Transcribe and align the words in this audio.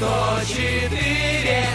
104 0.00 0.98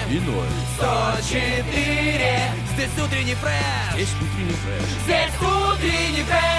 И 0.09 0.19
ноль. 0.19 0.47
104 0.77 2.51
Здесь 2.73 3.05
утренний 3.05 3.35
фреш 3.35 3.93
Здесь 3.93 4.09
утренний 4.19 4.55
фреш. 4.55 4.89
Здесь 5.05 5.31
утренний 5.39 6.23
фреш 6.23 6.54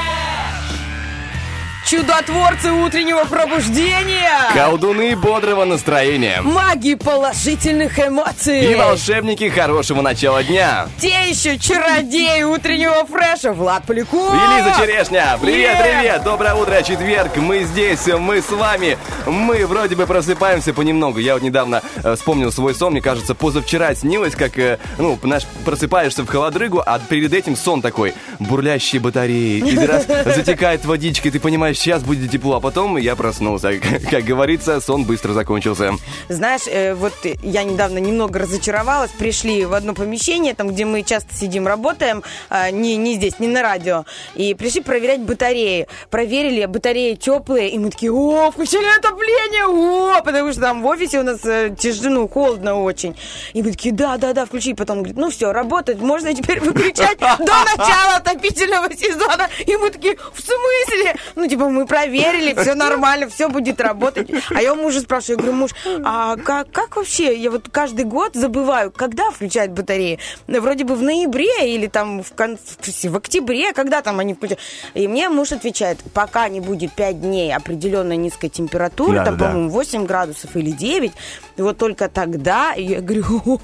Чудотворцы 1.87 2.73
утреннего 2.73 3.25
пробуждения! 3.27 4.53
Колдуны 4.53 5.15
бодрого 5.15 5.65
настроения. 5.65 6.43
Маги 6.43 6.97
положительных 6.97 7.97
эмоций! 8.01 8.73
И 8.73 8.75
волшебники 8.75 9.49
хорошего 9.49 10.03
начала 10.03 10.43
дня. 10.43 10.89
Те 10.99 11.29
еще 11.29 11.57
чародеи 11.57 12.43
утреннего 12.43 13.07
фреша 13.07 13.53
Влад 13.53 13.85
Поляков! 13.85 14.35
И 14.35 14.37
Лиза 14.37 14.75
Черешня. 14.81 15.39
Привет, 15.41 15.79
Привет! 15.79 16.01
привет. 16.01 16.23
Доброе 16.25 16.55
утро, 16.55 16.83
четверг. 16.83 17.37
Мы 17.37 17.63
здесь, 17.63 18.05
мы 18.19 18.43
с 18.43 18.51
вами. 18.51 18.99
Мы 19.25 19.65
вроде 19.65 19.95
бы 19.95 20.07
просыпаемся 20.09 20.75
понемногу. 20.75 21.21
Я 21.21 21.35
вот 21.35 21.45
недавно 21.45 21.83
э, 22.03 22.17
вспомнил 22.17 22.51
свой 22.51 22.75
сон. 22.75 22.95
Мне 22.95 23.01
кажется, 23.01 23.37
позавчера 23.37 23.95
снилось, 23.95 24.35
как, 24.35 24.59
э, 24.59 24.81
ну, 24.99 25.17
наш, 25.23 25.45
просыпаешься 25.65 26.25
в 26.25 26.27
холодрыгу, 26.27 26.83
а 26.85 26.99
перед 26.99 27.33
этим 27.33 27.55
сон 27.55 27.81
такой. 27.81 28.13
Бурлящие 28.41 29.01
батареи. 29.01 29.59
И 29.61 29.79
раз 29.79 30.05
затекает 30.25 30.85
водичка, 30.85 31.29
и 31.29 31.31
ты 31.31 31.39
понимаешь, 31.39 31.76
сейчас 31.77 32.03
будет 32.03 32.31
тепло. 32.31 32.57
А 32.57 32.61
потом 32.61 32.97
я 32.97 33.17
проснулся. 33.17 33.73
Как 34.11 34.25
говорится, 34.25 34.81
сон 34.81 35.05
быстро 35.05 35.33
закончился. 35.33 35.95
Знаешь, 36.29 36.67
э, 36.67 36.95
вот 36.95 37.15
я 37.43 37.63
недавно 37.65 37.99
немного 37.99 38.41
разочаровалась. 38.41 39.11
Пришли 39.11 39.65
в 39.65 39.75
одно 39.75 39.95
помещение, 39.95 40.55
там, 40.55 40.69
где 40.69 40.85
мы 40.85 41.03
часто 41.03 41.35
сидим, 41.35 41.67
работаем, 41.67 42.23
а, 42.49 42.71
не, 42.71 42.97
не 42.97 43.15
здесь, 43.15 43.39
не 43.39 43.49
на 43.49 43.63
радио. 43.63 44.05
И 44.35 44.55
пришли 44.55 44.81
проверять 44.81 45.21
батареи. 45.21 45.87
Проверили, 46.11 46.65
батареи 46.67 47.15
теплые, 47.15 47.71
и 47.71 47.79
мы 47.79 47.91
такие, 47.91 48.13
о, 48.13 48.51
включили 48.51 48.99
отопление, 48.99 49.67
о, 49.67 50.23
потому 50.23 50.53
что 50.53 50.61
там 50.61 50.83
в 50.83 50.87
офисе 50.87 51.21
у 51.21 51.23
нас 51.23 51.45
э, 51.45 51.75
тяжело, 51.79 52.11
ну, 52.11 52.29
холодно 52.29 52.83
очень. 52.83 53.17
И 53.53 53.63
мы 53.63 53.73
такие, 53.73 53.95
да, 53.95 54.17
да, 54.17 54.33
да, 54.33 54.47
включи. 54.47 54.75
Потом 54.75 54.99
говорит, 54.99 55.17
ну 55.17 55.31
все, 55.31 55.53
работает, 55.53 56.01
можно 56.01 56.35
теперь 56.35 56.61
выключать 56.61 57.19
до 57.19 57.37
начала 57.39 58.17
отопительного 58.17 58.95
сезона. 58.97 59.49
И 59.67 59.77
мы 59.77 59.91
такие, 59.91 60.17
в 60.33 60.41
смысле? 60.41 61.17
Ну, 61.35 61.49
типа, 61.49 61.66
мы 61.71 61.87
проверили, 61.87 62.55
все 62.61 62.75
нормально, 62.75 63.29
все 63.29 63.49
будет 63.49 63.81
работать. 63.81 64.29
А 64.55 64.63
я 64.63 64.73
у 64.73 64.77
мужа 64.77 65.01
спрашиваю, 65.01 65.37
я 65.39 65.43
говорю, 65.43 65.59
муж, 65.59 65.71
а 66.05 66.37
как, 66.37 66.71
как 66.71 66.97
вообще, 66.97 67.37
я 67.37 67.51
вот 67.51 67.69
каждый 67.71 68.05
год 68.05 68.35
забываю, 68.35 68.91
когда 68.91 69.31
включать 69.31 69.71
батареи? 69.71 70.19
Ну, 70.47 70.61
Вроде 70.61 70.85
бы 70.85 70.95
в 70.95 71.03
ноябре 71.03 71.75
или 71.75 71.87
там 71.87 72.23
в, 72.23 72.33
кон- 72.33 72.59
в, 72.59 73.17
октябре, 73.17 73.73
когда 73.73 74.03
там 74.03 74.19
они 74.19 74.35
включают? 74.35 74.61
И 74.95 75.07
мне 75.09 75.29
муж 75.29 75.53
отвечает, 75.53 75.99
пока 76.13 76.49
не 76.49 76.61
будет 76.61 76.93
5 76.93 77.21
дней 77.21 77.55
определенной 77.55 78.17
низкой 78.17 78.49
температуры, 78.49 79.19
Да, 79.19 79.25
там, 79.27 79.37
да, 79.37 79.47
по-моему, 79.47 79.71
8 79.71 80.07
градусов 80.07 80.57
или 80.57 80.71
9, 80.71 81.13
и 81.57 81.63
вот 81.63 81.79
только 81.79 82.09
тогда, 82.09 82.75
и 82.75 82.83
я 82.85 83.01
говорю, 83.01 83.61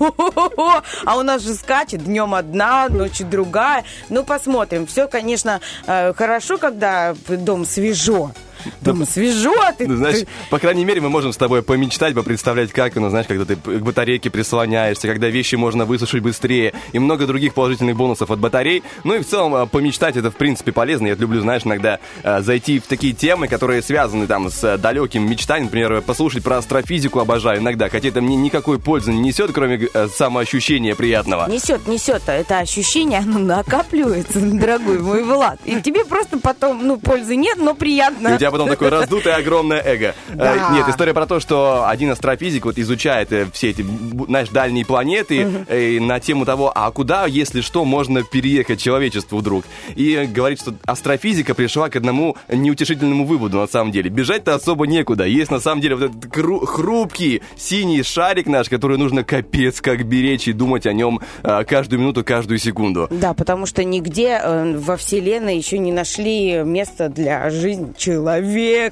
а 1.04 1.16
у 1.16 1.22
нас 1.22 1.42
же 1.42 1.54
скачет, 1.54 2.04
днем 2.04 2.34
одна, 2.34 2.88
ночью 2.88 3.26
другая. 3.26 3.84
Ну, 4.08 4.24
посмотрим. 4.24 4.86
Все, 4.86 5.08
конечно, 5.08 5.60
э, 5.86 6.12
хорошо, 6.14 6.58
когда 6.58 7.14
дом 7.28 7.64
свежо. 7.94 8.32
Дома 8.80 9.06
свежо, 9.06 9.54
а 9.60 9.72
ты, 9.72 9.86
Ну, 9.86 9.96
знаешь, 9.96 10.26
по 10.50 10.58
крайней 10.58 10.84
мере, 10.84 11.00
мы 11.00 11.08
можем 11.08 11.32
с 11.32 11.36
тобой 11.36 11.62
помечтать, 11.62 12.14
попредставлять, 12.14 12.72
как 12.72 12.96
оно, 12.96 13.10
знаешь, 13.10 13.26
когда 13.26 13.44
ты 13.44 13.56
к 13.56 13.82
батарейке 13.82 14.30
прислоняешься, 14.30 15.08
когда 15.08 15.28
вещи 15.28 15.54
можно 15.56 15.84
высушить 15.84 16.22
быстрее, 16.22 16.72
и 16.92 16.98
много 16.98 17.26
других 17.26 17.54
положительных 17.54 17.96
бонусов 17.96 18.30
от 18.30 18.38
батарей. 18.38 18.82
Ну 19.04 19.14
и 19.14 19.20
в 19.20 19.26
целом 19.26 19.54
а, 19.54 19.66
помечтать 19.66 20.16
это, 20.16 20.30
в 20.30 20.36
принципе, 20.36 20.72
полезно. 20.72 21.08
Я 21.08 21.14
люблю, 21.14 21.40
знаешь, 21.40 21.62
иногда 21.64 21.98
а, 22.22 22.40
зайти 22.42 22.78
в 22.78 22.86
такие 22.86 23.12
темы, 23.12 23.48
которые 23.48 23.82
связаны 23.82 24.26
там 24.26 24.50
с 24.50 24.62
а, 24.64 24.78
далеким 24.78 25.28
мечтанием, 25.28 25.66
например, 25.66 26.02
послушать 26.02 26.42
про 26.42 26.58
астрофизику 26.58 27.20
обожаю 27.20 27.60
иногда, 27.60 27.88
хотя 27.88 28.08
это 28.08 28.20
мне 28.20 28.36
никакой 28.36 28.78
пользы 28.78 29.12
не 29.12 29.20
несет, 29.20 29.52
кроме 29.52 29.88
а, 29.94 30.08
самоощущения 30.08 30.94
приятного. 30.94 31.48
Несет, 31.48 31.86
несет. 31.88 32.22
Это 32.26 32.58
ощущение, 32.58 33.18
оно 33.18 33.38
накапливается, 33.38 34.40
дорогой 34.40 34.98
мой 34.98 35.24
Влад. 35.24 35.58
И 35.64 35.80
тебе 35.80 36.04
просто 36.04 36.38
потом, 36.38 36.86
ну, 36.86 36.98
пользы 36.98 37.36
нет, 37.36 37.58
но 37.58 37.74
приятно. 37.74 38.28
И 38.28 38.34
у 38.34 38.38
тебя 38.38 38.50
потом 38.52 38.68
такое 38.68 38.90
раздутое 38.90 39.36
огромное 39.36 39.82
эго. 39.84 40.14
Да. 40.32 40.70
Э, 40.70 40.74
Нет, 40.74 40.88
история 40.88 41.14
про 41.14 41.26
то, 41.26 41.40
что 41.40 41.88
один 41.88 42.10
астрофизик 42.10 42.64
вот 42.64 42.78
изучает 42.78 43.32
э, 43.32 43.46
все 43.52 43.70
эти, 43.70 43.84
знаешь, 44.26 44.48
дальние 44.50 44.84
планеты 44.84 45.64
э, 45.68 45.98
на 46.00 46.20
тему 46.20 46.44
того, 46.44 46.72
а 46.74 46.90
куда, 46.90 47.26
если 47.26 47.60
что, 47.60 47.84
можно 47.84 48.22
переехать 48.22 48.80
человечеству 48.80 49.38
вдруг. 49.38 49.64
И 49.96 50.28
говорит, 50.32 50.60
что 50.60 50.74
астрофизика 50.84 51.54
пришла 51.54 51.88
к 51.88 51.96
одному 51.96 52.36
неутешительному 52.48 53.24
выводу 53.24 53.58
на 53.58 53.66
самом 53.66 53.92
деле. 53.92 54.10
Бежать-то 54.10 54.54
особо 54.54 54.86
некуда. 54.86 55.24
Есть 55.24 55.50
на 55.50 55.60
самом 55.60 55.80
деле 55.80 55.96
вот 55.96 56.10
этот 56.10 56.68
хрупкий 56.68 57.42
синий 57.56 58.02
шарик 58.02 58.46
наш, 58.46 58.68
который 58.68 58.98
нужно 58.98 59.24
капец 59.24 59.80
как 59.80 60.04
беречь 60.04 60.48
и 60.48 60.52
думать 60.52 60.86
о 60.86 60.92
нем 60.92 61.20
каждую 61.42 62.00
минуту, 62.00 62.24
каждую 62.24 62.58
секунду. 62.58 63.08
Да, 63.10 63.34
потому 63.34 63.66
что 63.66 63.84
нигде 63.84 64.40
во 64.76 64.96
Вселенной 64.96 65.56
еще 65.56 65.78
не 65.78 65.92
нашли 65.92 66.62
место 66.64 67.08
для 67.08 67.50
жизни 67.50 67.92
человека. 67.96 68.41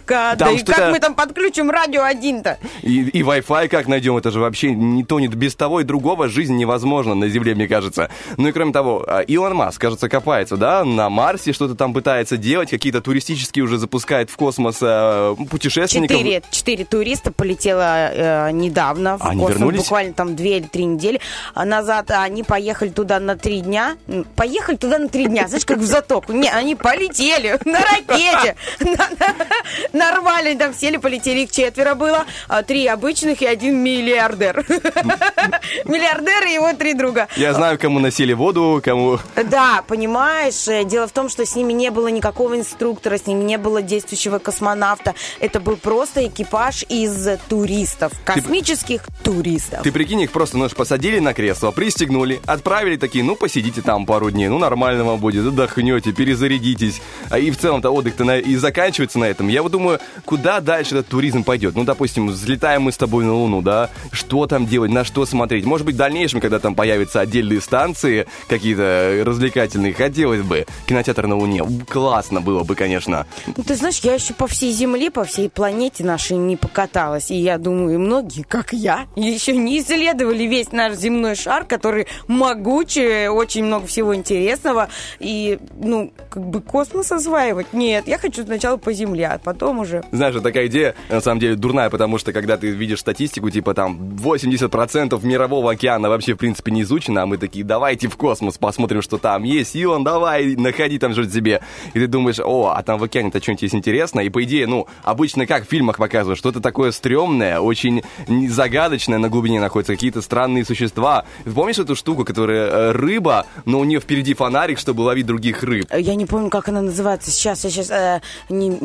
Да 0.06 0.36
Там 0.36 0.54
и 0.54 0.58
что-то- 0.58 0.72
как 0.72 0.90
мы 0.92 1.00
там 1.00 1.14
подключим 1.14 1.70
радио 1.70 2.02
один-то? 2.02 2.58
И, 2.82 3.02
и 3.02 3.22
Wi-Fi 3.22 3.68
как 3.68 3.88
найдем, 3.88 4.16
это 4.16 4.30
же 4.30 4.40
вообще 4.40 4.72
не 4.72 5.04
то, 5.04 5.20
не 5.20 5.28
без 5.28 5.54
того 5.54 5.80
и 5.80 5.84
другого 5.84 6.28
жизнь 6.28 6.56
невозможна 6.56 7.14
на 7.14 7.28
Земле, 7.28 7.54
мне 7.54 7.68
кажется. 7.68 8.10
Ну 8.36 8.48
и 8.48 8.52
кроме 8.52 8.72
того, 8.72 9.04
а, 9.06 9.20
Илон 9.20 9.54
Маск, 9.54 9.80
кажется, 9.80 10.08
копается, 10.08 10.56
да, 10.56 10.84
на 10.84 11.08
Марсе 11.10 11.52
что-то 11.52 11.74
там 11.74 11.92
пытается 11.94 12.36
делать, 12.36 12.70
какие-то 12.70 13.00
туристические 13.00 13.64
уже 13.64 13.78
запускает 13.78 14.30
в 14.30 14.36
космос 14.36 14.78
э, 14.80 15.34
путешественников. 15.50 16.16
Четыре, 16.16 16.42
четыре 16.50 16.84
туриста 16.84 17.32
полетело 17.32 18.10
э, 18.12 18.50
недавно 18.52 19.18
в 19.18 19.24
Они 19.24 19.40
космос, 19.40 19.58
вернулись? 19.58 19.80
буквально 19.80 20.12
там 20.12 20.36
две 20.36 20.58
или 20.58 20.66
три 20.66 20.84
недели 20.84 21.20
а 21.54 21.64
назад. 21.64 22.10
Они 22.10 22.42
поехали 22.42 22.90
туда 22.90 23.20
на 23.20 23.36
три 23.36 23.60
дня. 23.60 23.96
Поехали 24.36 24.76
туда 24.76 24.98
на 24.98 25.08
три 25.08 25.26
дня, 25.26 25.48
знаешь, 25.48 25.64
как 25.64 25.78
в 25.78 25.84
затоку. 25.84 26.32
Не, 26.32 26.48
они 26.50 26.74
полетели 26.74 27.58
на 27.64 27.80
ракете. 27.80 28.56
На- 28.80 29.39
Нормально, 29.92 30.58
там 30.58 30.74
сели, 30.74 30.96
полетели, 30.96 31.40
их 31.40 31.50
четверо 31.52 31.94
было. 31.94 32.24
а 32.48 32.62
Три 32.62 32.86
обычных 32.86 33.42
и 33.42 33.46
один 33.46 33.76
миллиардер. 33.82 34.64
Миллиардер 35.84 36.46
и 36.48 36.52
его 36.54 36.72
три 36.74 36.94
друга. 36.94 37.28
Я 37.36 37.54
знаю, 37.54 37.78
кому 37.78 37.98
носили 37.98 38.32
воду, 38.32 38.80
кому... 38.84 39.18
Да, 39.44 39.82
понимаешь, 39.86 40.66
э, 40.68 40.84
дело 40.84 41.06
в 41.06 41.12
том, 41.12 41.28
что 41.28 41.44
с 41.44 41.54
ними 41.56 41.72
не 41.72 41.90
было 41.90 42.08
никакого 42.08 42.56
инструктора, 42.56 43.18
с 43.18 43.26
ними 43.26 43.42
не 43.42 43.58
было 43.58 43.82
действующего 43.82 44.38
космонавта. 44.38 45.14
Это 45.40 45.60
был 45.60 45.76
просто 45.76 46.26
экипаж 46.26 46.84
из 46.88 47.38
туристов, 47.48 48.12
космических 48.24 49.02
туристов. 49.22 49.82
Ты 49.82 49.92
прикинь, 49.92 50.20
их 50.22 50.30
просто, 50.32 50.58
ну, 50.58 50.68
ж 50.68 50.72
посадили 50.74 51.18
на 51.18 51.34
кресло, 51.34 51.70
пристегнули, 51.70 52.40
отправили 52.46 52.96
такие, 52.96 53.24
ну, 53.24 53.36
посидите 53.36 53.82
там 53.82 54.06
пару 54.06 54.30
дней, 54.30 54.48
ну, 54.48 54.58
нормально 54.58 55.04
вам 55.04 55.18
будет, 55.18 55.46
отдохнете, 55.46 56.12
перезарядитесь. 56.12 57.00
А 57.30 57.38
и 57.38 57.50
в 57.50 57.58
целом-то 57.58 57.90
отдых-то 57.90 58.24
на- 58.24 58.38
и 58.38 58.56
заканчивается 58.56 59.18
на 59.18 59.24
этом. 59.30 59.48
Я 59.48 59.62
вот 59.62 59.72
думаю, 59.72 60.00
куда 60.24 60.60
дальше 60.60 60.96
этот 60.96 61.08
туризм 61.08 61.44
пойдет? 61.44 61.74
Ну, 61.74 61.84
допустим, 61.84 62.28
взлетаем 62.28 62.82
мы 62.82 62.92
с 62.92 62.96
тобой 62.96 63.24
на 63.24 63.34
Луну, 63.34 63.62
да? 63.62 63.90
Что 64.12 64.46
там 64.46 64.66
делать, 64.66 64.90
на 64.90 65.04
что 65.04 65.26
смотреть? 65.26 65.64
Может 65.64 65.86
быть, 65.86 65.94
в 65.94 65.98
дальнейшем, 65.98 66.40
когда 66.40 66.58
там 66.58 66.74
появятся 66.74 67.20
отдельные 67.20 67.60
станции 67.60 68.26
какие-то 68.48 69.22
развлекательные, 69.24 69.92
хотелось 69.94 70.42
бы. 70.42 70.66
Кинотеатр 70.86 71.26
на 71.26 71.36
Луне. 71.36 71.64
Классно 71.88 72.40
было 72.40 72.64
бы, 72.64 72.74
конечно. 72.74 73.26
Ну, 73.56 73.62
ты 73.62 73.74
знаешь, 73.74 73.98
я 74.00 74.14
еще 74.14 74.34
по 74.34 74.46
всей 74.46 74.72
Земле, 74.72 75.10
по 75.10 75.24
всей 75.24 75.48
планете 75.48 76.04
нашей 76.04 76.36
не 76.36 76.56
покаталась. 76.56 77.30
И 77.30 77.36
я 77.36 77.58
думаю, 77.58 78.00
многие, 78.00 78.42
как 78.42 78.72
я, 78.72 79.06
еще 79.16 79.56
не 79.56 79.80
исследовали 79.80 80.44
весь 80.44 80.72
наш 80.72 80.94
земной 80.94 81.34
шар, 81.34 81.64
который 81.64 82.06
могучий, 82.28 83.28
очень 83.28 83.64
много 83.64 83.86
всего 83.86 84.14
интересного. 84.14 84.88
И, 85.18 85.58
ну, 85.78 86.12
как 86.30 86.44
бы 86.44 86.60
космос 86.60 87.12
осваивать. 87.12 87.72
Нет, 87.72 88.08
я 88.08 88.18
хочу 88.18 88.44
сначала 88.44 88.76
по 88.76 88.92
Земле 88.92 89.19
а 89.22 89.38
потом 89.38 89.80
уже... 89.80 90.02
Знаешь, 90.12 90.34
это 90.34 90.44
такая 90.44 90.66
идея, 90.66 90.94
на 91.08 91.20
самом 91.20 91.40
деле, 91.40 91.56
дурная, 91.56 91.90
потому 91.90 92.18
что 92.18 92.32
когда 92.32 92.56
ты 92.56 92.68
видишь 92.68 93.00
статистику, 93.00 93.50
типа 93.50 93.74
там 93.74 94.16
80% 94.16 95.24
мирового 95.24 95.72
океана 95.72 96.08
вообще, 96.08 96.34
в 96.34 96.38
принципе, 96.38 96.70
не 96.70 96.82
изучено, 96.82 97.22
а 97.22 97.26
мы 97.26 97.36
такие, 97.36 97.64
давайте 97.64 98.08
в 98.08 98.16
космос 98.16 98.58
посмотрим, 98.58 99.02
что 99.02 99.18
там 99.18 99.42
есть, 99.42 99.76
и 99.76 99.84
он, 99.84 100.04
давай, 100.04 100.56
находи 100.56 100.98
там 100.98 101.12
что 101.12 101.28
себе. 101.28 101.60
И 101.94 101.98
ты 101.98 102.06
думаешь, 102.06 102.40
о, 102.40 102.72
а 102.76 102.82
там 102.82 102.98
в 102.98 103.04
океане-то 103.04 103.40
что-нибудь 103.42 103.62
есть 103.62 103.74
интересное, 103.74 104.24
и 104.24 104.28
по 104.28 104.42
идее, 104.44 104.66
ну, 104.66 104.86
обычно 105.02 105.46
как 105.46 105.66
в 105.66 105.70
фильмах 105.70 105.98
показывают, 105.98 106.38
что-то 106.38 106.60
такое 106.60 106.90
стрёмное, 106.92 107.60
очень 107.60 108.02
загадочное 108.48 109.18
на 109.18 109.28
глубине 109.28 109.60
находится, 109.60 109.94
какие-то 109.94 110.22
странные 110.22 110.64
существа. 110.64 111.24
Помнишь 111.54 111.78
эту 111.78 111.94
штуку, 111.94 112.24
которая 112.24 112.66
э, 112.68 112.92
рыба, 112.92 113.46
но 113.64 113.80
у 113.80 113.84
нее 113.84 114.00
впереди 114.00 114.34
фонарик, 114.34 114.78
чтобы 114.78 115.02
ловить 115.02 115.26
других 115.26 115.62
рыб? 115.62 115.86
Я 115.92 116.14
не 116.14 116.26
помню, 116.26 116.50
как 116.50 116.68
она 116.68 116.82
называется 116.82 117.30
сейчас, 117.30 117.64
я 117.64 117.70
сейчас... 117.70 117.90
Э, 117.90 118.20
не, 118.48 118.68
не, 118.68 118.78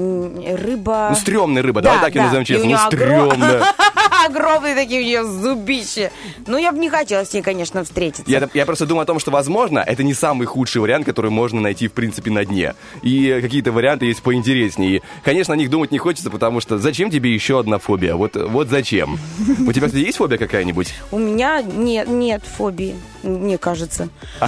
рыба... 0.55 1.07
Ну, 1.09 1.15
стрёмная 1.15 1.61
рыба, 1.61 1.81
да, 1.81 1.95
давай 1.95 2.05
так 2.05 2.13
да. 2.13 2.19
ее 2.19 2.25
назовем 2.25 2.45
честно, 2.45 2.69
ну, 2.69 2.77
стрёмная. 2.77 3.63
Огромные 4.25 4.75
такие 4.75 5.01
у 5.01 5.03
нее 5.03 5.23
зубища. 5.23 6.11
Ну, 6.47 6.57
я 6.57 6.71
бы 6.71 6.79
не 6.79 6.89
хотела 6.89 7.25
с 7.25 7.33
ней, 7.33 7.41
конечно, 7.41 7.83
встретиться. 7.83 8.23
Я, 8.27 8.49
я 8.53 8.65
просто 8.65 8.85
думаю 8.85 9.03
о 9.03 9.05
том, 9.05 9.19
что, 9.19 9.31
возможно, 9.31 9.79
это 9.79 10.03
не 10.03 10.13
самый 10.13 10.47
худший 10.47 10.81
вариант, 10.81 11.05
который 11.05 11.31
можно 11.31 11.61
найти, 11.61 11.87
в 11.87 11.93
принципе, 11.93 12.31
на 12.31 12.45
дне. 12.45 12.75
И 13.03 13.39
какие-то 13.41 13.71
варианты 13.71 14.05
есть 14.05 14.23
поинтереснее. 14.23 15.01
Конечно, 15.23 15.53
о 15.53 15.57
них 15.57 15.69
думать 15.69 15.91
не 15.91 15.97
хочется, 15.97 16.29
потому 16.29 16.59
что 16.59 16.77
зачем 16.77 17.11
тебе 17.11 17.33
еще 17.33 17.59
одна 17.59 17.77
фобия? 17.77 18.15
Вот, 18.15 18.35
вот 18.35 18.69
зачем? 18.69 19.19
У 19.67 19.71
тебя, 19.71 19.87
кстати, 19.87 20.03
есть 20.03 20.17
фобия 20.17 20.37
какая-нибудь? 20.37 20.93
У 21.11 21.19
меня 21.19 21.61
нет, 21.61 22.07
нет 22.07 22.43
фобии, 22.43 22.95
мне 23.25 23.57
кажется. 23.57 24.09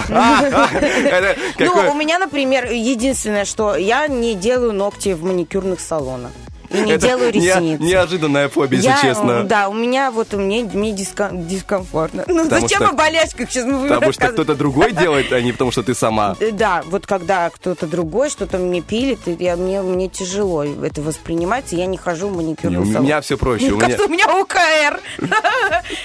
Ну, 1.58 1.90
у 1.90 1.94
меня, 1.94 2.18
например, 2.18 2.70
единственное, 2.70 3.44
что 3.44 3.76
я 3.76 4.06
не 4.08 4.34
делаю 4.34 4.72
ногти 4.72 5.10
в 5.10 5.24
маникюрных 5.24 5.80
салонах 5.80 6.30
и 6.70 6.80
не 6.80 6.96
делаю 6.96 7.32
ресницы. 7.32 7.60
Не, 7.60 7.76
неожиданная 7.78 8.48
фобия, 8.48 8.80
если 8.80 9.08
честно. 9.08 9.44
Да, 9.44 9.68
у 9.68 9.74
меня 9.74 10.10
вот 10.10 10.32
мне, 10.32 10.64
мне 10.64 10.92
диском, 10.92 11.46
дискомфортно. 11.46 12.24
Ну 12.26 12.48
зачем 12.48 12.82
о 12.82 12.92
болячках 12.92 13.50
сейчас 13.50 13.64
мы 13.64 13.88
Потому 13.88 14.12
что 14.12 14.28
кто-то 14.28 14.54
другой 14.54 14.92
делает, 14.98 15.32
а 15.32 15.40
не 15.40 15.52
потому 15.52 15.70
что 15.70 15.82
ты 15.82 15.94
сама. 15.94 16.36
Да, 16.52 16.82
вот 16.86 17.06
когда 17.06 17.50
кто-то 17.50 17.86
другой 17.86 18.30
что-то 18.30 18.58
мне 18.58 18.80
пилит, 18.80 19.20
я, 19.26 19.56
мне, 19.56 19.82
мне 19.82 20.08
тяжело 20.08 20.64
это 20.64 21.02
воспринимать, 21.02 21.72
и 21.72 21.76
я 21.76 21.86
не 21.86 21.96
хожу 21.96 22.28
в 22.28 22.36
маникюрный 22.36 22.84
салон. 22.84 22.96
У 22.96 23.02
меня 23.02 23.20
все 23.20 23.36
проще. 23.36 23.66
Мне 23.66 23.74
у 23.74 23.78
кажется, 23.78 24.04
у 24.04 24.08
меня 24.08 24.40
УКР. 24.40 25.00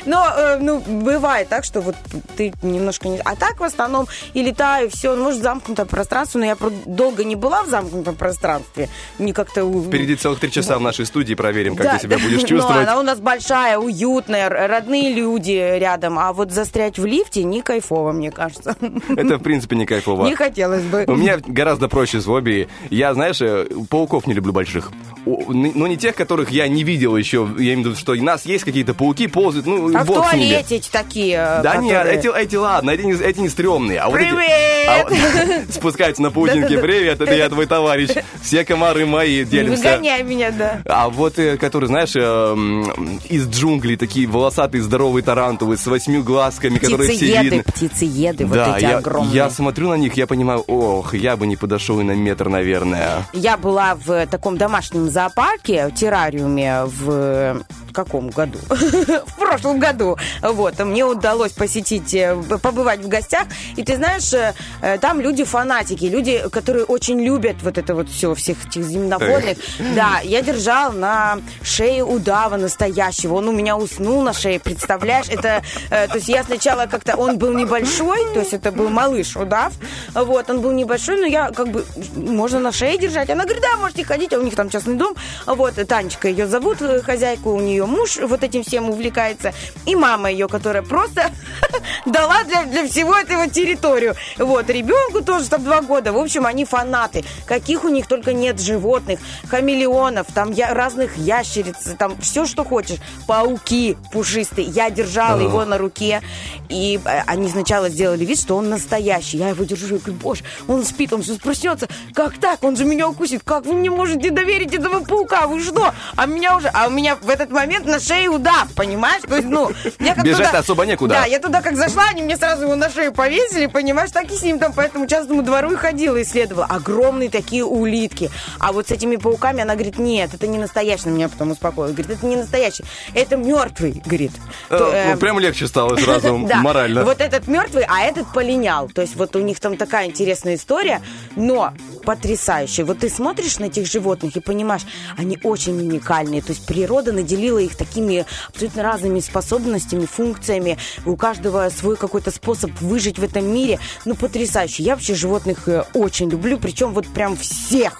Но, 0.06 0.34
э, 0.36 0.58
ну, 0.60 0.80
бывает 0.80 1.50
так, 1.50 1.64
что 1.64 1.82
вот 1.82 1.96
ты 2.36 2.54
немножко 2.62 3.08
не... 3.08 3.20
А 3.20 3.36
так 3.36 3.60
в 3.60 3.64
основном 3.64 4.08
и 4.34 4.42
летаю, 4.42 4.90
все, 4.90 5.16
может, 5.16 5.42
замкнутое 5.42 5.86
пространство, 5.86 6.40
но 6.40 6.46
я 6.46 6.58
долго 6.86 7.24
не 7.24 7.36
была 7.36 7.64
в 7.64 7.70
замкнутом 7.70 8.16
пространстве. 8.16 8.90
Не 9.20 9.34
как-то... 9.34 9.62
Впереди 9.84 10.16
целых 10.16 10.40
три 10.40 10.50
часа 10.54 10.78
в 10.78 10.82
нашей 10.82 11.06
студии 11.06 11.34
проверим, 11.34 11.76
как 11.76 11.86
да. 11.86 11.98
ты 11.98 12.04
себя 12.04 12.18
будешь 12.18 12.42
чувствовать. 12.48 12.86
Ну, 12.86 12.92
она 12.92 13.00
у 13.00 13.04
нас 13.04 13.20
большая, 13.20 13.78
уютная, 13.78 14.50
родные 14.50 15.14
люди 15.14 15.52
рядом. 15.52 16.20
А 16.20 16.32
вот 16.34 16.52
застрять 16.52 16.98
в 17.00 17.06
лифте 17.06 17.44
не 17.44 17.62
кайфово, 17.62 18.12
мне 18.12 18.32
кажется. 18.32 18.76
Это, 19.10 19.38
в 19.38 19.44
принципе, 19.44 19.76
не 19.76 19.86
кайфово. 19.86 20.26
Не 20.26 20.36
хотелось 20.36 20.84
бы. 20.84 21.06
У 21.08 21.16
меня 21.16 21.40
гораздо 21.46 21.88
проще 21.88 22.22
с 22.22 22.26
хобби. 22.26 22.68
Я, 22.90 23.14
знаешь, 23.14 23.42
э, 23.42 23.68
пауков 23.90 24.28
не 24.28 24.34
люблю 24.34 24.54
больших. 24.54 24.92
Ну, 25.26 25.88
не 25.88 25.98
тех, 25.98 26.16
которых 26.16 26.52
я 26.52 26.68
не 26.68 26.84
видел 26.84 27.16
еще. 27.16 27.48
Я 27.58 27.74
имею 27.74 27.78
в 27.78 27.92
виду, 27.92 27.96
что 27.96 28.14
у 28.14 28.22
нас 28.22 28.46
есть 28.46 28.64
какие-то 28.64 28.94
пауки, 28.94 29.28
ползают. 29.28 29.66
Ну, 29.66 29.96
а 29.96 30.04
в 30.04 30.08
туалете 30.08 30.82
такие? 30.92 31.36
Э, 31.36 31.62
да 31.64 31.72
которые... 31.74 31.84
нет, 31.84 32.06
эти, 32.08 32.38
эти 32.38 32.56
ладно, 32.56 32.92
эти 32.92 33.02
не, 33.02 33.14
эти 33.14 33.40
не 33.40 33.50
стрёмные. 33.50 34.00
А 34.00 34.10
Привет! 34.10 34.34
Вот 34.34 35.12
эти, 35.12 35.70
а, 35.70 35.72
спускаются 35.72 36.22
на 36.22 36.32
паутинке. 36.32 36.78
Привет, 36.78 37.22
это 37.22 37.34
я 37.34 37.50
твой 37.50 37.66
товарищ. 37.66 38.10
Все 38.42 38.66
комары 38.66 39.06
мои 39.06 39.44
делимся. 39.46 39.84
Выгоняй 39.84 40.24
меня, 40.24 40.43
да. 40.52 40.82
А 40.86 41.10
вот, 41.10 41.40
э, 41.40 41.58
которые, 41.58 41.88
знаешь, 41.88 42.16
эм, 42.16 43.20
из 43.30 43.48
джунглей, 43.48 43.98
такие 43.98 44.28
волосатые, 44.28 44.82
здоровые 44.82 45.24
тарантулы 45.24 45.78
с 45.78 45.86
восьми 45.86 46.20
глазками, 46.22 46.78
которые 46.78 47.12
все 47.12 47.42
видны. 47.44 47.64
Птицееды, 47.64 48.46
вот 48.46 48.58
эти 48.58 48.84
я, 48.84 48.98
огромные. 48.98 49.34
я 49.34 49.50
смотрю 49.50 49.90
на 49.90 49.96
них, 49.96 50.16
я 50.16 50.28
понимаю, 50.28 50.64
ох, 50.68 51.14
я 51.14 51.38
бы 51.38 51.48
не 51.48 51.56
подошел 51.56 52.00
и 52.00 52.04
на 52.04 52.16
метр, 52.16 52.50
наверное. 52.50 53.26
Я 53.34 53.58
была 53.58 53.96
в 53.96 54.26
таком 54.28 54.58
домашнем 54.58 55.10
зоопарке, 55.10 55.88
в 55.88 55.94
террариуме 55.94 56.84
в 56.86 57.64
каком 57.94 58.30
году? 58.30 58.60
в 58.70 59.36
прошлом 59.38 59.80
году. 59.80 60.18
Вот, 60.42 60.80
мне 60.80 61.06
удалось 61.06 61.52
посетить, 61.52 62.14
э, 62.14 62.36
побывать 62.62 63.00
в 63.00 63.08
гостях. 63.08 63.48
И 63.78 63.84
ты 63.84 63.96
знаешь, 63.96 64.34
э, 64.34 64.98
там 65.00 65.22
люди 65.22 65.44
фанатики, 65.44 66.06
люди, 66.06 66.44
которые 66.52 66.86
очень 66.86 67.22
любят 67.22 67.58
вот 67.62 67.78
это 67.78 67.96
вот 67.96 68.10
все, 68.10 68.34
всех 68.36 68.66
этих 68.66 68.84
земноводных. 68.84 69.58
Да, 69.96 70.22
я 70.24 70.42
держал 70.42 70.92
на 70.92 71.40
шее 71.62 72.04
удава 72.04 72.58
настоящего. 72.58 73.36
Он 73.36 73.50
у 73.50 73.52
меня 73.52 73.78
уснул 73.78 74.24
на 74.24 74.34
шее, 74.34 74.60
представляешь? 74.60 75.28
Это, 75.30 75.62
э, 75.90 76.08
то 76.08 76.16
есть 76.16 76.30
я 76.30 76.44
сначала 76.44 76.88
как-то, 76.88 77.16
он 77.16 77.38
был 77.38 77.54
небольшой, 77.54 78.34
то 78.34 78.40
есть 78.40 78.54
это 78.54 78.72
был 78.72 78.90
малыш 78.90 79.36
удав. 79.36 79.74
Вот, 80.14 80.50
он 80.50 80.62
был 80.62 80.72
небольшой, 80.72 81.18
но 81.18 81.26
я 81.26 81.52
как 81.52 81.70
бы, 81.70 81.86
можно 82.16 82.60
на 82.60 82.72
шее 82.72 82.98
держать. 82.98 83.30
Она 83.30 83.44
говорит, 83.44 83.62
да, 83.62 83.78
можете 83.78 84.04
ходить, 84.04 84.34
а 84.34 84.40
у 84.40 84.42
них 84.42 84.56
там 84.56 84.70
частный 84.70 84.96
дом. 84.96 85.16
Вот, 85.46 85.76
Танечка 85.88 86.28
ее 86.28 86.48
зовут, 86.48 86.80
хозяйку, 87.04 87.52
у 87.52 87.60
нее 87.60 87.83
муж 87.86 88.18
вот 88.18 88.44
этим 88.44 88.64
всем 88.64 88.90
увлекается, 88.90 89.54
и 89.86 89.96
мама 89.96 90.32
ее, 90.32 90.48
которая 90.48 90.84
просто 90.84 91.32
дала 92.06 92.44
для, 92.44 92.66
для 92.66 92.88
всего 92.88 93.16
этого 93.16 93.48
территорию. 93.48 94.16
Вот, 94.38 94.70
ребенку 94.70 95.22
тоже 95.22 95.50
там 95.50 95.64
два 95.64 95.82
года. 95.82 96.12
В 96.14 96.18
общем, 96.18 96.46
они 96.46 96.66
фанаты. 96.66 97.24
Каких 97.46 97.84
у 97.84 97.90
них 97.90 98.08
только 98.08 98.34
нет 98.34 98.60
животных, 98.60 99.20
хамелеонов, 99.48 100.28
там 100.34 100.52
я, 100.52 100.74
разных 100.74 101.18
ящериц, 101.18 101.96
там 101.98 102.20
все, 102.20 102.46
что 102.46 102.64
хочешь. 102.64 103.00
Пауки 103.28 103.98
пушистые. 104.12 104.68
Я 104.68 104.90
держала 104.90 105.40
его 105.40 105.66
на 105.66 105.78
руке, 105.78 106.22
и 106.70 107.00
э, 107.04 107.22
они 107.28 107.50
сначала 107.50 107.90
сделали 107.90 108.26
вид, 108.26 108.40
что 108.40 108.56
он 108.56 108.70
настоящий. 108.70 109.38
Я 109.38 109.50
его 109.50 109.64
держу 109.64 109.96
и 109.96 110.00
говорю, 110.00 110.14
боже, 110.14 110.44
он 110.68 110.84
спит, 110.86 111.14
он 111.14 111.24
сейчас 111.24 111.38
проснется. 111.38 111.88
Как 112.14 112.38
так? 112.38 112.64
Он 112.64 112.76
же 112.76 112.86
меня 112.86 113.08
укусит. 113.08 113.42
Как 113.44 113.66
вы 113.66 113.74
мне 113.74 113.90
можете 113.90 114.32
доверить 114.32 114.74
этого 114.74 115.04
паука? 115.04 115.48
Вы 115.48 115.62
что? 115.62 115.94
А 116.16 116.26
меня 116.26 116.58
уже... 116.58 116.68
А 116.70 116.88
у 116.88 116.90
меня 116.90 117.16
в 117.16 117.30
этот 117.30 117.52
момент 117.52 117.73
момент 117.74 117.86
на 117.88 118.00
шее 118.00 118.30
удав, 118.30 118.68
понимаешь? 118.76 119.24
То 119.28 119.36
есть, 119.36 119.48
ну, 119.48 119.72
я 120.00 120.16
как 120.16 120.24
Бежать 120.24 120.48
туда, 120.48 120.60
особо 120.60 120.86
некуда. 120.86 121.16
Да, 121.16 121.26
я 121.26 121.40
туда 121.40 121.62
как 121.62 121.76
зашла, 121.76 122.04
они 122.10 122.22
мне 122.22 122.38
сразу 122.38 122.64
его 122.64 122.76
на 122.76 122.90
шею 122.90 123.12
повесили, 123.14 123.68
понимаешь, 123.68 124.12
так 124.12 124.32
и 124.32 124.36
с 124.36 124.44
ним 124.44 124.60
там 124.60 124.74
по 124.74 124.82
этому 124.82 125.08
частному 125.08 125.42
двору 125.42 125.72
и 125.72 125.76
ходила, 125.76 126.22
исследовала. 126.22 126.66
Огромные 126.66 127.30
такие 127.30 127.64
улитки. 127.66 128.30
А 128.60 128.72
вот 128.72 128.88
с 128.88 128.92
этими 128.92 129.16
пауками 129.16 129.62
она 129.62 129.74
говорит, 129.74 129.98
нет, 129.98 130.34
это 130.34 130.48
не 130.48 130.58
настоящий, 130.58 131.10
меня 131.10 131.30
потом 131.30 131.52
успокоила. 131.52 131.92
Говорит, 131.92 132.12
это 132.12 132.26
не 132.26 132.36
настоящий, 132.36 132.84
это 133.14 133.38
мертвый, 133.38 134.02
говорит. 134.06 134.32
Э, 134.70 134.78
То, 134.78 134.92
э, 134.94 135.14
ну, 135.14 135.20
прям 135.20 135.40
легче 135.40 135.68
стало 135.68 135.96
сразу, 135.98 136.38
морально. 136.56 137.04
Вот 137.04 137.22
этот 137.22 137.48
мертвый, 137.48 137.86
а 137.88 138.02
этот 138.02 138.32
полинял. 138.34 138.90
То 138.90 139.02
есть 139.02 139.16
вот 139.16 139.36
у 139.36 139.40
них 139.40 139.60
там 139.60 139.78
такая 139.78 140.08
интересная 140.08 140.56
история, 140.56 141.02
но 141.36 141.74
потрясающая. 142.04 142.86
Вот 142.86 143.00
ты 143.00 143.10
смотришь 143.10 143.60
на 143.60 143.66
этих 143.66 143.88
животных 143.88 144.36
и 144.36 144.40
понимаешь, 144.40 144.84
они 145.18 145.40
очень 145.44 145.78
уникальные. 145.80 146.42
То 146.42 146.52
есть 146.52 146.66
природа 146.66 147.12
наделила 147.14 147.63
их 147.64 147.76
такими 147.76 148.26
абсолютно 148.50 148.84
разными 148.84 149.20
способностями, 149.20 150.06
функциями. 150.06 150.78
У 151.06 151.16
каждого 151.16 151.70
свой 151.70 151.96
какой-то 151.98 152.32
способ 152.32 152.72
выжить 152.82 153.20
в 153.20 153.24
этом 153.24 153.46
мире. 153.46 153.80
Ну, 154.06 154.16
потрясающе. 154.16 154.84
Я 154.84 154.96
вообще 154.96 155.16
животных 155.16 155.68
э, 155.68 155.84
очень 155.94 156.30
люблю, 156.30 156.58
причем 156.60 156.94
вот 156.94 157.08
прям 157.08 157.36
всех. 157.38 158.00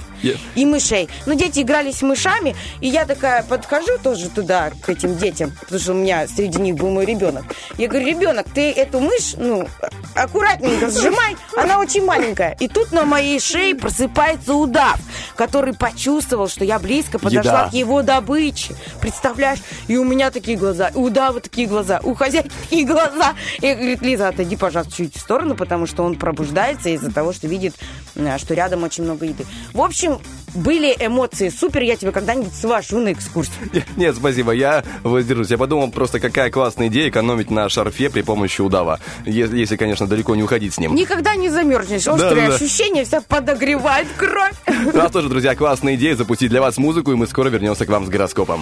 И 0.56 0.66
мышей. 0.66 1.10
Ну, 1.26 1.36
дети 1.36 1.62
игрались 1.62 1.98
с 1.98 2.02
мышами, 2.02 2.56
и 2.82 2.88
я 2.88 3.06
такая 3.06 3.44
подхожу 3.44 3.98
тоже 4.02 4.30
туда, 4.30 4.72
к 4.82 4.90
этим 4.90 5.18
детям, 5.18 5.52
потому 5.62 5.80
что 5.80 5.92
у 5.94 5.96
меня 5.96 6.28
среди 6.28 6.60
них 6.60 6.76
был 6.76 6.90
мой 6.90 7.06
ребенок. 7.06 7.44
Я 7.78 7.88
говорю, 7.88 8.08
ребенок, 8.08 8.48
ты 8.54 8.72
эту 8.72 9.00
мышь, 9.00 9.36
ну, 9.38 9.68
аккуратненько 10.16 10.90
сжимай, 10.90 11.36
она 11.56 11.80
очень 11.80 12.06
маленькая. 12.06 12.56
И 12.60 12.68
тут 12.68 12.92
на 12.92 13.06
моей 13.06 13.40
шее 13.40 13.76
просыпается 13.76 14.54
удав, 14.54 15.00
который 15.36 15.74
почувствовал, 15.74 16.48
что 16.48 16.66
я 16.66 16.80
близко 16.80 17.20
подошла 17.20 17.62
Еда. 17.62 17.70
к 17.70 17.74
его 17.74 18.02
добыче. 18.02 18.76
Представляешь? 19.02 19.60
И 19.88 19.98
у 19.98 20.04
меня 20.04 20.32
такие 20.32 20.58
глаза, 20.58 20.92
у 20.96 21.04
удава 21.14 21.40
такие 21.40 21.68
глаза, 21.68 22.00
у 22.04 22.16
хозяйки 22.16 22.52
такие 22.64 22.86
глаза. 22.86 23.36
И 23.62 23.74
говорит, 23.74 24.02
Лиза, 24.02 24.30
отойди, 24.30 24.56
пожалуйста, 24.56 24.96
чуть 24.96 25.16
в 25.16 25.20
сторону, 25.20 25.56
потому 25.56 25.86
что 25.86 26.04
он 26.04 26.16
пробуждается 26.16 26.90
из-за 26.90 27.12
того, 27.12 27.34
что 27.34 27.48
видит, 27.48 27.76
э, 28.16 28.38
что 28.40 28.54
рядом 28.54 28.84
очень 28.84 29.04
много 29.04 29.26
еды. 29.26 29.46
В 29.74 29.82
общем, 29.82 30.13
были 30.54 30.96
эмоции 31.00 31.50
супер, 31.50 31.82
я 31.82 31.96
тебя 31.96 32.12
когда-нибудь 32.12 32.54
свожу 32.54 33.00
на 33.00 33.14
экскурсию. 33.14 33.56
Нет, 33.98 34.16
спасибо, 34.16 34.52
я 34.52 34.84
воздержусь. 35.04 35.50
Я 35.50 35.58
подумал 35.58 35.92
просто, 35.92 36.20
какая 36.20 36.52
классная 36.52 36.88
идея 36.88 37.10
экономить 37.10 37.50
на 37.50 37.68
шарфе 37.70 38.10
при 38.10 38.22
помощи 38.22 38.62
удава. 38.62 39.00
Если, 39.26 39.58
если 39.58 39.76
конечно, 39.76 40.08
далеко 40.08 40.36
не 40.36 40.44
уходить 40.44 40.74
с 40.74 40.78
ним. 40.78 40.96
Никогда 40.96 41.36
не 41.36 41.50
замерзнешь. 41.50 42.08
Острые 42.08 42.50
да, 42.50 42.56
ощущения, 42.56 43.02
да. 43.02 43.08
вся 43.08 43.22
подогревает 43.22 44.08
кровь. 44.18 44.54
Ну 44.94 45.02
а 45.02 45.10
что 45.10 45.22
же, 45.22 45.30
друзья, 45.30 45.56
классная 45.56 45.96
идея 45.96 46.16
запустить 46.16 46.50
для 46.50 46.62
вас 46.62 46.78
музыку, 46.78 47.12
и 47.12 47.16
мы 47.16 47.26
скоро 47.26 47.50
вернемся 47.50 47.86
к 47.86 47.90
вам 47.90 48.06
с 48.06 48.10
гороскопом. 48.10 48.62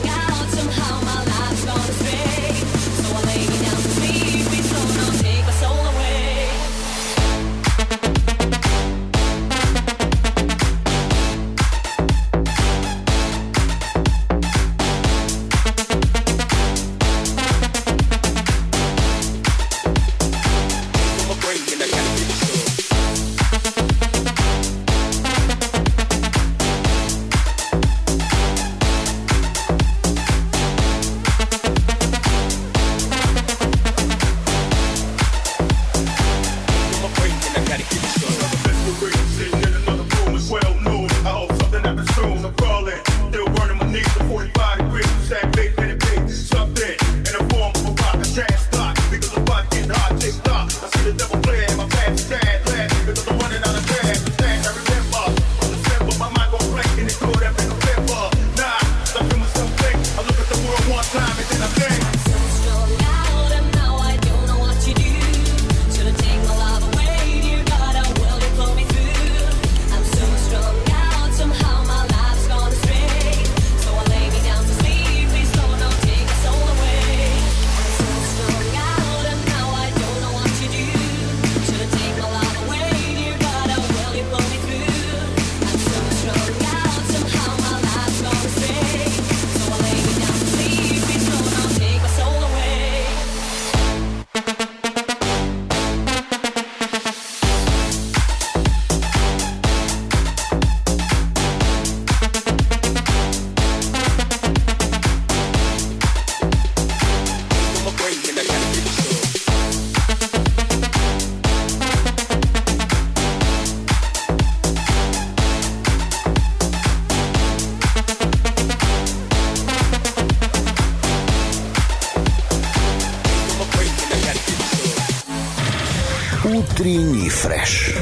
фреш. 127.41 127.95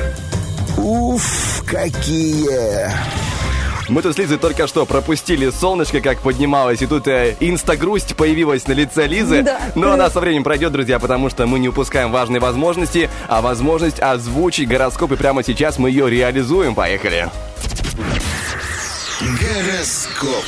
Уф, 0.78 1.64
какие! 1.66 2.92
Мы 3.88 4.02
тут 4.02 4.14
с 4.14 4.18
Лизой 4.18 4.38
только 4.38 4.68
что 4.68 4.86
пропустили 4.86 5.50
солнышко, 5.50 6.02
как 6.02 6.20
поднималось, 6.20 6.82
и 6.82 6.88
тут 6.88 7.08
э, 7.08 7.38
инстагрусть 7.40 8.16
появилась 8.16 8.68
на 8.68 8.74
лице 8.74 9.08
Лизы. 9.08 9.42
Да. 9.42 9.60
Но 9.76 9.94
она 9.94 10.10
со 10.10 10.20
временем 10.20 10.44
пройдет, 10.44 10.74
друзья, 10.74 11.00
потому 11.00 11.30
что 11.30 11.48
мы 11.48 11.58
не 11.60 11.70
упускаем 11.70 12.12
важные 12.12 12.42
возможности, 12.42 13.10
а 13.30 13.42
возможность 13.42 14.02
озвучить 14.02 14.68
гороскоп, 14.68 15.14
и 15.14 15.16
прямо 15.16 15.42
сейчас 15.42 15.80
мы 15.80 15.90
ее 15.90 16.10
реализуем. 16.10 16.76
Поехали. 16.76 17.30
Гороскоп. 19.22 20.46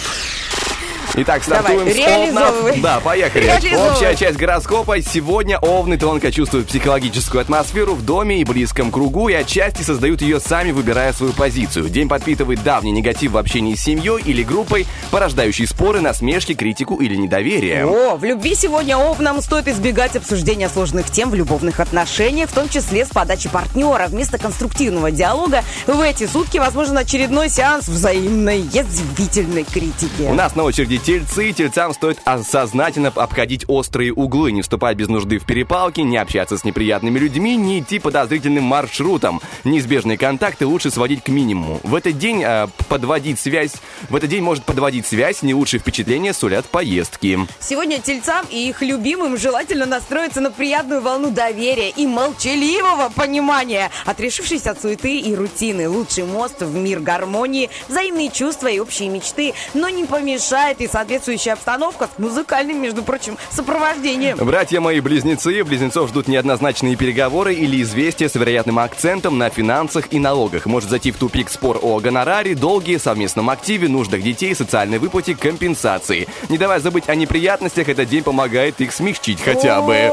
Итак, 1.13 1.44
Давай, 1.46 1.63
стартуем 1.63 1.89
с 1.91 1.96
реализовывай. 1.96 2.72
Овнов. 2.72 2.82
Да, 2.82 3.00
поехали. 3.01 3.51
Общая 3.75 4.15
часть 4.15 4.38
гороскопа. 4.38 5.01
Сегодня 5.01 5.58
Овны 5.60 5.98
тонко 5.98 6.32
чувствуют 6.32 6.68
психологическую 6.68 7.41
атмосферу 7.41 7.96
в 7.96 8.06
доме 8.06 8.39
и 8.39 8.46
близком 8.46 8.91
кругу 8.91 9.27
и 9.27 9.34
отчасти 9.34 9.82
создают 9.82 10.22
ее 10.22 10.39
сами, 10.39 10.72
выбирая 10.72 11.12
свою 11.12 11.34
позицию. 11.34 11.89
День 11.89 12.08
подпитывает 12.08 12.63
давний 12.63 12.91
негатив 12.91 13.34
в 13.34 13.38
общении 13.38 13.75
с 13.75 13.82
семьей 13.82 14.22
или 14.24 14.41
группой, 14.41 14.88
порождающий 15.12 15.68
споры, 15.68 16.01
насмешки, 16.01 16.53
критику 16.53 16.96
или 16.96 17.15
недоверие. 17.15 17.86
О, 17.86 18.15
в 18.15 18.24
любви 18.24 18.56
сегодня 18.56 18.98
овнам 18.98 19.41
стоит 19.41 19.68
избегать 19.68 20.15
обсуждения 20.15 20.70
сложных 20.70 21.12
тем 21.12 21.30
в 21.30 21.36
любовных 21.36 21.80
отношениях, 21.80 22.50
в 22.50 22.53
том 22.53 22.70
числе 22.70 23.06
с 23.06 23.10
подачи 23.10 23.50
партнера. 23.50 24.08
Вместо 24.08 24.38
конструктивного 24.38 25.12
диалога 25.12 25.63
в 25.86 26.00
эти 26.00 26.25
сутки 26.25 26.58
возможен 26.58 26.98
очередной 26.98 27.50
сеанс 27.50 27.89
взаимной 27.89 28.62
язвительной 28.62 29.65
критики. 29.65 30.24
У 30.27 30.34
нас 30.34 30.56
на 30.56 30.63
очереди 30.63 30.98
тельцы. 30.98 31.51
Тельцам 31.51 31.94
стоит 31.94 32.20
осознательно 32.24 33.12
обходить 33.13 33.65
острые 33.68 34.13
углы, 34.13 34.53
не 34.53 34.62
вступать 34.62 34.96
без 34.96 35.10
нужды 35.10 35.38
в 35.38 35.46
перепалки, 35.46 36.00
не 36.00 36.18
общаться 36.18 36.58
с 36.58 36.63
неприятными 36.63 37.20
людьми, 37.20 37.58
не 37.58 37.80
идти 37.80 38.00
подозрительным 38.00 38.63
маршрутом. 38.63 39.41
Неизбежные 39.65 40.18
контакты 40.18 40.65
лучше 40.65 40.89
сводить 40.89 41.24
к 41.24 41.27
минимуму. 41.27 41.82
В 41.84 41.96
этот 41.96 42.18
день 42.18 42.41
э, 42.44 42.68
подводить 42.88 43.39
связь, 43.39 43.74
в 44.10 44.15
этот 44.15 44.30
день 44.30 44.41
может 44.41 44.63
подводить 44.63 45.00
связь, 45.08 45.41
не 45.41 45.53
лучшие 45.53 45.79
впечатления 45.79 46.34
сулят 46.34 46.65
поездки. 46.65 47.39
Сегодня 47.60 48.00
тельцам 48.00 48.46
и 48.50 48.70
их 48.70 48.81
любимым 48.81 49.38
желательно 49.38 49.86
настроиться 49.86 50.41
на 50.41 50.51
приятную 50.51 51.01
волну 51.01 51.31
доверия 51.31 51.89
и 51.89 52.08
молчаливого 52.08 53.12
понимания. 53.15 53.89
Отрешившись 54.05 54.67
от 54.67 54.81
суеты 54.81 55.20
и 55.20 55.36
рутины, 55.36 55.88
лучший 55.88 56.25
мост 56.25 56.62
в 56.62 56.75
мир 56.75 57.00
гармонии, 57.00 57.70
взаимные 57.88 58.29
чувства 58.29 58.67
и 58.67 58.79
общие 58.79 59.10
мечты, 59.10 59.53
но 59.74 59.89
не 59.89 60.05
помешает 60.05 60.81
и 60.81 60.88
соответствующая 60.88 61.53
обстановка 61.53 62.10
с 62.15 62.20
музыкальным, 62.20 62.81
между 62.81 63.03
прочим, 63.03 63.38
сопровождением. 63.51 64.38
Братья 64.38 64.79
мои 64.79 65.00
близнецы, 65.00 65.63
близнецов 65.63 66.10
ждут 66.10 66.27
неоднозначные 66.27 66.96
переговоры 66.96 67.53
или 67.53 67.81
известия 67.81 68.29
с 68.29 68.36
вероятным 68.36 68.79
акцентом 68.79 69.38
на 69.38 69.50
финансах 69.50 70.12
и 70.12 70.20
налогах. 70.20 70.65
Может 70.65 70.89
зайти 70.89 71.12
в 71.12 71.17
тупик 71.17 71.50
спор 71.50 71.79
о 71.81 72.00
гонораре, 72.00 72.55
долге, 72.55 73.00
совместном 73.00 73.50
активе, 73.50 73.88
нуждах 73.88 74.22
детей, 74.22 74.55
социальной 74.92 75.00
выплате, 75.00 75.36
компенсации. 75.36 76.28
Не 76.50 76.58
давай 76.58 76.80
забыть 76.80 77.08
о 77.08 77.16
неприятностях, 77.16 77.88
этот 77.88 78.10
день 78.10 78.24
помогает 78.24 78.82
их 78.82 78.92
смягчить 78.92 79.42
хотя 79.42 79.82
бы. 79.82 80.12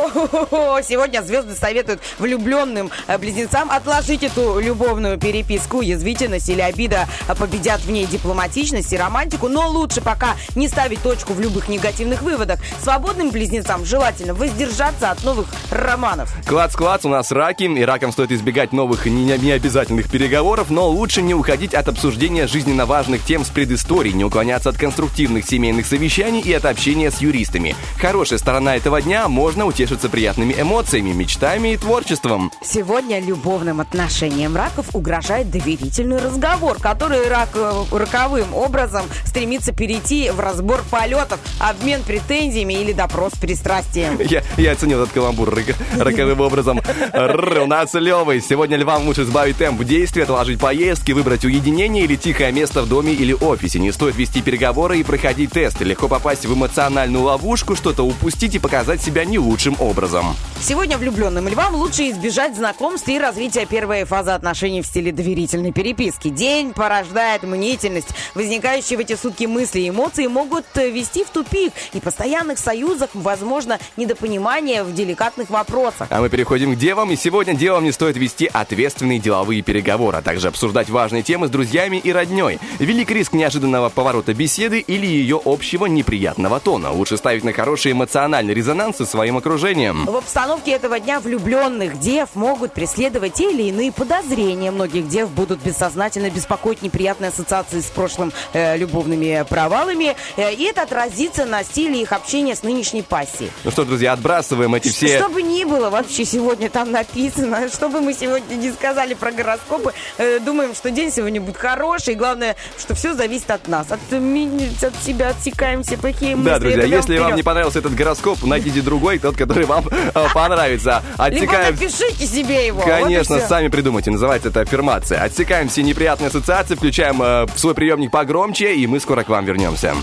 Сегодня 0.83 1.23
звезды 1.23 1.55
советуют 1.55 2.01
влюбленным 2.19 2.91
э, 3.07 3.19
близнецам 3.19 3.71
отложить 3.71 4.23
эту 4.23 4.61
любовную 4.61 5.19
переписку. 5.19 5.81
Язвительность 5.81 6.49
или 6.49 6.61
обида 6.61 7.09
э, 7.29 7.35
победят 7.35 7.81
в 7.81 7.91
ней 7.91 8.07
дипломатичность 8.07 8.93
и 8.93 8.97
романтику, 8.97 9.49
но 9.49 9.69
лучше 9.69 10.01
пока 10.01 10.37
не 10.55 10.69
ставить 10.69 11.03
точку 11.03 11.33
в 11.33 11.41
любых 11.41 11.69
негативных 11.69 12.23
выводах. 12.23 12.61
Свободным 12.83 13.31
близнецам 13.31 13.85
желательно 13.85 14.35
воздержаться 14.35 15.11
от 15.11 15.25
новых 15.25 15.47
романов. 15.71 16.33
Клац-клац, 16.47 17.05
у 17.05 17.09
нас 17.09 17.33
раки, 17.33 17.65
и 17.65 17.83
ракам 17.83 18.13
стоит 18.13 18.31
избегать 18.33 18.73
новых 18.73 19.07
необязательных 19.07 20.11
переговоров, 20.11 20.71
но 20.71 20.89
лучше 20.89 21.23
не 21.23 21.35
уходить 21.35 21.75
от 21.75 21.89
обсуждения 21.89 22.47
жизненно 22.47 22.87
важных 22.87 23.25
тем 23.25 23.45
с 23.45 23.49
предысторией, 23.49 24.15
не 24.15 24.25
уклоняться 24.25 24.68
от 24.69 24.77
конструктивных 24.77 25.45
семейных 25.47 25.87
совещаний 25.87 26.41
и 26.41 26.53
от 26.53 26.65
общения 26.65 27.11
с 27.11 27.19
юристами. 27.21 27.75
Хорошая 28.01 28.39
сторона 28.39 28.77
этого 28.77 29.01
дня– 29.03 29.27
можно 29.39 29.67
утешиться 29.67 30.09
приятными 30.09 30.55
эмоциями, 30.59 31.13
мечтами 31.13 31.73
и 31.73 31.77
творчеством. 31.77 32.53
Сегодня 32.63 33.21
любовным 33.21 33.81
отношениям 33.81 34.55
раков 34.57 34.87
угрожает 34.95 35.51
доверительный 35.51 36.19
разговор, 36.19 36.79
который 36.81 37.27
рак, 37.29 37.51
э, 37.55 37.85
роковым 37.91 38.55
образом 38.55 39.05
стремится 39.25 39.73
перейти 39.73 40.31
в 40.31 40.41
разбор 40.41 40.83
полетов, 40.91 41.41
обмен 41.59 42.03
претензиями 42.03 42.75
или 42.75 42.93
допрос 42.93 43.33
пристрастием. 43.41 44.19
Я, 44.21 44.43
я 44.57 44.73
оценил 44.73 45.03
этот 45.03 45.15
каламбур 45.15 45.49
рок- 45.51 45.77
роковым 45.99 46.41
образом. 46.41 46.81
Р, 47.13 47.63
у 47.63 47.67
нас 47.67 47.95
Левый. 47.95 48.41
Сегодня 48.41 48.77
львам 48.77 49.07
лучше 49.07 49.25
сбавить 49.25 49.57
темп 49.57 49.83
действия, 49.85 50.25
отложить 50.25 50.61
поездки, 50.61 51.13
выбрать 51.13 51.45
уединение 51.45 52.05
или 52.05 52.17
тихое 52.17 52.53
место 52.53 52.83
в 52.83 52.89
доме 52.89 53.13
или 53.13 53.33
офисе. 53.33 53.79
Не 53.79 53.93
стоит 53.93 54.17
вести 54.17 54.43
переговоры 54.43 54.58
и 54.59 55.03
проходить 55.05 55.53
тесты. 55.53 55.85
Легко 55.85 56.09
попасть 56.09 56.45
в 56.45 56.53
эмоциональную 56.53 57.25
ловушку, 57.25 57.77
что-то 57.77 58.03
упустить 58.03 58.57
и 58.57 58.59
показать 58.59 59.00
себя 59.00 59.25
не 59.25 59.38
лучшим 59.38 59.77
образом. 59.79 60.35
Сегодня 60.61 60.99
влюбленным 60.99 61.47
львам 61.47 61.77
лучше 61.77 62.11
избежать 62.11 62.57
знакомств 62.57 63.09
и 63.09 63.19
развития 63.19 63.67
первой 63.67 64.05
фазы 64.05 64.33
отношений 64.33 64.83
в 64.83 64.87
стиле 64.87 65.12
доверительной 65.12 65.71
переписки. 65.71 66.29
День 66.29 66.73
порождает 66.73 67.45
мнительность. 67.45 68.09
Возникающие 68.35 68.97
в 68.97 69.00
эти 69.00 69.15
сутки 69.15 69.45
мысли 69.45 69.81
и 69.81 69.91
эмоции 69.91 70.27
могут 70.27 70.65
э, 70.75 70.91
вести 70.91 71.23
в 71.25 71.31
тупик. 71.31 71.73
И 71.93 72.00
постоянных 72.00 72.59
союзах 72.59 73.11
возможно 73.15 73.79
недопонимание 73.97 74.83
в 74.83 74.93
деликатных 74.93 75.50
вопросах. 75.50 76.09
А 76.11 76.21
мы 76.21 76.29
переходим 76.29 76.75
к 76.75 76.79
девам, 76.79 77.12
и 77.12 77.17
сегодня 77.17 77.55
девам 77.55 77.85
не 77.85 77.93
стоит 77.93 78.17
вести 78.17 78.50
ответственные 78.53 79.21
деловые 79.21 79.62
переговоры, 79.62 80.19
а 80.19 80.23
также 80.23 80.49
обсуждать 80.49 80.91
важные 80.91 81.23
темы 81.23 81.47
с 81.47 81.50
друзьями 81.50 81.99
и 81.99 82.12
родней. 82.12 82.59
Велик 82.81 83.11
риск 83.12 83.33
неожиданного 83.33 83.88
поворота 83.88 84.35
беседы 84.35 84.48
или 84.57 85.07
ее 85.07 85.40
общего 85.45 85.87
неприятного 85.87 86.61
тона. 86.61 86.90
Лучше 86.93 87.17
ставить 87.17 87.45
на 87.45 87.52
хороший 87.52 87.93
эмоциональный 87.93 88.55
резонанс 88.55 88.97
со 88.97 89.07
своим 89.07 89.37
окружением. 89.37 90.07
В 90.07 90.17
обстановке 90.17 90.73
этого 90.73 90.99
дня 90.99 91.21
влюбленных 91.21 92.00
дев 92.00 92.31
могут 92.35 92.73
преследовать 92.73 93.35
те 93.35 93.50
или 93.50 93.64
иные 93.64 93.93
подозрения. 93.93 94.71
Многих 94.71 95.09
дев 95.09 95.31
будут 95.31 95.61
бессознательно 95.61 96.31
беспокоить 96.31 96.83
неприятные 96.83 97.28
ассоциации 97.28 97.81
с 97.81 97.87
прошлым 97.87 98.33
э, 98.52 98.76
любовными 98.76 99.45
провалами. 99.49 100.17
Э, 100.37 100.52
и 100.55 100.64
это 100.64 100.83
отразится 100.83 101.45
на 101.45 101.62
стиле 101.64 102.02
их 102.02 102.12
общения 102.12 102.57
с 102.57 102.62
нынешней 102.62 103.02
пассией. 103.02 103.50
Ну 103.64 103.71
что, 103.71 103.85
друзья, 103.85 104.12
отбрасываем 104.12 104.75
эти 104.75 104.88
все... 104.88 105.19
Что 105.19 105.28
бы 105.28 105.43
ни 105.43 105.64
было 105.64 105.90
вообще 105.90 106.25
сегодня 106.25 106.71
там 106.71 106.90
написано, 106.90 107.69
что 107.69 107.88
бы 107.88 108.00
мы 108.00 108.14
сегодня 108.14 108.55
не 108.55 108.73
сказали 108.73 109.14
про 109.14 109.33
гороскопы, 109.33 109.93
э, 110.17 110.38
думаем, 110.38 110.75
что 110.75 110.90
день 110.90 111.12
сегодня 111.12 111.40
будет 111.40 111.57
хороший. 111.57 112.14
И 112.14 112.17
главное, 112.17 112.57
что 112.78 112.95
все 112.95 113.14
зависит 113.14 113.50
от 113.50 113.69
нас. 113.69 113.90
От, 113.90 114.00
от 114.47 114.95
себя 115.02 115.28
отсекаемся 115.28 115.97
плохие 115.97 116.37
мысли. 116.37 116.50
Да, 116.50 116.59
друзья, 116.59 116.83
если 116.83 117.18
вам 117.18 117.28
вперед. 117.28 117.37
не 117.37 117.42
понравился 117.42 117.78
этот 117.78 117.95
гороскоп, 117.95 118.42
найдите 118.45 118.83
другой, 118.83 119.18
тот, 119.18 119.37
который 119.37 119.64
вам 119.64 119.85
э, 119.88 120.26
понравится. 120.33 121.02
Либо 121.12 121.25
Отсекаем... 121.25 121.75
напишите 121.75 122.26
себе 122.26 122.66
его. 122.66 122.83
Конечно, 122.83 123.37
Вот 123.37 123.49
сами 123.49 123.68
придумайте. 123.68 124.11
Называется 124.11 124.49
это 124.49 124.61
аффирмация. 124.61 125.23
Отсекаем 125.23 125.68
все 125.68 125.83
неприятные 125.83 126.28
ассоциации, 126.28 126.75
включаем 126.75 127.21
э, 127.23 127.47
свой 127.57 127.75
приемник 127.75 128.11
погромче, 128.11 128.75
и 128.75 128.87
мы 128.87 129.00
скоро 129.00 129.25
к 129.25 129.28
вам 129.28 129.45
вернемся. 129.45 129.95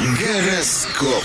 Гороскоп. 0.00 1.24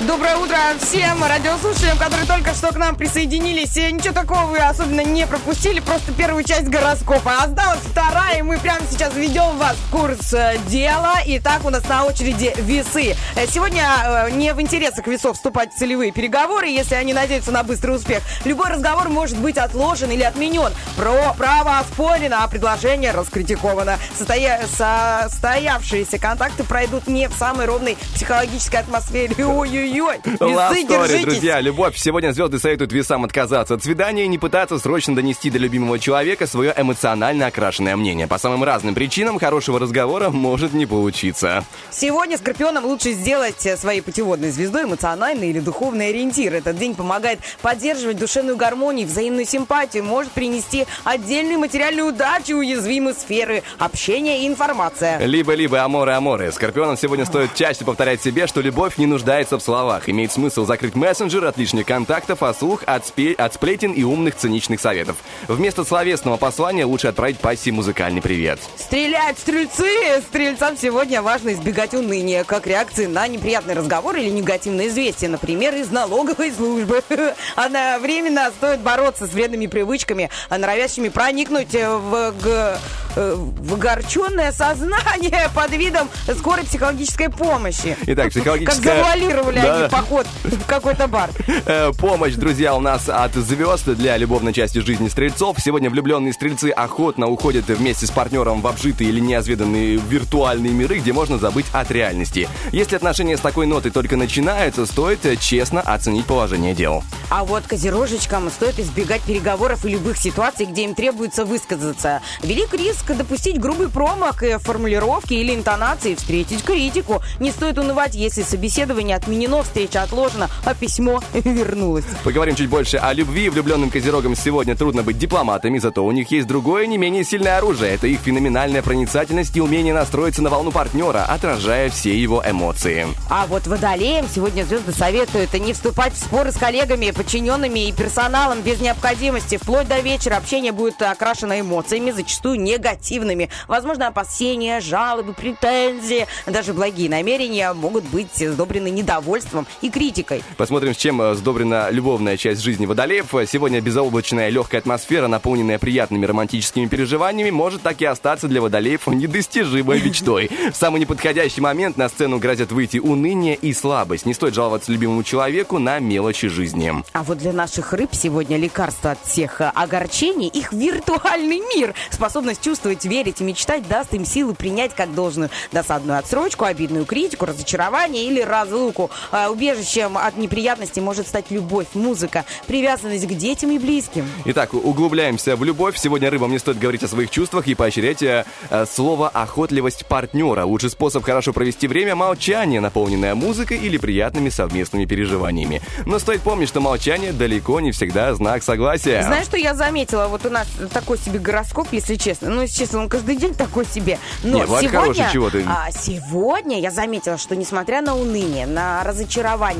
Доброе 0.00 0.36
утро 0.36 0.58
всем 0.78 1.24
радиослушателям, 1.24 1.96
которые 1.96 2.26
только 2.26 2.52
что 2.52 2.68
к 2.68 2.76
нам 2.76 2.96
присоединились. 2.96 3.74
И 3.78 3.90
Ничего 3.90 4.12
такого 4.12 4.42
вы 4.42 4.58
особенно 4.58 5.00
не 5.00 5.26
пропустили, 5.26 5.80
просто 5.80 6.12
первую 6.12 6.44
часть 6.44 6.68
гороскопа. 6.68 7.38
Осталась 7.38 7.80
вторая, 7.80 8.40
и 8.40 8.42
мы 8.42 8.58
прямо 8.58 8.80
сейчас 8.90 9.14
ведем 9.14 9.56
вас 9.56 9.74
в 9.74 9.90
курс 9.90 10.34
э, 10.34 10.58
дела. 10.68 11.14
Итак, 11.24 11.64
у 11.64 11.70
нас 11.70 11.88
на 11.88 12.04
очереди 12.04 12.52
весы. 12.58 13.16
Э, 13.36 13.46
Сегодня 13.46 13.88
э, 14.04 14.30
не 14.32 14.52
в 14.52 14.60
интересах 14.60 15.06
весов 15.06 15.36
вступать 15.36 15.72
в 15.72 15.78
целевые 15.78 16.12
переговоры, 16.12 16.68
если 16.68 16.94
они 16.94 17.14
надеются 17.14 17.50
на 17.50 17.62
быстрый 17.62 17.96
успех. 17.96 18.22
Любой 18.44 18.68
разговор 18.68 19.08
может 19.08 19.38
быть 19.38 19.56
отложен 19.56 20.10
или 20.10 20.22
отменен. 20.24 20.72
Про 20.98 21.32
право 21.38 21.78
оспорено, 21.78 22.44
а 22.44 22.48
предложение 22.48 23.12
раскритиковано. 23.12 23.98
Состоя... 24.14 24.60
Состоявшиеся 24.66 26.18
контакты 26.18 26.64
пройдут 26.64 27.06
не 27.06 27.30
в 27.30 27.32
самой 27.32 27.64
ровной 27.64 27.96
психологической 28.14 28.80
атмосфере. 28.80 29.34
Ой-ой-ой. 29.42 29.85
Love 30.40 30.74
Весы, 30.74 30.88
держитесь. 30.88 31.24
друзья. 31.24 31.60
Любовь. 31.60 31.96
Сегодня 31.96 32.32
звезды 32.32 32.58
советуют 32.58 32.92
весам 32.92 33.24
отказаться 33.24 33.74
от 33.74 33.82
свидания 33.82 34.24
и 34.24 34.28
не 34.28 34.38
пытаться 34.38 34.78
срочно 34.78 35.14
донести 35.14 35.50
до 35.50 35.58
любимого 35.58 35.98
человека 35.98 36.46
свое 36.46 36.74
эмоционально 36.76 37.46
окрашенное 37.46 37.96
мнение. 37.96 38.26
По 38.26 38.38
самым 38.38 38.64
разным 38.64 38.94
причинам 38.94 39.38
хорошего 39.38 39.78
разговора 39.78 40.30
может 40.30 40.72
не 40.72 40.86
получиться. 40.86 41.64
Сегодня 41.90 42.38
Скорпионам 42.38 42.84
лучше 42.84 43.12
сделать 43.12 43.60
своей 43.78 44.00
путеводной 44.00 44.50
звездой 44.50 44.84
эмоциональный 44.84 45.50
или 45.50 45.60
духовный 45.60 46.08
ориентир. 46.08 46.54
Этот 46.54 46.78
день 46.78 46.94
помогает 46.94 47.40
поддерживать 47.62 48.18
душевную 48.18 48.56
гармонию, 48.56 49.06
взаимную 49.06 49.46
симпатию, 49.46 50.04
может 50.04 50.32
принести 50.32 50.86
отдельную 51.04 51.58
материальную 51.58 52.08
удачу 52.08 52.52
и 52.52 52.54
уязвимые 52.54 53.14
сферы 53.14 53.62
общения 53.78 54.44
и 54.44 54.48
информация. 54.48 55.18
Либо-либо 55.24 55.82
аморы-аморы. 55.82 56.50
Скорпионам 56.52 56.96
сегодня 56.96 57.24
стоит 57.24 57.54
чаще 57.54 57.84
повторять 57.84 58.22
себе, 58.22 58.46
что 58.46 58.60
любовь 58.60 58.98
не 58.98 59.06
нуждается 59.06 59.58
в 59.58 59.62
словах 59.62 59.75
словах. 59.76 60.08
Имеет 60.08 60.32
смысл 60.32 60.64
закрыть 60.64 60.94
мессенджер 60.94 61.44
от 61.44 61.58
лишних 61.58 61.84
контактов, 61.84 62.42
а 62.42 62.54
слух 62.54 62.82
от, 62.86 63.02
спе- 63.04 63.34
от 63.34 63.52
сплетен 63.54 63.92
и 63.92 64.02
умных 64.04 64.34
циничных 64.36 64.80
советов. 64.80 65.16
Вместо 65.48 65.84
словесного 65.84 66.38
послания 66.38 66.86
лучше 66.86 67.08
отправить 67.08 67.38
пассии 67.38 67.68
музыкальный 67.70 68.22
привет. 68.22 68.58
Стрелять, 68.78 69.38
стрельцы! 69.38 70.22
Стрельцам 70.28 70.78
сегодня 70.80 71.20
важно 71.20 71.52
избегать 71.52 71.92
уныния, 71.92 72.44
как 72.44 72.66
реакции 72.66 73.04
на 73.04 73.28
неприятный 73.28 73.74
разговор 73.74 74.16
или 74.16 74.30
негативное 74.30 74.88
известие, 74.88 75.28
например, 75.28 75.74
из 75.74 75.90
налоговой 75.90 76.52
службы. 76.52 77.02
Одновременно 77.56 78.50
стоит 78.56 78.80
бороться 78.80 79.26
с 79.26 79.30
вредными 79.34 79.66
привычками, 79.66 80.30
а 80.48 80.56
норовящими 80.56 81.10
проникнуть 81.10 81.74
в, 81.74 82.34
г- 82.42 82.78
э, 83.16 83.34
в 83.36 83.74
огорченное 83.74 84.52
сознание 84.52 85.50
под 85.54 85.70
видом 85.72 86.08
скорой 86.38 86.64
психологической 86.64 87.28
помощи. 87.28 87.94
Итак, 88.06 88.24
Как 88.24 88.32
психологическая... 88.32 88.96
завуалировали 88.96 89.60
Да. 89.60 89.65
Они 89.74 89.88
поход 89.88 90.26
в 90.44 90.66
какой-то 90.66 91.06
бар. 91.08 91.30
Э, 91.66 91.90
Помощь, 91.98 92.34
друзья, 92.34 92.74
у 92.74 92.80
нас 92.80 93.08
от 93.08 93.34
звезд 93.34 93.86
для 93.86 94.16
любовной 94.16 94.52
части 94.52 94.78
жизни 94.78 95.08
стрельцов. 95.08 95.56
Сегодня 95.58 95.90
влюбленные 95.90 96.32
стрельцы 96.32 96.70
охотно 96.70 97.26
уходят 97.26 97.66
вместе 97.66 98.06
с 98.06 98.10
партнером 98.10 98.60
в 98.60 98.66
обжитые 98.66 99.10
или 99.10 99.20
неизведанные 99.20 99.96
виртуальные 99.96 100.72
миры, 100.72 100.98
где 100.98 101.12
можно 101.12 101.38
забыть 101.38 101.66
от 101.72 101.90
реальности. 101.90 102.48
Если 102.72 102.94
отношения 102.94 103.36
с 103.36 103.40
такой 103.40 103.66
нотой 103.66 103.90
только 103.90 104.16
начинаются, 104.16 104.86
стоит 104.86 105.40
честно 105.40 105.80
оценить 105.80 106.26
положение 106.26 106.74
дел. 106.74 107.02
А 107.30 107.44
вот 107.44 107.64
козерожечкам 107.66 108.50
стоит 108.50 108.78
избегать 108.78 109.22
переговоров 109.22 109.84
и 109.84 109.88
любых 109.90 110.16
ситуаций, 110.18 110.66
где 110.66 110.84
им 110.84 110.94
требуется 110.94 111.44
высказаться. 111.44 112.20
Велик 112.42 112.72
риск 112.74 113.06
допустить 113.16 113.58
грубый 113.58 113.88
промах 113.88 114.42
и 114.42 114.58
формулировки 114.58 115.34
или 115.34 115.54
интонации, 115.54 116.14
встретить 116.14 116.62
критику. 116.62 117.22
Не 117.40 117.50
стоит 117.50 117.78
унывать, 117.78 118.14
если 118.14 118.42
собеседование 118.42 119.16
отменено, 119.16 119.55
встреча 119.62 120.02
отложена, 120.02 120.50
а 120.64 120.74
письмо 120.74 121.20
вернулось. 121.32 122.04
Поговорим 122.24 122.54
чуть 122.54 122.68
больше 122.68 122.96
о 122.96 123.12
любви. 123.12 123.48
Влюбленным 123.48 123.90
козерогам 123.90 124.34
сегодня 124.34 124.76
трудно 124.76 125.02
быть 125.02 125.18
дипломатами, 125.18 125.78
зато 125.78 126.04
у 126.04 126.12
них 126.12 126.30
есть 126.30 126.46
другое, 126.46 126.86
не 126.86 126.98
менее 126.98 127.24
сильное 127.24 127.58
оружие. 127.58 127.94
Это 127.94 128.06
их 128.06 128.20
феноменальная 128.20 128.82
проницательность 128.82 129.56
и 129.56 129.60
умение 129.60 129.94
настроиться 129.94 130.42
на 130.42 130.50
волну 130.50 130.70
партнера, 130.72 131.24
отражая 131.24 131.90
все 131.90 132.16
его 132.16 132.42
эмоции. 132.46 133.06
А 133.30 133.46
вот 133.46 133.66
водолеям 133.66 134.26
сегодня 134.32 134.64
звезды 134.64 134.92
советуют 134.92 135.54
не 135.54 135.72
вступать 135.72 136.12
в 136.12 136.18
споры 136.18 136.52
с 136.52 136.56
коллегами, 136.56 137.10
подчиненными 137.10 137.88
и 137.88 137.92
персоналом 137.92 138.60
без 138.60 138.80
необходимости. 138.80 139.56
Вплоть 139.56 139.88
до 139.88 140.00
вечера 140.00 140.36
общение 140.36 140.72
будет 140.72 141.00
окрашено 141.00 141.60
эмоциями, 141.60 142.10
зачастую 142.10 142.60
негативными. 142.60 143.48
Возможно, 143.68 144.08
опасения, 144.08 144.80
жалобы, 144.80 145.32
претензии, 145.32 146.26
даже 146.46 146.74
благие 146.74 147.08
намерения 147.08 147.72
могут 147.72 148.04
быть 148.04 148.36
сдобрены 148.36 148.88
недовольством 148.90 149.45
и 149.80 149.90
критикой. 149.90 150.42
Посмотрим, 150.56 150.94
с 150.94 150.96
чем 150.96 151.20
э, 151.22 151.34
сдобрена 151.34 151.88
любовная 151.90 152.36
часть 152.36 152.62
жизни 152.62 152.86
водолеев. 152.86 153.26
Сегодня 153.46 153.80
безоблачная 153.80 154.48
легкая 154.48 154.80
атмосфера, 154.80 155.28
наполненная 155.28 155.78
приятными 155.78 156.26
романтическими 156.26 156.86
переживаниями, 156.86 157.50
может 157.50 157.82
так 157.82 158.00
и 158.00 158.04
остаться 158.04 158.48
для 158.48 158.60
водолеев 158.60 159.06
недостижимой 159.06 160.02
мечтой. 160.02 160.50
В 160.72 160.76
самый 160.76 161.00
неподходящий 161.00 161.60
момент 161.60 161.96
на 161.96 162.08
сцену 162.08 162.38
грозят 162.38 162.72
выйти 162.72 162.98
уныние 162.98 163.54
и 163.54 163.72
слабость. 163.72 164.26
Не 164.26 164.34
стоит 164.34 164.54
жаловаться 164.54 164.92
любимому 164.92 165.22
человеку 165.22 165.78
на 165.78 165.98
мелочи 165.98 166.48
жизни. 166.48 166.92
А 167.12 167.22
вот 167.22 167.38
для 167.38 167.52
наших 167.52 167.92
рыб 167.92 168.10
сегодня 168.12 168.56
лекарство 168.56 169.12
от 169.12 169.18
всех 169.24 169.60
э, 169.60 169.70
огорчений, 169.74 170.48
их 170.48 170.72
виртуальный 170.72 171.60
мир. 171.74 171.94
Способность 172.10 172.62
чувствовать, 172.62 173.04
верить 173.04 173.40
и 173.40 173.44
мечтать 173.44 173.86
даст 173.88 174.14
им 174.14 174.24
силы 174.24 174.54
принять 174.54 174.94
как 174.94 175.14
должную 175.14 175.50
досадную 175.72 176.18
отсрочку, 176.18 176.64
обидную 176.64 177.04
критику, 177.04 177.46
разочарование 177.46 178.24
или 178.24 178.40
разлуку. 178.40 179.10
А 179.38 179.50
убежищем 179.50 180.16
от 180.16 180.38
неприятностей 180.38 181.02
может 181.02 181.28
стать 181.28 181.50
любовь, 181.50 181.88
музыка, 181.92 182.46
привязанность 182.66 183.26
к 183.26 183.34
детям 183.34 183.70
и 183.70 183.78
близким. 183.78 184.26
Итак, 184.46 184.72
углубляемся 184.72 185.56
в 185.56 185.64
любовь. 185.64 185.98
Сегодня 185.98 186.30
рыбам 186.30 186.50
не 186.52 186.58
стоит 186.58 186.78
говорить 186.78 187.02
о 187.02 187.08
своих 187.08 187.28
чувствах 187.28 187.68
и 187.68 187.74
поощрять 187.74 188.22
э, 188.22 188.46
э, 188.70 188.86
слово 188.90 189.28
«охотливость 189.28 190.06
партнера». 190.06 190.64
Лучший 190.64 190.88
способ 190.88 191.22
хорошо 191.22 191.52
провести 191.52 191.86
время– 191.86 192.14
молчание, 192.16 192.80
наполненное 192.80 193.34
музыкой 193.34 193.76
или 193.76 193.98
приятными 193.98 194.48
совместными 194.48 195.04
переживаниями. 195.04 195.82
Но 196.06 196.18
стоит 196.18 196.40
помнить, 196.40 196.70
что 196.70 196.80
молчание 196.80 197.34
далеко 197.34 197.80
не 197.80 197.92
всегда 197.92 198.34
знак 198.34 198.62
согласия. 198.62 199.22
Знаешь, 199.22 199.44
что 199.44 199.58
я 199.58 199.74
заметила? 199.74 200.28
Вот 200.28 200.46
у 200.46 200.50
нас 200.50 200.66
такой 200.94 201.18
себе 201.18 201.38
гороскоп, 201.38 201.88
если 201.92 202.14
честно. 202.14 202.48
Ну, 202.48 202.62
если 202.62 202.78
честно, 202.78 203.00
он 203.00 203.10
каждый 203.10 203.36
день 203.36 203.52
такой 203.52 203.84
себе. 203.84 204.18
Но 204.42 204.60
Не, 204.60 204.64
сегодня, 204.64 204.88
хороший, 204.88 205.24
чего 205.30 205.50
ты? 205.50 205.62
а, 205.68 205.90
сегодня 205.90 206.80
я 206.80 206.90
заметила, 206.90 207.36
что 207.36 207.54
несмотря 207.54 208.00
на 208.00 208.16
уныние, 208.16 208.66
на 208.66 209.04
разочарование, 209.04 209.25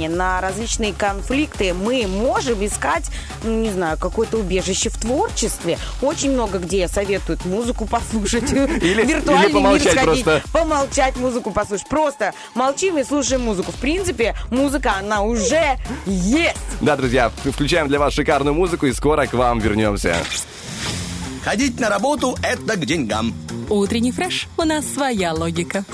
на 0.08 0.40
различные 0.40 0.92
конфликты, 0.92 1.72
мы 1.74 2.06
можем 2.06 2.64
искать, 2.64 3.04
ну, 3.42 3.50
не 3.60 3.70
знаю, 3.70 3.98
какое-то 3.98 4.38
убежище 4.38 4.90
в 4.90 4.98
творчестве. 4.98 5.78
Очень 6.02 6.32
много 6.32 6.58
где 6.58 6.88
советуют 6.88 7.44
музыку 7.44 7.86
послушать, 7.86 8.50
Или- 8.52 9.02
в 9.04 9.08
виртуальный 9.08 9.46
или 9.46 9.52
помолчать 9.52 9.94
мир 9.94 10.02
сходить, 10.04 10.24
просто. 10.24 10.48
помолчать, 10.52 11.16
музыку 11.16 11.50
послушать. 11.50 11.88
Просто 11.88 12.32
молчим 12.54 12.98
и 12.98 13.04
слушаем 13.04 13.42
музыку. 13.42 13.72
В 13.72 13.76
принципе, 13.76 14.34
музыка, 14.50 14.94
она 14.98 15.22
уже 15.22 15.78
есть. 16.06 16.56
Да, 16.80 16.96
друзья, 16.96 17.30
включаем 17.44 17.88
для 17.88 17.98
вас 17.98 18.14
шикарную 18.14 18.54
музыку 18.54 18.86
и 18.86 18.92
скоро 18.92 19.26
к 19.26 19.32
вам 19.34 19.58
вернемся. 19.58 20.16
Ходить 21.44 21.78
на 21.78 21.88
работу– 21.88 22.36
это 22.42 22.76
к 22.76 22.84
деньгам. 22.84 23.32
Утренний 23.68 24.10
фреш. 24.12 24.48
У 24.56 24.62
нас 24.62 24.84
своя 24.84 25.32
логика. 25.32 25.84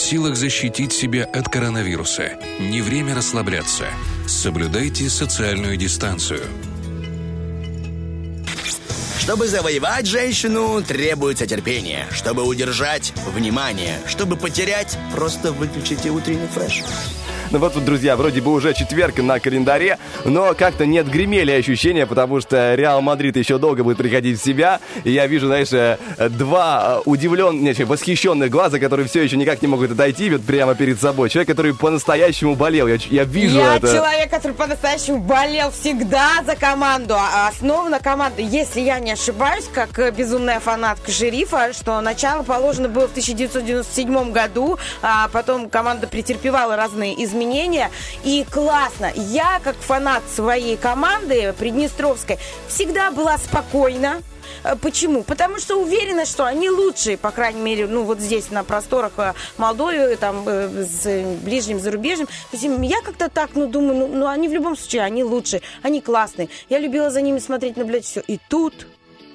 Силах 0.00 0.36
защитить 0.36 0.92
себя 0.92 1.24
от 1.24 1.48
коронавируса. 1.48 2.38
Не 2.60 2.82
время 2.82 3.14
расслабляться. 3.14 3.86
Соблюдайте 4.26 5.10
социальную 5.10 5.76
дистанцию. 5.76 6.42
Чтобы 9.18 9.48
завоевать 9.48 10.06
женщину, 10.06 10.80
требуется 10.82 11.48
терпение. 11.48 12.06
Чтобы 12.12 12.44
удержать– 12.44 13.12
внимание. 13.34 13.98
Чтобы 14.06 14.36
потерять– 14.36 14.96
просто 15.12 15.50
выключите 15.50 16.10
утренний 16.10 16.46
фреш. 16.46 16.84
Ну 17.52 17.60
вот, 17.60 17.74
вот, 17.76 17.84
друзья, 17.84 18.16
вроде 18.16 18.40
бы 18.40 18.52
уже 18.52 18.74
четверг 18.74 19.18
на 19.18 19.38
календаре, 19.38 19.98
но 20.24 20.52
как-то 20.54 20.84
не 20.84 20.98
отгремели 20.98 21.52
ощущения, 21.52 22.04
потому 22.04 22.40
что 22.40 22.74
Реал 22.74 23.00
Мадрид 23.02 23.36
еще 23.36 23.58
долго 23.58 23.84
будет 23.84 23.98
приходить 23.98 24.40
в 24.40 24.44
себя. 24.44 24.80
И 25.04 25.12
я 25.12 25.28
вижу, 25.28 25.46
знаешь, 25.46 25.72
э, 25.72 25.96
два 26.28 27.02
удивленных, 27.04 27.62
нет, 27.62 27.78
восхищенных 27.86 28.50
глаза, 28.50 28.80
которые 28.80 29.06
все 29.06 29.22
еще 29.22 29.36
никак 29.36 29.62
не 29.62 29.68
могут 29.68 29.92
отойти 29.92 30.28
вот 30.28 30.42
прямо 30.42 30.74
перед 30.74 31.00
собой. 31.00 31.30
Человек, 31.30 31.48
который 31.48 31.72
по-настоящему 31.72 32.56
болел. 32.56 32.88
Я, 32.88 32.98
я 33.10 33.22
вижу 33.24 33.58
Я 33.58 33.76
это. 33.76 33.86
человек, 33.86 34.28
который 34.28 34.52
по-настоящему 34.52 35.18
болел 35.18 35.70
всегда 35.70 36.42
за 36.44 36.56
команду. 36.56 37.14
А 37.14 37.48
основана 37.48 38.00
команда, 38.00 38.42
если 38.42 38.80
я 38.80 38.98
не 38.98 39.12
ошибаюсь, 39.12 39.66
как 39.72 39.96
э, 40.00 40.10
безумная 40.10 40.58
фанатка 40.58 41.12
шерифа, 41.12 41.72
что 41.72 42.00
начало 42.00 42.42
положено 42.42 42.88
было 42.88 43.06
в 43.06 43.12
1997 43.12 44.32
году, 44.32 44.78
а 45.00 45.28
потом 45.28 45.70
команда 45.70 46.08
претерпевала 46.08 46.74
разные 46.74 47.14
изменения. 47.14 47.35
И 48.24 48.46
классно. 48.50 49.12
Я, 49.14 49.60
как 49.62 49.76
фанат 49.76 50.22
своей 50.34 50.76
команды 50.76 51.52
Приднестровской, 51.52 52.38
всегда 52.68 53.10
была 53.10 53.38
спокойна. 53.38 54.22
Э, 54.64 54.76
Почему? 54.76 55.22
Потому 55.22 55.58
что 55.58 55.76
уверена, 55.76 56.26
что 56.26 56.44
они 56.44 56.70
лучшие, 56.70 57.16
по 57.16 57.30
крайней 57.30 57.60
мере, 57.60 57.86
ну 57.86 58.04
вот 58.04 58.20
здесь 58.20 58.50
на 58.50 58.64
просторах 58.64 59.12
э, 59.18 59.34
Молдовы, 59.56 60.16
там 60.16 60.44
э, 60.46 60.84
с 60.84 61.06
ближним 61.42 61.78
есть 62.52 62.64
я 62.64 63.00
как-то 63.02 63.28
так, 63.28 63.50
ну 63.54 63.66
думаю, 63.66 63.94
ну, 63.94 64.08
ну 64.08 64.26
они 64.26 64.48
в 64.48 64.52
любом 64.52 64.76
случае, 64.76 65.02
они 65.02 65.24
лучшие, 65.24 65.62
они 65.82 66.00
классные. 66.00 66.48
Я 66.68 66.78
любила 66.78 67.10
за 67.10 67.20
ними 67.20 67.38
смотреть, 67.38 67.76
наблюдать 67.76 68.04
все. 68.04 68.20
И 68.26 68.38
тут 68.48 68.86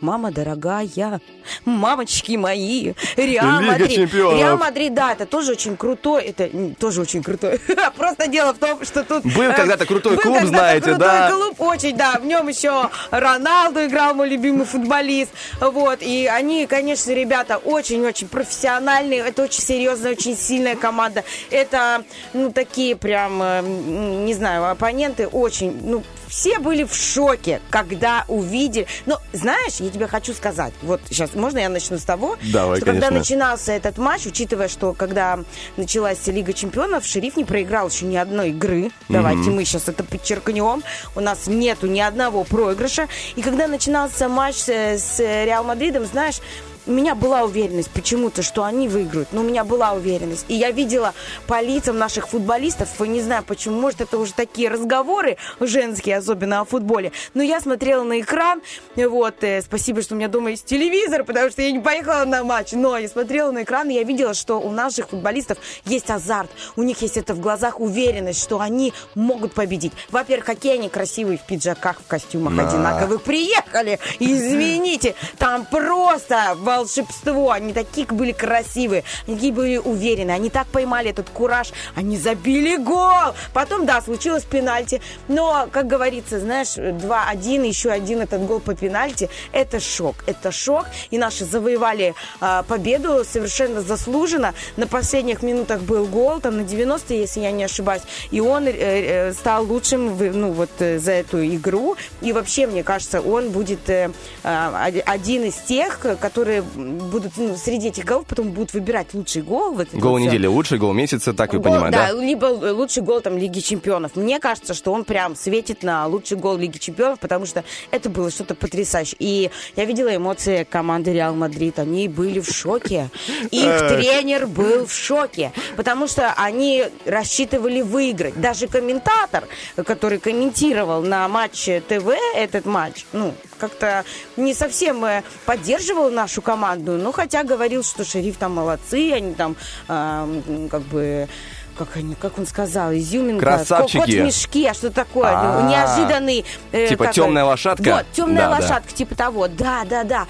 Мама 0.01 0.31
дорогая, 0.31 1.21
мамочки 1.63 2.35
мои, 2.35 2.93
Реал 3.15 3.61
Лига 3.61 3.71
Мадрид. 3.71 3.91
чемпионов. 3.91 4.39
Реал 4.39 4.57
Мадрид, 4.57 4.93
да, 4.95 5.11
это 5.11 5.27
тоже 5.27 5.51
очень 5.51 5.77
крутой, 5.77 6.23
это 6.23 6.49
тоже 6.79 7.01
очень 7.01 7.21
крутой. 7.21 7.59
Просто 7.97 8.27
дело 8.27 8.53
в 8.53 8.57
том, 8.57 8.83
что 8.83 9.03
тут... 9.03 9.23
Был 9.23 9.43
э, 9.43 9.53
когда-то 9.53 9.85
крутой 9.85 10.15
был 10.15 10.23
клуб, 10.23 10.35
когда-то 10.39 10.57
знаете, 10.57 10.85
крутой 10.85 11.07
да. 11.07 11.31
клуб, 11.31 11.55
очень, 11.61 11.95
да. 11.95 12.17
В 12.19 12.25
нем 12.25 12.47
еще 12.47 12.89
Роналду 13.11 13.85
играл, 13.85 14.15
мой 14.15 14.27
любимый 14.27 14.65
футболист. 14.65 15.31
Вот, 15.59 15.99
и 16.01 16.25
они, 16.25 16.65
конечно, 16.65 17.11
ребята 17.11 17.57
очень-очень 17.57 18.27
профессиональные. 18.27 19.19
Это 19.19 19.43
очень 19.43 19.61
серьезная, 19.61 20.13
очень 20.13 20.35
сильная 20.35 20.75
команда. 20.75 21.23
Это, 21.51 22.03
ну, 22.33 22.51
такие 22.51 22.95
прям, 22.95 23.39
э, 23.43 23.61
не 23.61 24.33
знаю, 24.33 24.67
оппоненты 24.71 25.27
очень, 25.27 25.79
ну, 25.83 26.03
все 26.31 26.59
были 26.59 26.85
в 26.85 26.95
шоке, 26.95 27.61
когда 27.69 28.23
увидели. 28.29 28.87
Но, 29.05 29.19
знаешь, 29.33 29.75
я 29.79 29.89
тебе 29.89 30.07
хочу 30.07 30.33
сказать, 30.33 30.73
вот 30.81 31.01
сейчас, 31.09 31.35
можно 31.35 31.59
я 31.59 31.67
начну 31.67 31.97
с 31.97 32.03
того, 32.03 32.37
Давай, 32.41 32.77
что 32.77 32.85
когда 32.85 33.09
конечно. 33.09 33.19
начинался 33.19 33.73
этот 33.73 33.97
матч, 33.97 34.25
учитывая, 34.25 34.69
что 34.69 34.93
когда 34.93 35.39
началась 35.75 36.25
Лига 36.27 36.53
Чемпионов, 36.53 37.05
Шериф 37.05 37.35
не 37.35 37.43
проиграл 37.43 37.89
еще 37.89 38.05
ни 38.05 38.15
одной 38.15 38.51
игры. 38.51 38.91
Давайте 39.09 39.49
мы 39.49 39.65
сейчас 39.65 39.89
это 39.89 40.05
подчеркнем. 40.05 40.83
У 41.15 41.19
нас 41.19 41.47
нету 41.47 41.87
ни 41.87 41.99
одного 41.99 42.45
проигрыша. 42.45 43.09
И 43.35 43.41
когда 43.41 43.67
начинался 43.67 44.29
матч 44.29 44.55
с, 44.55 44.69
с 44.69 45.19
Реал 45.19 45.65
Мадридом, 45.65 46.05
знаешь, 46.05 46.39
у 46.87 46.91
меня 46.91 47.15
была 47.15 47.43
уверенность 47.43 47.89
почему-то, 47.91 48.41
что 48.41 48.63
они 48.63 48.87
выиграют. 48.87 49.29
Но 49.31 49.41
у 49.41 49.43
меня 49.43 49.63
была 49.63 49.93
уверенность. 49.93 50.45
И 50.47 50.55
я 50.55 50.71
видела 50.71 51.13
по 51.47 51.61
лицам 51.61 51.97
наших 51.97 52.27
футболистов, 52.29 52.89
не 52.99 53.21
знаю 53.21 53.43
почему, 53.45 53.79
может, 53.79 54.01
это 54.01 54.17
уже 54.17 54.33
такие 54.33 54.69
разговоры 54.69 55.37
женские, 55.59 56.17
особенно 56.17 56.61
о 56.61 56.65
футболе. 56.65 57.11
Но 57.33 57.43
я 57.43 57.59
смотрела 57.59 58.03
на 58.03 58.19
экран, 58.19 58.61
вот, 58.95 59.43
э, 59.43 59.61
спасибо, 59.61 60.01
что 60.01 60.15
у 60.15 60.17
меня 60.17 60.27
дома 60.27 60.51
есть 60.51 60.65
телевизор, 60.65 61.23
потому 61.23 61.49
что 61.49 61.61
я 61.61 61.71
не 61.71 61.79
поехала 61.79 62.25
на 62.25 62.43
матч, 62.43 62.71
но 62.71 62.97
я 62.97 63.07
смотрела 63.09 63.51
на 63.51 63.63
экран, 63.63 63.89
и 63.89 63.93
я 63.93 64.03
видела, 64.03 64.33
что 64.33 64.59
у 64.59 64.71
наших 64.71 65.09
футболистов 65.09 65.57
есть 65.85 66.09
азарт, 66.09 66.49
у 66.75 66.83
них 66.83 67.01
есть 67.01 67.17
это 67.17 67.33
в 67.33 67.39
глазах 67.39 67.79
уверенность, 67.79 68.41
что 68.41 68.59
они 68.59 68.93
могут 69.15 69.53
победить. 69.53 69.93
Во-первых, 70.09 70.45
какие 70.45 70.73
они 70.73 70.89
красивые 70.89 71.37
в 71.37 71.45
пиджаках, 71.45 71.99
в 72.01 72.07
костюмах 72.07 72.55
Да. 72.55 72.67
одинаковых 72.67 73.21
приехали. 73.23 73.99
Извините, 74.19 75.15
там 75.37 75.65
просто 75.65 76.55
волшебство. 76.77 77.51
Они 77.51 77.73
такие 77.73 78.07
были 78.07 78.31
красивые, 78.31 79.03
они 79.27 79.35
такие 79.35 79.53
были 79.53 79.77
уверены. 79.77 80.31
Они 80.31 80.49
так 80.49 80.67
поймали 80.67 81.09
этот 81.09 81.29
кураж, 81.29 81.71
они 81.95 82.17
забили 82.17 82.77
гол. 82.77 83.33
Потом, 83.53 83.85
да, 83.85 84.01
случилось 84.01 84.43
пенальти. 84.43 85.01
Но, 85.27 85.67
как 85.71 85.87
говорится, 85.87 86.39
знаешь, 86.39 86.77
2-1, 86.77 87.67
еще 87.67 87.89
один 87.89 88.21
этот 88.21 88.45
гол 88.45 88.59
по 88.59 88.73
пенальти. 88.73 89.29
Это 89.51 89.79
шок. 89.79 90.15
Это 90.27 90.51
шок. 90.51 90.85
И 91.09 91.17
наши 91.17 91.45
завоевали 91.45 92.13
а, 92.39 92.63
победу 92.63 93.23
совершенно 93.25 93.81
заслуженно. 93.81 94.53
На 94.77 94.87
последних 94.87 95.43
минутах 95.43 95.81
был 95.81 96.05
гол, 96.05 96.39
там 96.39 96.57
на 96.57 96.63
90, 96.63 97.13
если 97.13 97.41
я 97.41 97.51
не 97.51 97.63
ошибаюсь. 97.63 98.03
И 98.31 98.39
он 98.39 98.67
э, 98.67 98.71
э, 98.71 99.33
стал 99.33 99.65
лучшим 99.65 100.17
ну, 100.17 100.51
вот, 100.51 100.69
э, 100.79 100.99
за 100.99 101.11
эту 101.11 101.45
игру. 101.45 101.95
И 102.21 102.33
вообще, 102.33 102.67
мне 102.67 102.83
кажется, 102.83 103.21
он 103.21 103.49
будет 103.51 103.89
э, 103.89 104.11
а, 104.43 104.85
оди- 104.85 105.03
один 105.05 105.43
из 105.43 105.55
тех, 105.55 105.99
которые 106.19 106.60
будут 106.63 107.33
ну, 107.37 107.55
среди 107.55 107.89
этих 107.89 108.05
голов, 108.05 108.25
потом 108.25 108.51
будут 108.51 108.73
выбирать 108.73 109.13
лучший 109.13 109.41
гол. 109.41 109.73
Вот 109.73 109.89
Гол 109.93 110.11
вот 110.13 110.19
недели 110.19 110.47
лучший, 110.47 110.77
гол 110.77 110.93
месяца, 110.93 111.33
так 111.33 111.53
вы 111.53 111.59
Гол, 111.59 111.71
понимаете, 111.71 111.97
да? 111.97 112.11
либо 112.11 112.45
лучший 112.45 113.03
гол 113.03 113.21
там 113.21 113.37
Лиги 113.37 113.59
Чемпионов. 113.59 114.15
Мне 114.15 114.39
кажется, 114.39 114.73
что 114.73 114.91
он 114.91 115.03
прям 115.03 115.35
светит 115.35 115.83
на 115.83 116.07
лучший 116.07 116.37
гол 116.37 116.57
Лиги 116.57 116.77
Чемпионов, 116.77 117.19
потому 117.19 117.45
что 117.45 117.63
это 117.91 118.09
было 118.09 118.31
что-то 118.31 118.55
потрясающее. 118.55 119.17
И 119.19 119.51
я 119.75 119.85
видела 119.85 120.15
эмоции 120.15 120.63
команды 120.69 121.13
Реал 121.13 121.35
Мадрид. 121.35 121.79
Они 121.79 122.07
были 122.07 122.39
в 122.39 122.49
шоке. 122.49 123.09
Их 123.51 123.79
тренер 123.87 124.47
был 124.47 124.85
в 124.85 124.93
шоке, 124.93 125.51
потому 125.75 126.07
что 126.07 126.33
они 126.37 126.85
рассчитывали 127.05 127.81
выиграть. 127.81 128.39
Даже 128.39 128.67
комментатор, 128.67 129.47
который 129.75 130.19
комментировал 130.19 131.01
на 131.01 131.27
матче 131.27 131.81
ТВ 131.87 132.09
этот 132.35 132.65
матч, 132.65 133.05
ну, 133.13 133.33
как-то 133.61 134.03
не 134.35 134.53
совсем 134.53 135.05
э, 135.05 135.23
поддерживал 135.45 136.09
нашу 136.09 136.41
команду, 136.41 136.93
но 136.93 137.11
хотя 137.11 137.43
говорил, 137.43 137.83
что 137.83 138.03
шериф 138.03 138.35
там 138.37 138.53
молодцы, 138.55 139.13
они 139.13 139.33
там 139.35 139.55
м, 139.87 140.67
как 140.69 140.81
бы 140.81 141.29
как, 141.77 141.95
они, 141.95 142.15
как 142.15 142.37
он 142.37 142.45
сказал, 142.45 142.93
изюминка, 142.93 143.45
Красавчики. 143.45 143.97
кот 143.97 144.07
в 144.09 144.19
мешке, 144.25 144.69
а 144.69 144.73
что 144.73 144.91
такое, 144.91 145.31
А. 145.33 145.61
неожиданный... 145.69 146.45
э, 146.73 146.87
Типа 146.87 147.05
как 147.05 147.13
темная 147.13 147.45
лошадка? 147.45 147.95
Вот, 147.95 148.05
темная 148.11 148.49
Да, 148.49 148.57
да. 148.57 148.61
лошадка, 148.61 148.91
типа 148.93 149.15
того, 149.15 149.47
да, 149.47 149.83
да, 149.89 150.03
да. 150.03 150.27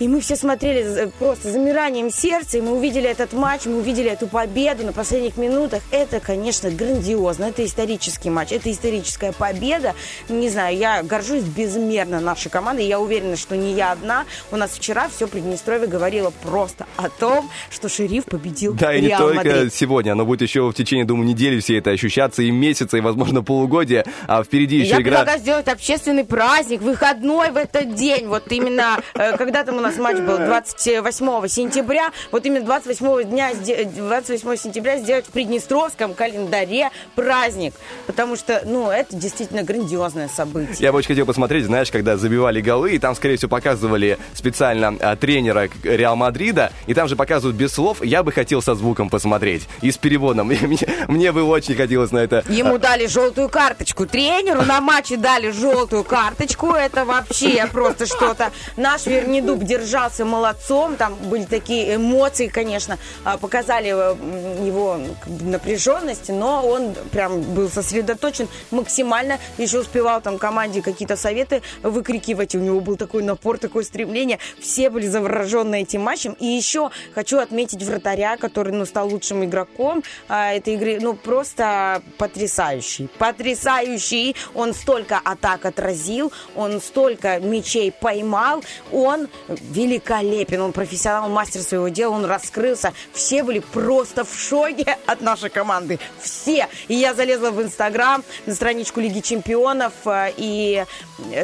И 0.00 0.08
мы 0.08 0.20
все 0.20 0.34
смотрели 0.34 0.82
за- 0.82 1.08
просто 1.08 1.52
замиранием 1.52 2.10
сердца, 2.10 2.56
и 2.58 2.60
мы 2.62 2.72
увидели 2.72 3.06
этот 3.08 3.34
матч, 3.34 3.66
мы 3.66 3.78
увидели 3.78 4.10
эту 4.10 4.26
победу 4.26 4.84
на 4.86 4.92
последних 4.92 5.36
минутах. 5.36 5.82
Это, 5.92 6.20
конечно, 6.20 6.70
грандиозно, 6.70 7.44
это 7.44 7.64
исторический 7.64 8.30
матч, 8.30 8.50
это 8.50 8.72
историческая 8.72 9.32
победа. 9.32 9.94
Не 10.30 10.48
знаю, 10.48 10.76
я 10.78 11.02
горжусь 11.02 11.42
безмерно 11.42 12.18
нашей 12.18 12.50
командой, 12.50 12.86
я 12.86 12.98
уверена, 12.98 13.36
что 13.36 13.56
не 13.58 13.74
я 13.74 13.92
одна. 13.92 14.24
У 14.50 14.56
нас 14.56 14.70
вчера 14.70 15.08
все 15.14 15.28
Приднестровье 15.28 15.86
говорило 15.86 16.32
просто 16.42 16.86
о 16.96 17.10
том, 17.10 17.50
что 17.70 17.90
шериф 17.90 18.24
победил 18.24 18.72
Да, 18.72 18.94
и 18.94 19.02
не 19.02 19.08
Реал 19.08 19.20
только 19.20 19.36
Мадрид. 19.36 19.74
сегодня, 19.74 20.12
оно 20.12 20.24
будет 20.24 20.40
еще 20.40 20.62
в 20.70 20.72
течение, 20.72 21.04
думаю, 21.04 21.26
недели 21.28 21.60
все 21.60 21.76
это 21.76 21.90
ощущаться, 21.90 22.42
и 22.42 22.50
месяца, 22.50 22.96
и, 22.96 23.00
возможно, 23.02 23.42
полугодия, 23.42 24.06
а 24.26 24.42
впереди 24.42 24.76
еще 24.76 24.92
Я 24.92 25.02
игра... 25.02 25.18
предлагаю 25.18 25.38
сделать 25.40 25.68
общественный 25.68 26.24
праздник, 26.24 26.80
выходной 26.80 27.50
в 27.50 27.56
этот 27.58 27.94
день. 27.94 28.28
Вот 28.28 28.50
именно, 28.50 28.98
э, 29.14 29.36
когда 29.36 29.62
там 29.62 29.76
у 29.76 29.80
нас 29.80 29.89
матч 29.98 30.18
был 30.18 30.38
28 30.38 31.48
сентября, 31.48 32.10
вот 32.30 32.46
именно 32.46 32.64
28 32.64 33.24
дня, 33.24 33.52
сде- 33.52 33.84
28 33.84 34.56
сентября 34.56 34.98
сделать 34.98 35.26
в 35.26 35.30
Приднестровском 35.30 36.14
календаре 36.14 36.90
праздник. 37.14 37.74
Потому 38.06 38.36
что, 38.36 38.62
ну, 38.64 38.90
это 38.90 39.14
действительно 39.16 39.62
грандиозное 39.62 40.28
событие. 40.28 40.76
Я 40.78 40.92
бы 40.92 40.98
очень 40.98 41.08
хотел 41.08 41.26
посмотреть, 41.26 41.64
знаешь, 41.66 41.90
когда 41.90 42.16
забивали 42.16 42.60
голы, 42.60 42.92
и 42.92 42.98
там, 42.98 43.14
скорее 43.14 43.36
всего, 43.36 43.48
показывали 43.50 44.18
специально 44.34 44.96
а, 45.00 45.16
тренера 45.16 45.68
к- 45.68 45.84
Реал 45.84 46.16
Мадрида, 46.16 46.72
и 46.86 46.94
там 46.94 47.08
же 47.08 47.16
показывают 47.16 47.56
без 47.56 47.72
слов. 47.72 48.02
Я 48.04 48.22
бы 48.22 48.32
хотел 48.32 48.62
со 48.62 48.74
звуком 48.74 49.10
посмотреть 49.10 49.66
и 49.82 49.90
с 49.90 49.96
переводом. 49.96 50.48
Мне, 50.70 50.78
мне 51.08 51.32
бы 51.32 51.42
очень 51.42 51.74
хотелось 51.74 52.12
на 52.12 52.18
это. 52.18 52.44
Ему 52.48 52.78
дали 52.78 53.06
желтую 53.06 53.48
карточку. 53.48 54.06
Тренеру 54.06 54.62
на 54.62 54.80
матче 54.80 55.16
дали 55.16 55.50
желтую 55.50 56.04
карточку. 56.04 56.72
Это 56.72 57.04
вообще 57.04 57.66
просто 57.72 58.06
что-то. 58.06 58.50
Наш 58.76 59.06
Вернидуб 59.06 59.60
держал 59.64 59.79
держался 59.80 60.24
молодцом, 60.24 60.96
там 60.96 61.14
были 61.14 61.44
такие 61.44 61.96
эмоции, 61.96 62.48
конечно, 62.48 62.98
а, 63.24 63.38
показали 63.38 63.88
э, 63.88 64.66
его 64.66 64.98
напряженность, 65.26 66.28
но 66.28 66.66
он 66.66 66.94
прям 67.10 67.40
был 67.40 67.68
сосредоточен 67.70 68.48
максимально, 68.70 69.38
еще 69.58 69.80
успевал 69.80 70.20
там 70.20 70.38
команде 70.38 70.82
какие-то 70.82 71.16
советы 71.16 71.62
выкрикивать, 71.82 72.54
у 72.54 72.58
него 72.58 72.80
был 72.80 72.96
такой 72.96 73.22
напор, 73.22 73.58
такое 73.58 73.84
стремление, 73.84 74.38
все 74.60 74.90
были 74.90 75.06
заворожены 75.06 75.82
этим 75.82 76.02
матчем, 76.02 76.36
и 76.38 76.46
еще 76.46 76.90
хочу 77.14 77.38
отметить 77.38 77.82
вратаря, 77.82 78.36
который, 78.36 78.72
ну, 78.72 78.84
стал 78.84 79.08
лучшим 79.08 79.44
игроком 79.44 80.02
а, 80.28 80.52
этой 80.52 80.74
игры, 80.74 80.98
ну, 81.00 81.14
просто 81.14 82.02
потрясающий, 82.18 83.08
потрясающий, 83.18 84.36
он 84.54 84.74
столько 84.74 85.20
атак 85.24 85.64
отразил, 85.64 86.32
он 86.54 86.80
столько 86.80 87.40
мячей 87.40 87.90
поймал, 87.90 88.62
он 88.92 89.28
великолепен, 89.70 90.60
он 90.60 90.72
профессионал, 90.72 91.28
мастер 91.28 91.62
своего 91.62 91.88
дела, 91.88 92.14
он 92.14 92.24
раскрылся. 92.24 92.92
Все 93.12 93.42
были 93.42 93.60
просто 93.60 94.24
в 94.24 94.38
шоке 94.38 94.96
от 95.06 95.20
нашей 95.20 95.50
команды. 95.50 95.98
Все. 96.20 96.68
И 96.88 96.94
я 96.94 97.14
залезла 97.14 97.50
в 97.50 97.62
Инстаграм, 97.62 98.22
на 98.46 98.54
страничку 98.54 99.00
Лиги 99.00 99.20
Чемпионов, 99.20 99.92
э, 100.04 100.32
и 100.36 100.84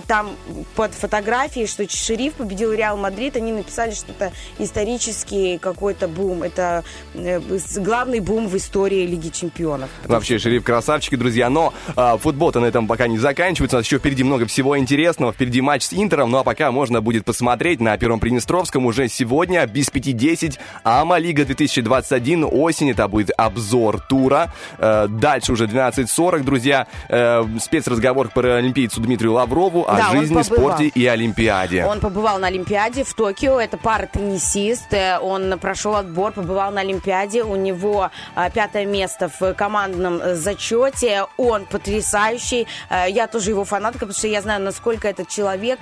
там 0.06 0.36
под 0.74 0.92
фотографией, 0.92 1.66
что 1.66 1.88
Шериф 1.88 2.34
победил 2.34 2.72
Реал 2.72 2.96
Мадрид, 2.96 3.36
они 3.36 3.52
написали, 3.52 3.92
что 3.92 4.12
это 4.12 4.32
исторический 4.58 5.58
какой-то 5.58 6.08
бум. 6.08 6.42
Это 6.42 6.84
э, 7.14 7.40
главный 7.76 8.20
бум 8.20 8.48
в 8.48 8.56
истории 8.56 9.06
Лиги 9.06 9.28
Чемпионов. 9.28 9.90
Вообще, 10.04 10.38
Шериф 10.38 10.64
красавчики, 10.64 11.16
друзья. 11.16 11.48
Но 11.48 11.72
а, 11.94 12.16
футбол-то 12.18 12.60
на 12.60 12.66
этом 12.66 12.86
пока 12.86 13.06
не 13.06 13.18
заканчивается. 13.18 13.76
У 13.76 13.78
нас 13.78 13.86
еще 13.86 13.98
впереди 13.98 14.24
много 14.24 14.46
всего 14.46 14.78
интересного. 14.78 15.32
Впереди 15.32 15.60
матч 15.60 15.84
с 15.84 15.92
Интером. 15.94 16.30
Ну 16.30 16.38
а 16.38 16.44
пока 16.44 16.72
можно 16.72 17.00
будет 17.00 17.24
посмотреть 17.24 17.80
на 17.80 17.96
Первом 17.96 18.15
Приднестровском 18.20 18.86
уже 18.86 19.08
сегодня 19.08 19.66
без 19.66 19.88
5-10 19.88 20.58
АМА 20.84 21.18
Лига 21.18 21.44
2021. 21.44 22.48
Осень. 22.50 22.90
Это 22.90 23.08
будет 23.08 23.30
обзор 23.36 24.00
тура. 24.00 24.52
Э, 24.78 25.06
дальше 25.08 25.52
уже 25.52 25.66
12.40, 25.66 26.40
друзья. 26.42 26.86
Э, 27.08 27.44
спецразговор 27.60 28.28
к 28.28 28.32
паралимпийцу 28.32 29.00
Дмитрию 29.00 29.32
Лаврову 29.32 29.84
о 29.88 29.96
Да, 29.96 30.10
жизни, 30.10 30.40
спорте 30.42 30.86
и 30.86 31.06
Олимпиаде. 31.06 31.84
Он 31.84 32.00
побывал 32.00 32.38
на 32.38 32.48
Олимпиаде 32.48 33.04
в 33.04 33.14
Токио. 33.14 33.60
Это 33.60 33.76
пара-теннисист. 33.76 34.92
Э, 34.92 35.18
Он 35.18 35.58
прошел 35.58 35.96
отбор, 35.96 36.32
побывал 36.32 36.70
на 36.72 36.80
Олимпиаде. 36.80 37.42
У 37.42 37.56
него 37.56 38.10
пятое 38.54 38.86
место 38.86 39.30
в 39.40 39.54
командном 39.54 40.20
зачете. 40.34 41.24
Он 41.36 41.64
потрясающий. 41.64 42.66
Я 43.08 43.26
тоже 43.26 43.50
его 43.50 43.64
фанатка, 43.64 44.00
потому 44.00 44.14
что 44.14 44.28
я 44.28 44.42
знаю, 44.42 44.62
насколько 44.62 45.08
этот 45.08 45.28
человек 45.28 45.78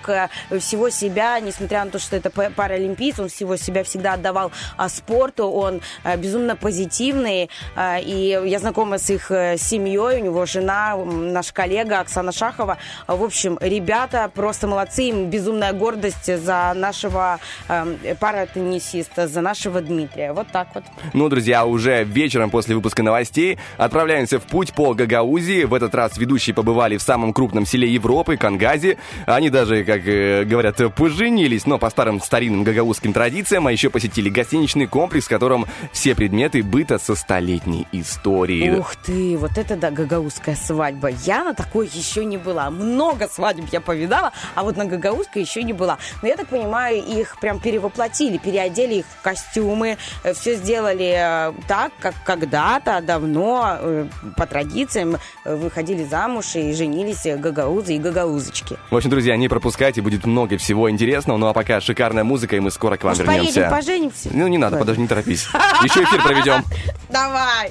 всего 0.59 0.91
себя, 0.91 1.39
несмотря 1.41 1.85
на 1.85 1.91
то, 1.91 1.99
что 1.99 2.14
это 2.17 2.31
па- 2.31 2.51
паралимпиец, 2.51 3.19
он 3.19 3.29
всего 3.29 3.57
себя 3.57 3.83
всегда 3.85 4.15
отдавал 4.15 4.51
а, 4.77 4.89
спорту. 4.89 5.47
Он 5.49 5.81
э, 6.05 6.17
безумно 6.17 6.57
позитивный. 6.57 7.51
Э, 7.77 8.01
И 8.03 8.39
я 8.47 8.59
знакома 8.59 8.99
с 8.99 9.11
их 9.11 9.31
э, 9.31 9.57
семьей. 9.59 10.21
У 10.21 10.25
него 10.25 10.47
жена, 10.47 10.97
наш 10.97 11.53
коллега 11.53 12.01
Оксана 12.01 12.33
Шахова. 12.33 12.79
В 13.07 13.23
общем, 13.23 13.59
ребята 13.61 14.31
просто 14.35 14.67
молодцы. 14.67 15.05
Им 15.05 15.31
безумная 15.31 15.73
гордость 15.73 16.27
за 16.45 16.73
нашего 16.75 17.39
э, 17.69 18.15
паратеннисиста, 18.21 19.29
за 19.29 19.41
нашего 19.41 19.81
Дмитрия. 19.81 20.33
Вот 20.33 20.49
так 20.53 20.69
вот. 20.75 20.85
Ну, 21.13 21.29
друзья, 21.29 21.65
уже 21.65 22.05
вечером 22.05 22.51
после 22.51 22.75
выпуска 22.75 23.03
новостей 23.03 23.59
отправляемся 23.77 24.39
в 24.39 24.43
путь 24.45 24.73
по 24.75 24.95
Гагаузии. 24.95 25.65
В 25.65 25.75
этот 25.75 25.95
раз 25.95 26.17
ведущие 26.19 26.55
побывали 26.55 26.97
в 26.97 27.03
самом 27.03 27.33
крупном 27.33 27.67
селе 27.67 27.89
Европы, 27.93 28.37
Кангазе. 28.37 28.99
Они 29.27 29.51
даже, 29.51 29.85
как 29.85 30.07
э, 30.07 30.45
говорят, 30.45 30.81
поженились, 30.95 31.67
но 31.67 31.79
по 31.79 31.91
старым 32.05 32.21
старинным 32.21 32.65
гагаузским 32.65 33.15
традициям, 33.15 33.67
а 33.67 33.73
еще 33.73 33.89
посетили 33.89 34.29
гостиничный 34.29 34.87
комплекс, 34.87 35.25
в 35.25 35.31
котором 35.31 35.65
все 35.91 36.15
предметы 36.15 36.63
быта 36.63 36.99
со 36.99 37.15
столетней 37.15 37.87
историей. 37.93 38.79
Ух 38.79 38.95
ты, 38.97 39.39
вот 39.39 39.57
это 39.57 39.75
да, 39.75 39.91
гагаузская 39.91 40.55
свадьба. 40.55 41.09
Я 41.25 41.45
на 41.45 41.55
такой 41.55 41.89
еще 41.89 42.27
не 42.27 42.37
была. 42.37 42.69
Много 42.69 43.27
свадеб 43.27 43.65
я 43.73 43.81
повидала, 43.81 44.33
а 44.55 44.65
вот 44.65 44.77
на 44.77 44.85
гагаузской 44.85 45.41
еще 45.41 45.63
не 45.63 45.73
была. 45.73 45.97
Но 46.21 46.29
я 46.29 46.37
так 46.37 46.49
понимаю, 46.49 47.03
их 47.03 47.39
прям 47.41 47.59
перевоплотили, 47.59 48.37
переодели 48.37 48.97
их 48.97 49.07
в 49.07 49.23
костюмы, 49.23 49.97
все 50.35 50.57
сделали 50.57 51.15
э, 51.17 51.55
так, 51.67 51.93
как 52.01 52.17
когда-то, 52.23 53.01
давно, 53.01 53.79
э, 53.81 54.07
по 54.37 54.47
традициям, 54.47 55.17
э, 55.47 55.57
выходили 55.57 56.05
замуж 56.05 56.55
и 56.57 56.75
женились 56.75 57.25
э, 57.25 57.39
гагаузы 57.39 57.95
и 57.95 57.99
гагаузочки. 57.99 58.77
В 58.91 58.97
общем, 58.97 59.09
друзья, 59.09 59.39
не 59.39 59.49
пропускайте, 59.49 60.03
будет 60.03 60.27
много 60.27 60.59
всего 60.59 60.91
интересного. 60.91 61.39
Ну 61.39 61.47
а 61.47 61.55
пока 61.55 61.81
шикарная 61.95 62.25
музыка, 62.25 62.57
и 62.57 62.61
мы 62.61 62.73
скоро 62.73 62.97
к 62.97 63.05
вам 63.05 63.13
Может, 63.13 63.27
вернемся. 63.27 63.55
поедем, 63.55 63.71
поженимся? 63.71 64.29
Ну, 64.33 64.49
не 64.49 64.59
надо, 64.59 64.79
подожди, 64.79 65.03
не 65.03 65.09
торопись. 65.09 65.47
Еще 65.85 66.03
эфир 66.03 66.23
проведем. 66.23 66.65
Давай! 67.09 67.71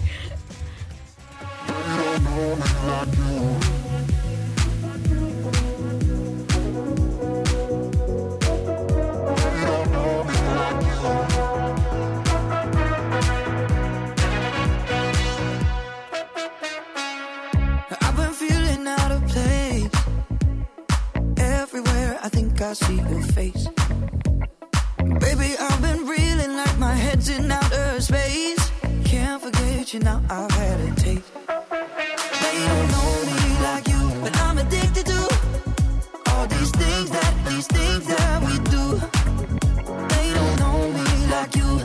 I 22.74 22.76
see 22.76 22.96
your 22.96 23.22
face. 23.22 23.68
Baby, 25.04 25.56
I've 25.60 25.82
been 25.82 26.08
reeling 26.08 26.56
like 26.56 26.78
my 26.78 26.94
head's 26.94 27.28
in 27.28 27.52
outer 27.52 28.00
space. 28.00 28.72
Can't 29.04 29.42
forget 29.42 29.94
you 29.94 30.00
now, 30.00 30.22
I've 30.30 30.50
had 30.52 30.80
a 30.80 30.96
taste. 30.96 31.34
They 31.34 32.58
don't 32.68 32.88
know 32.96 33.12
me 33.28 33.40
like 33.68 33.88
you, 33.90 34.12
but 34.22 34.38
I'm 34.38 34.58
addicted 34.60 35.06
to 35.08 35.20
all 36.28 36.48
these 36.48 36.72
things 36.72 37.10
that, 37.10 37.34
these 37.50 37.68
things 37.68 38.08
that 38.08 38.44
we 38.44 38.58
do. 38.76 39.02
They 40.08 40.34
don't 40.34 40.60
know 40.60 40.90
me 40.98 41.28
like 41.28 41.54
you, 41.58 41.80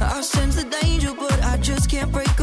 I 0.00 0.20
sense 0.20 0.54
the 0.54 0.68
danger, 0.80 1.12
but 1.18 1.42
I 1.42 1.56
just 1.56 1.90
can't 1.90 2.12
break 2.12 2.35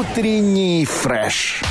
Утренний 0.00 0.86
фреш. 0.86 1.62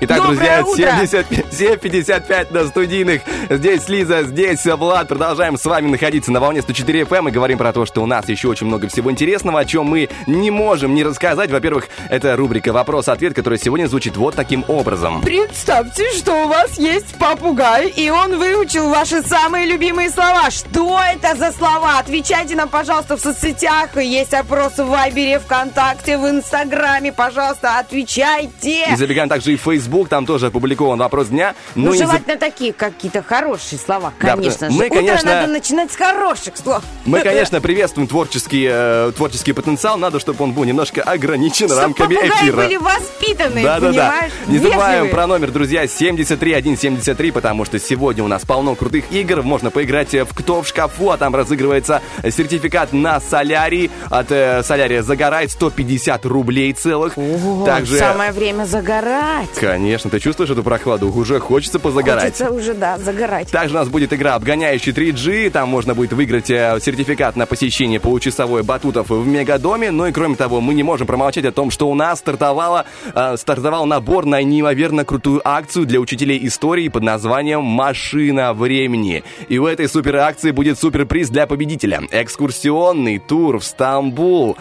Итак, 0.00 0.16
Доброе 0.16 0.62
друзья, 0.62 0.64
утро! 0.64 1.06
70 1.06 1.45
7.55 1.56 2.52
на 2.52 2.66
студийных. 2.66 3.22
Здесь 3.48 3.88
Лиза, 3.88 4.24
здесь 4.24 4.64
Влад. 4.66 5.08
Продолжаем 5.08 5.56
с 5.56 5.64
вами 5.64 5.88
находиться 5.88 6.30
на 6.30 6.38
волне 6.38 6.60
104 6.60 7.02
FM 7.02 7.28
и 7.28 7.30
говорим 7.30 7.56
про 7.56 7.72
то, 7.72 7.86
что 7.86 8.02
у 8.02 8.06
нас 8.06 8.28
еще 8.28 8.48
очень 8.48 8.66
много 8.66 8.88
всего 8.88 9.10
интересного, 9.10 9.60
о 9.60 9.64
чем 9.64 9.86
мы 9.86 10.10
не 10.26 10.50
можем 10.50 10.94
не 10.94 11.02
рассказать. 11.02 11.50
Во-первых, 11.50 11.88
это 12.10 12.36
рубрика 12.36 12.74
«Вопрос-ответ», 12.74 13.32
которая 13.32 13.58
сегодня 13.58 13.86
звучит 13.86 14.16
вот 14.18 14.34
таким 14.34 14.64
образом. 14.68 15.22
Представьте, 15.22 16.12
что 16.12 16.44
у 16.44 16.48
вас 16.48 16.78
есть 16.78 17.14
попугай, 17.18 17.88
и 17.88 18.10
он 18.10 18.38
выучил 18.38 18.90
ваши 18.90 19.22
самые 19.22 19.66
любимые 19.66 20.10
слова. 20.10 20.50
Что 20.50 21.00
это 21.00 21.36
за 21.36 21.52
слова? 21.52 21.98
Отвечайте 21.98 22.54
нам, 22.54 22.68
пожалуйста, 22.68 23.16
в 23.16 23.20
соцсетях. 23.20 23.96
Есть 23.96 24.34
опрос 24.34 24.76
в 24.76 24.86
Вайбере, 24.86 25.38
ВКонтакте, 25.38 26.18
в 26.18 26.28
Инстаграме. 26.28 27.12
Пожалуйста, 27.12 27.78
отвечайте. 27.78 28.92
И 28.92 28.96
забегаем 28.96 29.30
также 29.30 29.54
и 29.54 29.56
в 29.56 29.62
Facebook, 29.62 30.08
там 30.08 30.26
тоже 30.26 30.46
опубликован 30.46 30.98
вопрос 30.98 31.28
дня. 31.28 31.45
Ну, 31.74 31.92
не 31.92 31.98
заб- 31.98 32.06
желательно 32.06 32.36
такие 32.36 32.72
какие-то 32.72 33.22
хорошие 33.22 33.78
слова, 33.78 34.12
Да, 34.20 34.32
конечно 34.32 34.68
мы, 34.70 34.84
же. 34.84 34.90
конечно- 34.90 35.14
Утро 35.30 35.34
надо 35.40 35.46
начинать 35.52 35.92
с 35.92 35.96
хороших 35.96 36.56
слов. 36.56 36.82
Мы, 37.04 37.20
конечно, 37.20 37.60
приветствуем 37.60 38.08
творческий, 38.08 38.66
э, 38.70 39.12
творческий 39.16 39.52
потенциал. 39.52 39.96
Надо, 39.98 40.20
чтобы 40.20 40.42
он 40.44 40.52
был 40.52 40.64
немножко 40.64 41.02
ограничен 41.02 41.66
Чтоб 41.68 41.78
рамками 41.78 42.14
эфира. 42.14 42.56
были 42.56 42.76
воспитанные, 42.76 43.64
Да, 43.64 43.80
да, 43.80 43.92
да. 43.92 44.14
Не 44.46 44.58
забываем 44.58 45.10
про 45.10 45.26
номер, 45.26 45.50
друзья, 45.50 45.86
73173, 45.86 47.30
потому 47.30 47.64
что 47.64 47.78
сегодня 47.78 48.24
у 48.24 48.28
нас 48.28 48.44
полно 48.44 48.74
крутых 48.74 49.04
игр. 49.10 49.42
Можно 49.42 49.70
поиграть 49.70 50.12
в 50.14 50.26
«Кто 50.34 50.62
в 50.62 50.68
шкафу», 50.68 51.10
а 51.10 51.16
там 51.16 51.34
разыгрывается 51.34 52.00
сертификат 52.22 52.92
на 52.92 53.20
солярий. 53.20 53.90
От 54.10 54.30
э, 54.30 54.62
солярия 54.62 55.02
«Загорай» 55.02 55.48
150 55.48 56.24
рублей 56.26 56.72
целых. 56.72 57.16
О, 57.16 57.64
Также... 57.66 57.98
Самое 57.98 58.32
время 58.32 58.64
загорать. 58.64 59.48
Конечно, 59.58 60.10
ты 60.10 60.20
чувствуешь 60.20 60.50
эту 60.50 60.62
прохладу? 60.62 61.10
Уже 61.12 61.35
хочется 61.42 61.78
позагорать. 61.78 62.24
Хочется 62.24 62.50
уже, 62.50 62.74
да, 62.74 62.98
загорать. 62.98 63.50
Также 63.50 63.74
у 63.74 63.78
нас 63.78 63.88
будет 63.88 64.12
игра 64.12 64.34
«Обгоняющий 64.34 64.92
3G». 64.92 65.50
Там 65.50 65.68
можно 65.68 65.94
будет 65.94 66.12
выиграть 66.12 66.50
э, 66.50 66.78
сертификат 66.80 67.36
на 67.36 67.46
посещение 67.46 68.00
получасовой 68.00 68.62
батутов 68.62 69.10
в 69.10 69.26
Мегадоме. 69.26 69.90
Ну 69.90 70.06
и 70.06 70.12
кроме 70.12 70.36
того, 70.36 70.60
мы 70.60 70.74
не 70.74 70.82
можем 70.82 71.06
промолчать 71.06 71.44
о 71.44 71.52
том, 71.52 71.70
что 71.70 71.88
у 71.88 71.94
нас 71.94 72.18
стартовала, 72.18 72.86
э, 73.14 73.36
стартовал 73.36 73.86
набор 73.86 74.26
на 74.26 74.42
неимоверно 74.42 75.04
крутую 75.04 75.40
акцию 75.44 75.86
для 75.86 76.00
учителей 76.00 76.46
истории 76.46 76.88
под 76.88 77.02
названием 77.02 77.62
«Машина 77.62 78.52
времени». 78.54 79.24
И 79.48 79.58
в 79.58 79.64
этой 79.64 79.88
супер 79.88 80.16
акции 80.16 80.50
будет 80.50 80.78
суперприз 80.78 81.28
для 81.30 81.46
победителя. 81.46 82.02
Экскурсионный 82.10 83.18
тур 83.18 83.58
в 83.58 83.64
Стамбул. 83.64 84.56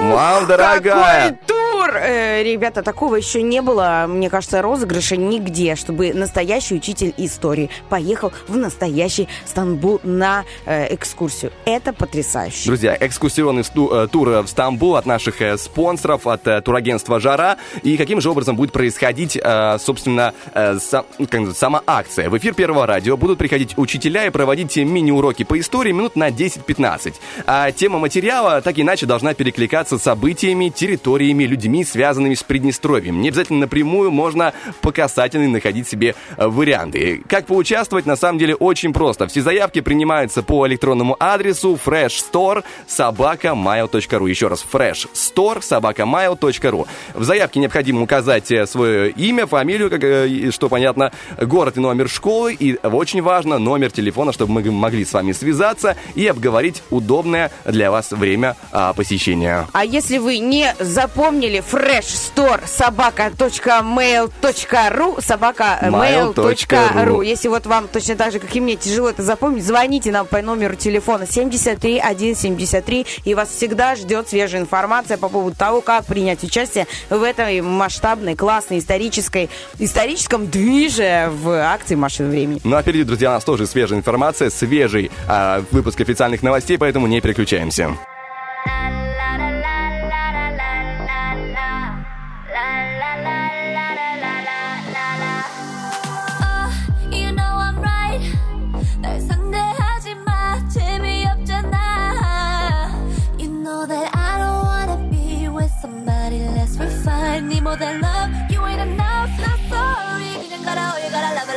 Мам, 0.00 0.46
дорогая! 0.46 1.30
Какой 1.30 1.38
тур! 1.46 1.56
Э, 1.94 2.42
ребята, 2.42 2.82
такого 2.82 3.14
еще 3.16 3.42
не 3.42 3.62
было, 3.62 4.06
мне 4.08 4.28
кажется, 4.28 4.60
розыгрыша 4.60 5.16
нигде, 5.16 5.74
чтобы 5.76 6.12
настоящий 6.12 6.74
учитель 6.74 7.14
истории 7.16 7.70
поехал 7.88 8.32
в 8.48 8.56
настоящий 8.56 9.28
Стамбул 9.46 10.00
на 10.02 10.44
э, 10.66 10.92
экскурсию. 10.94 11.52
Это 11.64 11.92
потрясающе. 11.92 12.66
Друзья, 12.66 12.96
экскурсионный 12.98 13.64
сту- 13.64 13.90
э, 13.94 14.08
тур 14.08 14.28
в 14.42 14.46
Стамбул 14.48 14.96
от 14.96 15.06
наших 15.06 15.40
э, 15.40 15.56
спонсоров, 15.56 16.26
от 16.26 16.46
э, 16.46 16.60
турагентства 16.60 17.20
«Жара». 17.20 17.56
И 17.82 17.96
каким 17.96 18.20
же 18.20 18.30
образом 18.30 18.56
будет 18.56 18.72
происходить, 18.72 19.38
э, 19.42 19.78
собственно, 19.78 20.34
э, 20.54 20.76
как 21.30 21.40
сама 21.56 21.82
акция? 21.86 22.28
В 22.28 22.36
эфир 22.36 22.52
Первого 22.54 22.86
радио 22.86 23.16
будут 23.16 23.38
приходить 23.38 23.74
учителя 23.78 24.26
и 24.26 24.30
проводить 24.30 24.76
мини-уроки 24.76 25.44
по 25.44 25.58
истории 25.58 25.92
минут 25.92 26.16
на 26.16 26.30
10-15. 26.30 27.14
А 27.46 27.70
тема 27.70 27.98
материала 27.98 28.60
так 28.60 28.78
иначе 28.78 29.06
должна 29.06 29.32
перекликаться 29.34 29.85
с 29.88 29.98
событиями, 29.98 30.68
территориями, 30.68 31.44
людьми, 31.44 31.84
связанными 31.84 32.34
с 32.34 32.42
Приднестровьем. 32.42 33.20
Не 33.20 33.28
обязательно 33.28 33.60
напрямую, 33.60 34.10
можно 34.10 34.52
по 34.80 34.92
касательной 34.92 35.48
находить 35.48 35.88
себе 35.88 36.14
э, 36.36 36.46
варианты. 36.46 37.22
Как 37.28 37.46
поучаствовать, 37.46 38.06
на 38.06 38.16
самом 38.16 38.38
деле, 38.38 38.54
очень 38.54 38.92
просто. 38.92 39.26
Все 39.26 39.42
заявки 39.42 39.80
принимаются 39.80 40.42
по 40.42 40.66
электронному 40.66 41.16
адресу 41.18 41.78
freshstore 41.84 42.64
собакамайл.ру. 42.86 44.26
Еще 44.26 44.48
раз, 44.48 44.64
freshstore 44.70 45.62
собакамайл.ру. 45.62 46.86
В 47.14 47.24
заявке 47.24 47.60
необходимо 47.60 48.02
указать 48.02 48.50
э, 48.50 48.66
свое 48.66 49.10
имя, 49.10 49.46
фамилию, 49.46 49.90
как, 49.90 50.02
э, 50.04 50.50
что 50.50 50.68
понятно, 50.68 51.12
город 51.40 51.76
и 51.76 51.80
номер 51.80 52.08
школы. 52.08 52.54
И 52.54 52.76
очень 52.82 53.22
важно, 53.22 53.58
номер 53.58 53.90
телефона, 53.90 54.32
чтобы 54.32 54.52
мы 54.52 54.70
могли 54.70 55.04
с 55.04 55.12
вами 55.12 55.32
связаться 55.32 55.96
и 56.14 56.26
обговорить 56.26 56.82
удобное 56.90 57.50
для 57.64 57.90
вас 57.90 58.10
время 58.10 58.56
а, 58.72 58.92
посещения. 58.92 59.66
А 59.78 59.84
если 59.84 60.16
вы 60.16 60.38
не 60.38 60.74
запомнили 60.80 61.62
freshstore 61.62 62.66
собака.mail.ru 62.66 65.20
собака 65.20 65.78
э, 65.82 65.90
Mail.ru. 65.90 66.34
mail.ru 66.34 67.22
Если 67.22 67.48
вот 67.48 67.66
вам 67.66 67.86
точно 67.86 68.16
так 68.16 68.32
же, 68.32 68.38
как 68.38 68.56
и 68.56 68.60
мне, 68.62 68.76
тяжело 68.76 69.10
это 69.10 69.22
запомнить, 69.22 69.66
звоните 69.66 70.12
нам 70.12 70.26
по 70.26 70.40
номеру 70.40 70.76
телефона 70.76 71.26
73 71.26 72.00
173 72.00 73.06
и 73.26 73.34
вас 73.34 73.50
всегда 73.50 73.96
ждет 73.96 74.30
свежая 74.30 74.62
информация 74.62 75.18
по 75.18 75.28
поводу 75.28 75.54
того, 75.54 75.82
как 75.82 76.06
принять 76.06 76.42
участие 76.42 76.86
в 77.10 77.22
этой 77.22 77.60
масштабной, 77.60 78.34
классной, 78.34 78.78
исторической, 78.78 79.50
историческом 79.78 80.46
движе 80.46 81.30
в 81.30 81.50
акции 81.50 81.96
«Машина 81.96 82.30
времени». 82.30 82.62
Ну 82.64 82.76
а 82.76 82.82
впереди, 82.82 83.04
друзья, 83.04 83.28
у 83.28 83.34
нас 83.34 83.44
тоже 83.44 83.66
свежая 83.66 83.98
информация, 83.98 84.48
свежий 84.48 85.10
а, 85.28 85.62
выпуск 85.70 86.00
официальных 86.00 86.42
новостей, 86.42 86.78
поэтому 86.78 87.06
не 87.06 87.20
переключаемся. 87.20 87.90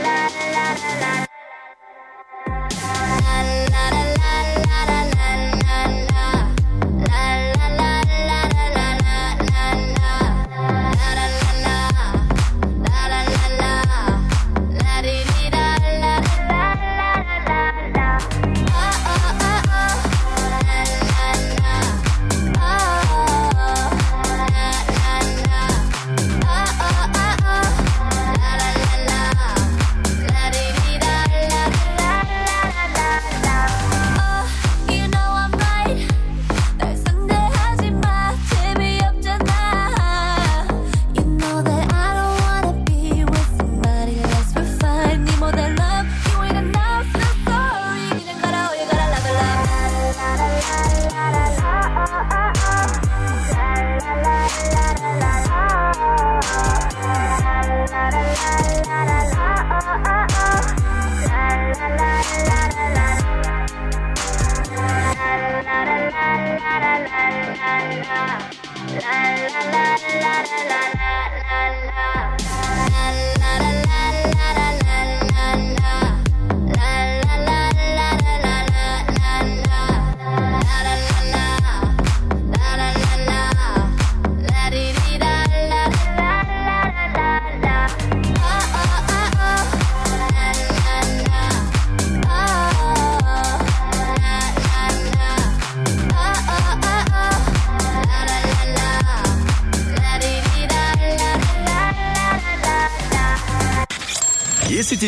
la 0.04 0.28
la 0.52 0.66
la 1.00 1.27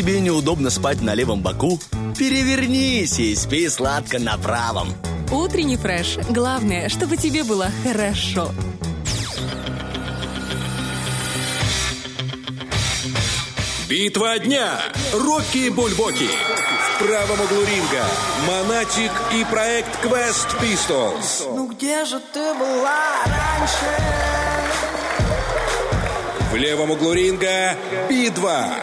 тебе 0.01 0.19
неудобно 0.19 0.71
спать 0.71 0.99
на 1.01 1.13
левом 1.13 1.43
боку, 1.43 1.79
перевернись 2.17 3.19
и 3.19 3.35
спи 3.35 3.69
сладко 3.69 4.17
на 4.17 4.35
правом. 4.35 4.95
Утренний 5.31 5.77
фреш. 5.77 6.17
Главное, 6.27 6.89
чтобы 6.89 7.17
тебе 7.17 7.43
было 7.43 7.69
хорошо. 7.83 8.49
Битва 13.87 14.39
дня. 14.39 14.79
Рокки 15.13 15.69
Бульбоки. 15.69 16.29
В 16.95 17.05
правом 17.05 17.39
углу 17.41 17.63
ринга 17.63 18.03
Монатик 18.47 19.11
и 19.35 19.45
проект 19.45 20.03
Quest 20.03 20.47
Pistols. 20.59 21.43
Ну 21.45 21.67
где 21.67 22.05
же 22.05 22.19
ты 22.33 22.55
была 22.55 23.23
раньше? 23.25 23.85
В 26.51 26.55
левом 26.55 26.89
углу 26.89 27.13
ринга 27.13 27.75
Би-2. 28.09 28.80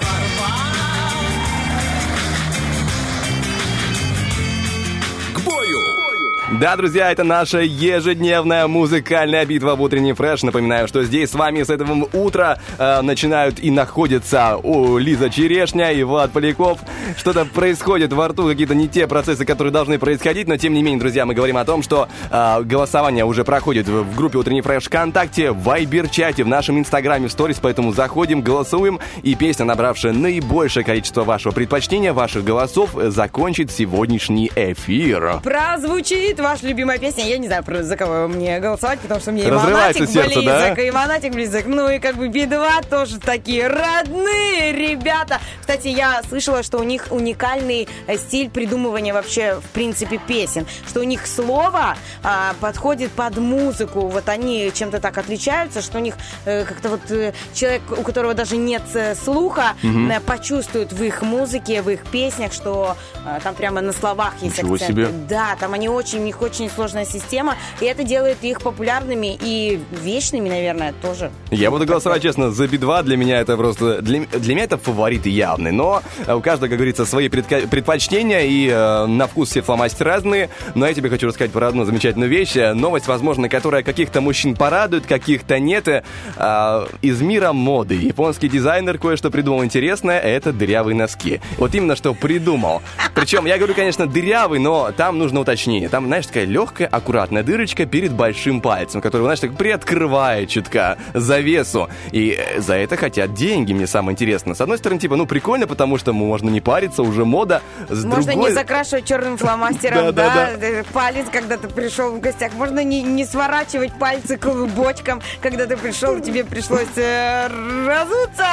Да, 6.60 6.76
друзья, 6.76 7.12
это 7.12 7.22
наша 7.22 7.60
ежедневная 7.60 8.66
музыкальная 8.66 9.46
битва 9.46 9.76
в 9.76 9.82
утренний 9.82 10.12
фреш. 10.12 10.42
Напоминаю, 10.42 10.88
что 10.88 11.04
здесь 11.04 11.30
с 11.30 11.34
вами 11.34 11.62
с 11.62 11.70
этого 11.70 12.08
утра 12.12 12.58
э, 12.78 13.00
начинают 13.00 13.60
и 13.60 13.70
находятся 13.70 14.56
о, 14.56 14.98
Лиза 14.98 15.30
Черешня 15.30 15.92
и 15.92 16.02
Влад 16.02 16.32
Поляков. 16.32 16.80
Что-то 17.16 17.44
происходит 17.44 18.12
во 18.12 18.28
рту, 18.28 18.46
какие-то 18.46 18.74
не 18.74 18.88
те 18.88 19.06
процессы, 19.06 19.44
которые 19.44 19.72
должны 19.72 19.98
происходить, 19.98 20.48
но 20.48 20.56
тем 20.56 20.74
не 20.74 20.82
менее, 20.82 21.00
друзья, 21.00 21.26
мы 21.26 21.34
говорим 21.34 21.56
о 21.56 21.64
том, 21.64 21.82
что 21.82 22.08
э, 22.30 22.62
голосование 22.62 23.24
уже 23.24 23.44
проходит 23.44 23.88
в, 23.88 24.02
в 24.02 24.16
группе 24.16 24.38
Утренний 24.38 24.60
фреш 24.60 24.84
ВКонтакте, 24.84 25.52
в 25.52 25.62
Вайбер-чате, 25.62 26.44
в 26.44 26.48
нашем 26.48 26.78
Инстаграме, 26.78 27.28
в 27.28 27.32
сторис, 27.32 27.58
поэтому 27.60 27.92
заходим, 27.92 28.42
голосуем, 28.42 29.00
и 29.22 29.34
песня, 29.34 29.64
набравшая 29.64 30.12
наибольшее 30.12 30.84
количество 30.84 31.24
вашего 31.24 31.52
предпочтения, 31.52 32.12
ваших 32.12 32.44
голосов, 32.44 32.96
э, 32.96 33.10
закончит 33.10 33.70
сегодняшний 33.70 34.50
эфир. 34.54 35.40
Прозвучит 35.42 36.40
ваша 36.40 36.66
любимая 36.66 36.98
песня. 36.98 37.26
Я 37.26 37.38
не 37.38 37.46
знаю, 37.46 37.64
за 37.66 37.96
кого 37.96 38.28
мне 38.28 38.58
голосовать, 38.60 39.00
потому 39.00 39.20
что 39.20 39.32
мне 39.32 39.44
и 39.44 39.50
Монатик 39.50 40.08
сердце, 40.08 40.42
да? 40.42 40.72
близок, 40.72 40.78
и 40.78 40.90
Монатик 40.90 41.32
близок. 41.32 41.66
Ну 41.66 41.90
и 41.90 41.98
как 41.98 42.16
бы 42.16 42.28
Би-2 42.28 42.88
тоже 42.88 43.18
такие 43.18 43.66
родные 43.66 44.72
ребята. 44.72 45.40
Кстати, 45.60 45.88
я 45.88 46.22
слышала, 46.28 46.62
что 46.62 46.78
у 46.78 46.82
них 46.82 46.97
уникальный 47.10 47.88
э, 48.06 48.16
стиль 48.16 48.50
придумывания 48.50 49.12
вообще, 49.14 49.60
в 49.60 49.70
принципе, 49.70 50.18
песен. 50.18 50.66
Что 50.86 51.00
у 51.00 51.04
них 51.04 51.26
слово 51.26 51.96
а, 52.22 52.54
подходит 52.60 53.10
под 53.12 53.36
музыку. 53.38 54.08
Вот 54.08 54.28
они 54.28 54.70
чем-то 54.74 55.00
так 55.00 55.18
отличаются, 55.18 55.82
что 55.82 55.98
у 55.98 56.00
них 56.00 56.14
э, 56.44 56.64
как-то 56.64 56.90
вот 56.90 57.10
э, 57.10 57.32
человек, 57.54 57.82
у 57.96 58.02
которого 58.02 58.34
даже 58.34 58.56
нет 58.56 58.82
э, 58.94 59.14
слуха, 59.14 59.74
э, 59.82 60.20
почувствует 60.20 60.92
в 60.92 61.02
их 61.02 61.22
музыке, 61.22 61.82
в 61.82 61.90
их 61.90 62.04
песнях, 62.06 62.52
что 62.52 62.96
э, 63.24 63.40
там 63.42 63.54
прямо 63.54 63.80
на 63.80 63.92
словах 63.92 64.34
есть 64.42 64.58
Ничего 64.58 64.74
акцент. 64.74 64.90
себе. 64.90 65.08
Да, 65.28 65.56
там 65.58 65.74
они 65.74 65.88
очень, 65.88 66.20
у 66.20 66.24
них 66.24 66.42
очень 66.42 66.70
сложная 66.70 67.04
система, 67.04 67.56
и 67.80 67.84
это 67.84 68.04
делает 68.04 68.38
их 68.42 68.60
популярными 68.60 69.38
и 69.40 69.80
вечными, 69.90 70.48
наверное, 70.48 70.92
тоже. 71.02 71.30
Я 71.50 71.70
буду 71.70 71.86
голосовать, 71.86 72.22
честно, 72.22 72.50
за 72.50 72.66
Би-2. 72.66 73.02
Для 73.02 73.16
меня 73.16 73.40
это 73.40 73.56
просто... 73.56 74.02
Для, 74.02 74.20
для 74.26 74.54
меня 74.54 74.64
это 74.64 74.78
фаворит 74.78 75.26
явный. 75.26 75.72
Но 75.72 76.02
э, 76.26 76.34
у 76.34 76.40
каждого, 76.40 76.70
как 76.70 76.80
говорится, 76.92 77.04
свои 77.04 77.28
предпочтения. 77.28 78.40
И 78.40 78.68
э, 78.68 79.06
на 79.06 79.26
вкус 79.26 79.50
все 79.50 79.62
фломастеры 79.62 80.10
разные. 80.10 80.50
Но 80.74 80.86
я 80.86 80.94
тебе 80.94 81.10
хочу 81.10 81.28
рассказать 81.28 81.52
про 81.52 81.68
одну 81.68 81.84
замечательную 81.84 82.30
вещь. 82.30 82.56
Э, 82.56 82.72
Новость, 82.74 83.06
возможно, 83.06 83.48
которая 83.48 83.82
каких-то 83.82 84.20
мужчин 84.20 84.56
порадует, 84.56 85.06
каких-то 85.06 85.58
нет. 85.58 85.88
Э, 85.88 86.02
э, 86.36 86.86
из 87.02 87.20
мира 87.20 87.52
моды. 87.52 87.94
Японский 87.94 88.48
дизайнер 88.48 88.98
кое-что 88.98 89.30
придумал 89.30 89.64
интересное. 89.64 90.18
Это 90.18 90.52
дырявые 90.52 90.96
носки. 90.96 91.40
Вот 91.56 91.74
именно 91.74 91.96
что 91.96 92.14
придумал. 92.14 92.82
Причем, 93.14 93.46
я 93.46 93.56
говорю, 93.58 93.74
конечно, 93.74 94.06
дырявый, 94.06 94.58
но 94.58 94.92
там 94.96 95.18
нужно 95.18 95.40
уточнение. 95.40 95.88
Там, 95.88 96.06
знаешь, 96.06 96.26
такая 96.26 96.44
легкая, 96.44 96.88
аккуратная 96.88 97.42
дырочка 97.42 97.86
перед 97.86 98.12
большим 98.12 98.60
пальцем, 98.60 99.00
который, 99.00 99.22
знаешь, 99.22 99.40
так 99.40 99.56
приоткрывает 99.56 100.48
чутка 100.48 100.98
завесу. 101.14 101.88
И 102.12 102.38
э, 102.38 102.60
за 102.60 102.74
это 102.74 102.96
хотят 102.96 103.34
деньги, 103.34 103.72
мне 103.72 103.86
самое 103.86 104.14
интересное. 104.14 104.54
С 104.54 104.60
одной 104.60 104.78
стороны, 104.78 105.00
типа, 105.00 105.16
ну, 105.16 105.26
прикольно, 105.26 105.66
потому 105.66 105.98
что 105.98 106.12
можно 106.12 106.48
не 106.50 106.60
париться, 106.78 107.02
уже 107.02 107.24
мода. 107.24 107.60
С 107.88 108.04
Можно 108.04 108.32
другой... 108.32 108.50
не 108.50 108.54
закрашивать 108.54 109.04
черным 109.04 109.36
фломастером, 109.36 109.98
Да, 110.08 110.12
да, 110.12 110.50
да, 110.56 110.66
э, 110.66 110.84
палец, 110.92 111.26
когда 111.32 111.56
ты 111.56 111.68
пришел 111.68 112.12
в 112.12 112.20
гостях. 112.20 112.52
Можно 112.54 112.84
не, 112.84 113.02
не 113.02 113.24
сворачивать 113.24 113.92
пальцы 113.98 114.36
клубочком, 114.36 115.20
когда 115.42 115.66
ты 115.66 115.76
пришел, 115.76 116.20
тебе 116.20 116.44
пришлось 116.44 116.86
э, 116.96 117.48
разуться. 117.86 118.46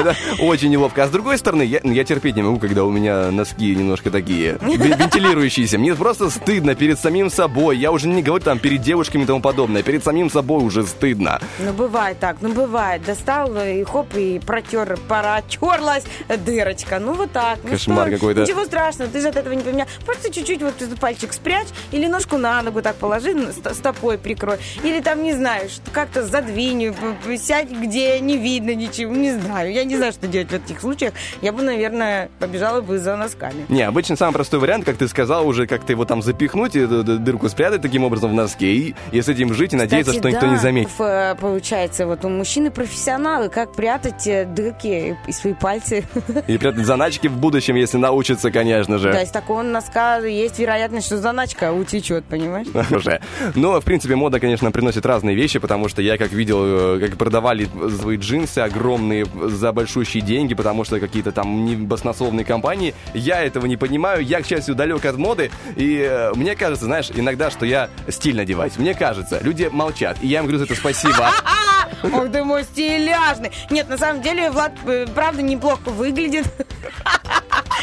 Это 0.00 0.16
очень 0.40 0.70
неловко. 0.70 1.04
А 1.04 1.06
с 1.08 1.10
другой 1.10 1.36
стороны, 1.36 1.62
я, 1.62 1.80
я 1.82 2.04
терпеть 2.04 2.36
не 2.36 2.42
могу, 2.42 2.58
когда 2.58 2.84
у 2.84 2.90
меня 2.90 3.30
носки 3.30 3.74
немножко 3.74 4.10
такие 4.10 4.54
ве- 4.54 4.98
вентилирующиеся. 4.98 5.78
Мне 5.78 5.94
просто 5.94 6.30
стыдно 6.30 6.74
перед 6.74 6.98
самим 6.98 7.30
собой. 7.30 7.76
Я 7.76 7.92
уже 7.92 8.08
не 8.08 8.22
говорю 8.22 8.44
там 8.44 8.58
перед 8.58 8.80
девушками 8.80 9.24
и 9.24 9.26
тому 9.26 9.40
подобное. 9.40 9.82
Перед 9.82 10.02
самим 10.02 10.30
собой 10.30 10.64
уже 10.64 10.86
стыдно. 10.86 11.40
Ну, 11.58 11.72
бывает 11.72 12.18
так, 12.18 12.36
ну, 12.40 12.52
бывает. 12.52 13.04
Достал 13.04 13.54
э, 13.56 13.80
и 13.80 13.84
хоп, 13.84 14.14
и 14.16 14.38
протер, 14.38 14.98
протерлась 15.06 16.04
дырочка. 16.28 16.98
Ну, 16.98 17.12
вот 17.14 17.32
так. 17.32 17.47
Ну, 17.62 17.70
Кошмар 17.70 18.08
что? 18.08 18.16
какой-то. 18.16 18.40
Ничего 18.42 18.64
страшного, 18.64 19.10
ты 19.10 19.20
же 19.20 19.28
от 19.28 19.36
этого 19.36 19.52
не 19.52 19.62
поменял. 19.62 19.86
Просто 20.04 20.32
чуть-чуть 20.32 20.62
вот 20.62 20.80
этот 20.80 20.98
пальчик 21.00 21.32
спрячь, 21.32 21.68
или 21.92 22.06
ножку 22.06 22.36
на 22.36 22.62
ногу 22.62 22.82
так 22.82 22.96
положи, 22.96 23.34
стопой 23.72 24.18
прикрой. 24.18 24.58
Или 24.82 25.00
там, 25.00 25.22
не 25.22 25.32
знаю, 25.34 25.68
что 25.68 25.90
как-то 25.90 26.26
задвинь, 26.26 26.94
сядь, 27.38 27.70
где 27.70 28.20
не 28.20 28.36
видно 28.36 28.74
ничего. 28.74 29.14
Не 29.14 29.32
знаю, 29.32 29.72
я 29.72 29.84
не 29.84 29.96
знаю, 29.96 30.12
что 30.12 30.26
делать 30.26 30.48
в 30.50 30.54
этих 30.54 30.80
случаях. 30.80 31.12
Я 31.40 31.52
бы, 31.52 31.62
наверное, 31.62 32.30
побежала 32.38 32.80
бы 32.80 32.98
за 32.98 33.16
носками. 33.16 33.66
Не, 33.68 33.82
обычно 33.82 34.16
самый 34.16 34.32
простой 34.34 34.60
вариант, 34.60 34.84
как 34.84 34.96
ты 34.96 35.08
сказал, 35.08 35.46
уже 35.46 35.66
как-то 35.66 35.92
его 35.92 36.04
там 36.04 36.22
запихнуть 36.22 36.76
и 36.76 36.86
дырку 36.86 37.48
спрятать 37.48 37.82
таким 37.82 38.04
образом 38.04 38.30
в 38.30 38.34
носке 38.34 38.66
и, 38.72 38.94
и 39.12 39.22
с 39.22 39.28
этим 39.28 39.54
жить 39.54 39.72
и 39.72 39.76
надеяться, 39.76 40.12
Кстати, 40.12 40.18
что 40.18 40.28
никто 40.30 40.46
да, 40.46 40.52
не 40.52 40.58
заметит. 40.58 40.90
э, 40.98 41.34
получается, 41.40 42.06
вот 42.06 42.24
у 42.24 42.28
мужчины 42.28 42.70
профессионалы, 42.70 43.48
как 43.48 43.72
прятать 43.74 44.26
э, 44.26 44.44
дырки 44.44 45.16
и 45.26 45.32
свои 45.32 45.54
пальцы. 45.54 46.04
И 46.46 46.58
прятать 46.58 46.86
заначки 46.86 47.26
в 47.28 47.37
будущем, 47.38 47.76
если 47.76 47.96
научится, 47.96 48.50
конечно 48.50 48.98
же. 48.98 49.12
Да, 49.12 49.22
из 49.22 49.30
такого 49.30 49.62
носка 49.62 50.18
есть 50.18 50.58
вероятность, 50.58 51.06
что 51.06 51.18
заначка 51.18 51.72
утечет, 51.72 52.24
понимаешь? 52.24 52.66
уже. 52.90 53.20
Но, 53.54 53.80
в 53.80 53.84
принципе, 53.84 54.16
мода, 54.16 54.40
конечно, 54.40 54.70
приносит 54.70 55.06
разные 55.06 55.36
вещи, 55.36 55.58
потому 55.58 55.88
что 55.88 56.02
я 56.02 56.18
как 56.18 56.32
видел, 56.32 56.60
э, 56.62 57.00
как 57.00 57.16
продавали 57.16 57.68
свои 58.00 58.16
джинсы 58.16 58.58
огромные 58.58 59.26
за 59.26 59.72
большущие 59.72 60.22
деньги, 60.22 60.54
потому 60.54 60.84
что 60.84 61.00
какие-то 61.00 61.32
там 61.32 61.64
не 61.64 61.76
баснословные 61.76 62.44
компании. 62.44 62.94
Я 63.14 63.42
этого 63.42 63.66
не 63.66 63.76
понимаю. 63.76 64.24
Я, 64.24 64.40
к 64.42 64.46
счастью, 64.46 64.74
далек 64.74 65.04
от 65.04 65.16
моды. 65.16 65.50
И 65.76 65.98
э, 65.98 66.32
мне 66.34 66.56
кажется, 66.56 66.86
знаешь, 66.86 67.10
иногда, 67.14 67.50
что 67.50 67.66
я 67.66 67.88
стильно 68.08 68.42
одеваюсь. 68.42 68.78
Мне 68.78 68.94
кажется, 68.94 69.38
люди 69.42 69.68
молчат. 69.70 70.18
И 70.22 70.26
я 70.26 70.38
им 70.38 70.44
говорю 70.44 70.58
за 70.58 70.64
это 70.64 70.74
спасибо. 70.74 71.30
Ох 72.02 72.30
ты 72.30 72.44
мой 72.44 72.64
стиляжный. 72.64 73.50
Нет, 73.70 73.88
на 73.88 73.98
самом 73.98 74.22
деле, 74.22 74.50
Влад, 74.50 74.72
э, 74.86 75.06
правда, 75.14 75.42
неплохо 75.42 75.90
выглядит. 75.90 76.46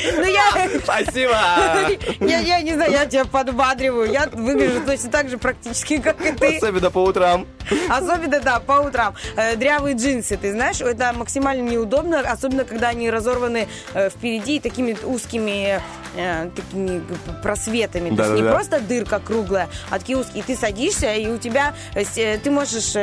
Ну, 0.04 0.24
я... 0.24 0.80
Спасибо! 0.84 1.36
Я, 2.20 2.39
я 2.39 2.62
не 2.62 2.74
знаю, 2.74 2.91
я 2.91 3.06
тебя 3.06 3.26
подбадриваю. 3.26 4.12
Я 4.12 4.28
выгляжу 4.32 4.82
точно 4.86 5.10
так 5.10 5.30
же 5.30 5.38
практически, 5.38 6.00
как 6.00 6.20
и 6.22 6.32
ты. 6.32 6.58
Особенно 6.58 6.91
по 6.91 7.00
утрам. 7.00 7.48
Особенно, 7.89 8.39
да, 8.39 8.60
по 8.60 8.74
утрам. 8.74 9.16
Э, 9.36 9.56
дрявые 9.56 9.96
джинсы, 9.96 10.38
ты 10.38 10.52
знаешь, 10.52 10.82
это 10.82 11.14
максимально 11.14 11.70
неудобно, 11.70 12.20
особенно 12.20 12.66
когда 12.66 12.89
они 12.89 13.10
разорваны 13.10 13.68
э, 13.93 14.10
впереди 14.10 14.60
такими 14.60 14.98
узкими 15.04 15.82
э, 16.16 16.50
такими 16.56 17.02
просветами. 17.41 18.16
То 18.16 18.24
есть 18.24 18.36
не 18.36 18.41
Да-да-да. 18.41 18.52
просто 18.52 18.80
дырка 18.82 19.20
круглая, 19.20 19.70
а 19.89 20.00
такие 20.00 20.18
узкие. 20.18 20.43
И 20.43 20.46
ты 20.46 20.56
садишься, 20.56 21.14
и 21.14 21.28
у 21.28 21.38
тебя, 21.38 21.74
ты 21.93 22.52
можешь... 22.52 22.96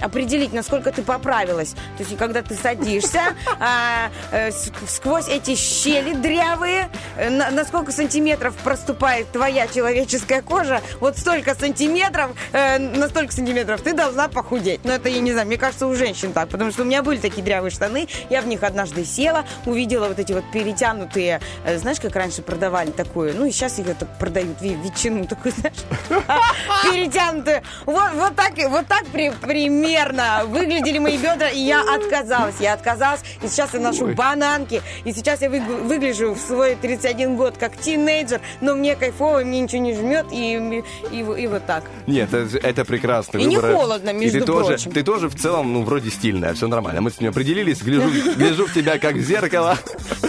определить, 0.00 0.52
насколько 0.52 0.90
ты 0.92 1.02
поправилась. 1.02 1.70
То 1.96 2.04
есть, 2.04 2.16
когда 2.16 2.42
ты 2.42 2.54
садишься, 2.54 3.20
а, 3.60 4.10
э, 4.30 4.50
сквозь 4.88 5.28
эти 5.28 5.54
щели 5.54 6.14
дрявые, 6.14 6.88
э, 7.16 7.30
на, 7.30 7.64
сколько 7.64 7.92
сантиметров 7.92 8.54
проступает 8.62 9.30
твоя 9.30 9.66
человеческая 9.66 10.42
кожа, 10.42 10.80
вот 11.00 11.18
столько 11.18 11.54
сантиметров, 11.54 12.30
э, 12.52 12.78
на 12.78 13.08
столько 13.08 13.32
сантиметров 13.32 13.80
ты 13.82 13.92
должна 13.92 14.28
похудеть. 14.28 14.84
Но 14.84 14.92
это, 14.92 15.08
я 15.08 15.20
не 15.20 15.32
знаю, 15.32 15.46
мне 15.46 15.56
кажется, 15.56 15.86
у 15.86 15.94
женщин 15.94 16.32
так, 16.32 16.48
потому 16.48 16.70
что 16.70 16.82
у 16.82 16.84
меня 16.84 17.02
были 17.02 17.18
такие 17.18 17.42
дрявые 17.42 17.70
штаны, 17.70 18.08
я 18.30 18.42
в 18.42 18.46
них 18.46 18.62
однажды 18.62 19.04
села, 19.04 19.44
увидела 19.66 20.08
вот 20.08 20.18
эти 20.18 20.32
вот 20.32 20.44
перетянутые, 20.52 21.40
знаешь, 21.76 22.00
как 22.00 22.14
раньше 22.16 22.42
продавали 22.42 22.90
такую, 22.90 23.34
ну 23.36 23.46
и 23.46 23.50
сейчас 23.50 23.78
ее 23.78 23.94
так 23.94 24.08
продают, 24.18 24.60
ветчину 24.60 25.26
такую, 25.26 25.52
знаешь, 25.52 25.76
перетянутую. 26.84 27.62
Вот, 27.86 28.12
вот 28.14 28.36
так, 28.36 28.52
вот 28.68 28.86
так 28.86 29.06
при 29.06 29.30
непримерно 29.68 30.42
выглядели 30.46 30.98
мои 30.98 31.16
бедра, 31.16 31.48
и 31.48 31.58
я 31.60 31.82
отказалась. 31.82 32.56
Я 32.60 32.74
отказалась, 32.74 33.20
и 33.42 33.48
сейчас 33.48 33.74
я 33.74 33.80
ношу 33.80 34.06
Ой. 34.06 34.14
бананки, 34.14 34.82
и 35.04 35.12
сейчас 35.12 35.42
я 35.42 35.48
выгл- 35.48 35.82
выгляжу 35.84 36.34
в 36.34 36.38
свой 36.38 36.74
31 36.76 37.36
год 37.36 37.56
как 37.58 37.76
тинейджер, 37.76 38.40
но 38.60 38.74
мне 38.74 38.96
кайфово, 38.96 39.40
и 39.42 39.44
мне 39.44 39.60
ничего 39.60 39.82
не 39.82 39.94
жмет, 39.94 40.26
и, 40.32 40.82
и, 41.10 41.18
и 41.18 41.46
вот 41.46 41.66
так. 41.66 41.84
Нет, 42.06 42.32
это, 42.32 42.58
это 42.58 42.84
прекрасный 42.84 43.42
И 43.42 43.46
не 43.46 43.56
выбор. 43.56 43.74
холодно, 43.76 44.10
И 44.10 44.14
между 44.14 44.40
ты 44.40 44.44
тоже, 44.46 44.68
прочим. 44.68 44.92
ты 44.92 45.02
тоже 45.02 45.28
в 45.28 45.34
целом, 45.36 45.72
ну, 45.72 45.82
вроде 45.82 46.10
стильная, 46.10 46.54
все 46.54 46.66
нормально. 46.68 47.00
Мы 47.00 47.10
с 47.10 47.20
ним 47.20 47.30
определились, 47.30 47.82
гляжу, 47.82 48.10
гляжу 48.36 48.66
в 48.66 48.72
тебя 48.74 48.98
как 48.98 49.14
в 49.14 49.20
зеркало. 49.20 49.76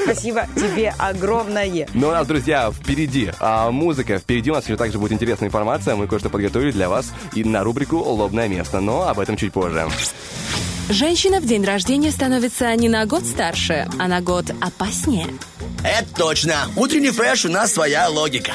Спасибо 0.04 0.48
тебе 0.56 0.94
огромное. 0.98 1.64
Но 1.94 2.10
у 2.10 2.12
нас, 2.12 2.28
друзья, 2.28 2.72
впереди 2.72 3.32
а, 3.40 3.72
музыка, 3.72 4.18
впереди 4.20 4.52
у 4.52 4.54
нас 4.54 4.66
еще 4.66 4.76
также 4.76 4.98
будет 5.00 5.14
интересная 5.14 5.48
информация. 5.48 5.96
Мы 5.96 6.08
кое-что 6.08 6.30
подготовили 6.30 6.72
для 6.72 6.90
вас 6.90 7.14
и 7.34 7.44
на 7.44 7.64
рубрику 7.64 7.98
«Лобное 7.98 8.48
место», 8.50 8.82
но 8.82 9.08
об 9.08 9.20
этом 9.24 9.38
чуть 9.38 9.54
позже. 9.54 9.88
Женщина 10.90 11.40
в 11.40 11.46
день 11.46 11.64
рождения 11.64 12.12
становится 12.12 12.76
не 12.76 12.90
на 12.90 13.06
год 13.06 13.26
старше, 13.26 13.88
а 14.00 14.08
на 14.08 14.22
год 14.22 14.52
опаснее. 14.62 15.28
Это 15.84 16.14
точно. 16.16 16.68
Утренний 16.76 17.12
фреш 17.12 17.46
у 17.46 17.50
нас 17.50 17.74
своя 17.74 18.10
логика. 18.10 18.54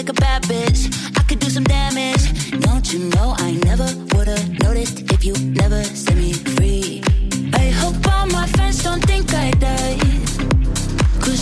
Like 0.00 0.08
a 0.08 0.14
bad 0.14 0.42
bitch. 0.48 0.82
I 1.18 1.22
could 1.24 1.40
do 1.40 1.50
some 1.50 1.64
damage. 1.64 2.24
Don't 2.60 2.90
you 2.90 3.00
know 3.10 3.34
I 3.36 3.50
never 3.68 3.84
would've 4.14 4.48
noticed 4.62 5.12
if 5.12 5.26
you 5.26 5.34
never 5.60 5.84
set 5.84 6.16
me 6.16 6.32
free? 6.32 7.02
I 7.52 7.68
hope 7.80 7.96
all 8.10 8.26
my 8.28 8.46
friends 8.46 8.82
don't 8.82 9.04
think 9.04 9.34
I 9.34 9.50
died. 9.50 10.29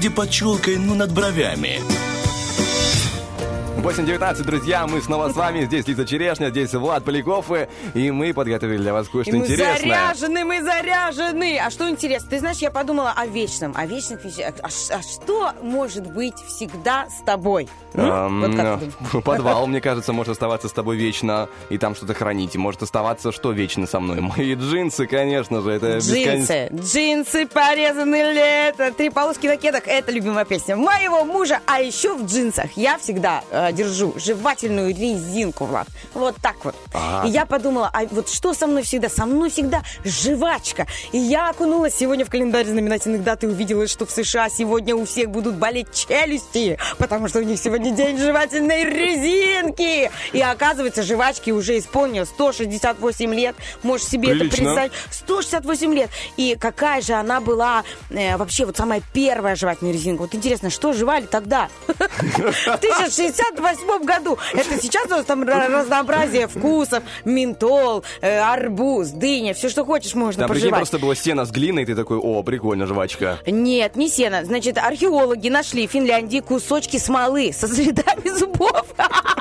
где 0.00 0.08
под 0.08 0.30
челкой, 0.30 0.78
ну, 0.78 0.94
над 0.94 1.12
бровями. 1.12 1.82
8.19, 3.90 4.44
друзья, 4.44 4.86
мы 4.86 5.00
снова 5.00 5.32
с 5.32 5.34
вами. 5.34 5.64
Здесь 5.64 5.84
Лиза 5.88 6.06
Черешня, 6.06 6.50
здесь 6.50 6.72
Влад 6.74 7.04
Поляков. 7.04 7.46
И, 7.94 8.12
мы 8.12 8.32
подготовили 8.32 8.76
для 8.76 8.92
вас 8.92 9.08
кое-что 9.08 9.32
мы 9.32 9.38
интересное. 9.38 10.14
заряжены, 10.14 10.44
мы 10.44 10.62
заряжены. 10.62 11.58
А 11.58 11.70
что 11.70 11.90
интересно? 11.90 12.30
Ты 12.30 12.38
знаешь, 12.38 12.58
я 12.58 12.70
подумала 12.70 13.12
о 13.16 13.26
вечном, 13.26 13.74
о 13.76 13.86
вечных 13.86 14.24
вещах. 14.24 14.54
А, 14.62 14.68
ш- 14.68 14.94
а 14.94 15.02
что 15.02 15.50
может 15.60 16.06
быть 16.06 16.36
всегда 16.46 17.08
с 17.08 17.24
тобой? 17.24 17.68
Эм, 17.94 18.40
Вот 18.42 18.54
как? 18.54 19.24
Подвал, 19.24 19.66
мне 19.66 19.80
кажется, 19.80 20.12
может 20.12 20.30
оставаться 20.34 20.68
с 20.68 20.72
тобой 20.72 20.96
вечно 20.96 21.48
и 21.68 21.76
там 21.76 21.96
что-то 21.96 22.14
хранить. 22.14 22.54
И 22.54 22.58
может 22.58 22.82
оставаться 22.84 23.32
что 23.32 23.50
вечно 23.50 23.88
со 23.88 23.98
мной? 23.98 24.20
Мои 24.20 24.54
джинсы, 24.54 25.08
конечно 25.08 25.62
же. 25.62 25.70
Это. 25.72 25.98
Джинсы, 25.98 26.68
джинсы 26.72 27.44
порезаны 27.48 28.32
лето, 28.34 28.92
три 28.92 29.10
полоски 29.10 29.48
на 29.48 29.56
кедах. 29.56 29.88
Это 29.88 30.12
любимая 30.12 30.44
песня 30.44 30.76
моего 30.76 31.24
мужа. 31.24 31.58
А 31.66 31.80
еще 31.80 32.14
в 32.14 32.24
джинсах 32.26 32.76
я 32.76 32.96
всегда 32.98 33.42
э, 33.50 33.72
держу 33.80 34.14
жевательную 34.16 34.94
резинку, 34.94 35.64
Влад. 35.64 35.88
Вот 36.14 36.36
так 36.42 36.64
вот. 36.64 36.74
Ага. 36.92 37.28
И 37.28 37.30
я 37.30 37.46
подумала, 37.46 37.90
а 37.92 38.04
вот 38.10 38.28
что 38.28 38.52
со 38.52 38.66
мной 38.66 38.82
всегда? 38.82 39.08
Со 39.08 39.26
мной 39.26 39.50
всегда 39.50 39.82
жвачка. 40.04 40.86
И 41.12 41.18
я 41.18 41.50
окунулась 41.50 41.94
сегодня 41.94 42.24
в 42.24 42.30
календарь 42.30 42.66
знаменательных 42.66 43.22
дат 43.22 43.44
и 43.44 43.46
увидела, 43.46 43.86
что 43.86 44.04
в 44.04 44.10
США 44.10 44.48
сегодня 44.50 44.94
у 44.94 45.06
всех 45.06 45.30
будут 45.30 45.54
болеть 45.54 45.92
челюсти, 45.92 46.78
потому 46.98 47.28
что 47.28 47.38
у 47.38 47.42
них 47.42 47.58
сегодня 47.58 47.92
день 47.92 48.18
жевательной 48.18 48.84
резинки. 48.84 50.10
И 50.32 50.40
оказывается, 50.42 51.02
жвачки 51.02 51.50
уже 51.50 51.78
исполнилось 51.78 52.28
168 52.28 53.34
лет. 53.34 53.56
Можешь 53.82 54.06
себе 54.06 54.30
это 54.30 54.40
Прилично. 54.40 54.64
представить. 54.64 54.92
168 55.10 55.94
лет. 55.94 56.10
И 56.36 56.56
какая 56.60 57.00
же 57.00 57.14
она 57.14 57.40
была 57.40 57.84
э, 58.10 58.36
вообще 58.36 58.66
вот 58.66 58.76
самая 58.76 59.02
первая 59.14 59.56
жевательная 59.56 59.92
резинка. 59.92 60.22
Вот 60.22 60.34
интересно, 60.34 60.68
что 60.68 60.92
жевали 60.92 61.24
тогда? 61.24 61.68
В 61.90 62.78
1068 63.72 64.04
году. 64.06 64.38
Это 64.54 64.80
сейчас 64.80 65.06
у 65.06 65.10
нас 65.10 65.24
там 65.24 65.42
ра- 65.44 65.68
разнообразие 65.68 66.46
вкусов. 66.48 67.02
Ментол, 67.24 68.04
э, 68.20 68.38
арбуз, 68.38 69.08
дыня. 69.08 69.54
Все, 69.54 69.68
что 69.68 69.84
хочешь, 69.84 70.14
можно 70.14 70.42
Там, 70.42 70.48
прикинь, 70.50 70.70
пожевать. 70.70 70.78
просто 70.80 70.98
была 70.98 71.14
стена 71.14 71.44
с 71.44 71.50
глиной, 71.50 71.82
и 71.82 71.86
ты 71.86 71.94
такой, 71.94 72.18
о, 72.18 72.42
прикольно, 72.42 72.86
жвачка. 72.86 73.38
Нет, 73.46 73.96
не 73.96 74.08
сено. 74.08 74.44
Значит, 74.44 74.78
археологи 74.78 75.48
нашли 75.48 75.86
в 75.86 75.90
Финляндии 75.90 76.40
кусочки 76.40 76.96
смолы 76.98 77.52
со 77.52 77.68
следами 77.68 78.28
зубов. 78.36 78.84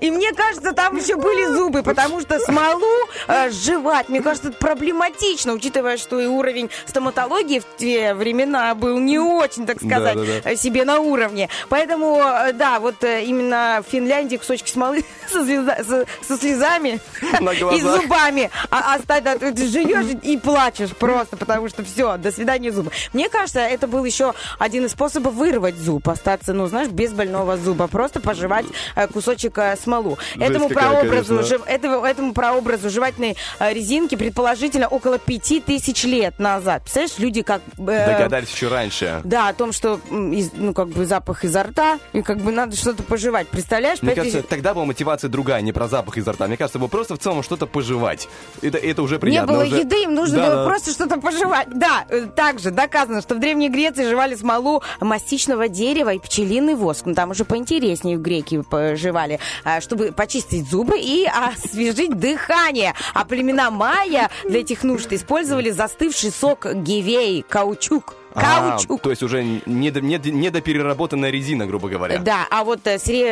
И 0.00 0.10
мне 0.10 0.32
кажется, 0.32 0.72
там 0.72 0.96
еще 0.96 1.16
были 1.16 1.46
зубы, 1.46 1.82
потому 1.82 2.20
что 2.20 2.38
смолу 2.40 2.84
э, 3.28 3.50
жевать, 3.50 4.08
мне 4.08 4.20
кажется, 4.22 4.48
это 4.48 4.58
проблематично, 4.58 5.52
учитывая, 5.52 5.96
что 5.96 6.20
и 6.20 6.26
уровень 6.26 6.70
стоматологии 6.86 7.60
в 7.60 7.76
те 7.78 8.14
времена 8.14 8.74
был 8.74 8.98
не 8.98 9.18
очень, 9.18 9.66
так 9.66 9.76
сказать, 9.78 10.14
Да-да-да. 10.16 10.50
э, 10.50 10.56
себе 10.56 10.84
на 10.84 11.00
уровне. 11.00 11.48
Поэтому, 11.68 12.18
э, 12.20 12.52
да, 12.52 12.80
вот 12.80 13.02
э, 13.04 13.24
именно 13.24 13.82
в 13.86 13.90
Финляндии 13.90 14.36
кусочки 14.36 14.70
смолы 14.70 15.04
со, 15.30 15.40
слеза- 15.44 15.84
со- 15.84 16.06
со 16.26 16.36
слезами 16.38 17.00
и 17.76 17.80
зубами. 18.02 18.50
А, 18.70 18.94
а 18.94 18.98
стать- 19.00 19.26
а 19.26 19.38
ты 19.38 19.66
живешь 19.68 20.06
и 20.22 20.36
плачешь 20.38 20.90
просто, 20.90 21.36
потому 21.36 21.68
что 21.68 21.84
все, 21.84 22.16
до 22.16 22.32
свидания 22.32 22.72
зубы. 22.72 22.90
Мне 23.12 23.28
кажется, 23.28 23.60
это 23.60 23.86
был 23.86 24.04
еще 24.04 24.34
один 24.58 24.86
из 24.86 24.92
способов 24.92 25.34
вырвать 25.34 25.76
зуб, 25.76 26.08
остаться, 26.08 26.52
ну, 26.52 26.66
знаешь, 26.66 26.88
без 26.88 27.12
больного 27.12 27.56
зуба, 27.56 27.86
просто 27.88 28.20
пожевать 28.20 28.66
э, 28.94 29.06
кусочек 29.08 29.35
кусочек 29.36 29.58
э, 29.58 29.76
смолу. 29.76 30.18
Жесть 30.34 30.50
Этому 30.50 30.68
какая, 30.68 30.90
прообразу, 31.02 31.34
конечно. 31.36 31.58
жи- 31.58 31.62
этому, 31.66 32.04
этому 32.04 32.32
прообразу 32.32 32.90
жевательной 32.90 33.36
э, 33.58 33.72
резинки 33.72 34.14
предположительно 34.14 34.88
около 34.88 35.18
пяти 35.18 35.60
тысяч 35.60 36.04
лет 36.04 36.38
назад. 36.38 36.82
Представляешь, 36.82 37.18
люди 37.18 37.42
как... 37.42 37.60
э, 37.78 38.06
Догадались 38.12 38.50
еще 38.50 38.68
раньше. 38.68 39.20
Да, 39.24 39.48
о 39.48 39.52
том, 39.54 39.72
что 39.72 40.00
из- 40.10 40.52
ну, 40.54 40.72
как 40.72 40.88
бы 40.88 41.04
запах 41.06 41.44
изо 41.44 41.62
рта, 41.62 41.98
и 42.12 42.22
как 42.22 42.38
бы 42.38 42.50
надо 42.52 42.76
что-то 42.76 43.02
пожевать. 43.02 43.48
Представляешь? 43.48 44.02
Мне 44.02 44.10
Пять 44.10 44.16
кажется, 44.18 44.38
тысяч- 44.38 44.48
тогда 44.48 44.74
была 44.74 44.84
мотивация 44.86 45.28
другая, 45.28 45.60
не 45.60 45.72
про 45.72 45.88
запах 45.88 46.16
изо 46.16 46.32
рта. 46.32 46.46
Мне 46.46 46.56
кажется, 46.56 46.78
было 46.78 46.88
просто 46.88 47.14
в 47.14 47.18
целом 47.18 47.42
что-то 47.42 47.66
пожевать. 47.66 48.28
Это, 48.62 48.78
это 48.78 49.02
уже 49.02 49.16
Не 49.16 49.20
приятно. 49.20 49.52
было 49.52 49.64
уже- 49.64 49.78
еды, 49.80 50.02
им 50.04 50.14
нужно 50.14 50.38
Да, 50.38 50.46
было 50.46 50.56
да. 50.56 50.66
просто 50.66 50.90
что-то 50.92 51.20
пожевать. 51.20 51.68
Да, 51.70 52.04
э, 52.08 52.26
также 52.34 52.70
доказано, 52.70 53.20
что 53.20 53.34
в 53.34 53.38
Древней 53.40 53.68
Греции 53.68 54.04
жевали 54.08 54.34
смолу 54.34 54.82
мастичного 55.00 55.68
дерева 55.68 56.14
и 56.14 56.18
пчелиный 56.18 56.74
воск. 56.74 57.04
Ну, 57.06 57.14
там 57.14 57.30
уже 57.30 57.44
поинтереснее 57.44 58.16
греки 58.16 58.62
пожевали, 58.62 59.25
а, 59.64 59.80
чтобы 59.80 60.12
почистить 60.12 60.68
зубы 60.68 60.98
и 60.98 61.26
освежить 61.26 62.18
дыхание. 62.18 62.94
А 63.14 63.24
племена 63.24 63.70
майя 63.70 64.30
для 64.44 64.60
этих 64.60 64.84
нужд 64.84 65.12
использовали 65.12 65.70
застывший 65.70 66.30
сок 66.30 66.66
гивеи, 66.74 67.44
каучук. 67.48 68.14
А, 68.36 68.70
Каучук. 68.70 69.00
то 69.00 69.10
есть 69.10 69.22
уже 69.22 69.42
недо- 69.42 70.00
недо- 70.00 70.30
недопереработанная 70.30 71.30
резина, 71.30 71.66
грубо 71.66 71.88
говоря. 71.88 72.18
Да, 72.18 72.46
а 72.50 72.64
вот 72.64 72.86
э, 72.86 72.96
сре- 72.96 73.26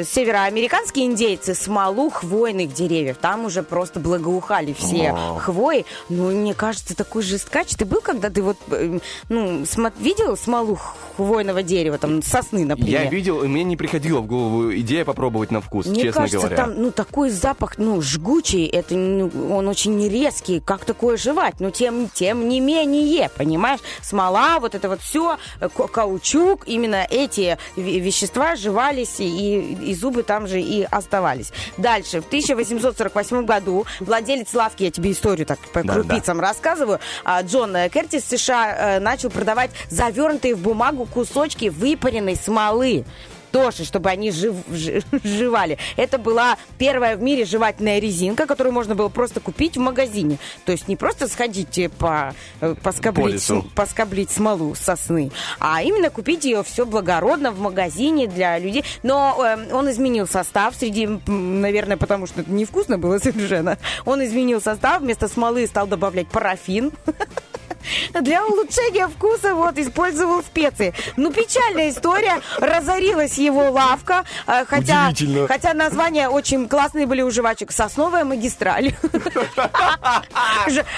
э, 0.00 0.04
североамериканские 0.04 1.06
индейцы 1.06 1.54
смолу 1.54 2.10
хвойных 2.10 2.72
деревьев, 2.72 3.16
там 3.20 3.44
уже 3.46 3.62
просто 3.62 4.00
благоухали 4.00 4.72
все 4.72 5.14
хвои. 5.38 5.84
Ну, 6.08 6.30
мне 6.30 6.54
кажется, 6.54 6.94
такой 6.96 7.22
жесткач. 7.22 7.68
Ты 7.76 7.84
был, 7.84 8.00
когда 8.00 8.30
ты 8.30 8.42
вот, 8.42 8.56
э, 8.70 8.98
ну, 9.28 9.62
смо- 9.62 9.92
видел 9.98 10.36
смолу 10.36 10.78
хвойного 11.16 11.62
дерева, 11.62 11.98
там, 11.98 12.22
сосны, 12.22 12.64
например? 12.64 13.02
Я 13.02 13.10
видел, 13.10 13.42
и 13.42 13.48
мне 13.48 13.64
не 13.64 13.76
приходила 13.76 14.20
в 14.20 14.26
голову 14.26 14.74
идея 14.76 15.04
попробовать 15.04 15.50
на 15.50 15.60
вкус, 15.60 15.86
Мне 15.86 16.02
честно 16.02 16.22
кажется, 16.22 16.38
говоря. 16.48 16.56
там, 16.56 16.74
ну, 16.82 16.90
такой 16.90 17.30
запах, 17.30 17.78
ну, 17.78 18.00
жгучий, 18.02 18.66
это, 18.66 18.94
ну, 18.94 19.30
он 19.56 19.68
очень 19.68 20.08
резкий, 20.08 20.60
как 20.60 20.84
такое 20.84 21.16
жевать? 21.16 21.60
Но 21.60 21.70
тем, 21.70 22.08
тем 22.12 22.48
не 22.48 22.60
менее, 22.60 23.30
понимаешь, 23.36 23.80
смола, 24.02 24.49
вот 24.58 24.74
это 24.74 24.88
вот 24.88 25.00
все, 25.00 25.38
каучук, 25.92 26.64
именно 26.66 27.06
эти 27.08 27.58
ве- 27.76 27.98
вещества 27.98 28.56
жевались, 28.56 29.20
и, 29.20 29.60
и 29.60 29.94
зубы 29.94 30.22
там 30.22 30.46
же 30.46 30.60
и 30.60 30.82
оставались. 30.82 31.52
Дальше, 31.76 32.20
в 32.20 32.26
1848 32.26 33.44
году 33.44 33.86
владелец 34.00 34.52
лавки, 34.54 34.84
я 34.84 34.90
тебе 34.90 35.12
историю 35.12 35.46
так 35.46 35.58
по 35.72 35.82
Да, 35.82 35.94
крупицам 35.94 36.40
рассказываю, 36.40 36.98
а, 37.24 37.42
Джон 37.42 37.76
э, 37.76 37.88
Кертис 37.88 38.24
США 38.24 38.96
э, 38.96 39.00
начал 39.00 39.30
продавать 39.30 39.70
завернутые 39.90 40.54
в 40.54 40.60
бумагу 40.60 41.06
кусочки 41.06 41.68
выпаренной 41.68 42.36
смолы 42.36 43.04
тоже, 43.50 43.84
чтобы 43.84 44.10
они 44.10 44.30
жив, 44.30 44.54
жевали. 45.24 45.78
Это 45.96 46.18
была 46.18 46.56
первая 46.78 47.16
в 47.16 47.22
мире 47.22 47.44
жевательная 47.44 47.98
резинка, 47.98 48.46
которую 48.46 48.72
можно 48.72 48.94
было 48.94 49.08
просто 49.08 49.40
купить 49.40 49.76
в 49.76 49.80
магазине. 49.80 50.38
То 50.64 50.72
есть 50.72 50.88
не 50.88 50.96
просто 50.96 51.28
сходить 51.28 51.78
э, 51.78 51.88
по, 51.88 52.34
э, 52.60 52.74
По 52.74 52.80
поскоблить, 52.80 53.42
см- 53.42 53.68
поскоблить 53.74 54.30
смолу 54.30 54.74
сосны, 54.74 55.30
а 55.58 55.82
именно 55.82 56.10
купить 56.10 56.44
ее 56.44 56.62
все 56.62 56.86
благородно 56.86 57.50
в 57.52 57.60
магазине 57.60 58.26
для 58.26 58.58
людей. 58.58 58.84
Но 59.02 59.36
э, 59.44 59.72
он 59.72 59.90
изменил 59.90 60.26
состав 60.26 60.74
среди, 60.74 61.08
наверное, 61.26 61.96
потому 61.96 62.26
что 62.26 62.40
это 62.42 62.50
невкусно 62.50 62.98
было 62.98 63.18
совершенно. 63.22 63.78
Он 64.04 64.24
изменил 64.24 64.60
состав, 64.60 65.00
вместо 65.02 65.28
смолы 65.28 65.66
стал 65.66 65.86
добавлять 65.86 66.28
парафин. 66.28 66.92
Для 68.20 68.44
улучшения 68.46 69.08
вкуса 69.08 69.54
вот 69.54 69.78
использовал 69.78 70.42
специи. 70.42 70.94
Ну, 71.16 71.32
печальная 71.32 71.90
история. 71.90 72.40
Разорилась 72.58 73.38
его 73.38 73.70
лавка. 73.70 74.24
э, 74.46 74.64
Хотя, 74.66 75.12
хотя 75.48 75.74
названия 75.74 76.28
очень 76.28 76.68
классные 76.68 77.06
были 77.06 77.22
у 77.22 77.30
жвачек. 77.30 77.72
Сосновая 77.72 78.24
магистраль. 78.24 78.94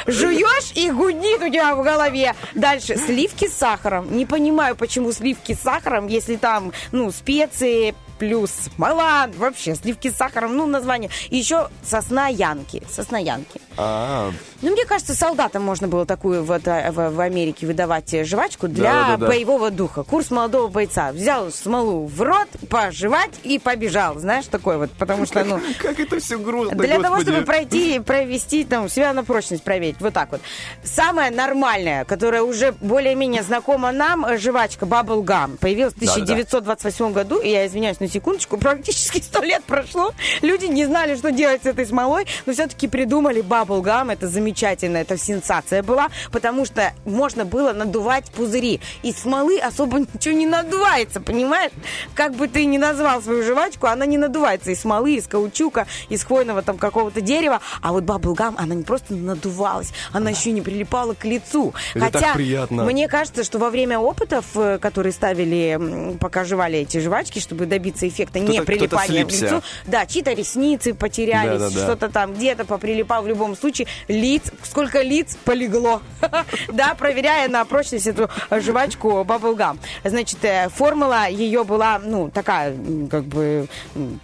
Жуешь 0.06 0.72
и 0.74 0.90
гудит 0.90 1.42
у 1.42 1.48
тебя 1.48 1.74
в 1.74 1.82
голове. 1.82 2.34
Дальше. 2.54 2.96
Сливки 2.96 3.48
с 3.48 3.54
сахаром. 3.54 4.16
Не 4.16 4.26
понимаю, 4.26 4.76
почему 4.76 5.12
сливки 5.12 5.54
с 5.54 5.60
сахаром, 5.60 6.06
если 6.06 6.36
там, 6.36 6.72
ну, 6.92 7.10
специи, 7.10 7.94
плюс 8.18 8.50
смола, 8.76 9.28
вообще 9.36 9.74
сливки 9.74 10.10
с 10.10 10.16
сахаром, 10.16 10.56
ну, 10.56 10.66
название. 10.66 11.10
И 11.30 11.36
еще 11.36 11.68
сосна 11.84 12.28
янки. 12.28 12.82
Сосна 12.90 13.18
янки. 13.18 13.60
А, 13.76 14.30
Ну, 14.60 14.70
мне 14.72 14.84
кажется, 14.84 15.14
солдатам 15.14 15.62
можно 15.62 15.88
было 15.88 16.04
такую 16.06 16.44
вот 16.44 16.66
а, 16.68 16.92
в, 16.92 17.10
в 17.10 17.20
Америке 17.20 17.66
выдавать 17.66 18.12
э, 18.14 18.24
жвачку 18.24 18.68
для 18.68 18.92
Да-да-да. 18.92 19.26
боевого 19.26 19.70
духа. 19.70 20.02
Курс 20.02 20.30
молодого 20.30 20.68
бойца. 20.68 21.12
Взял 21.12 21.50
смолу 21.50 22.06
в 22.06 22.20
рот, 22.22 22.48
пожевать 22.68 23.30
и 23.42 23.58
побежал. 23.58 24.18
Знаешь, 24.18 24.46
такой 24.46 24.76
вот. 24.76 24.90
Потому 24.92 25.26
что, 25.26 25.42
ну, 25.44 25.60
как 25.78 25.98
это 25.98 26.20
все 26.20 26.38
грустно, 26.38 26.76
для 26.76 26.96
того, 27.00 27.16
господи. 27.16 27.30
чтобы 27.30 27.46
пройти, 27.46 27.98
провести, 28.00 28.64
там, 28.64 28.88
себя 28.88 29.12
на 29.12 29.24
прочность 29.24 29.62
проверить. 29.62 29.96
Вот 30.00 30.12
так 30.12 30.30
вот. 30.32 30.40
Самая 30.84 31.30
нормальная, 31.30 32.04
которая 32.04 32.42
уже 32.42 32.72
более-менее 32.80 33.42
знакома 33.42 33.90
нам, 33.92 34.24
э, 34.26 34.36
жвачка 34.38 34.84
Bubble 34.84 35.22
Gum. 35.24 35.56
Появилась 35.56 35.94
в 35.94 35.98
Да-да-да. 36.00 36.22
1928 36.24 37.12
году. 37.12 37.38
И 37.40 37.48
я 37.48 37.66
извиняюсь 37.66 38.00
на 38.00 38.08
секундочку, 38.12 38.58
практически 38.58 39.20
сто 39.20 39.42
лет 39.42 39.64
прошло. 39.64 40.12
Люди 40.42 40.66
не 40.66 40.84
знали, 40.84 41.16
что 41.16 41.32
делать 41.32 41.62
с 41.62 41.66
этой 41.66 41.86
смолой, 41.86 42.26
но 42.46 42.52
все-таки 42.52 42.88
придумали 42.88 43.42
Gum. 43.42 44.12
Это 44.12 44.28
замечательно, 44.28 44.98
это 44.98 45.16
сенсация 45.16 45.82
была, 45.82 46.08
потому 46.30 46.64
что 46.64 46.92
можно 47.04 47.44
было 47.44 47.72
надувать 47.72 48.30
пузыри. 48.30 48.80
Из 49.02 49.16
смолы 49.18 49.58
особо 49.58 50.00
ничего 50.00 50.34
не 50.34 50.46
надувается, 50.46 51.20
понимаешь? 51.20 51.72
Как 52.14 52.34
бы 52.34 52.48
ты 52.48 52.64
ни 52.66 52.78
назвал 52.78 53.22
свою 53.22 53.42
жвачку, 53.42 53.86
она 53.86 54.06
не 54.06 54.18
надувается 54.18 54.70
из 54.70 54.80
смолы, 54.80 55.14
из 55.14 55.26
каучука, 55.26 55.86
из 56.08 56.24
хвойного 56.24 56.62
там 56.62 56.78
какого-то 56.78 57.20
дерева. 57.20 57.60
А 57.80 57.92
вот 57.92 58.04
баблгам, 58.04 58.56
она 58.58 58.74
не 58.74 58.82
просто 58.82 59.14
надувалась, 59.14 59.92
она 60.12 60.30
еще 60.30 60.52
не 60.52 60.60
прилипала 60.60 61.14
к 61.14 61.24
лицу. 61.24 61.72
Это 61.94 62.04
Хотя 62.06 62.20
так 62.20 62.34
приятно. 62.34 62.84
мне 62.84 63.08
кажется, 63.08 63.44
что 63.44 63.58
во 63.58 63.70
время 63.70 63.98
опытов, 63.98 64.44
э, 64.54 64.78
которые 64.78 65.12
ставили, 65.12 66.16
пока 66.20 66.44
жевали 66.44 66.80
эти 66.80 66.98
жвачки, 66.98 67.38
чтобы 67.38 67.66
добиться 67.66 67.91
эффекта 68.00 68.38
не 68.38 68.62
прилипания 68.62 69.24
к 69.24 69.32
лицу, 69.32 69.62
да, 69.86 70.06
чьи-то 70.06 70.32
ресницы 70.32 70.94
потерялись, 70.94 71.60
Да-да-да. 71.60 71.82
что-то 71.82 72.08
там 72.08 72.34
где-то 72.34 72.64
поприлипал 72.64 73.22
в 73.22 73.28
любом 73.28 73.56
случае. 73.56 73.86
Лиц, 74.08 74.42
сколько 74.62 75.02
лиц 75.02 75.36
полегло. 75.44 76.02
Да, 76.72 76.94
проверяя 76.94 77.48
на 77.48 77.64
прочность 77.64 78.06
эту 78.06 78.30
жвачку 78.50 79.08
Bubblegum. 79.22 79.78
Значит, 80.04 80.38
э, 80.42 80.68
формула 80.68 81.28
ее 81.28 81.64
была, 81.64 81.98
ну, 82.02 82.30
такая, 82.30 82.74
как 83.10 83.24
бы, 83.24 83.66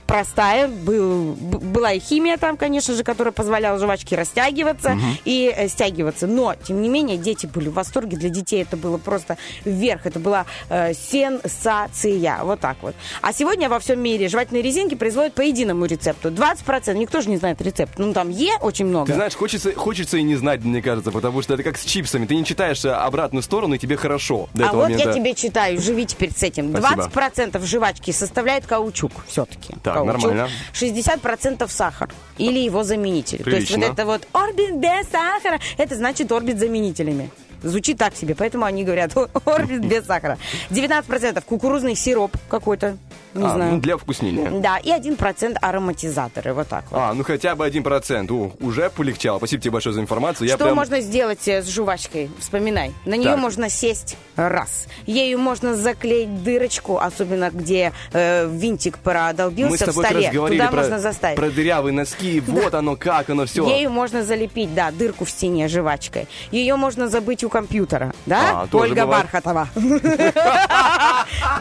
простая. 0.06 0.68
Был, 0.68 1.34
была 1.34 1.92
и 1.92 1.98
химия 1.98 2.36
там, 2.36 2.56
конечно 2.56 2.94
же, 2.94 3.04
которая 3.04 3.32
позволяла 3.32 3.78
жвачке 3.78 4.16
растягиваться 4.16 4.96
и 5.24 5.52
э, 5.54 5.68
стягиваться. 5.68 6.26
Но, 6.26 6.54
тем 6.54 6.80
не 6.82 6.88
менее, 6.88 7.18
дети 7.18 7.46
были 7.46 7.68
в 7.68 7.74
восторге. 7.74 8.16
Для 8.16 8.28
детей 8.28 8.62
это 8.62 8.76
было 8.76 8.98
просто 8.98 9.36
вверх. 9.64 10.06
Это 10.06 10.18
была 10.18 10.46
э, 10.68 10.92
сенсация. 10.94 12.38
Вот 12.42 12.60
так 12.60 12.76
вот. 12.82 12.94
А 13.22 13.32
сегодня 13.32 13.57
во 13.66 13.80
всем 13.80 14.00
мире 14.00 14.28
жевательные 14.28 14.62
резинки 14.62 14.94
производят 14.94 15.34
по 15.34 15.40
единому 15.40 15.86
рецепту. 15.86 16.28
20%. 16.30 16.94
Никто 16.94 17.20
же 17.20 17.30
не 17.30 17.36
знает 17.36 17.60
рецепт. 17.60 17.98
Ну, 17.98 18.12
там 18.12 18.30
Е 18.30 18.52
очень 18.60 18.86
много. 18.86 19.06
Ты 19.06 19.14
знаешь, 19.14 19.34
хочется, 19.34 19.72
хочется 19.72 20.18
и 20.18 20.22
не 20.22 20.36
знать, 20.36 20.62
мне 20.62 20.82
кажется, 20.82 21.10
потому 21.10 21.42
что 21.42 21.54
это 21.54 21.62
как 21.62 21.78
с 21.78 21.84
чипсами. 21.84 22.26
Ты 22.26 22.36
не 22.36 22.44
читаешь 22.44 22.84
э, 22.84 22.90
обратную 22.90 23.42
сторону, 23.42 23.74
и 23.74 23.78
тебе 23.78 23.96
хорошо 23.96 24.48
до 24.54 24.64
а 24.64 24.66
этого 24.68 24.82
вот 24.82 24.90
момента. 24.90 25.08
я 25.08 25.14
тебе 25.14 25.34
читаю, 25.34 25.80
живи 25.80 26.06
теперь 26.06 26.32
с 26.32 26.42
этим. 26.42 26.76
Спасибо. 26.76 27.08
20% 27.08 27.66
жвачки 27.66 28.12
составляет 28.12 28.66
каучук 28.66 29.12
все-таки. 29.26 29.74
Так, 29.82 30.04
нормально. 30.04 30.48
60% 30.74 31.68
сахар 31.68 32.10
или 32.36 32.58
его 32.58 32.84
заменитель. 32.84 33.42
То 33.42 33.50
есть 33.50 33.68
Прилично. 33.68 33.88
вот 33.88 33.92
это 33.92 34.06
вот 34.06 34.28
орбит 34.32 34.76
без 34.76 35.08
сахара, 35.08 35.58
это 35.76 35.94
значит 35.96 36.30
орбит 36.30 36.58
заменителями. 36.58 37.30
Звучит 37.62 37.98
так 37.98 38.14
себе, 38.14 38.34
поэтому 38.34 38.64
они 38.64 38.84
говорят 38.84 39.12
орбит 39.44 39.84
без 39.84 40.04
сахара. 40.06 40.38
19% 40.70 41.42
кукурузный 41.44 41.96
сироп 41.96 42.36
какой-то, 42.48 42.96
не 43.34 43.44
А, 43.44 43.50
знаю. 43.50 43.72
ну, 43.74 43.80
для 43.80 43.96
вкуснения. 43.96 44.50
Да, 44.60 44.78
и 44.78 44.90
1% 44.90 45.56
ароматизаторы, 45.60 46.52
вот 46.54 46.68
так 46.68 46.84
вот. 46.90 46.98
А, 46.98 47.12
ну 47.14 47.24
хотя 47.24 47.54
бы 47.54 47.64
один 47.64 47.82
процент. 47.82 48.30
У, 48.30 48.52
уже 48.60 48.90
полегчало. 48.90 49.38
Спасибо 49.38 49.62
тебе 49.62 49.70
большое 49.72 49.94
за 49.94 50.00
информацию. 50.00 50.48
Я 50.48 50.54
Что 50.56 50.64
прям... 50.64 50.76
можно 50.76 51.00
сделать 51.00 51.46
э, 51.48 51.62
с 51.62 51.68
жвачкой? 51.68 52.30
Вспоминай. 52.38 52.92
На 53.04 53.14
нее 53.14 53.30
Так. 53.32 53.38
можно 53.38 53.68
сесть 53.68 54.16
раз. 54.36 54.86
Ею 55.06 55.38
можно 55.38 55.74
заклеить 55.76 56.42
дырочку, 56.42 56.98
особенно 56.98 57.50
где 57.50 57.92
э, 58.12 58.48
винтик 58.50 58.94
Мы 58.96 59.00
с 59.00 59.02
продолбился 59.04 59.84
в 59.84 59.88
тобой 59.88 60.02
как 60.04 60.10
столе. 60.12 60.26
раз 60.26 60.34
говорили 60.34 60.58
Туда 60.60 60.70
про, 60.70 60.76
можно 60.80 60.98
заставить. 60.98 61.36
про 61.36 61.50
дырявые 61.50 61.92
носки. 61.92 62.42
Вот 62.58 62.74
оно, 62.74 62.96
как 62.96 63.30
оно 63.30 63.46
все. 63.46 63.66
Ею 63.68 63.90
можно 63.90 64.24
залепить, 64.24 64.74
да, 64.74 64.90
дырку 64.90 65.24
в 65.24 65.30
стене 65.30 65.68
жвачкой. 65.68 66.26
Ее 66.50 66.76
можно 66.76 67.08
забыть 67.08 67.44
у 67.44 67.48
компьютера, 67.48 68.12
да? 68.26 68.66
А, 68.70 68.76
Ольга 68.76 69.02
бывает. 69.02 69.24
Бархатова. 69.24 69.68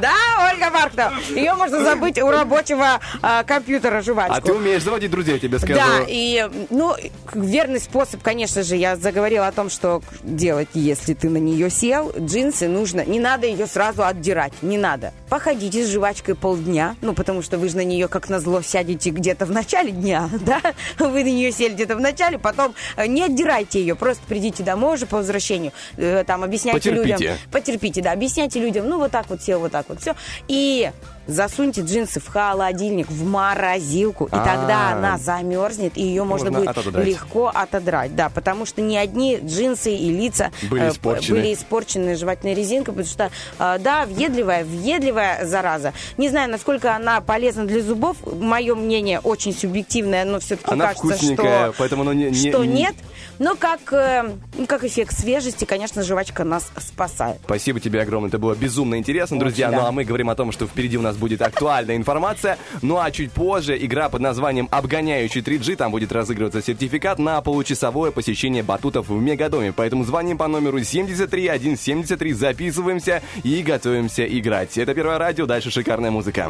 Да, 0.01 0.13
Ольга 0.51 0.71
Бархатова. 0.71 1.13
Ее 1.35 1.53
можно 1.57 1.83
забыть 1.83 2.17
у 2.19 2.29
рабочего 2.29 2.99
а, 3.21 3.43
компьютера 3.43 3.97
А 3.97 4.01
жвачку. 4.01 4.41
ты 4.47 4.53
умеешь 4.53 4.83
заводить 4.83 5.11
друзей, 5.11 5.39
тебе 5.39 5.59
скажу. 5.59 5.73
Да, 5.75 6.05
и, 6.07 6.49
ну, 6.69 6.95
верный 7.33 7.79
способ, 7.79 8.21
конечно 8.21 8.63
же, 8.63 8.75
я 8.75 8.95
заговорила 8.95 9.47
о 9.47 9.51
том, 9.51 9.69
что 9.69 10.01
делать, 10.23 10.69
если 10.73 11.13
ты 11.13 11.29
на 11.29 11.37
нее 11.37 11.69
сел. 11.69 12.11
Джинсы 12.17 12.67
нужно, 12.67 13.03
не 13.05 13.19
надо 13.19 13.47
ее 13.47 13.67
сразу 13.67 14.03
отдирать, 14.05 14.53
не 14.61 14.77
надо. 14.77 15.13
походите 15.29 15.85
с 15.85 15.89
жвачкой 15.89 16.35
полдня, 16.35 16.95
ну, 17.01 17.13
потому 17.13 17.41
что 17.41 17.57
вы 17.57 17.69
же 17.69 17.77
на 17.77 17.83
нее, 17.83 18.07
как 18.07 18.29
назло, 18.29 18.61
сядете 18.61 19.09
где-то 19.09 19.45
в 19.45 19.51
начале 19.51 19.91
дня, 19.91 20.29
да? 20.41 20.61
Вы 20.99 21.23
на 21.23 21.27
нее 21.29 21.51
сели 21.51 21.73
где-то 21.73 21.95
в 21.95 22.01
начале, 22.01 22.37
потом 22.39 22.73
э, 22.95 23.07
не 23.07 23.23
отдирайте 23.23 23.79
ее, 23.79 23.95
просто 23.95 24.23
придите 24.27 24.63
домой 24.63 24.95
уже 24.95 25.05
по 25.05 25.17
возвращению, 25.17 25.71
э, 25.97 26.23
там, 26.25 26.43
объясняйте 26.43 26.91
Потерпите. 26.91 27.13
людям. 27.13 27.37
Потерпите, 27.51 28.01
да, 28.01 28.11
объясняйте 28.11 28.59
людям, 28.59 28.87
ну, 28.87 28.97
вот 28.99 29.11
так 29.11 29.29
вот 29.29 29.41
сел, 29.41 29.59
вот 29.59 29.71
так 29.71 29.85
вот 29.89 30.01
все. 30.01 30.15
И 30.47 30.91
засуньте 31.27 31.81
джинсы 31.81 32.19
в 32.19 32.27
холодильник, 32.27 33.09
в 33.09 33.25
морозилку, 33.25 34.25
и 34.25 34.29
тогда 34.31 34.91
А. 34.91 34.93
она 34.97 35.17
замерзнет, 35.17 35.97
и 35.97 36.01
ее 36.03 36.23
можно, 36.23 36.51
Можно 36.51 36.59
будет 36.71 36.77
отодрать. 36.77 37.05
легко 37.07 37.51
отодрать, 37.53 38.15
да, 38.15 38.29
потому 38.29 38.65
что 38.65 38.81
не 38.81 38.97
одни 38.97 39.37
джинсы 39.37 39.93
и 39.93 40.09
лица 40.09 40.51
Были 40.69 40.83
э, 40.85 40.89
испорчены. 40.89 41.39
были 41.39 41.53
испорченной 41.53 42.15
жевательной 42.15 42.53
резинкой, 42.53 42.93
потому 42.93 43.05
что, 43.07 43.31
э, 43.59 43.79
да, 43.79 44.05
въедливая, 44.05 44.63
въедливая 44.63 45.45
зараза. 45.45 45.93
Не 46.17 46.29
знаю, 46.29 46.49
насколько 46.49 46.95
она 46.95 47.21
полезна 47.21 47.65
для 47.65 47.81
зубов. 47.81 48.17
Мое 48.25 48.75
мнение 48.75 49.19
очень 49.19 49.53
субъективное, 49.53 50.23
но 50.25 50.39
все-таки 50.39 50.71
Она 50.71 50.87
кажется, 50.87 51.07
вкусненькая, 51.07 51.67
что, 51.67 51.75
поэтому 51.77 52.03
ну, 52.03 52.13
не, 52.13 52.25
не- 52.31 52.49
что 52.49 52.63
не- 52.63 52.73
нет. 52.73 52.95
Но 53.39 53.55
как, 53.55 53.93
э, 53.93 54.23
ну, 54.57 54.65
как 54.65 54.83
эффект 54.83 55.17
свежести, 55.17 55.65
конечно, 55.65 56.03
жвачка 56.03 56.43
нас 56.43 56.69
спасает. 56.79 57.37
Спасибо 57.45 57.79
тебе 57.79 58.01
огромное, 58.01 58.29
это 58.29 58.39
было 58.39 58.55
безумно 58.55 58.95
интересно, 58.95 59.39
друзья. 59.39 59.69
да. 59.69 59.77
Ну 59.81 59.85
а 59.85 59.91
мы 59.91 60.03
говорим 60.05 60.29
о 60.29 60.35
том, 60.35 60.51
что 60.51 60.65
впереди 60.65 60.97
у 60.97 61.01
нас 61.01 61.16
будет 61.17 61.41
актуальная 61.41 61.95
информация. 61.95 62.57
Ну 62.81 62.97
а 62.97 63.09
чуть 63.11 63.31
позже 63.31 63.77
игра 63.77 64.09
под 64.09 64.21
названием 64.21 64.67
«Обгоняющий 64.71 65.41
3G». 65.41 65.75
Там 65.75 65.91
будет 65.91 66.11
разыгрываться 66.11 66.61
сертификат 66.61 67.19
на 67.19 67.41
получасовое 67.41 68.11
посещение 68.11 68.63
батутов 68.63 69.09
в 69.09 69.19
Мегадоме. 69.19 69.73
Поэтому 69.73 70.03
звоним 70.03 70.37
по 70.37 70.47
номеру 70.47 70.79
73173, 70.79 72.33
записываемся 72.33 73.21
и 73.43 73.61
готовимся 73.63 74.25
играть. 74.25 74.77
Это 74.77 74.93
Первое 74.93 75.19
радио, 75.19 75.45
дальше 75.45 75.69
шикарная 75.69 76.09
музыка. 76.09 76.49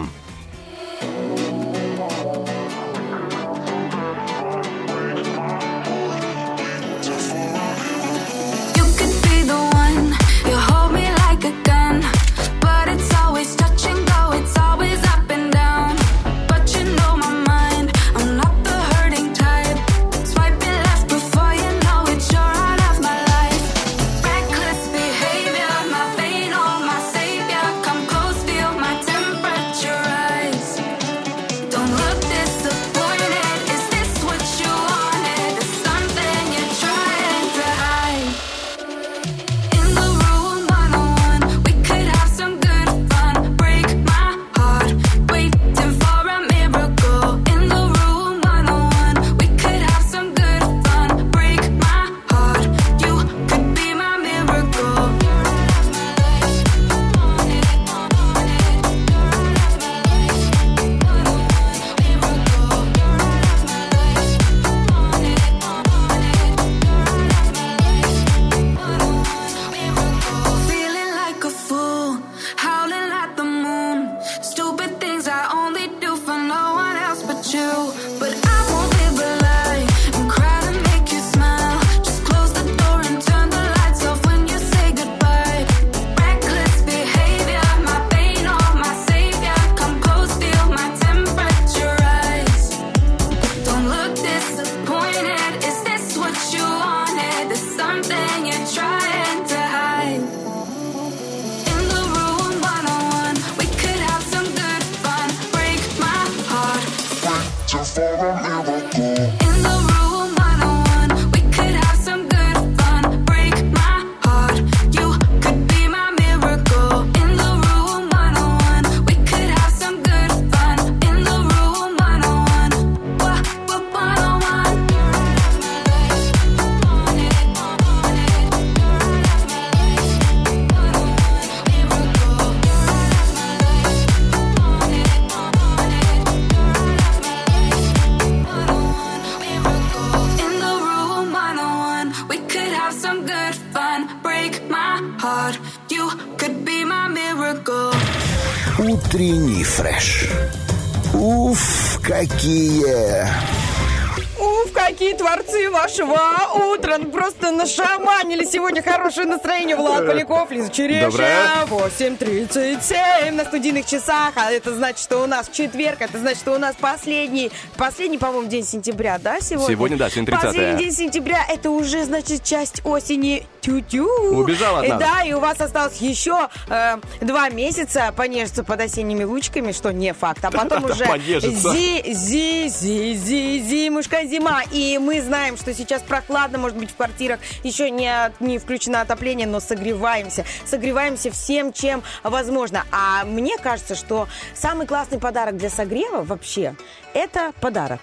Поляков, 160.08 160.52
Лиза. 160.52 160.68
Доброе. 160.68 161.66
8.37 161.66 163.32
на 163.32 163.46
студийных 163.46 163.86
часах. 163.86 164.34
А 164.36 164.52
это 164.52 164.76
значит, 164.76 165.00
что 165.00 165.24
у 165.24 165.28
нас 165.28 165.50
четверг. 165.52 166.02
Это 166.02 166.18
значит, 166.20 166.40
что 166.40 166.54
у 166.54 166.58
нас 166.58 166.76
последний, 166.80 167.52
последний, 167.78 168.18
по-моему, 168.18 168.48
день 168.48 168.66
сентября, 168.66 169.18
да, 169.18 169.40
сегодня? 169.40 169.76
Сегодня, 169.76 169.98
да, 169.98 170.10
сегодня 170.10 170.34
30-е. 170.34 170.46
Последний 170.48 170.84
день 170.84 170.94
сентября. 170.94 171.46
Это 171.50 171.70
уже, 171.70 172.06
значит, 172.06 172.44
часть 172.44 172.77
осени. 172.88 173.46
Тю-тю. 173.62 174.08
Убежал 174.34 174.78
от 174.78 174.88
нас. 174.88 175.00
Да, 175.00 175.24
и 175.24 175.34
у 175.34 175.42
вас 175.42 175.60
осталось 175.60 175.98
еще 175.98 176.48
э, 176.70 176.98
два 177.20 177.50
месяца 177.50 178.14
понежиться 178.16 178.64
под 178.64 178.80
осенними 178.80 179.26
лучками, 179.26 179.74
что 179.74 179.92
не 179.92 180.14
факт. 180.14 180.46
А 180.46 180.52
потом 180.52 180.86
уже 180.90 181.06
понежиться. 181.06 181.72
зи, 181.72 182.02
зи, 182.14 182.70
зи, 182.70 183.14
зи, 183.14 183.60
зимушка, 183.60 184.26
зима. 184.26 184.62
И 184.72 184.98
мы 185.00 185.22
знаем, 185.22 185.58
что 185.58 185.74
сейчас 185.74 186.02
прохладно, 186.02 186.60
может 186.60 186.78
быть, 186.78 186.92
в 186.92 186.96
квартирах 186.96 187.42
еще 187.64 187.90
не, 187.90 188.32
не 188.40 188.58
включено 188.58 189.02
отопление, 189.02 189.48
но 189.48 189.60
согреваемся. 189.60 190.46
Согреваемся 190.66 191.30
всем, 191.30 191.74
чем 191.74 192.04
возможно. 192.24 192.86
А 192.92 193.26
мне 193.26 193.58
кажется, 193.58 193.96
что 193.96 194.30
самый 194.54 194.88
классный 194.88 195.20
подарок 195.20 195.58
для 195.58 195.70
согрева 195.70 196.24
вообще– 196.24 196.74
это 197.14 197.52
подарок. 197.60 198.00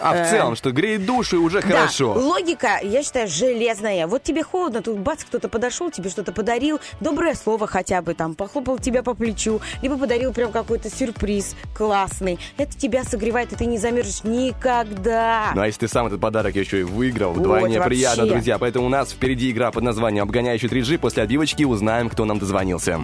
А 0.00 0.12
в 0.12 0.16
Э, 0.16 0.30
целом, 0.30 0.56
что 0.56 0.72
греет 0.72 1.06
душу 1.06 1.36
и 1.36 1.38
уже 1.38 1.60
Да, 1.62 1.68
хорошо. 1.68 2.12
логика, 2.14 2.80
я 2.82 3.02
считаю, 3.02 3.28
железная. 3.28 4.06
Вот 4.06 4.22
тебе 4.22 4.42
холодно, 4.42 4.82
тут 4.82 4.98
бац, 4.98 5.24
кто-то 5.24 5.48
подошел, 5.48 5.90
тебе 5.90 6.10
что-то 6.10 6.32
подарил, 6.32 6.80
доброе 7.00 7.34
слово 7.34 7.66
хотя 7.66 8.02
бы 8.02 8.14
там, 8.14 8.34
похлопал 8.34 8.78
тебя 8.78 9.02
по 9.02 9.14
плечу, 9.14 9.60
либо 9.82 9.96
подарил 9.96 10.32
прям 10.32 10.50
какой-то 10.52 10.90
сюрприз 10.90 11.54
классный. 11.76 12.38
Это 12.56 12.76
тебя 12.76 13.04
согревает, 13.04 13.52
и 13.52 13.56
ты 13.56 13.66
не 13.66 13.78
замерзнешь 13.78 14.24
никогда. 14.24 15.52
Ну 15.54 15.62
а 15.62 15.66
если 15.66 15.80
ты 15.80 15.88
сам 15.88 16.06
этот 16.06 16.20
подарок 16.20 16.56
еще 16.56 16.80
и 16.80 16.82
выиграл, 16.82 17.32
вдвойне 17.32 17.80
приятно, 17.80 18.26
друзья. 18.26 18.58
Поэтому 18.58 18.86
у 18.86 18.88
нас 18.88 19.12
впереди 19.12 19.50
игра 19.50 19.70
под 19.70 19.84
названием 19.84 20.24
«Обгоняющий 20.24 20.68
3G». 20.68 20.98
После 20.98 21.22
отбивочки 21.22 21.62
узнаем, 21.64 22.08
кто 22.10 22.24
нам 22.24 22.38
дозвонился. 22.38 23.00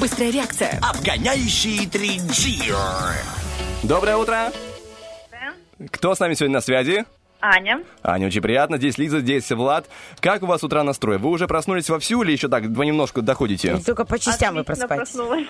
Быстрая 0.00 0.30
реакция. 0.30 0.78
Обгоняющий 0.82 1.86
3G. 1.86 2.74
Доброе 3.82 4.16
утро. 4.16 4.50
Кто 5.90 6.14
с 6.14 6.20
нами 6.20 6.34
сегодня 6.34 6.54
на 6.54 6.60
связи? 6.60 7.04
Аня. 7.44 7.84
Аня, 8.02 8.28
очень 8.28 8.40
приятно. 8.40 8.78
Здесь 8.78 8.96
Лиза, 8.96 9.20
здесь 9.20 9.50
Влад. 9.52 9.86
Как 10.20 10.42
у 10.42 10.46
вас 10.46 10.64
утра 10.64 10.82
настрой? 10.82 11.18
Вы 11.18 11.28
уже 11.28 11.46
проснулись 11.46 11.90
вовсю 11.90 12.22
или 12.22 12.32
еще 12.32 12.48
так 12.48 12.62
понемножку 12.74 13.20
доходите? 13.20 13.76
Только 13.84 14.06
по 14.06 14.18
частям 14.18 14.54
вы 14.54 14.64
проспать. 14.64 14.96
проснулась. 14.96 15.46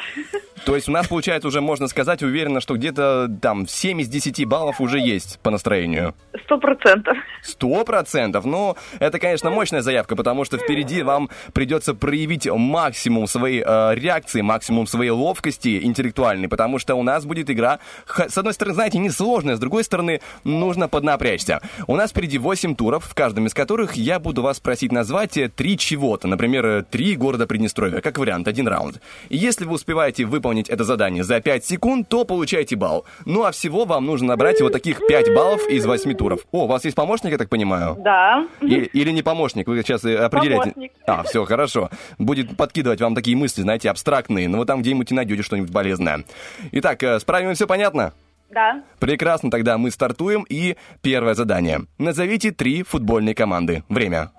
То 0.65 0.75
есть 0.75 0.89
у 0.89 0.93
нас 0.93 1.07
получается 1.07 1.47
уже, 1.47 1.61
можно 1.61 1.87
сказать, 1.87 2.23
уверенно, 2.23 2.61
что 2.61 2.75
где-то 2.75 3.29
там 3.41 3.69
7 3.69 4.01
из 4.01 4.09
10 4.09 4.45
баллов 4.47 4.81
уже 4.81 4.99
есть 4.99 5.39
по 5.41 5.51
настроению. 5.51 6.15
Сто 6.45 6.59
процентов. 6.59 7.17
Сто 7.43 7.85
процентов. 7.85 8.45
Ну, 8.45 8.77
это, 8.99 9.21
конечно, 9.21 9.51
мощная 9.51 9.83
заявка, 9.83 10.17
потому 10.17 10.45
что 10.45 10.59
впереди 10.59 11.03
вам 11.03 11.31
придется 11.53 11.95
проявить 11.95 12.49
максимум 12.51 13.27
своей 13.29 13.63
э, 13.65 13.95
реакции, 13.95 14.41
максимум 14.41 14.87
своей 14.87 15.11
ловкости 15.11 15.85
интеллектуальной, 15.85 16.49
потому 16.49 16.79
что 16.79 16.95
у 16.95 17.03
нас 17.03 17.25
будет 17.25 17.51
игра, 17.51 17.79
с 18.07 18.37
одной 18.37 18.55
стороны, 18.55 18.75
знаете, 18.75 18.99
несложная, 18.99 19.57
с 19.57 19.61
другой 19.61 19.85
стороны, 19.85 20.21
нужно 20.43 20.89
поднапрячься. 20.89 21.61
У 21.87 21.97
нас 21.97 22.11
впереди 22.11 22.39
8 22.39 22.77
туров, 22.77 23.05
в 23.05 23.15
каждом 23.15 23.47
из 23.47 23.53
которых 23.53 23.95
я 23.95 24.19
буду 24.19 24.43
вас 24.43 24.59
просить 24.59 24.91
назвать 24.91 25.37
э, 25.37 25.49
три 25.49 25.77
чего-то, 25.77 26.27
например, 26.29 26.67
э, 26.67 26.83
три 26.83 27.15
города 27.15 27.47
Приднестровья, 27.47 28.01
как 28.01 28.19
вариант, 28.19 28.49
один 28.49 28.69
раунд. 28.69 29.03
И 29.29 29.37
если 29.37 29.67
вы 29.67 29.75
успеваете 29.75 30.25
выполнить 30.25 30.69
это 30.71 30.85
задание 30.85 31.25
за 31.25 31.41
5 31.41 31.65
секунд, 31.65 32.09
то 32.09 32.25
получаете 32.25 32.77
балл. 32.77 33.05
Ну 33.27 33.45
а 33.45 33.53
всего 33.53 33.85
вам 33.85 34.07
нужно 34.07 34.29
набрать 34.29 34.61
вот 34.63 34.73
таких 34.73 35.07
5 35.07 35.35
баллов 35.35 35.69
из 35.69 35.85
8 35.85 36.15
туров. 36.15 36.41
О, 36.53 36.65
у 36.65 36.67
вас 36.67 36.85
есть 36.85 36.97
помощник, 36.97 37.33
я 37.33 37.39
так 37.39 37.51
понимаю? 37.51 37.97
Да. 37.99 38.47
Или, 38.63 38.85
или 38.85 39.11
не 39.11 39.23
помощник, 39.23 39.67
вы 39.67 39.83
сейчас 39.83 40.05
э, 40.05 40.17
определяете. 40.17 40.71
Помощник. 40.71 40.93
А, 41.07 41.23
все, 41.25 41.45
хорошо. 41.45 41.91
Будет 42.19 42.57
подкидывать 42.57 43.01
вам 43.01 43.15
такие 43.15 43.37
мысли, 43.37 43.61
знаете, 43.61 43.91
абстрактные, 43.91 44.49
но 44.49 44.59
вы 44.59 44.65
там 44.65 44.81
где-нибудь 44.81 45.11
и 45.11 45.15
найдете 45.15 45.43
что-нибудь 45.43 45.73
полезное. 45.73 46.25
Итак, 46.73 47.03
с 47.03 47.25
правилами 47.25 47.55
все 47.55 47.67
понятно? 47.67 48.15
Да. 48.55 48.83
Прекрасно, 49.01 49.51
тогда 49.51 49.77
мы 49.79 49.91
стартуем. 49.91 50.45
И 50.49 50.77
первое 51.03 51.35
задание. 51.35 51.81
Назовите 51.99 52.53
три 52.53 52.83
футбольные 52.83 53.35
команды. 53.35 53.83
Время. 53.89 54.31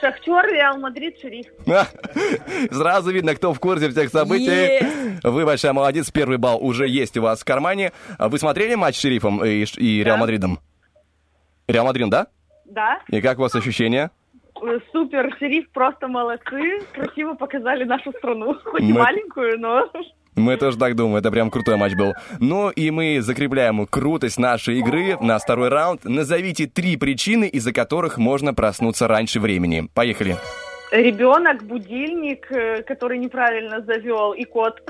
Шахтер, 0.00 0.46
Реал 0.52 0.78
Мадрид, 0.78 1.18
Шериф. 1.20 1.46
Сразу 2.70 3.10
видно, 3.10 3.34
кто 3.34 3.52
в 3.54 3.60
курсе 3.60 3.88
всех 3.90 4.10
событий. 4.10 4.84
Вы 5.22 5.44
большая 5.44 5.72
молодец, 5.72 6.10
первый 6.10 6.38
балл 6.38 6.62
уже 6.64 6.86
есть 6.86 7.16
у 7.16 7.22
вас 7.22 7.40
в 7.40 7.44
кармане. 7.44 7.92
А 8.18 8.28
Вы 8.28 8.38
смотрели 8.38 8.74
матч 8.74 8.96
с 8.96 9.00
Шерифом 9.00 9.42
и, 9.44 9.64
и 9.78 10.04
Реал 10.04 10.16
Да. 10.16 10.20
Мадридом? 10.20 10.58
Реал 11.66 11.86
Мадрид, 11.86 12.10
да? 12.10 12.26
Да. 12.66 13.00
И 13.08 13.20
как 13.20 13.38
у 13.38 13.42
вас 13.42 13.54
ощущения? 13.54 14.10
Э, 14.62 14.78
Супер, 14.92 15.34
Шериф 15.38 15.68
просто 15.70 16.08
молодцы. 16.08 16.80
Красиво 16.92 17.34
показали 17.34 17.84
нашу 17.84 18.12
страну. 18.12 18.54
Хоть 18.64 18.82
и 18.82 18.92
Мы- 18.92 19.00
маленькую, 19.00 19.58
но... 19.58 19.90
Мы 20.36 20.58
тоже 20.58 20.76
так 20.76 20.94
думаем, 20.94 21.16
это 21.16 21.30
прям 21.30 21.50
крутой 21.50 21.76
матч 21.76 21.94
был. 21.94 22.12
Ну 22.38 22.68
и 22.68 22.90
мы 22.90 23.22
закрепляем 23.22 23.86
крутость 23.86 24.38
нашей 24.38 24.78
игры 24.80 25.16
на 25.20 25.38
второй 25.38 25.70
раунд. 25.70 26.04
Назовите 26.04 26.66
три 26.66 26.96
причины, 26.98 27.46
из-за 27.48 27.72
которых 27.72 28.18
можно 28.18 28.52
проснуться 28.52 29.08
раньше 29.08 29.40
времени. 29.40 29.88
Поехали. 29.94 30.36
Ребенок, 30.92 31.64
будильник, 31.64 32.46
э, 32.52 32.82
который 32.82 33.18
неправильно 33.18 33.80
завел, 33.80 34.32
и 34.34 34.44
кот. 34.44 34.80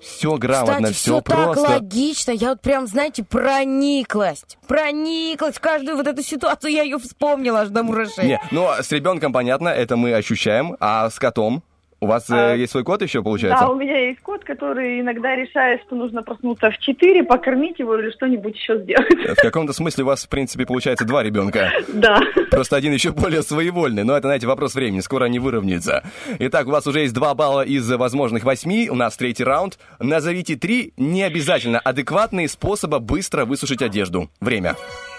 Все 0.00 0.36
грамотно, 0.36 0.74
Кстати, 0.76 0.92
все 0.94 1.12
все 1.12 1.20
так 1.20 1.44
просто. 1.44 1.70
логично. 1.72 2.30
Я 2.32 2.48
вот 2.48 2.62
прям, 2.62 2.86
знаете, 2.86 3.22
прониклась. 3.22 4.44
Прониклась 4.66 5.56
в 5.56 5.60
каждую 5.60 5.98
вот 5.98 6.06
эту 6.06 6.22
ситуацию. 6.22 6.72
Я 6.72 6.82
ее 6.82 6.98
вспомнила 6.98 7.60
аж 7.60 7.68
до 7.68 7.82
мурашей. 7.82 8.26
Не, 8.26 8.40
ну 8.50 8.66
а 8.66 8.82
с 8.82 8.90
ребенком 8.90 9.32
понятно, 9.32 9.68
это 9.68 9.96
мы 9.96 10.14
ощущаем. 10.14 10.76
А 10.80 11.10
с 11.10 11.18
котом? 11.18 11.62
У 12.00 12.06
вас 12.06 12.30
э, 12.30 12.34
А, 12.34 12.54
есть 12.54 12.72
свой 12.72 12.82
кот 12.82 13.02
еще, 13.02 13.22
получается? 13.22 13.64
Да, 13.64 13.70
у 13.70 13.76
меня 13.76 14.08
есть 14.08 14.20
кот, 14.20 14.42
который 14.42 15.00
иногда 15.00 15.36
решает, 15.36 15.82
что 15.86 15.96
нужно 15.96 16.22
проснуться 16.22 16.70
в 16.70 16.78
4, 16.78 17.24
покормить 17.24 17.78
его 17.78 17.98
или 17.98 18.10
что-нибудь 18.10 18.56
еще 18.56 18.78
сделать. 18.78 19.36
В 19.36 19.42
каком-то 19.42 19.74
смысле 19.74 20.04
у 20.04 20.06
вас, 20.06 20.24
в 20.24 20.28
принципе, 20.28 20.64
получается 20.64 21.04
два 21.04 21.22
ребенка. 21.22 21.70
Да. 21.92 22.20
Просто 22.50 22.76
один 22.76 22.92
еще 22.92 23.10
более 23.10 23.42
своевольный. 23.42 24.04
Но 24.04 24.16
это, 24.16 24.28
знаете, 24.28 24.46
вопрос 24.46 24.74
времени. 24.74 25.00
Скоро 25.00 25.24
они 25.24 25.38
выровняются. 25.38 26.02
Итак, 26.38 26.66
у 26.66 26.70
вас 26.70 26.86
уже 26.86 27.00
есть 27.00 27.12
два 27.12 27.34
балла 27.34 27.62
из 27.62 27.90
возможных 27.90 28.44
восьми. 28.44 28.88
У 28.88 28.94
нас 28.94 29.16
третий 29.16 29.44
раунд. 29.44 29.78
Назовите 29.98 30.56
три 30.56 30.94
не 30.96 31.22
обязательно 31.22 31.78
адекватные 31.78 32.48
способа 32.48 32.98
быстро 33.00 33.44
высушить 33.44 33.82
одежду. 33.82 34.30
Время. 34.40 34.76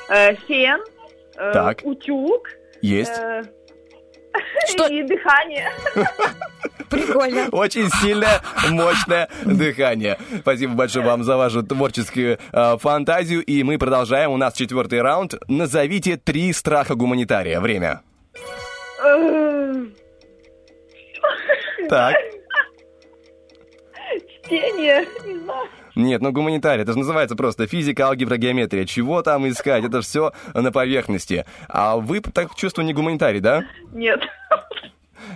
Э, 0.09 0.33
Фен, 0.47 0.79
э, 1.37 1.51
Так. 1.53 1.81
утюг 1.83 2.49
Есть. 2.81 3.11
Что? 4.69 4.87
и 4.87 5.03
дыхание. 5.03 5.69
Прикольно. 6.89 7.47
Очень 7.51 7.89
сильное, 8.01 8.41
мощное 8.69 9.29
дыхание. 9.45 10.17
Спасибо 10.39 10.73
большое 10.73 11.05
вам 11.05 11.23
за 11.23 11.37
вашу 11.37 11.63
творческую 11.63 12.37
э, 12.51 12.77
фантазию. 12.77 13.43
И 13.43 13.63
мы 13.63 13.77
продолжаем. 13.77 14.31
У 14.31 14.37
нас 14.37 14.53
четвертый 14.53 15.01
раунд. 15.01 15.35
Назовите 15.47 16.17
три 16.17 16.51
страха 16.53 16.95
гуманитария. 16.95 17.59
Время. 17.61 18.01
Э, 19.03 19.73
Так. 21.89 22.15
Чтение, 24.45 25.05
не 25.25 25.39
знаю. 25.39 25.67
Нет, 25.95 26.21
ну 26.21 26.31
гуманитарий, 26.31 26.83
это 26.83 26.93
же 26.93 26.99
называется 26.99 27.35
просто 27.35 27.67
физика, 27.67 28.07
алгебра, 28.07 28.37
геометрия. 28.37 28.85
Чего 28.85 29.21
там 29.21 29.47
искать? 29.47 29.83
Это 29.83 30.01
все 30.01 30.31
на 30.53 30.71
поверхности. 30.71 31.45
А 31.67 31.97
вы 31.97 32.21
так 32.21 32.55
чувствую 32.55 32.85
не 32.85 32.93
гуманитарий, 32.93 33.39
да? 33.39 33.63
Нет. 33.93 34.21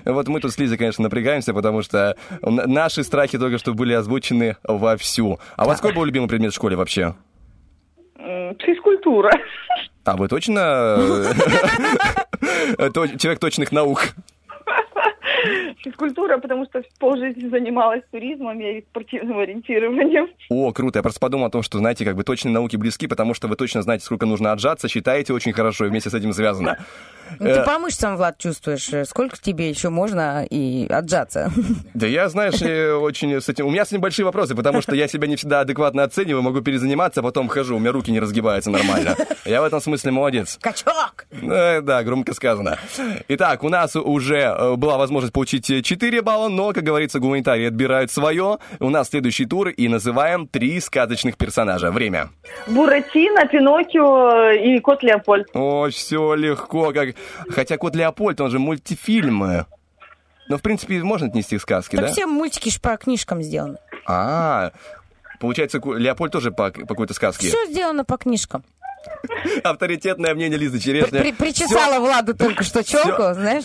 Вот 0.03 0.28
мы 0.28 0.39
тут 0.39 0.51
с 0.51 0.58
Лизой, 0.58 0.78
конечно, 0.78 1.03
напрягаемся, 1.03 1.53
потому 1.53 1.82
что 1.82 2.16
наши 2.41 3.03
страхи 3.03 3.38
только 3.38 3.58
что 3.58 3.74
были 3.74 3.93
озвучены 3.93 4.58
вовсю. 4.64 5.39
А 5.56 5.66
у 5.66 5.68
вас 5.68 5.80
какой 5.80 5.95
был 5.95 6.06
любимый 6.06 6.28
предмет 6.28 6.51
в 6.51 6.56
школе 6.56 6.76
вообще? 6.76 7.16
Физкультура. 8.60 9.32
А 10.03 10.16
вы 10.16 10.28
точно 10.28 10.97
э, 12.78 12.89
человек 13.18 13.39
точных 13.39 13.72
наук? 13.72 14.10
Физкультура, 15.86 16.38
потому 16.39 16.65
что 16.65 16.81
полжизни 16.99 17.47
занималась 17.47 18.01
туризмом 18.11 18.59
и 18.59 18.81
спортивным 18.81 19.38
ориентированием. 19.39 20.27
О, 20.49 20.71
круто. 20.73 20.99
Я 20.99 21.03
просто 21.03 21.19
подумал 21.19 21.45
о 21.45 21.49
том, 21.51 21.61
что, 21.61 21.77
знаете, 21.77 22.03
как 22.05 22.15
бы 22.15 22.23
точные 22.23 22.51
науки 22.51 22.75
близки, 22.75 23.05
потому 23.07 23.33
что 23.36 23.47
вы 23.47 23.55
точно 23.55 23.83
знаете, 23.83 24.03
сколько 24.03 24.25
нужно 24.25 24.51
отжаться, 24.51 24.88
считаете 24.88 25.31
очень 25.33 25.53
хорошо, 25.53 25.86
и 25.86 25.89
вместе 25.89 26.09
с 26.09 26.13
этим 26.15 26.33
связано. 26.33 26.77
Ну, 27.39 27.53
ты 27.53 27.63
по 27.63 27.79
мышцам, 27.79 28.17
Влад, 28.17 28.38
чувствуешь, 28.38 28.88
э, 28.93 29.03
сколько 29.05 29.36
тебе 29.41 29.67
еще 29.69 29.89
можно 29.89 30.45
и 30.47 30.86
отжаться. 30.89 31.51
Да 31.95 32.05
я, 32.05 32.29
знаешь, 32.29 32.61
э, 32.61 32.93
очень 32.93 33.41
с 33.41 33.49
этим... 33.49 33.65
У 33.65 33.71
меня 33.71 33.83
с 33.86 33.91
ним 33.91 34.01
большие 34.01 34.25
вопросы, 34.25 34.53
потому 34.53 34.81
что 34.81 34.95
я 34.95 35.07
себя 35.07 35.27
не 35.27 35.36
всегда 35.36 35.61
адекватно 35.61 36.03
оцениваю, 36.03 36.43
могу 36.43 36.61
перезаниматься, 36.61 37.21
а 37.21 37.23
потом 37.23 37.47
хожу, 37.47 37.77
у 37.77 37.79
меня 37.79 37.91
руки 37.91 38.11
не 38.11 38.19
разгибаются 38.19 38.69
нормально. 38.69 39.15
Я 39.45 39.61
в 39.61 39.65
этом 39.65 39.81
смысле 39.81 40.11
молодец. 40.11 40.57
Качок! 40.61 41.25
Э, 41.31 41.81
Да, 41.81 42.03
громко 42.03 42.33
сказано. 42.33 42.77
Итак, 43.27 43.63
у 43.63 43.69
нас 43.69 43.95
уже 43.95 44.38
э, 44.38 44.75
была 44.75 44.97
возможность 44.97 45.33
получить 45.33 45.69
э, 45.71 45.74
4 45.82 46.21
балла, 46.21 46.47
но, 46.49 46.73
как 46.73 46.84
говорится, 46.84 47.19
гуманитарии 47.19 47.67
отбирают 47.67 48.11
свое. 48.11 48.57
У 48.80 48.89
нас 48.89 49.09
следующий 49.09 49.45
тур 49.45 49.69
и 49.69 49.88
называем 49.88 50.47
три 50.47 50.80
сказочных 50.80 51.38
персонажа. 51.38 51.91
Время. 51.91 52.30
Буратино, 52.67 53.45
Пиноккио 53.47 54.51
и 54.51 54.80
кот 54.80 55.03
Леопольд. 55.03 55.47
О, 55.53 55.89
все 55.89 56.34
легко, 56.36 56.91
как... 56.93 57.15
Хотя 57.49 57.78
Кот 57.78 57.95
Леопольд, 57.95 58.41
он 58.41 58.49
же 58.51 58.59
мультифильмы. 58.59 59.65
Но, 60.47 60.57
в 60.57 60.61
принципе, 60.61 61.01
можно 61.03 61.28
отнести 61.28 61.57
к 61.57 61.61
сказке, 61.61 61.97
Так 61.97 62.05
да? 62.07 62.11
все 62.11 62.26
мультики 62.28 62.69
ж 62.69 62.80
по 62.80 62.95
книжкам 62.97 63.41
сделаны. 63.41 63.78
А, 64.05 64.71
получается, 65.39 65.80
Леопольд 65.84 66.32
тоже 66.32 66.51
по, 66.51 66.69
по 66.71 66.86
какой-то 66.88 67.13
сказке. 67.13 67.47
Все 67.47 67.65
сделано 67.65 68.05
по 68.05 68.17
книжкам. 68.17 68.63
Авторитетное 69.64 70.34
мнение 70.36 70.58
Лизы 70.58 70.80
Черешня. 70.80 71.22
При- 71.22 71.32
причесала 71.32 71.99
Владу 71.99 72.34
только 72.36 72.64
что 72.64 72.84
челку, 72.84 73.34
знаешь? 73.34 73.64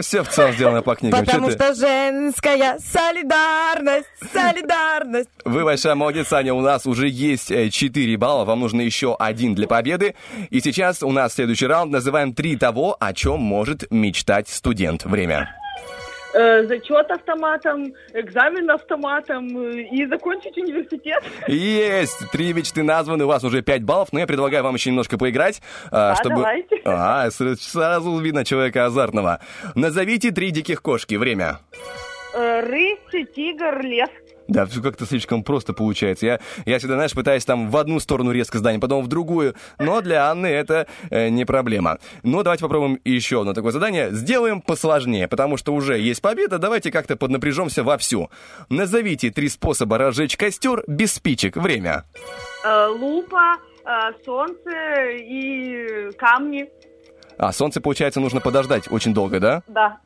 Все 0.00 0.22
в 0.22 0.28
целом 0.28 0.52
сделано 0.52 0.82
по 0.82 0.94
книгам. 0.94 1.24
Потому 1.24 1.50
Чё 1.50 1.56
ты? 1.56 1.64
что 1.64 1.74
женская 1.74 2.78
солидарность, 2.78 4.06
солидарность. 4.32 5.28
Вы 5.44 5.64
большая 5.64 5.94
молодец, 5.94 6.32
Аня. 6.32 6.54
У 6.54 6.60
нас 6.60 6.86
уже 6.86 7.08
есть 7.08 7.50
э, 7.50 7.70
4 7.70 8.16
балла. 8.16 8.44
Вам 8.44 8.60
нужно 8.60 8.80
еще 8.80 9.16
один 9.18 9.54
для 9.54 9.66
победы. 9.66 10.14
И 10.50 10.60
сейчас 10.60 11.02
у 11.02 11.10
нас 11.10 11.34
следующий 11.34 11.66
раунд. 11.66 11.92
Называем 11.92 12.32
три 12.34 12.56
того, 12.56 12.96
о 12.98 13.12
чем 13.12 13.40
может 13.40 13.90
мечтать 13.90 14.48
студент. 14.48 15.04
Время. 15.04 15.54
Э, 16.34 16.64
зачет 16.66 17.08
автоматом, 17.12 17.94
экзамен 18.12 18.68
автоматом 18.68 19.56
э, 19.56 19.82
и 19.82 20.04
закончить 20.06 20.56
университет. 20.58 21.22
Есть! 21.46 22.28
Три 22.32 22.52
мечты 22.52 22.82
названы. 22.82 23.24
У 23.24 23.28
вас 23.28 23.44
уже 23.44 23.62
5 23.62 23.84
баллов. 23.84 24.08
Но 24.12 24.18
я 24.18 24.26
предлагаю 24.26 24.64
вам 24.64 24.74
еще 24.74 24.90
немножко 24.90 25.16
поиграть. 25.16 25.62
а, 25.92 26.16
Да, 26.16 26.28
давайте. 26.28 26.80
А, 26.84 27.30
сразу 27.30 28.18
видно 28.18 28.44
человека 28.44 28.86
азартного. 28.86 29.40
Назовите 29.76 30.32
три 30.32 30.50
диких 30.50 30.82
кошки. 30.82 31.14
Время. 31.14 31.60
Э, 32.34 32.60
рысь, 32.62 33.28
тигр, 33.34 33.80
лев. 33.82 34.10
Да, 34.48 34.66
все 34.66 34.82
как-то 34.82 35.06
слишком 35.06 35.42
просто 35.42 35.72
получается. 35.72 36.26
Я, 36.26 36.40
я 36.66 36.78
всегда, 36.78 36.94
знаешь, 36.94 37.12
пытаюсь 37.12 37.44
там 37.44 37.70
в 37.70 37.76
одну 37.76 37.98
сторону 38.00 38.30
резко 38.30 38.58
здание, 38.58 38.80
потом 38.80 39.02
в 39.02 39.08
другую. 39.08 39.54
Но 39.78 40.00
для 40.00 40.30
Анны 40.30 40.46
это 40.46 40.86
э, 41.10 41.28
не 41.28 41.44
проблема. 41.44 41.98
Но 42.22 42.42
давайте 42.42 42.62
попробуем 42.62 43.00
еще 43.04 43.40
одно 43.40 43.54
такое 43.54 43.72
задание. 43.72 44.10
Сделаем 44.10 44.60
посложнее, 44.60 45.28
потому 45.28 45.56
что 45.56 45.74
уже 45.74 45.98
есть 45.98 46.20
победа. 46.20 46.58
Давайте 46.58 46.90
как-то 46.90 47.16
поднапряжемся 47.16 47.82
вовсю. 47.82 48.30
Назовите 48.68 49.30
три 49.30 49.48
способа 49.48 49.98
разжечь 49.98 50.36
костер 50.36 50.84
без 50.86 51.14
спичек. 51.14 51.56
Время. 51.56 52.04
Э, 52.64 52.88
лупа, 52.88 53.56
э, 53.84 54.12
солнце 54.24 54.70
и 55.20 56.10
камни. 56.18 56.68
А, 57.38 57.52
солнце, 57.52 57.80
получается, 57.80 58.20
нужно 58.20 58.40
подождать 58.40 58.90
очень 58.90 59.12
долго, 59.12 59.40
да? 59.40 59.62
Да. 59.66 59.98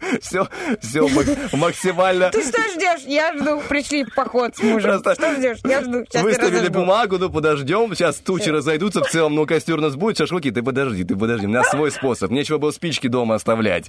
Все, 0.20 0.46
все 0.80 1.08
максимально. 1.52 2.30
Ты 2.30 2.42
что 2.42 2.60
ждешь? 2.74 3.02
Я 3.06 3.36
жду. 3.36 3.60
Пришли 3.68 4.04
в 4.04 4.14
поход 4.14 4.56
с 4.56 4.62
мужем. 4.62 4.90
Просто 5.00 5.14
Что 5.14 5.34
ждешь? 5.34 5.58
Я 5.64 5.82
жду. 5.82 6.04
Сейчас 6.08 6.22
Выставили 6.22 6.68
бумагу, 6.68 7.18
ну 7.18 7.30
подождем, 7.30 7.94
сейчас 7.94 8.16
тучи 8.16 8.48
разойдутся 8.48 9.02
в 9.02 9.08
целом, 9.10 9.34
ну 9.34 9.46
костер 9.46 9.78
у 9.78 9.80
нас 9.80 9.96
будет, 9.96 10.18
шашлыки, 10.18 10.50
ты 10.50 10.62
подожди, 10.62 11.04
ты 11.04 11.16
подожди, 11.16 11.46
у 11.46 11.48
меня 11.48 11.64
свой 11.64 11.90
способ, 11.90 12.30
нечего 12.30 12.58
было 12.58 12.70
спички 12.70 13.06
дома 13.08 13.36
оставлять. 13.36 13.86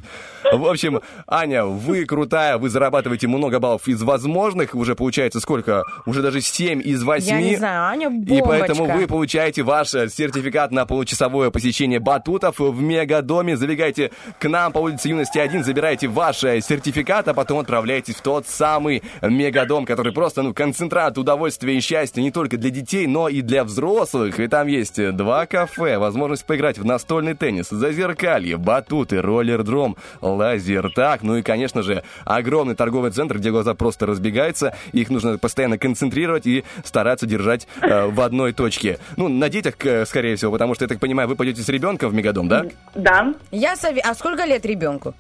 В 0.52 0.66
общем, 0.66 1.02
Аня, 1.28 1.66
вы 1.66 2.06
крутая, 2.06 2.58
вы 2.58 2.70
зарабатываете 2.70 3.28
много 3.28 3.60
баллов 3.60 3.88
из 3.88 4.02
возможных, 4.04 4.76
уже 4.76 4.96
получается 4.96 5.40
сколько? 5.40 5.84
Уже 6.06 6.22
даже 6.22 6.42
7 6.42 6.82
из 6.84 7.04
8. 7.04 7.28
Я 7.28 7.42
не 7.42 7.56
знаю, 7.56 7.84
Аня 7.86 8.08
И 8.08 8.10
бомбочка. 8.10 8.48
поэтому 8.48 8.86
вы 8.86 9.08
получаете 9.08 9.64
ваш 9.64 9.94
э, 9.94 10.10
сертификат 10.10 10.72
на 10.72 10.86
получасовое 10.86 11.50
посещение 11.52 12.00
батутов 12.00 12.60
в 12.60 12.82
Мегадоме. 12.82 13.58
Забегайте 13.58 14.12
к 14.40 14.48
нам 14.48 14.72
по 14.72 14.80
улице 14.80 15.10
Юности 15.10 15.40
1, 15.40 15.64
забирайте 15.64 16.01
ваш 16.08 16.44
э, 16.44 16.62
сертификат, 16.62 17.28
а 17.28 17.34
потом 17.34 17.60
отправляйтесь 17.60 18.16
в 18.16 18.22
тот 18.22 18.48
самый 18.48 19.04
Мегадом, 19.22 19.86
который 19.86 20.14
просто 20.14 20.42
ну, 20.42 20.54
концентрат 20.54 21.18
удовольствия 21.18 21.78
и 21.78 21.82
счастья 21.82 22.22
не 22.22 22.32
только 22.32 22.58
для 22.58 22.70
детей, 22.70 23.08
но 23.08 23.30
и 23.30 23.42
для 23.42 23.64
взрослых. 23.64 24.40
И 24.40 24.48
там 24.48 24.68
есть 24.68 25.02
два 25.16 25.46
кафе, 25.46 25.98
возможность 25.98 26.46
поиграть 26.46 26.78
в 26.78 26.86
настольный 26.86 27.34
теннис, 27.34 27.70
зазеркалье, 27.70 28.58
батуты, 28.58 29.22
роллердром, 29.22 29.98
лазертаг, 30.22 31.24
ну 31.24 31.38
и, 31.38 31.42
конечно 31.42 31.84
же, 31.84 32.04
огромный 32.26 32.76
торговый 32.76 33.12
центр, 33.12 33.38
где 33.38 33.52
глаза 33.52 33.74
просто 33.74 34.06
разбегаются, 34.06 34.76
их 34.92 35.10
нужно 35.10 35.38
постоянно 35.38 35.78
концентрировать 35.78 36.46
и 36.46 36.64
стараться 36.84 37.26
держать 37.26 37.68
э, 37.82 38.08
в 38.08 38.22
одной 38.22 38.54
точке. 38.54 39.00
Ну, 39.18 39.28
на 39.28 39.50
детях, 39.50 39.76
скорее 40.06 40.36
всего, 40.36 40.52
потому 40.52 40.76
что, 40.76 40.86
я 40.86 40.90
так 40.90 41.00
понимаю, 41.00 41.28
вы 41.28 41.36
пойдете 41.36 41.62
с 41.62 41.70
ребенком 41.70 42.10
в 42.10 42.14
Мегадом, 42.14 42.48
да? 42.48 42.66
Да. 42.96 43.34
Я 43.52 43.76
сове... 43.76 44.02
А 44.02 44.14
сколько 44.14 44.46
лет 44.46 44.66
ребенку? 44.66 45.14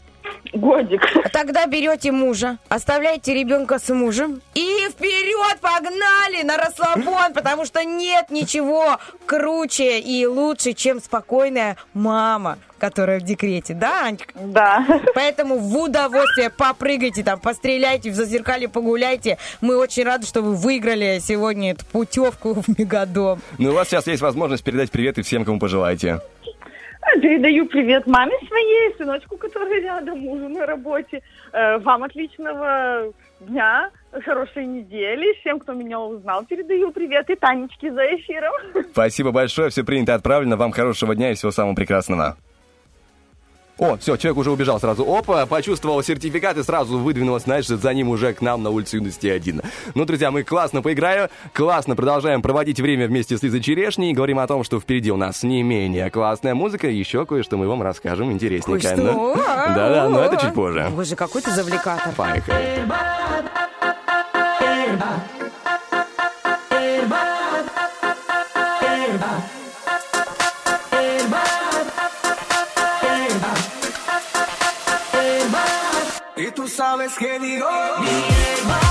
Годик. 0.53 1.01
Тогда 1.31 1.65
берете 1.65 2.11
мужа, 2.11 2.57
оставляете 2.67 3.33
ребенка 3.33 3.79
с 3.79 3.89
мужем 3.89 4.41
и 4.53 4.87
вперед 4.89 5.59
погнали 5.61 6.43
на 6.43 6.57
расслабон, 6.57 7.33
потому 7.33 7.65
что 7.65 7.83
нет 7.83 8.29
ничего 8.29 8.97
круче 9.25 9.99
и 9.99 10.25
лучше, 10.25 10.73
чем 10.73 10.99
спокойная 10.99 11.77
мама, 11.93 12.57
которая 12.79 13.19
в 13.19 13.23
декрете, 13.23 13.73
да, 13.73 14.05
Анечка? 14.05 14.33
Да. 14.35 14.85
Поэтому 15.15 15.57
в 15.57 15.77
удовольствие 15.77 16.49
попрыгайте 16.49 17.23
там, 17.23 17.39
постреляйте, 17.39 18.11
в 18.11 18.15
зазеркалье 18.15 18.67
погуляйте. 18.67 19.37
Мы 19.61 19.77
очень 19.77 20.03
рады, 20.03 20.25
что 20.25 20.41
вы 20.41 20.55
выиграли 20.55 21.19
сегодня 21.23 21.71
эту 21.71 21.85
путевку 21.85 22.55
в 22.61 22.67
Мегадом. 22.77 23.41
Ну, 23.57 23.69
у 23.69 23.73
вас 23.73 23.87
сейчас 23.87 24.07
есть 24.07 24.21
возможность 24.21 24.63
передать 24.63 24.91
приветы 24.91 25.21
всем, 25.21 25.45
кому 25.45 25.59
пожелаете. 25.59 26.19
А, 27.01 27.19
Передаю 27.19 27.65
привет 27.65 28.05
маме 28.07 28.33
своей, 28.47 28.95
сыночку, 28.97 29.37
который 29.37 29.81
рядом, 29.81 30.19
мужу 30.19 30.47
на 30.49 30.65
работе. 30.65 31.21
Э, 31.51 31.77
Вам 31.79 32.03
отличного 32.03 33.11
дня, 33.39 33.89
хорошей 34.23 34.65
недели. 34.65 35.33
Всем, 35.39 35.59
кто 35.59 35.73
меня 35.73 35.99
узнал, 35.99 36.45
передаю 36.45 36.91
привет. 36.91 37.29
И 37.29 37.35
Танечке 37.35 37.91
за 37.91 38.15
эфиром. 38.15 38.53
Спасибо 38.91 39.31
большое, 39.31 39.69
все 39.69 39.83
принято, 39.83 40.13
отправлено. 40.13 40.57
Вам 40.57 40.71
хорошего 40.71 41.15
дня 41.15 41.31
и 41.31 41.35
всего 41.35 41.51
самого 41.51 41.75
прекрасного. 41.75 42.37
О, 43.81 43.97
все, 43.97 44.15
человек 44.15 44.37
уже 44.37 44.51
убежал 44.51 44.79
сразу. 44.79 45.03
Опа, 45.11 45.47
почувствовал 45.47 46.03
сертификат 46.03 46.55
и 46.55 46.61
сразу 46.61 46.99
выдвинулась, 46.99 47.43
знаешь, 47.43 47.65
за 47.65 47.93
ним 47.95 48.09
уже 48.09 48.31
к 48.31 48.39
нам 48.41 48.61
на 48.61 48.69
улице 48.69 48.97
Юности 48.97 49.25
1. 49.25 49.59
Ну, 49.95 50.05
друзья, 50.05 50.29
мы 50.29 50.43
классно 50.43 50.83
поиграем, 50.83 51.29
классно 51.51 51.95
продолжаем 51.95 52.43
проводить 52.43 52.79
время 52.79 53.07
вместе 53.07 53.39
с 53.39 53.41
Лизой 53.41 53.59
Черешней 53.59 54.11
и 54.11 54.13
говорим 54.13 54.37
о 54.37 54.45
том, 54.45 54.63
что 54.63 54.79
впереди 54.79 55.11
у 55.11 55.17
нас 55.17 55.41
не 55.41 55.63
менее 55.63 56.11
классная 56.11 56.53
музыка, 56.53 56.89
и 56.89 56.95
еще 56.95 57.25
кое-что 57.25 57.57
мы 57.57 57.67
вам 57.67 57.81
расскажем 57.81 58.31
интересненькое. 58.31 58.97
Ну, 58.97 59.35
Да-да, 59.35 60.07
но 60.09 60.21
это 60.21 60.37
чуть 60.37 60.53
позже. 60.53 60.87
Боже, 60.91 61.15
какой 61.15 61.41
ты 61.41 61.49
завлекатор. 61.49 62.13
Поехали. 62.13 62.85
Tú 76.51 76.67
sabes 76.67 77.13
que 77.15 77.39
digo. 77.39 77.67
Mi 77.99 78.07
hierba, 78.07 78.90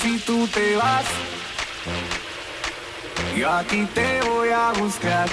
si 0.00 0.18
tú 0.18 0.46
te 0.48 0.76
vas, 0.76 1.04
yo 3.36 3.50
aquí 3.50 3.86
te 3.94 4.20
voy 4.22 4.50
a 4.50 4.72
buscar. 4.72 5.28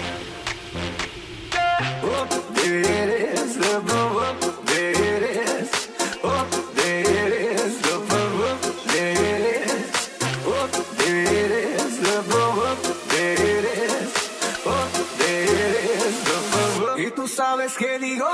Oh, 2.03 2.25
there 2.55 2.79
it 2.79 3.37
is, 3.37 3.57
the. 3.57 3.81
Oh, 3.93 4.35
there 4.65 5.23
it. 5.23 5.69
Oh, 6.23 6.45
there 6.77 7.01
it 7.01 7.33
is. 7.33 7.81
Oh, 14.65 14.87
there. 15.17 17.05
Y 17.05 17.11
tú 17.11 17.27
sabes 17.27 17.73
que 17.77 17.99
digo. 17.99 18.27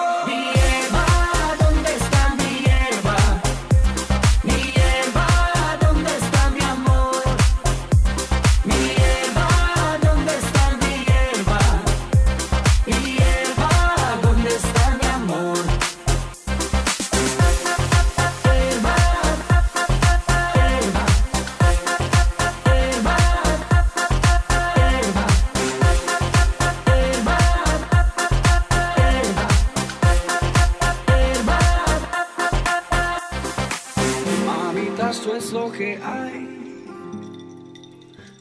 Que 35.72 35.98
hay. 35.98 36.48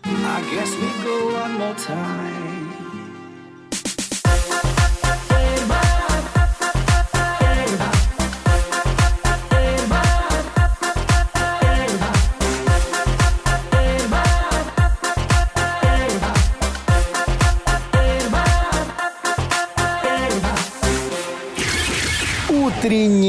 I 0.05 0.41
guess 0.51 0.71
we 0.77 0.89
go 1.05 1.33
one 1.35 1.59
more 1.59 1.75
time. 1.75 2.47
Утренний. 22.49 23.26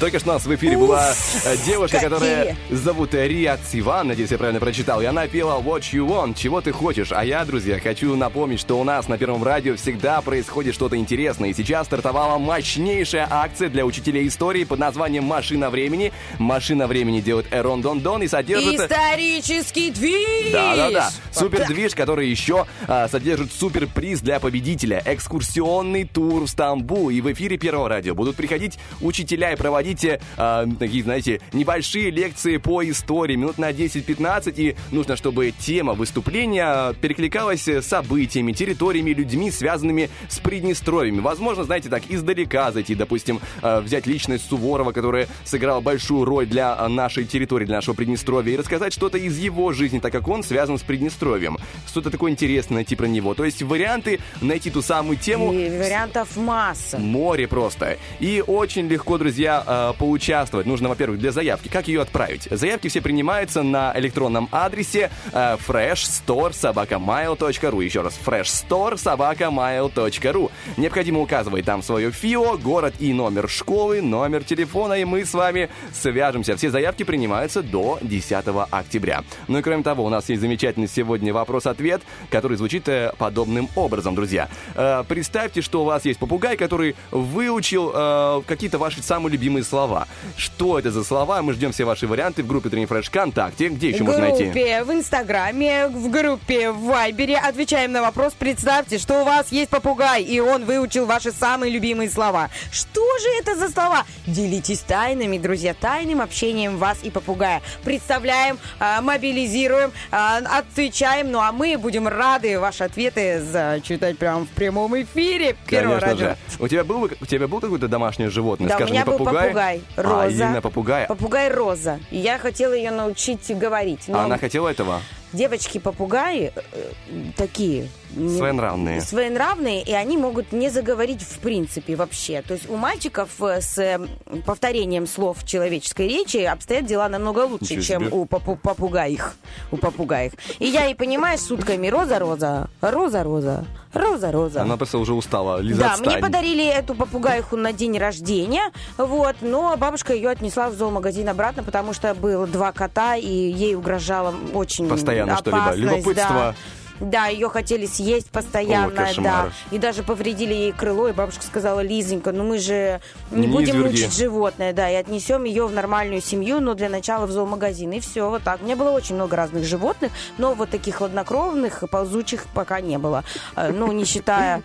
Только 0.00 0.18
что 0.18 0.30
у 0.30 0.32
нас 0.32 0.46
в 0.46 0.54
эфире 0.54 0.78
была 0.78 1.12
э, 1.44 1.56
девушка, 1.66 1.98
какие. 1.98 2.08
которая 2.08 2.56
зовут 2.70 3.12
Риа 3.12 3.58
Циван, 3.58 4.08
надеюсь, 4.08 4.30
я 4.30 4.38
правильно 4.38 4.58
прочитал, 4.58 5.02
и 5.02 5.04
она 5.04 5.26
пела 5.26 5.60
What 5.60 5.82
You 5.92 6.08
Want, 6.08 6.36
чего 6.38 6.62
ты 6.62 6.72
хочешь. 6.72 7.12
А 7.12 7.22
я, 7.22 7.44
друзья, 7.44 7.78
хочу 7.78 8.16
напомнить, 8.16 8.60
что 8.60 8.80
у 8.80 8.84
нас 8.84 9.08
на 9.08 9.18
Первом 9.18 9.44
радио 9.44 9.76
всегда 9.76 10.22
происходит 10.22 10.74
что-то 10.74 10.96
интересное. 10.96 11.50
И 11.50 11.52
сейчас 11.52 11.86
стартовала 11.86 12.38
мощнейшая 12.38 13.28
акция 13.30 13.68
для 13.68 13.84
учителей 13.84 14.26
истории 14.26 14.64
под 14.64 14.78
названием 14.78 15.24
«Машина 15.24 15.68
времени». 15.68 16.14
«Машина 16.38 16.86
времени» 16.86 17.20
делает 17.20 17.48
Эрон 17.50 17.82
Дон 17.82 18.00
Дон 18.00 18.22
и 18.22 18.28
содержит... 18.28 18.80
Исторический 18.80 19.90
движ! 19.90 20.50
Да-да-да. 20.50 21.10
Вот 21.10 21.38
Супер 21.38 21.58
так. 21.58 21.68
движ, 21.68 21.94
который 21.94 22.30
еще 22.30 22.66
а, 22.88 23.06
содержит 23.06 23.52
суперприз 23.52 24.20
для 24.20 24.40
победителя. 24.40 25.02
Экскурсионный 25.04 26.04
тур 26.04 26.44
в 26.44 26.48
Стамбул. 26.48 27.10
И 27.10 27.20
в 27.20 27.30
эфире 27.32 27.58
Первого 27.58 27.90
радио 27.90 28.14
будут 28.14 28.36
приходить 28.36 28.78
учителя 29.02 29.52
и 29.52 29.56
проводить 29.56 29.89
э, 30.04 30.18
а, 30.36 30.66
такие, 30.78 31.02
знаете, 31.04 31.40
небольшие 31.52 32.10
лекции 32.10 32.56
по 32.56 32.82
истории, 32.88 33.36
минут 33.36 33.58
на 33.58 33.70
10-15. 33.70 34.54
И 34.56 34.76
нужно, 34.90 35.16
чтобы 35.16 35.52
тема 35.52 35.94
выступления 35.94 36.92
перекликалась 37.00 37.66
с 37.68 37.82
событиями, 37.82 38.52
территориями, 38.52 39.10
людьми, 39.10 39.50
связанными 39.50 40.10
с 40.28 40.38
Приднестровьем. 40.38 41.20
Возможно, 41.22 41.64
знаете, 41.64 41.88
так 41.88 42.02
издалека 42.08 42.72
зайти, 42.72 42.94
допустим, 42.94 43.40
э, 43.62 43.80
взять 43.80 44.06
личность 44.06 44.48
Суворова, 44.48 44.92
которая 44.92 45.28
сыграла 45.44 45.80
большую 45.80 46.24
роль 46.24 46.46
для 46.46 46.76
э, 46.78 46.88
нашей 46.88 47.24
территории, 47.24 47.66
для 47.66 47.76
нашего 47.76 47.94
Приднестровья, 47.94 48.54
и 48.54 48.56
рассказать 48.56 48.92
что-то 48.92 49.18
из 49.18 49.38
его 49.38 49.72
жизни, 49.72 49.98
так 49.98 50.12
как 50.12 50.28
он 50.28 50.42
связан 50.42 50.78
с 50.78 50.82
Приднестровьем. 50.82 51.58
Что-то 51.86 52.10
такое 52.10 52.32
интересное 52.32 52.76
найти 52.76 52.96
про 52.96 53.06
него. 53.06 53.34
То 53.34 53.44
есть 53.44 53.62
варианты 53.62 54.20
найти 54.40 54.70
ту 54.70 54.82
самую 54.82 55.16
тему 55.16 55.52
И 55.52 55.68
вариантов 55.68 56.36
масса. 56.36 56.98
море 56.98 57.46
просто. 57.46 57.98
И 58.20 58.42
очень 58.46 58.88
легко, 58.88 59.18
друзья, 59.18 59.62
э, 59.90 59.94
поучаствовать. 59.98 60.66
Нужно, 60.66 60.88
во-первых, 60.88 61.18
для 61.18 61.32
заявки. 61.32 61.68
Как 61.68 61.88
ее 61.88 62.02
отправить? 62.02 62.46
Заявки 62.50 62.88
все 62.88 63.00
принимаются 63.00 63.62
на 63.62 63.92
электронном 63.96 64.48
адресе 64.52 65.10
э, 65.32 65.56
freshstore.sobakamail.ru 65.56 67.84
Еще 67.84 68.02
раз, 68.02 68.18
freshstore.sobakamail.ru 68.24 70.50
Необходимо 70.76 71.20
указывать 71.20 71.64
там 71.64 71.82
свое 71.82 72.10
ФИО, 72.10 72.58
город 72.58 72.94
и 72.98 73.12
номер 73.12 73.48
школы, 73.48 74.02
номер 74.02 74.44
телефона, 74.44 74.94
и 74.94 75.04
мы 75.04 75.24
с 75.24 75.34
вами 75.34 75.68
свяжемся. 75.92 76.56
Все 76.56 76.70
заявки 76.70 77.02
принимаются 77.02 77.62
до 77.62 77.98
10 78.02 78.44
октября. 78.70 79.24
Ну 79.48 79.58
и 79.58 79.62
кроме 79.62 79.82
того, 79.82 80.04
у 80.04 80.08
нас 80.08 80.28
есть 80.28 80.40
замечательный 80.40 80.88
сегодня 80.88 81.32
вопрос-ответ, 81.32 82.02
который 82.30 82.56
звучит 82.56 82.88
э, 82.88 83.12
подобным 83.18 83.68
образом, 83.76 84.14
друзья. 84.14 84.48
Э, 84.74 85.04
представьте, 85.06 85.62
что 85.62 85.82
у 85.82 85.84
вас 85.84 86.04
есть 86.04 86.18
попугай, 86.18 86.56
который 86.56 86.96
выучил 87.10 87.92
э, 87.94 88.42
какие-то 88.46 88.78
ваши 88.78 89.02
самые 89.02 89.32
любимые 89.32 89.64
слова. 89.70 90.06
Что 90.36 90.78
это 90.78 90.90
за 90.90 91.04
слова? 91.04 91.40
Мы 91.42 91.52
ждем 91.54 91.72
все 91.72 91.84
ваши 91.84 92.06
варианты 92.06 92.42
в 92.42 92.46
группе 92.46 92.68
Тренинг 92.68 92.88
Фреш 92.90 93.06
ВКонтакте. 93.06 93.68
Где 93.68 93.90
еще 93.90 94.02
в 94.02 94.06
можно 94.06 94.22
найти? 94.22 94.44
группе, 94.44 94.82
в 94.84 94.92
Инстаграме, 94.92 95.86
в 95.86 96.10
группе, 96.10 96.70
в 96.70 96.80
Вайбере. 96.84 97.38
Отвечаем 97.38 97.92
на 97.92 98.02
вопрос. 98.02 98.34
Представьте, 98.38 98.98
что 98.98 99.22
у 99.22 99.24
вас 99.24 99.52
есть 99.52 99.70
попугай, 99.70 100.22
и 100.22 100.40
он 100.40 100.64
выучил 100.64 101.06
ваши 101.06 101.32
самые 101.32 101.72
любимые 101.72 102.10
слова. 102.10 102.50
Что 102.72 103.00
же 103.18 103.28
это 103.40 103.56
за 103.56 103.70
слова? 103.70 104.04
Делитесь 104.26 104.80
тайнами, 104.80 105.38
друзья, 105.38 105.72
тайным 105.74 106.20
общением 106.20 106.76
вас 106.76 106.98
и 107.02 107.10
попугая. 107.10 107.62
Представляем, 107.84 108.58
а, 108.78 109.00
мобилизируем, 109.00 109.92
а, 110.10 110.38
отвечаем. 110.58 111.30
Ну 111.30 111.38
а 111.40 111.52
мы 111.52 111.78
будем 111.78 112.08
рады 112.08 112.58
ваши 112.58 112.84
ответы 112.84 113.40
зачитать 113.40 114.18
прямо 114.18 114.44
в 114.44 114.48
прямом 114.48 115.00
эфире 115.02 115.56
Первого 115.66 116.00
Конечно 116.00 116.24
радио. 116.24 116.26
же. 116.50 116.58
У 116.58 116.68
тебя 116.68 116.84
был, 116.84 117.08
у 117.20 117.26
тебя 117.26 117.46
был 117.46 117.60
какое-то 117.60 117.88
домашнее 117.88 118.30
животное? 118.30 118.68
Да, 118.68 118.74
у 118.74 118.78
Скажем, 118.78 118.94
меня 118.94 119.04
не 119.04 119.10
был 119.10 119.18
попугай? 119.18 119.48
Попугай, 119.60 119.82
А, 119.96 120.02
Роза. 120.02 120.44
именно 120.44 120.60
попугай. 120.62 121.06
Попугай 121.06 121.48
Роза. 121.50 122.00
И 122.10 122.18
я 122.18 122.38
хотела 122.38 122.72
ее 122.72 122.90
научить 122.90 123.56
говорить. 123.56 124.04
А 124.08 124.12
но 124.12 124.20
она 124.20 124.38
хотела 124.38 124.68
этого? 124.68 125.00
Девочки-попугаи 125.32 126.52
э, 126.54 126.92
такие... 127.36 127.88
Своенравные. 128.14 129.00
Своенравные, 129.00 129.82
и 129.82 129.92
они 129.92 130.16
могут 130.16 130.52
не 130.52 130.68
заговорить 130.70 131.22
в 131.22 131.38
принципе 131.38 131.96
вообще. 131.96 132.42
То 132.42 132.54
есть 132.54 132.68
у 132.68 132.76
мальчиков 132.76 133.28
э, 133.40 133.60
с 133.60 133.78
э, 133.78 133.98
повторением 134.44 135.06
слов 135.06 135.44
человеческой 135.44 136.08
речи 136.08 136.38
обстоят 136.38 136.86
дела 136.86 137.08
намного 137.08 137.40
лучше, 137.46 137.74
Ничего 137.76 137.82
чем 137.82 138.02
себе. 138.06 138.16
у 138.16 138.24
попу- 138.24 138.56
попугаих. 138.56 139.34
У 139.70 139.76
попугаих. 139.76 140.32
И 140.58 140.66
я 140.66 140.86
и 140.88 140.94
понимаешь, 140.94 141.40
сутками 141.40 141.88
роза-роза, 141.88 142.68
роза-роза, 142.80 143.64
роза-роза. 143.92 144.62
Она 144.62 144.76
просто 144.76 144.98
уже 144.98 145.14
устала. 145.14 145.60
Лиза, 145.60 145.80
Да, 145.80 145.92
отстань. 145.92 146.12
мне 146.14 146.18
подарили 146.22 146.64
эту 146.66 146.94
попугайху 146.94 147.56
на 147.56 147.72
день 147.72 147.98
рождения, 147.98 148.70
вот, 148.98 149.36
но 149.40 149.76
бабушка 149.76 150.14
ее 150.14 150.30
отнесла 150.30 150.68
в 150.70 150.74
зоомагазин 150.74 151.28
обратно, 151.28 151.62
потому 151.62 151.92
что 151.92 152.14
было 152.14 152.46
два 152.46 152.72
кота, 152.72 153.16
и 153.16 153.26
ей 153.26 153.74
угрожала 153.74 154.34
очень 154.54 154.88
Постоянно 154.88 155.36
что-либо. 155.36 155.74
Любопытство. 155.74 156.14
Да. 156.14 156.54
Да, 157.00 157.26
ее 157.26 157.48
хотели 157.48 157.86
съесть 157.86 158.30
постоянно, 158.30 159.08
О, 159.08 159.20
да. 159.22 159.48
И 159.70 159.78
даже 159.78 160.02
повредили 160.02 160.52
ей 160.52 160.72
крыло, 160.72 161.08
и 161.08 161.12
бабушка 161.12 161.42
сказала, 161.44 161.80
Лизонька, 161.80 162.30
ну 162.32 162.44
мы 162.44 162.58
же 162.58 163.00
не, 163.30 163.46
Не 163.46 163.46
будем 163.48 163.76
изверги». 163.76 164.02
мучить 164.02 164.16
животное, 164.16 164.72
да, 164.72 164.90
и 164.90 164.94
отнесем 164.94 165.44
ее 165.44 165.66
в 165.66 165.72
нормальную 165.72 166.20
семью, 166.20 166.60
но 166.60 166.74
для 166.74 166.88
начала 166.88 167.26
в 167.26 167.30
зоомагазин. 167.30 167.90
И 167.92 168.00
все, 168.00 168.28
вот 168.28 168.42
так. 168.42 168.60
У 168.60 168.64
меня 168.64 168.76
было 168.76 168.90
очень 168.90 169.14
много 169.14 169.36
разных 169.36 169.64
животных, 169.64 170.12
но 170.38 170.54
вот 170.54 170.70
таких 170.70 170.96
хладнокровных, 170.96 171.84
ползучих 171.90 172.46
пока 172.54 172.80
не 172.80 172.98
было. 172.98 173.24
Э, 173.56 173.70
Ну, 173.72 173.90
не 173.92 174.04
считая 174.04 174.62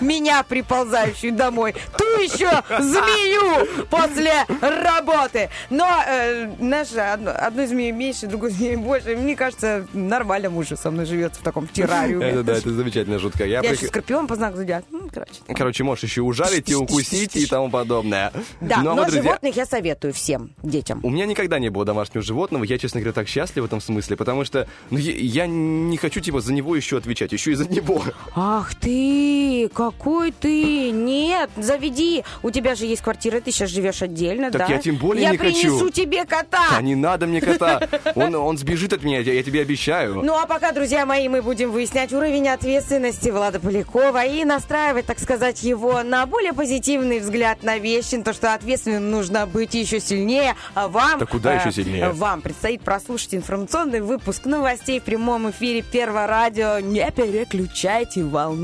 меня, 0.00 0.42
приползающую 0.42 1.32
домой, 1.32 1.74
ту 1.96 2.04
еще 2.20 2.50
змею 2.80 3.86
после 3.86 4.32
работы. 4.60 5.50
Но 5.70 5.86
э, 6.06 6.50
наша 6.58 7.14
одно, 7.14 7.32
одной 7.36 7.66
змеи 7.66 7.90
меньше, 7.90 8.26
другой 8.26 8.50
змеи 8.50 8.76
больше. 8.76 9.16
Мне 9.16 9.36
кажется, 9.36 9.86
нормально 9.92 10.50
муж 10.50 10.68
со 10.68 10.90
мной 10.90 11.06
живет 11.06 11.34
в 11.34 11.42
таком 11.42 11.66
террариуме. 11.68 12.26
Это 12.26 12.42
да, 12.42 12.52
это 12.54 12.70
замечательная 12.70 13.18
шутка. 13.18 13.44
Я, 13.44 13.60
Я 13.60 13.70
прих- 13.70 13.76
еще 13.78 13.86
скорпион 13.88 14.26
по 14.26 14.36
знаку 14.36 14.56
зодиака. 14.56 14.86
Ну, 14.90 15.08
короче. 15.12 15.32
Короче, 15.48 15.84
можешь 15.84 16.04
еще 16.04 16.22
ужалить 16.22 16.70
и 16.70 16.74
укусить 16.74 17.36
и 17.36 17.46
тому 17.46 17.70
подобное. 17.70 18.32
Да, 18.60 18.78
Ну, 18.82 18.92
а 18.92 18.94
но 18.94 19.02
вы, 19.02 19.10
друзья, 19.10 19.22
животных 19.22 19.56
я 19.56 19.66
советую 19.66 20.12
всем 20.12 20.50
детям. 20.62 21.00
У 21.02 21.10
меня 21.10 21.26
никогда 21.26 21.58
не 21.58 21.68
было 21.70 21.84
домашнего 21.84 22.22
животного. 22.22 22.64
Я, 22.64 22.78
честно 22.78 23.00
говоря, 23.00 23.12
так 23.12 23.28
счастлив 23.28 23.62
в 23.62 23.66
этом 23.66 23.80
смысле, 23.80 24.16
потому 24.16 24.44
что 24.44 24.66
ну, 24.90 24.98
я, 24.98 25.12
я 25.14 25.46
не 25.46 25.96
хочу, 25.96 26.20
типа, 26.20 26.40
за 26.40 26.52
него 26.52 26.74
еще 26.76 26.98
отвечать, 26.98 27.32
еще 27.32 27.52
и 27.52 27.54
за 27.54 27.68
него. 27.68 28.02
Ах 28.34 28.73
ты, 28.80 29.68
какой 29.74 30.32
ты! 30.32 30.90
Нет, 30.90 31.50
заведи. 31.56 32.24
У 32.42 32.50
тебя 32.50 32.74
же 32.74 32.86
есть 32.86 33.02
квартира, 33.02 33.40
ты 33.40 33.50
сейчас 33.50 33.70
живешь 33.70 34.02
отдельно, 34.02 34.50
Так 34.50 34.68
да? 34.68 34.74
я 34.74 34.78
тем 34.78 34.96
более 34.96 35.24
я 35.24 35.30
не 35.30 35.36
хочу. 35.38 35.52
принесу 35.60 35.90
тебе 35.90 36.24
кота. 36.24 36.64
А 36.76 36.82
не 36.82 36.94
надо 36.94 37.26
мне 37.26 37.40
кота. 37.40 37.88
Он, 38.14 38.34
он 38.34 38.58
сбежит 38.58 38.92
от 38.92 39.02
меня, 39.02 39.20
я, 39.20 39.32
я 39.34 39.42
тебе 39.42 39.60
обещаю. 39.62 40.22
Ну 40.22 40.34
а 40.34 40.46
пока, 40.46 40.72
друзья 40.72 41.06
мои, 41.06 41.28
мы 41.28 41.42
будем 41.42 41.70
выяснять 41.70 42.12
уровень 42.12 42.48
ответственности 42.48 43.30
Влада 43.30 43.60
Полякова 43.60 44.24
и 44.24 44.44
настраивать, 44.44 45.06
так 45.06 45.18
сказать, 45.18 45.62
его 45.62 46.02
на 46.02 46.26
более 46.26 46.52
позитивный 46.52 47.20
взгляд 47.20 47.62
на 47.62 47.78
вещи, 47.78 48.22
то, 48.22 48.32
что 48.32 48.54
ответственным 48.54 49.10
нужно 49.10 49.46
быть 49.46 49.74
еще 49.74 50.00
сильнее, 50.00 50.54
а 50.74 50.88
вам... 50.88 51.18
Да 51.18 51.26
куда 51.26 51.54
еще 51.54 51.72
сильнее? 51.72 52.10
Вам 52.10 52.42
предстоит 52.42 52.82
прослушать 52.82 53.34
информационный 53.34 54.00
выпуск 54.00 54.44
новостей 54.44 55.00
в 55.00 55.02
прямом 55.04 55.50
эфире 55.50 55.82
Первого 55.82 56.26
радио. 56.26 56.78
Не 56.80 57.10
переключайте 57.10 58.22
волну. 58.22 58.63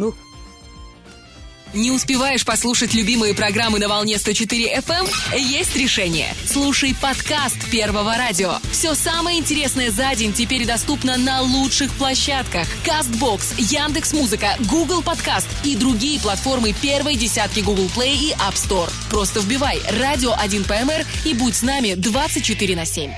Не 1.73 1.93
успеваешь 1.93 2.45
послушать 2.45 2.95
любимые 2.95 3.33
программы 3.33 3.79
на 3.79 3.89
волне 3.89 4.19
104 4.19 4.79
FM? 4.79 5.09
Есть 5.39 5.77
решение. 5.77 6.35
Слушай 6.45 6.97
подкаст 7.01 7.71
Первого 7.71 8.17
радио. 8.17 8.55
Все 8.73 8.95
самое 8.95 9.39
интересное 9.39 9.93
за 9.93 10.13
день 10.17 10.33
теперь 10.33 10.67
доступно 10.67 11.17
на 11.17 11.43
лучших 11.43 11.93
площадках. 11.93 12.67
Castbox, 12.85 13.55
Яндекс 13.59 14.13
Музыка, 14.13 14.57
Google 14.69 15.03
Подкаст 15.03 15.47
и 15.63 15.77
другие 15.77 16.19
платформы 16.19 16.73
первой 16.73 17.15
десятки 17.15 17.61
Google 17.61 17.89
Play 17.95 18.17
и 18.17 18.33
App 18.33 18.55
Store. 18.55 18.91
Просто 19.09 19.39
вбивай 19.39 19.81
«Радио 20.01 20.35
1 20.37 20.65
ПМР» 20.65 21.07
и 21.25 21.35
будь 21.35 21.55
с 21.55 21.63
нами 21.63 21.95
24 21.95 22.75
на 22.75 22.85
7. 22.85 23.13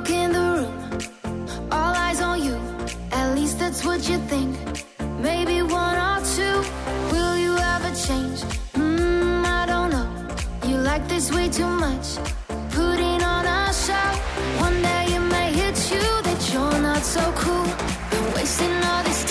Walk 0.00 0.10
in 0.10 0.32
the 0.32 0.40
room, 0.56 1.68
all 1.70 1.94
eyes 1.94 2.20
on 2.20 2.42
you. 2.42 2.58
At 3.12 3.34
least 3.34 3.58
that's 3.58 3.84
what 3.84 4.08
you 4.08 4.18
think. 4.28 4.56
Maybe 5.18 5.62
one 5.62 5.96
or 6.08 6.20
two. 6.36 6.56
Will 7.12 7.36
you 7.36 7.56
ever 7.56 7.92
change? 8.06 8.40
Hmm, 8.74 9.42
I 9.44 9.66
don't 9.66 9.90
know. 9.90 10.08
You 10.66 10.76
like 10.78 11.06
this 11.08 11.30
way 11.32 11.48
too 11.48 11.68
much. 11.86 12.06
Putting 12.70 13.22
on 13.22 13.44
a 13.46 13.72
show. 13.72 14.10
One 14.66 14.80
day 14.82 15.04
it 15.16 15.24
may 15.34 15.52
hit 15.52 15.76
you 15.92 16.06
that 16.26 16.40
you're 16.52 16.80
not 16.80 17.02
so 17.02 17.22
cool. 17.42 17.68
Been 18.10 18.34
wasting 18.34 18.76
all 18.90 19.02
this 19.04 19.24
time 19.24 19.29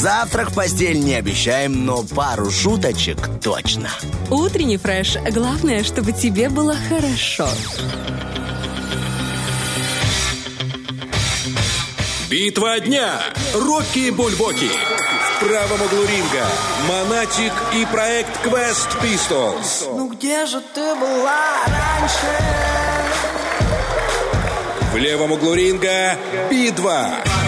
Завтрак 0.00 0.50
в 0.50 0.54
постель 0.54 0.98
не 0.98 1.14
обещаем, 1.14 1.84
но 1.84 2.02
пару 2.02 2.50
шуточек 2.50 3.18
точно. 3.42 3.90
Утренний 4.30 4.78
фреш. 4.78 5.18
Главное, 5.30 5.84
чтобы 5.84 6.12
тебе 6.12 6.48
было 6.48 6.74
хорошо. 6.88 7.46
Битва 12.30 12.80
дня. 12.80 13.20
Рокки 13.52 14.08
Бульбоки. 14.08 14.70
В 14.70 15.44
правом 15.44 15.82
углу 15.82 16.06
ринга 16.06 16.46
Монатик 16.88 17.52
и 17.74 17.84
проект 17.92 18.30
Quest 18.46 18.88
Pistols. 19.02 19.86
Ну 19.94 20.08
где 20.08 20.46
же 20.46 20.62
ты 20.74 20.94
была 20.94 21.42
раньше? 21.66 22.26
В 24.94 24.96
левом 24.96 25.32
углу 25.32 25.52
ринга 25.52 26.16
Би-2. 26.48 27.39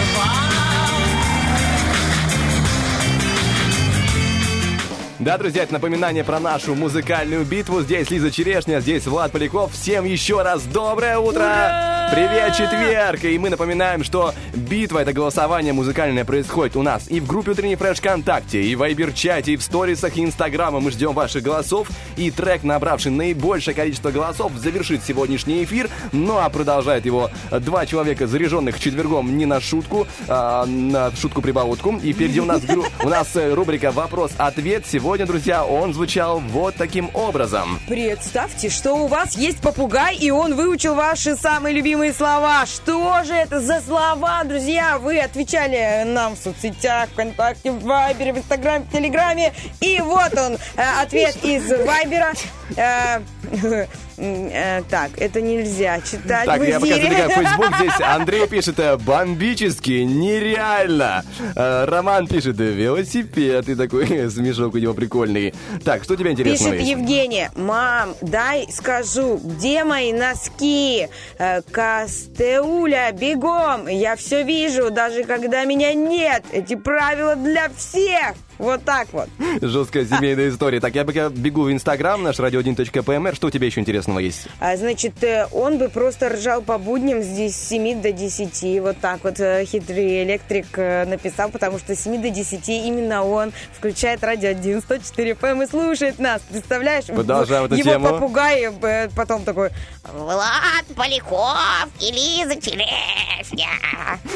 Да, 5.23 5.37
друзья, 5.37 5.63
это 5.63 5.71
напоминание 5.71 6.25
про 6.25 6.41
нашу 6.41 6.75
музыкальную 6.75 7.45
битву. 7.45 7.81
Здесь 7.81 8.11
Лиза 8.11 8.29
Черешня, 8.29 8.81
здесь 8.81 9.07
Влад 9.07 9.31
Поляков. 9.31 9.71
Всем 9.71 10.03
еще 10.03 10.41
раз 10.41 10.63
доброе 10.63 11.17
утро! 11.17 12.09
Привет, 12.11 12.53
четверг! 12.53 13.23
И 13.23 13.39
мы 13.39 13.49
напоминаем, 13.49 14.03
что 14.03 14.33
битва, 14.53 14.99
это 14.99 15.13
голосование 15.13 15.71
музыкальное, 15.71 16.25
происходит 16.25 16.75
у 16.75 16.81
нас 16.81 17.09
и 17.09 17.21
в 17.21 17.25
группе 17.25 17.51
Утренний 17.51 17.77
Фреш 17.77 17.99
ВКонтакте, 17.99 18.61
и 18.61 18.75
в 18.75 18.79
Вайбер-чате, 18.79 19.53
и 19.53 19.55
в 19.55 19.63
сторисах, 19.63 20.17
и 20.17 20.25
Инстаграма. 20.25 20.81
Мы 20.81 20.91
ждем 20.91 21.13
ваших 21.13 21.41
голосов. 21.41 21.87
И 22.17 22.29
трек, 22.29 22.63
набравший 22.63 23.11
наибольшее 23.11 23.73
количество 23.73 24.11
голосов, 24.11 24.51
завершит 24.57 25.05
сегодняшний 25.05 25.63
эфир. 25.63 25.89
Ну 26.11 26.37
а 26.37 26.49
продолжает 26.49 27.05
его 27.05 27.31
два 27.49 27.85
человека, 27.85 28.27
заряженных 28.27 28.77
четвергом 28.77 29.37
не 29.37 29.45
на 29.45 29.61
шутку, 29.61 30.05
а 30.27 30.65
на 30.65 31.15
шутку-прибаутку. 31.15 31.99
И 32.03 32.11
впереди 32.11 32.41
у 32.41 32.45
нас, 32.45 32.61
у 33.01 33.07
нас 33.07 33.33
э, 33.35 33.53
рубрика 33.53 33.91
«Вопрос-ответ». 33.91 34.85
Сегодня, 34.85 35.12
друзья, 35.19 35.63
он 35.63 35.93
звучал 35.93 36.39
вот 36.39 36.75
таким 36.75 37.09
образом. 37.13 37.79
Представьте, 37.87 38.69
что 38.69 38.93
у 38.93 39.07
вас 39.07 39.37
есть 39.37 39.59
попугай, 39.61 40.15
и 40.15 40.31
он 40.31 40.55
выучил 40.55 40.95
ваши 40.95 41.35
самые 41.35 41.75
любимые 41.75 42.11
слова. 42.13 42.65
Что 42.65 43.23
же 43.23 43.33
это 43.33 43.59
за 43.59 43.79
слова, 43.81 44.43
друзья? 44.43 44.97
Вы 44.97 45.19
отвечали 45.19 46.03
нам 46.05 46.35
в 46.35 46.39
соцсетях, 46.39 47.09
ВКонтакте, 47.09 47.71
в 47.71 47.83
Вайбере, 47.83 48.33
в 48.33 48.37
Инстаграме, 48.39 48.85
в 48.85 48.91
Телеграме. 48.91 49.53
И 49.79 49.99
вот 50.01 50.33
он, 50.37 50.57
э, 50.75 51.01
ответ 51.01 51.37
из 51.43 51.69
Вайбера. 51.69 52.33
Э, 54.17 54.81
Так, 54.89 55.11
это 55.17 55.41
нельзя 55.41 55.99
читать 56.01 56.45
Так, 56.45 56.59
в 56.59 56.63
я 56.63 56.77
эфире. 56.79 56.95
забегаю 57.03 57.29
в 57.29 57.33
Facebook. 57.33 57.75
Здесь 57.79 58.01
Андрей 58.01 58.47
пишет 58.47 58.79
э, 58.79 58.97
«Бомбически, 58.97 60.03
нереально». 60.03 61.23
Э, 61.55 61.85
Роман 61.85 62.27
пишет 62.27 62.59
э, 62.59 62.71
«Велосипед». 62.71 63.69
И 63.69 63.75
такой 63.75 64.07
смешок 64.29 64.75
у 64.75 64.77
него 64.77 64.93
прикольный. 64.93 65.53
Так, 65.83 66.03
что 66.03 66.15
тебе 66.15 66.31
интересно 66.31 66.71
Пишет 66.71 66.87
Евгения, 66.87 67.51
мам, 67.55 68.15
дай 68.21 68.67
скажу, 68.71 69.39
где 69.43 69.83
мои 69.83 70.13
носки? 70.13 71.07
Э, 71.39 71.61
Кастеуля, 71.71 73.11
бегом, 73.11 73.87
я 73.87 74.15
все 74.15 74.43
вижу, 74.43 74.91
даже 74.91 75.23
когда 75.23 75.65
меня 75.65 75.93
нет. 75.93 76.43
Эти 76.51 76.75
правила 76.75 77.35
для 77.35 77.69
всех. 77.69 78.33
Вот 78.57 78.83
так 78.83 79.07
вот. 79.11 79.29
Жесткая 79.61 80.05
семейная 80.05 80.49
история. 80.49 80.79
Так, 80.79 80.95
я 80.95 81.05
пока 81.05 81.29
бегу 81.29 81.63
в 81.63 81.71
Инстаграм, 81.71 82.21
наш 82.21 82.39
radio1.pmr. 82.39 83.35
Что 83.35 83.47
у 83.47 83.49
тебя 83.49 83.65
еще 83.65 83.81
интересного 83.81 84.19
есть? 84.19 84.47
А, 84.59 84.77
значит, 84.77 85.23
э, 85.23 85.47
он 85.51 85.77
бы 85.77 85.89
просто 85.89 86.29
ржал 86.29 86.61
по 86.61 86.77
будням 86.77 87.21
здесь 87.21 87.55
с 87.55 87.69
7 87.69 88.01
до 88.01 88.11
10. 88.11 88.81
Вот 88.81 88.97
так 88.99 89.23
вот 89.23 89.39
э, 89.39 89.65
хитрый 89.65 90.23
электрик 90.23 90.67
э, 90.77 91.05
написал, 91.05 91.49
потому 91.49 91.79
что 91.79 91.95
с 91.95 91.99
7 92.01 92.21
до 92.21 92.29
10 92.29 92.69
именно 92.69 93.23
он 93.23 93.51
включает 93.73 94.23
радио 94.23 94.49
1 94.49 94.81
104 94.81 95.31
FM 95.31 95.63
и 95.63 95.67
слушает 95.67 96.19
нас. 96.19 96.41
Представляешь? 96.49 97.05
Продолжаем 97.05 97.65
эту 97.65 97.75
Его 97.75 97.91
тему. 97.91 98.09
попугай 98.09 98.69
потом 99.15 99.43
такой... 99.43 99.69
Влад 100.13 100.85
Поляков 100.95 101.87
и 101.99 102.11
Лиза 102.11 102.59
Черешня. 102.59 103.69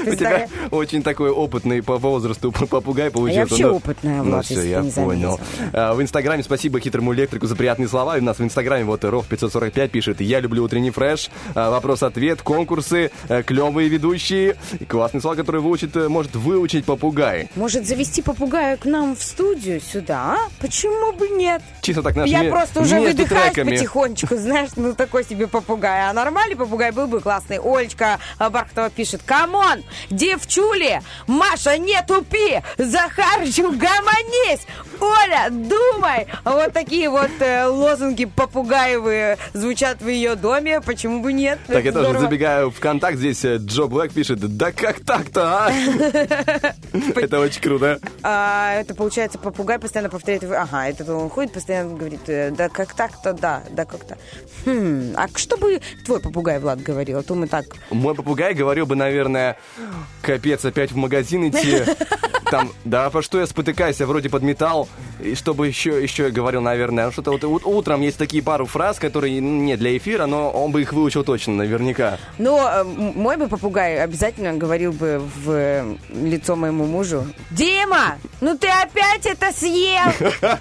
У 0.06 0.15
тебя 0.15 0.48
очень 0.72 1.03
такой 1.03 1.30
опытный 1.30 1.84
по 1.84 1.98
возрасту 1.98 2.52
попугай 2.52 3.11
получился. 3.11 3.68
вообще 3.68 3.68
Ну, 4.08 4.14
опытная, 4.14 4.24
Ну 4.24 4.32
Влад, 4.32 4.46
все, 4.46 4.62
я 4.64 4.84
понял. 4.84 5.40
А, 5.74 5.94
В 5.94 6.02
Инстаграме 6.02 6.44
спасибо 6.44 6.80
хитрому 6.80 7.14
электрику 7.14 7.48
за 7.48 7.56
приятные 7.56 7.88
слова. 7.88 8.18
И 8.18 8.22
у 8.22 8.24
нас 8.24 8.38
в 8.40 8.44
Инстаграме 8.44 8.84
вот 8.86 9.04
Ров 9.04 9.26
545 9.28 9.92
пишет 9.92 10.22
«Я 10.22 10.40
люблю 10.40 10.64
утренний 10.64 10.92
фреш». 10.92 11.30
А, 11.56 11.70
Вопрос-ответ, 11.72 12.42
конкурсы, 12.42 13.12
э, 13.30 13.44
клевые 13.44 13.90
ведущие. 13.90 14.56
И 14.80 14.86
классные 14.86 15.22
слова, 15.22 15.36
которые 15.36 15.62
выучит, 15.62 15.96
э, 15.96 16.08
может 16.08 16.36
выучить 16.36 16.86
попугай. 16.86 17.50
Может 17.56 17.86
завести 17.88 18.22
попугая 18.22 18.78
к 18.78 18.86
нам 18.86 19.16
в 19.16 19.22
студию 19.24 19.82
сюда, 19.82 20.36
а? 20.36 20.38
Почему 20.60 21.14
бы 21.14 21.28
нет? 21.30 21.62
Чисто 21.82 22.02
так 22.02 22.16
нашими 22.16 22.46
Я 22.46 22.52
просто 22.52 22.82
уже 22.82 23.00
выдыхаюсь 23.00 23.54
треками. 23.54 23.76
потихонечку, 23.76 24.36
знаешь, 24.38 24.70
ну 24.76 24.94
такой 24.94 25.24
себе 25.24 25.48
попугай. 25.48 26.10
А 26.10 26.14
нормальный 26.14 26.56
попугай 26.56 26.92
был 26.92 27.08
бы 27.08 27.20
классный. 27.20 27.60
Олечка 27.60 28.20
а, 28.40 28.50
Бархтова 28.50 28.90
пишет, 28.90 29.22
c'mon, 29.26 29.84
девчули, 30.10 31.02
Маша, 31.28 31.78
не 31.78 32.02
тупи, 32.08 32.62
Захарычу, 32.78 33.72
гомонись, 33.98 34.61
Оля, 34.99 35.49
думай. 35.49 36.28
Вот 36.44 36.74
такие 36.74 37.10
вот 37.10 37.30
э, 37.40 37.65
лозунги 37.65 38.26
попугаевые 38.26 39.38
звучат 39.53 40.02
в 40.02 40.07
ее 40.07 40.36
доме, 40.36 40.82
почему 40.82 41.22
бы 41.22 41.34
нет? 41.34 41.60
Так, 41.68 41.84
я 41.84 41.91
тоже 41.91 42.06
Здорово. 42.06 42.26
забегаю 42.26 42.72
в 42.72 42.80
контакт. 42.80 43.18
Здесь 43.18 43.44
э, 43.45 43.57
Джо 43.57 43.84
Блэк 43.84 44.14
пишет, 44.14 44.40
да 44.40 44.72
как 44.72 45.03
так-то, 45.06 45.68
а? 45.68 45.72
Это 47.15 47.40
очень 47.40 47.61
круто. 47.61 47.99
А, 48.24 48.74
это 48.76 48.95
получается 48.95 49.38
попугай 49.38 49.80
постоянно 49.80 50.10
повторяет. 50.10 50.44
Ага, 50.44 50.88
это 50.88 51.14
он 51.14 51.30
ходит 51.30 51.53
постоянно 51.53 51.95
говорит, 51.95 52.28
э, 52.28 52.52
да 52.52 52.69
как 52.69 52.94
так-то, 52.95 53.34
да, 53.34 53.64
да 53.69 53.86
как-то. 53.86 54.18
Хм, 54.65 55.14
а 55.15 55.28
что 55.36 55.57
бы 55.57 55.82
твой 56.06 56.19
попугай, 56.19 56.60
Влад, 56.60 56.82
говорил? 56.82 57.19
А 57.19 57.24
то 57.24 57.36
мы 57.36 57.48
так... 57.48 57.65
Мой 57.91 58.15
попугай 58.15 58.53
говорил 58.53 58.86
бы, 58.86 58.95
наверное, 58.95 59.57
капец, 60.22 60.65
опять 60.65 60.91
в 60.91 60.95
магазин 60.95 61.48
идти. 61.49 61.84
Там, 62.52 62.72
да, 62.86 63.10
по 63.10 63.22
что 63.22 63.40
я 63.40 63.48
спотыкаюсь, 63.48 63.86
я 63.99 64.05
вроде 64.05 64.30
под 64.30 64.43
металл. 64.43 64.88
И 65.19 65.34
чтобы 65.35 65.68
еще, 65.68 66.01
еще 66.01 66.23
я 66.23 66.30
говорил, 66.30 66.61
наверное, 66.61 67.11
что-то 67.11 67.31
вот 67.31 67.43
ут- 67.43 67.65
утром 67.65 68.01
есть 68.01 68.18
такие 68.18 68.43
пару 68.43 68.65
фраз, 68.65 68.99
которые 68.99 69.41
ну, 69.41 69.64
не 69.64 69.76
для 69.77 69.97
эфира, 69.97 70.26
но 70.26 70.49
он 70.51 70.72
бы 70.72 70.81
их 70.81 70.93
выучил 70.93 71.23
точно, 71.23 71.53
наверняка. 71.53 72.19
Но 72.38 72.69
э, 72.69 72.84
мой 72.84 73.38
бы 73.38 73.47
попугай 73.47 73.99
обязательно 73.99 74.53
говорил 74.53 74.91
бы 74.91 75.19
в 75.19 75.51
э, 75.51 75.95
лицо 76.09 76.55
моему 76.55 76.85
мужу. 76.85 77.26
Дима, 77.51 78.18
ну 78.41 78.57
ты 78.57 78.68
опять 78.68 79.26
это 79.26 79.51
съел? 79.51 80.11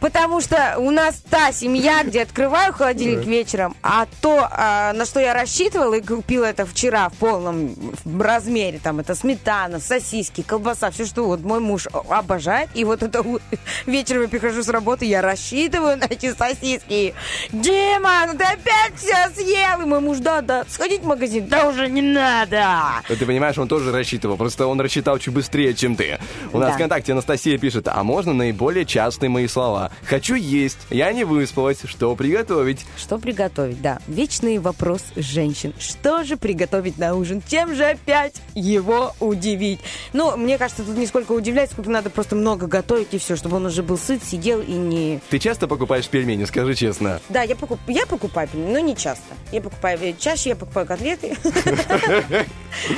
Потому 0.00 0.40
что 0.40 0.76
у 0.78 0.90
нас 0.90 1.22
та 1.30 1.52
семья, 1.52 2.02
где 2.04 2.22
открываю 2.22 2.72
холодильник 2.72 3.24
вечером, 3.26 3.76
а 3.82 4.06
то, 4.20 4.48
а, 4.50 4.92
на 4.92 5.04
что 5.04 5.20
я 5.20 5.34
рассчитывала 5.34 5.94
и 5.94 6.00
купила 6.00 6.44
это 6.44 6.66
вчера 6.66 7.08
в 7.08 7.14
полном 7.14 7.74
размере, 8.18 8.80
там 8.82 9.00
это 9.00 9.14
сметана, 9.14 9.80
сосиски, 9.80 10.42
колбаса, 10.42 10.90
все 10.90 11.06
что 11.06 11.24
вот 11.24 11.40
мой 11.40 11.60
муж 11.60 11.86
обожает, 12.10 12.68
и 12.74 12.84
вот 12.84 13.02
это 13.02 13.24
вечером 13.86 14.22
я 14.22 14.28
прихожу 14.28 14.62
с 14.62 14.68
работы, 14.68 15.04
я 15.04 15.22
рассчитываю 15.22 15.96
на 15.96 16.04
эти 16.04 16.32
сосиски. 16.34 17.14
Дима, 17.52 18.26
ну 18.26 18.36
ты 18.38 18.44
опять 18.44 18.94
все 18.96 19.28
съел. 19.34 19.82
И 19.82 19.84
мой 19.84 20.00
муж, 20.00 20.18
да, 20.18 20.40
да, 20.40 20.64
сходить 20.68 21.02
в 21.02 21.06
магазин, 21.06 21.46
да 21.48 21.68
уже 21.68 21.88
не 21.88 22.02
надо. 22.02 22.66
Ты 23.08 23.24
понимаешь, 23.26 23.58
он 23.58 23.68
тоже 23.68 23.92
рассчитывал, 23.92 24.36
просто 24.36 24.66
он 24.66 24.80
рассчитал 24.80 25.18
чуть 25.18 25.34
быстрее, 25.34 25.74
чем 25.74 25.96
ты. 25.96 26.18
У 26.52 26.58
нас 26.58 26.70
Да. 26.70 26.74
ВКонтакте 26.76 27.12
Анастасия 27.12 27.58
пишет, 27.58 27.88
а 27.88 28.02
можно 28.02 28.32
наиболее 28.32 28.84
частые 28.84 29.30
мои 29.30 29.46
слова? 29.46 29.90
Хочу 30.04 30.34
есть, 30.34 30.78
я 30.90 31.12
не 31.12 31.24
выспалась, 31.24 31.78
что 31.84 32.14
приготовить? 32.16 32.84
Что 32.96 33.18
приготовить, 33.18 33.80
да. 33.80 33.98
Вечный 34.06 34.58
вопрос 34.58 35.02
женщин. 35.16 35.72
Что 35.78 36.24
же 36.24 36.36
приготовить 36.36 36.98
на 36.98 37.14
ужин? 37.14 37.42
Чем 37.46 37.74
же 37.74 37.84
опять 37.84 38.34
его 38.54 39.14
удивить? 39.20 39.80
Ну, 40.12 40.36
мне 40.36 40.58
кажется, 40.58 40.82
тут 40.84 40.96
не 40.96 41.06
сколько 41.06 41.32
удивлять, 41.32 41.70
сколько 41.70 41.90
надо 41.96 42.10
просто 42.10 42.36
много 42.36 42.66
готовить 42.66 43.14
и 43.14 43.18
все, 43.18 43.36
чтобы 43.36 43.56
он 43.56 43.64
уже 43.66 43.82
был 43.82 43.96
сыт, 43.96 44.22
сидел 44.22 44.60
и 44.60 44.72
не... 44.72 45.20
Ты 45.30 45.38
часто 45.38 45.66
покупаешь 45.66 46.06
пельмени, 46.08 46.44
скажи 46.44 46.74
честно? 46.74 47.20
Да, 47.30 47.40
я, 47.42 47.56
покуп... 47.56 47.78
я 47.86 48.04
покупаю 48.06 48.46
пельмени, 48.48 48.72
но 48.72 48.78
не 48.80 48.94
часто. 48.94 49.34
Я 49.50 49.62
покупаю... 49.62 49.98
э, 50.02 50.12
Чаще 50.18 50.50
я 50.50 50.56
покупаю 50.56 50.86
котлеты. 50.86 51.36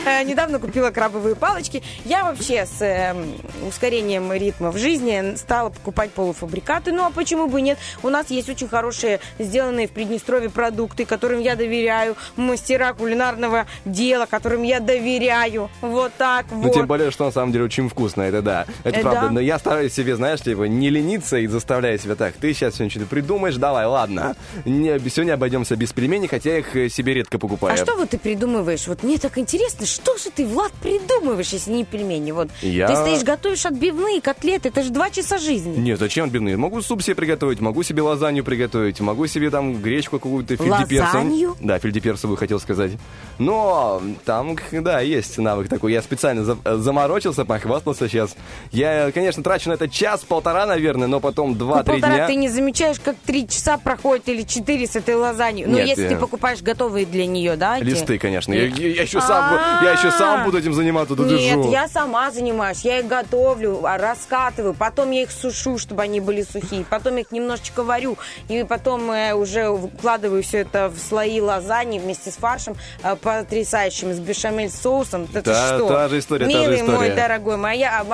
Э, 0.04 0.24
Недавно 0.24 0.58
купила 0.58 0.90
крабовые 0.90 1.36
палочки. 1.36 1.84
Я 2.04 2.24
вообще 2.24 2.66
с 2.66 2.82
эм, 2.82 3.34
ускорением 3.68 4.32
ритма 4.32 4.72
в 4.72 4.76
жизни 4.76 5.36
стала 5.36 5.68
покупать 5.70 6.10
полуфабрикаты. 6.10 6.90
Ну, 6.90 7.04
а 7.04 7.10
почему 7.10 7.46
бы 7.46 7.60
и 7.60 7.62
нет? 7.62 7.78
У 8.02 8.08
нас 8.08 8.28
есть 8.30 8.48
очень 8.48 8.66
хорошие, 8.66 9.20
сделанные 9.38 9.86
в 9.86 9.92
Приднестровье 9.92 10.50
продукты, 10.50 11.04
которым 11.04 11.40
я 11.40 11.54
доверяю. 11.54 12.16
Мастера 12.34 12.92
кулинарного 12.92 13.66
дела, 13.84 14.26
которым 14.26 14.64
я 14.64 14.80
доверяю. 14.80 15.70
Вот 15.80 16.12
так 16.18 16.46
Ну, 16.50 16.62
вот. 16.62 16.72
тем 16.74 16.86
более, 16.88 17.12
что 17.12 17.26
на 17.26 17.30
самом 17.30 17.52
деле 17.52 17.64
очень 17.64 17.88
вкусно, 17.88 18.22
это 18.22 18.42
да. 18.42 18.66
Это 18.89 18.98
Э, 19.01 19.02
правда. 19.02 19.20
да. 19.23 19.31
Но 19.31 19.40
я 19.40 19.59
стараюсь 19.59 19.93
себе, 19.93 20.16
знаешь, 20.16 20.40
типа, 20.40 20.65
не 20.65 20.90
лениться 20.90 21.36
и 21.39 21.47
заставляю 21.47 21.98
себя 21.98 22.15
так. 22.15 22.35
Ты 22.35 22.52
сейчас 22.52 22.74
сегодня 22.74 22.90
что-то 22.90 23.06
придумаешь, 23.06 23.56
давай, 23.56 23.86
ладно. 23.86 24.36
Не, 24.65 24.98
сегодня 25.10 25.35
обойдемся 25.35 25.77
без 25.77 25.93
пельменей, 25.93 26.28
хотя 26.28 26.59
их 26.59 26.74
э, 26.77 26.89
себе 26.89 27.15
редко 27.15 27.39
покупаю. 27.39 27.74
А 27.74 27.77
что 27.77 27.97
вот 27.97 28.10
ты 28.10 28.19
придумываешь? 28.19 28.86
Вот 28.89 29.02
мне 29.02 29.19
так 29.19 29.39
интересно, 29.39 29.86
что 29.86 30.16
же 30.16 30.31
ты, 30.31 30.47
Влад, 30.47 30.73
придумываешь, 30.82 31.48
если 31.51 31.70
не 31.73 31.85
пельмени? 31.85 32.32
Вот 32.32 32.48
Я- 32.62 32.86
ты 32.89 32.97
стоишь, 32.97 33.23
готовишь 33.23 33.66
отбивные 33.66 34.20
котлеты, 34.20 34.69
это 34.69 34.82
же 34.82 34.90
два 34.90 35.10
часа 35.10 35.39
жизни. 35.39 35.77
Нет, 35.78 35.98
зачем 35.98 36.27
отбивные? 36.27 36.56
Могу 36.56 36.81
суп 36.82 37.02
себе 37.02 37.15
приготовить, 37.15 37.60
могу 37.60 37.82
себе 37.82 38.02
лазанью 38.02 38.44
приготовить, 38.44 39.01
могу 39.01 39.27
себе 39.27 39.51
там 39.51 39.81
гречку 39.81 40.19
какую-то 40.19 40.56
фельдеперсовую. 40.56 41.01
Лазанью? 41.24 41.56
Да, 41.60 41.78
фельдеперсовую 41.78 42.36
хотел 42.36 42.59
сказать. 42.60 42.93
Но 43.39 44.02
там, 44.24 44.56
да, 44.73 45.01
есть 45.01 45.39
навык 45.39 45.69
такой. 45.69 45.93
Я 45.93 46.02
специально 46.02 46.44
за- 46.44 46.59
заморочился, 46.78 47.44
похвастался 47.44 48.09
сейчас. 48.09 48.35
Я, 48.78 49.10
конечно, 49.12 49.42
трачу 49.42 49.70
на 49.70 49.74
это 49.74 49.88
час-полтора, 49.88 50.64
наверное, 50.64 51.09
но 51.09 51.18
потом 51.18 51.50
Ну, 51.50 51.55
два-три 51.56 51.94
полтора 51.94 52.14
дня... 52.14 52.26
ты 52.28 52.36
не 52.36 52.48
замечаешь, 52.48 53.00
как 53.00 53.16
три 53.26 53.48
часа 53.48 53.76
проходит 53.76 54.28
или 54.28 54.42
четыре 54.42 54.86
с 54.86 54.94
этой 54.94 55.16
лазанью. 55.16 55.68
Ну, 55.68 55.76
Нет, 55.78 55.88
если 55.88 56.06
э, 56.06 56.09
ты 56.10 56.16
покупаешь 56.16 56.62
готовые 56.62 57.05
для 57.05 57.26
нее, 57.26 57.56
да? 57.56 57.78
эти? 57.78 57.84
Листы, 57.86 58.18
конечно. 58.18 58.52
Я, 58.52 58.68
Нет. 58.68 58.78
я- 58.78 58.88
я 58.94 59.02
еще 59.02 59.20
сам, 59.20 59.52
бу- 59.55 59.84
я 59.84 59.92
еще 59.92 60.12
сам 60.12 60.42
А. 60.42 60.44
буду 60.44 60.59
этим 60.59 60.74
заниматься, 60.74 61.14
Нет, 61.14 61.66
я 61.72 61.88
сама 61.88 62.30
занимаюсь, 62.30 62.82
я 62.84 63.00
их 63.00 63.09
готовлю, 63.09 63.84
а, 63.84 63.98
раскатываю, 63.98 64.74
потом 64.74 65.10
я 65.10 65.22
их 65.22 65.32
сушу, 65.32 65.76
чтобы 65.78 66.02
они 66.02 66.20
были 66.20 66.42
сухие, 66.42 66.84
потом 66.88 67.16
их 67.18 67.32
немножечко 67.32 67.82
варю, 67.82 68.16
и 68.48 68.62
потом 68.62 69.10
э, 69.10 69.32
уже 69.34 69.70
вкладываю 69.72 70.42
все 70.44 70.59
это 70.59 70.88
в 70.88 70.98
слои 71.00 71.40
лазаньи 71.40 71.98
вместе 71.98 72.30
с 72.30 72.36
фаршем 72.36 72.76
э, 73.02 73.16
потрясающим, 73.16 74.12
с 74.12 74.20
бешамель 74.20 74.70
соусом. 74.70 75.26
Это 75.34 75.42
Та- 75.42 75.76
что? 75.76 75.88
та 75.88 76.09
же 76.09 76.20
история, 76.20 76.46
та 76.46 76.52
же 76.52 76.59
Милый 76.59 76.82
мой 76.82 76.94
история. 76.94 77.14
дорогой, 77.14 77.56
моя, 77.56 78.00
о 78.00 78.05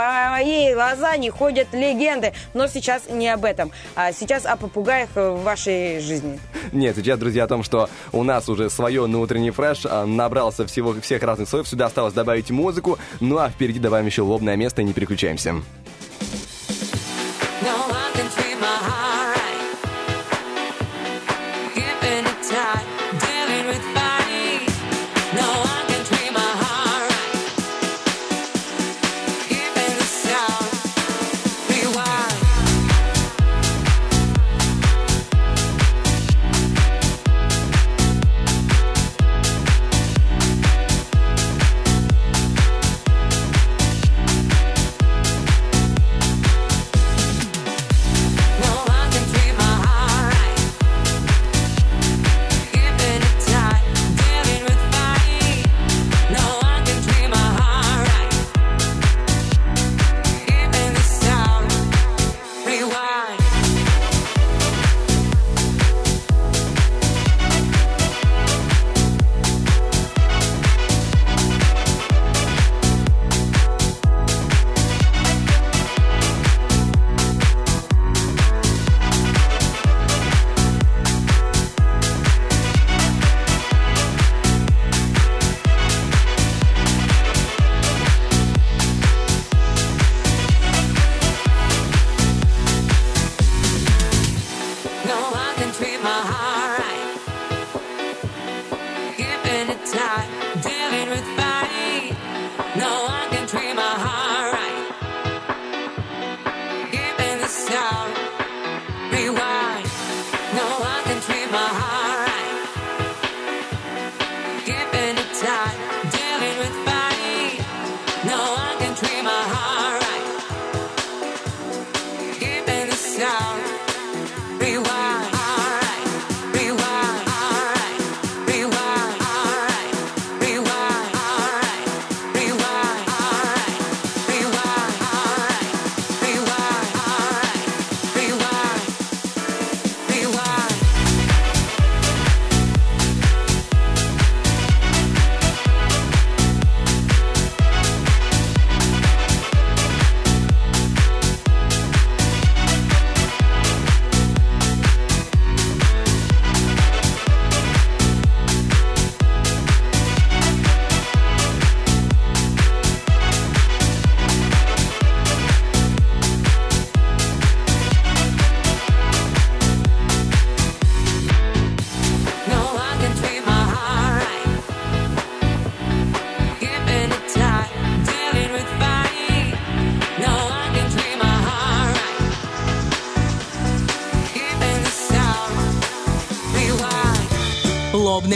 моей 0.54 0.74
лазаньи 0.74 1.30
ходят 1.30 1.68
легенды, 1.72 2.32
но 2.54 2.66
сейчас 2.66 3.08
не 3.10 3.28
об 3.28 3.44
этом, 3.44 3.70
а 3.94 4.12
сейчас 4.12 4.46
о 4.46 4.56
попугаях 4.56 5.08
э, 5.14 5.30
в 5.30 5.42
вашей 5.42 6.00
жизни. 6.00 6.38
Нет, 6.72 6.96
сейчас, 6.96 7.18
друзья, 7.18 7.44
о 7.44 7.48
том, 7.48 7.62
что 7.62 7.88
у 8.12 8.22
нас 8.22 8.48
уже 8.48 8.70
свое 8.70 9.06
на 9.06 9.20
утренний 9.20 9.50
фреш 9.50 9.82
а, 9.84 10.06
набрался 10.06 10.66
всего, 10.66 10.94
всех 11.00 11.22
разных 11.22 11.48
слоев. 11.48 11.68
Сюда 11.68 11.86
осталось 11.86 12.14
добавить 12.14 12.50
музыку. 12.50 12.98
Ну 13.20 13.38
а 13.38 13.48
впереди 13.50 13.78
добавим 13.78 14.06
еще 14.06 14.22
лобное 14.22 14.56
место 14.56 14.82
и 14.82 14.84
не 14.84 14.92
переключаемся. 14.92 15.56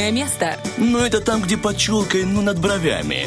Лобное 0.09 0.25
место. 0.25 0.57
Ну, 0.79 1.01
это 1.01 1.21
там, 1.21 1.43
где 1.43 1.59
под 1.59 1.77
челкой, 1.77 2.25
ну, 2.25 2.41
над 2.41 2.59
бровями. 2.59 3.27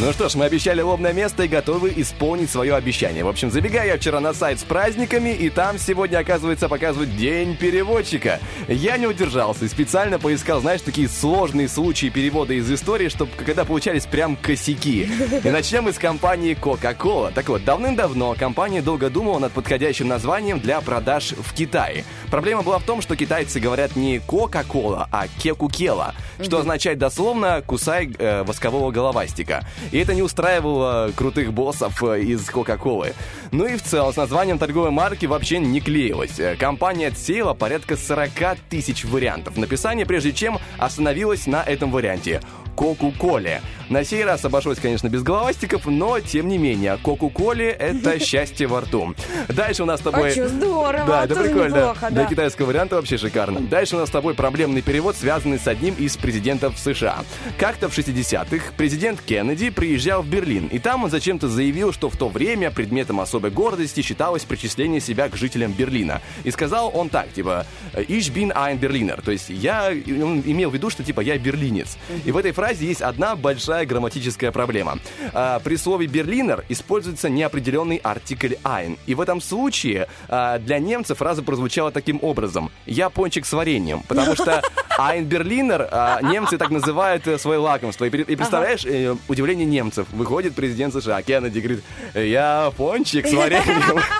Ну 0.00 0.12
что 0.12 0.28
ж, 0.28 0.36
мы 0.36 0.44
обещали 0.44 0.80
лобное 0.80 1.12
место 1.12 1.42
и 1.42 1.48
готовы 1.48 1.92
исполнить 1.96 2.48
свое 2.48 2.76
обещание. 2.76 3.24
В 3.24 3.28
общем, 3.28 3.50
забегая 3.50 3.88
я 3.88 3.96
вчера 3.98 4.20
на 4.20 4.32
сайт 4.32 4.60
с 4.60 4.62
праздниками, 4.62 5.30
и 5.30 5.50
там 5.50 5.78
сегодня, 5.78 6.18
оказывается, 6.18 6.68
показывают 6.68 7.16
День 7.16 7.56
переводчика. 7.56 8.38
Я 8.68 8.96
не 8.98 9.08
удержался 9.08 9.64
и 9.64 9.68
специально 9.68 10.20
поискал, 10.20 10.60
знаешь, 10.60 10.82
такие 10.82 11.08
сложные 11.08 11.68
случаи 11.68 12.06
перевода 12.06 12.54
из 12.54 12.70
истории, 12.70 13.08
чтобы 13.08 13.32
когда 13.36 13.64
получались 13.64 14.06
прям 14.06 14.36
косяки. 14.36 15.10
И 15.42 15.50
начнем 15.50 15.84
мы 15.84 15.92
с 15.92 15.98
компании 15.98 16.56
Coca-Cola. 16.58 17.32
Так 17.34 17.48
вот, 17.48 17.64
давным-давно 17.64 18.36
компания 18.38 18.82
долго 18.82 19.10
думала 19.10 19.40
над 19.40 19.52
подходящим 19.52 20.06
названием 20.06 20.60
для 20.60 20.80
продаж 20.80 21.32
в 21.32 21.52
Китае. 21.52 22.04
Проблема 22.30 22.62
была 22.62 22.78
в 22.78 22.84
том, 22.84 23.02
что 23.02 23.16
китайцы 23.16 23.58
говорят 23.58 23.96
не 23.96 24.18
Coca-Cola, 24.18 25.08
а 25.10 25.26
Кекукела, 25.26 26.14
что 26.40 26.58
означает 26.58 26.98
дословно 26.98 27.62
«кусай 27.66 28.12
э, 28.16 28.44
воскового 28.44 28.92
головастика». 28.92 29.66
И 29.90 29.98
это 29.98 30.14
не 30.14 30.22
устраивало 30.22 31.10
крутых 31.16 31.52
боссов 31.52 32.02
э, 32.04 32.20
из 32.22 32.48
Кока-Колы. 32.48 33.14
Ну 33.50 33.66
и 33.66 33.76
в 33.76 33.82
целом 33.82 34.12
с 34.12 34.16
названием 34.16 34.58
торговой 34.58 34.92
марки 34.92 35.26
вообще 35.26 35.58
не 35.58 35.80
клеилось. 35.80 36.38
Э, 36.38 36.54
Компания 36.54 37.08
отсеяла 37.08 37.54
порядка 37.54 37.96
40 37.96 38.30
тысяч 38.68 39.04
вариантов 39.04 39.56
написания, 39.56 40.06
прежде 40.06 40.32
чем 40.32 40.58
остановилась 40.78 41.46
на 41.46 41.64
этом 41.64 41.90
варианте. 41.90 42.40
Коку-Коле. 42.76 43.60
На 43.90 44.04
сей 44.04 44.24
раз 44.24 44.44
обошлось, 44.44 44.78
конечно, 44.78 45.08
без 45.08 45.24
головастиков, 45.24 45.84
но, 45.86 46.20
тем 46.20 46.46
не 46.46 46.58
менее, 46.58 46.96
Коку-Коле— 47.02 47.70
это 47.78 48.20
счастье 48.24 48.68
во 48.68 48.82
рту. 48.82 49.16
Дальше 49.48 49.82
у 49.82 49.86
нас 49.86 49.98
с 49.98 50.02
тобой... 50.04 50.30
А 50.30 50.32
чё, 50.32 50.46
здорово, 50.46 51.04
Да, 51.08 51.24
это 51.24 51.34
тоже 51.34 51.48
прикольно. 51.48 51.76
неплохо, 51.76 52.10
Для 52.10 52.22
да. 52.22 52.28
китайского 52.28 52.66
варианта 52.66 52.94
вообще 52.94 53.18
шикарно. 53.18 53.58
Дальше 53.58 53.96
у 53.96 53.98
нас 53.98 54.08
с 54.08 54.12
тобой 54.12 54.34
проблемный 54.34 54.80
перевод, 54.80 55.16
связанный 55.16 55.58
с 55.58 55.66
одним 55.66 55.94
из 55.94 56.16
президентов 56.16 56.78
США. 56.78 57.24
Как-то 57.58 57.88
в 57.88 57.98
60-х 57.98 58.74
президент 58.76 59.20
Кеннеди 59.22 59.70
приезжал 59.70 60.22
в 60.22 60.28
Берлин, 60.28 60.68
и 60.68 60.78
там 60.78 61.02
он 61.02 61.10
зачем-то 61.10 61.48
заявил, 61.48 61.92
что 61.92 62.08
в 62.10 62.16
то 62.16 62.28
время 62.28 62.70
предметом 62.70 63.18
особой 63.18 63.50
гордости 63.50 64.02
считалось 64.02 64.44
причисление 64.44 65.00
себя 65.00 65.28
к 65.28 65.36
жителям 65.36 65.72
Берлина. 65.72 66.22
И 66.44 66.52
сказал 66.52 66.92
он 66.94 67.08
так, 67.08 67.32
типа, 67.32 67.66
«Ich 67.94 68.32
bin 68.32 68.52
ein 68.54 68.78
Berliner», 68.78 69.20
то 69.20 69.32
есть 69.32 69.48
я 69.48 69.88
он 69.88 70.44
имел 70.46 70.70
в 70.70 70.74
виду, 70.74 70.90
что 70.90 71.02
типа 71.02 71.22
я 71.22 71.36
берлинец. 71.38 71.96
И 72.24 72.30
в 72.30 72.36
этой 72.36 72.52
фразе 72.52 72.86
есть 72.86 73.02
одна 73.02 73.34
большая 73.34 73.79
грамматическая 73.86 74.52
проблема. 74.52 74.98
А, 75.32 75.58
при 75.60 75.76
слове 75.76 76.06
«берлинер» 76.06 76.64
используется 76.68 77.28
неопределенный 77.28 77.96
артикль 77.96 78.54
«ein». 78.64 78.98
И 79.06 79.14
в 79.14 79.20
этом 79.20 79.40
случае 79.40 80.08
а, 80.28 80.58
для 80.58 80.78
немцев 80.78 81.18
фраза 81.18 81.42
прозвучала 81.42 81.90
таким 81.90 82.18
образом. 82.22 82.70
«Я 82.86 83.10
пончик 83.10 83.46
с 83.46 83.52
вареньем», 83.52 84.02
потому 84.08 84.34
что 84.34 84.62
«ein 85.08 85.28
Berliner» 85.28 85.88
а, 85.90 86.20
немцы 86.22 86.58
так 86.58 86.70
называют 86.70 87.26
э, 87.26 87.38
свое 87.38 87.58
лакомство. 87.58 88.04
И, 88.04 88.10
пре- 88.10 88.24
и 88.24 88.36
представляешь, 88.36 88.84
э, 88.84 89.14
удивление 89.28 89.66
немцев. 89.66 90.06
Выходит 90.12 90.54
президент 90.54 90.94
США 90.94 91.22
Кеннеди, 91.22 91.58
говорит, 91.58 91.84
«Я 92.14 92.72
пончик 92.76 93.26
с 93.26 93.32
вареньем». 93.32 94.00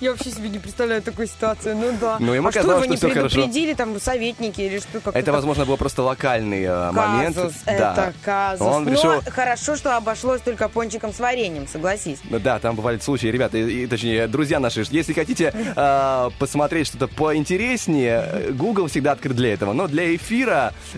Я 0.00 0.10
вообще 0.10 0.30
себе 0.30 0.48
не 0.48 0.58
представляю 0.58 1.00
такую 1.02 1.28
ситуацию. 1.28 1.76
Ну 1.76 1.92
да. 2.00 2.16
Ну, 2.18 2.32
ему 2.34 2.48
а 2.48 2.50
что 2.50 2.60
казалось, 2.62 2.88
не 2.88 2.96
что 2.96 3.06
всё 3.06 3.14
хорошо. 3.14 3.34
предупредили, 3.36 3.74
там, 3.74 4.00
советники 4.00 4.60
или 4.60 4.78
что? 4.80 5.00
как 5.00 5.14
Это, 5.14 5.30
возможно, 5.32 5.64
был 5.64 5.76
просто 5.76 6.02
локальный 6.02 6.62
э, 6.64 6.90
момент. 6.92 7.36
Казус, 7.36 7.52
Да. 7.64 7.72
это 7.72 8.12
казус. 8.24 8.66
Он 8.66 8.84
Но 8.84 8.90
решил... 8.90 9.12
хорошо, 9.30 9.76
что 9.76 9.96
обошлось 9.96 10.40
только 10.40 10.68
пончиком 10.68 11.12
с 11.12 11.20
вареньем, 11.20 11.68
согласись. 11.68 12.18
Ну 12.24 12.38
Да, 12.40 12.58
там 12.58 12.74
бывают 12.74 13.02
случаи, 13.02 13.28
ребята, 13.28 13.58
и, 13.58 13.84
и, 13.84 13.86
точнее, 13.86 14.26
друзья 14.26 14.58
наши, 14.58 14.84
если 14.90 15.12
хотите 15.12 15.52
э, 15.54 16.30
посмотреть 16.38 16.88
что-то 16.88 17.06
поинтереснее, 17.06 18.50
Google 18.52 18.88
всегда 18.88 19.12
открыт 19.12 19.36
для 19.36 19.52
этого. 19.54 19.72
Но 19.72 19.86
для 19.86 20.14
эфира, 20.16 20.21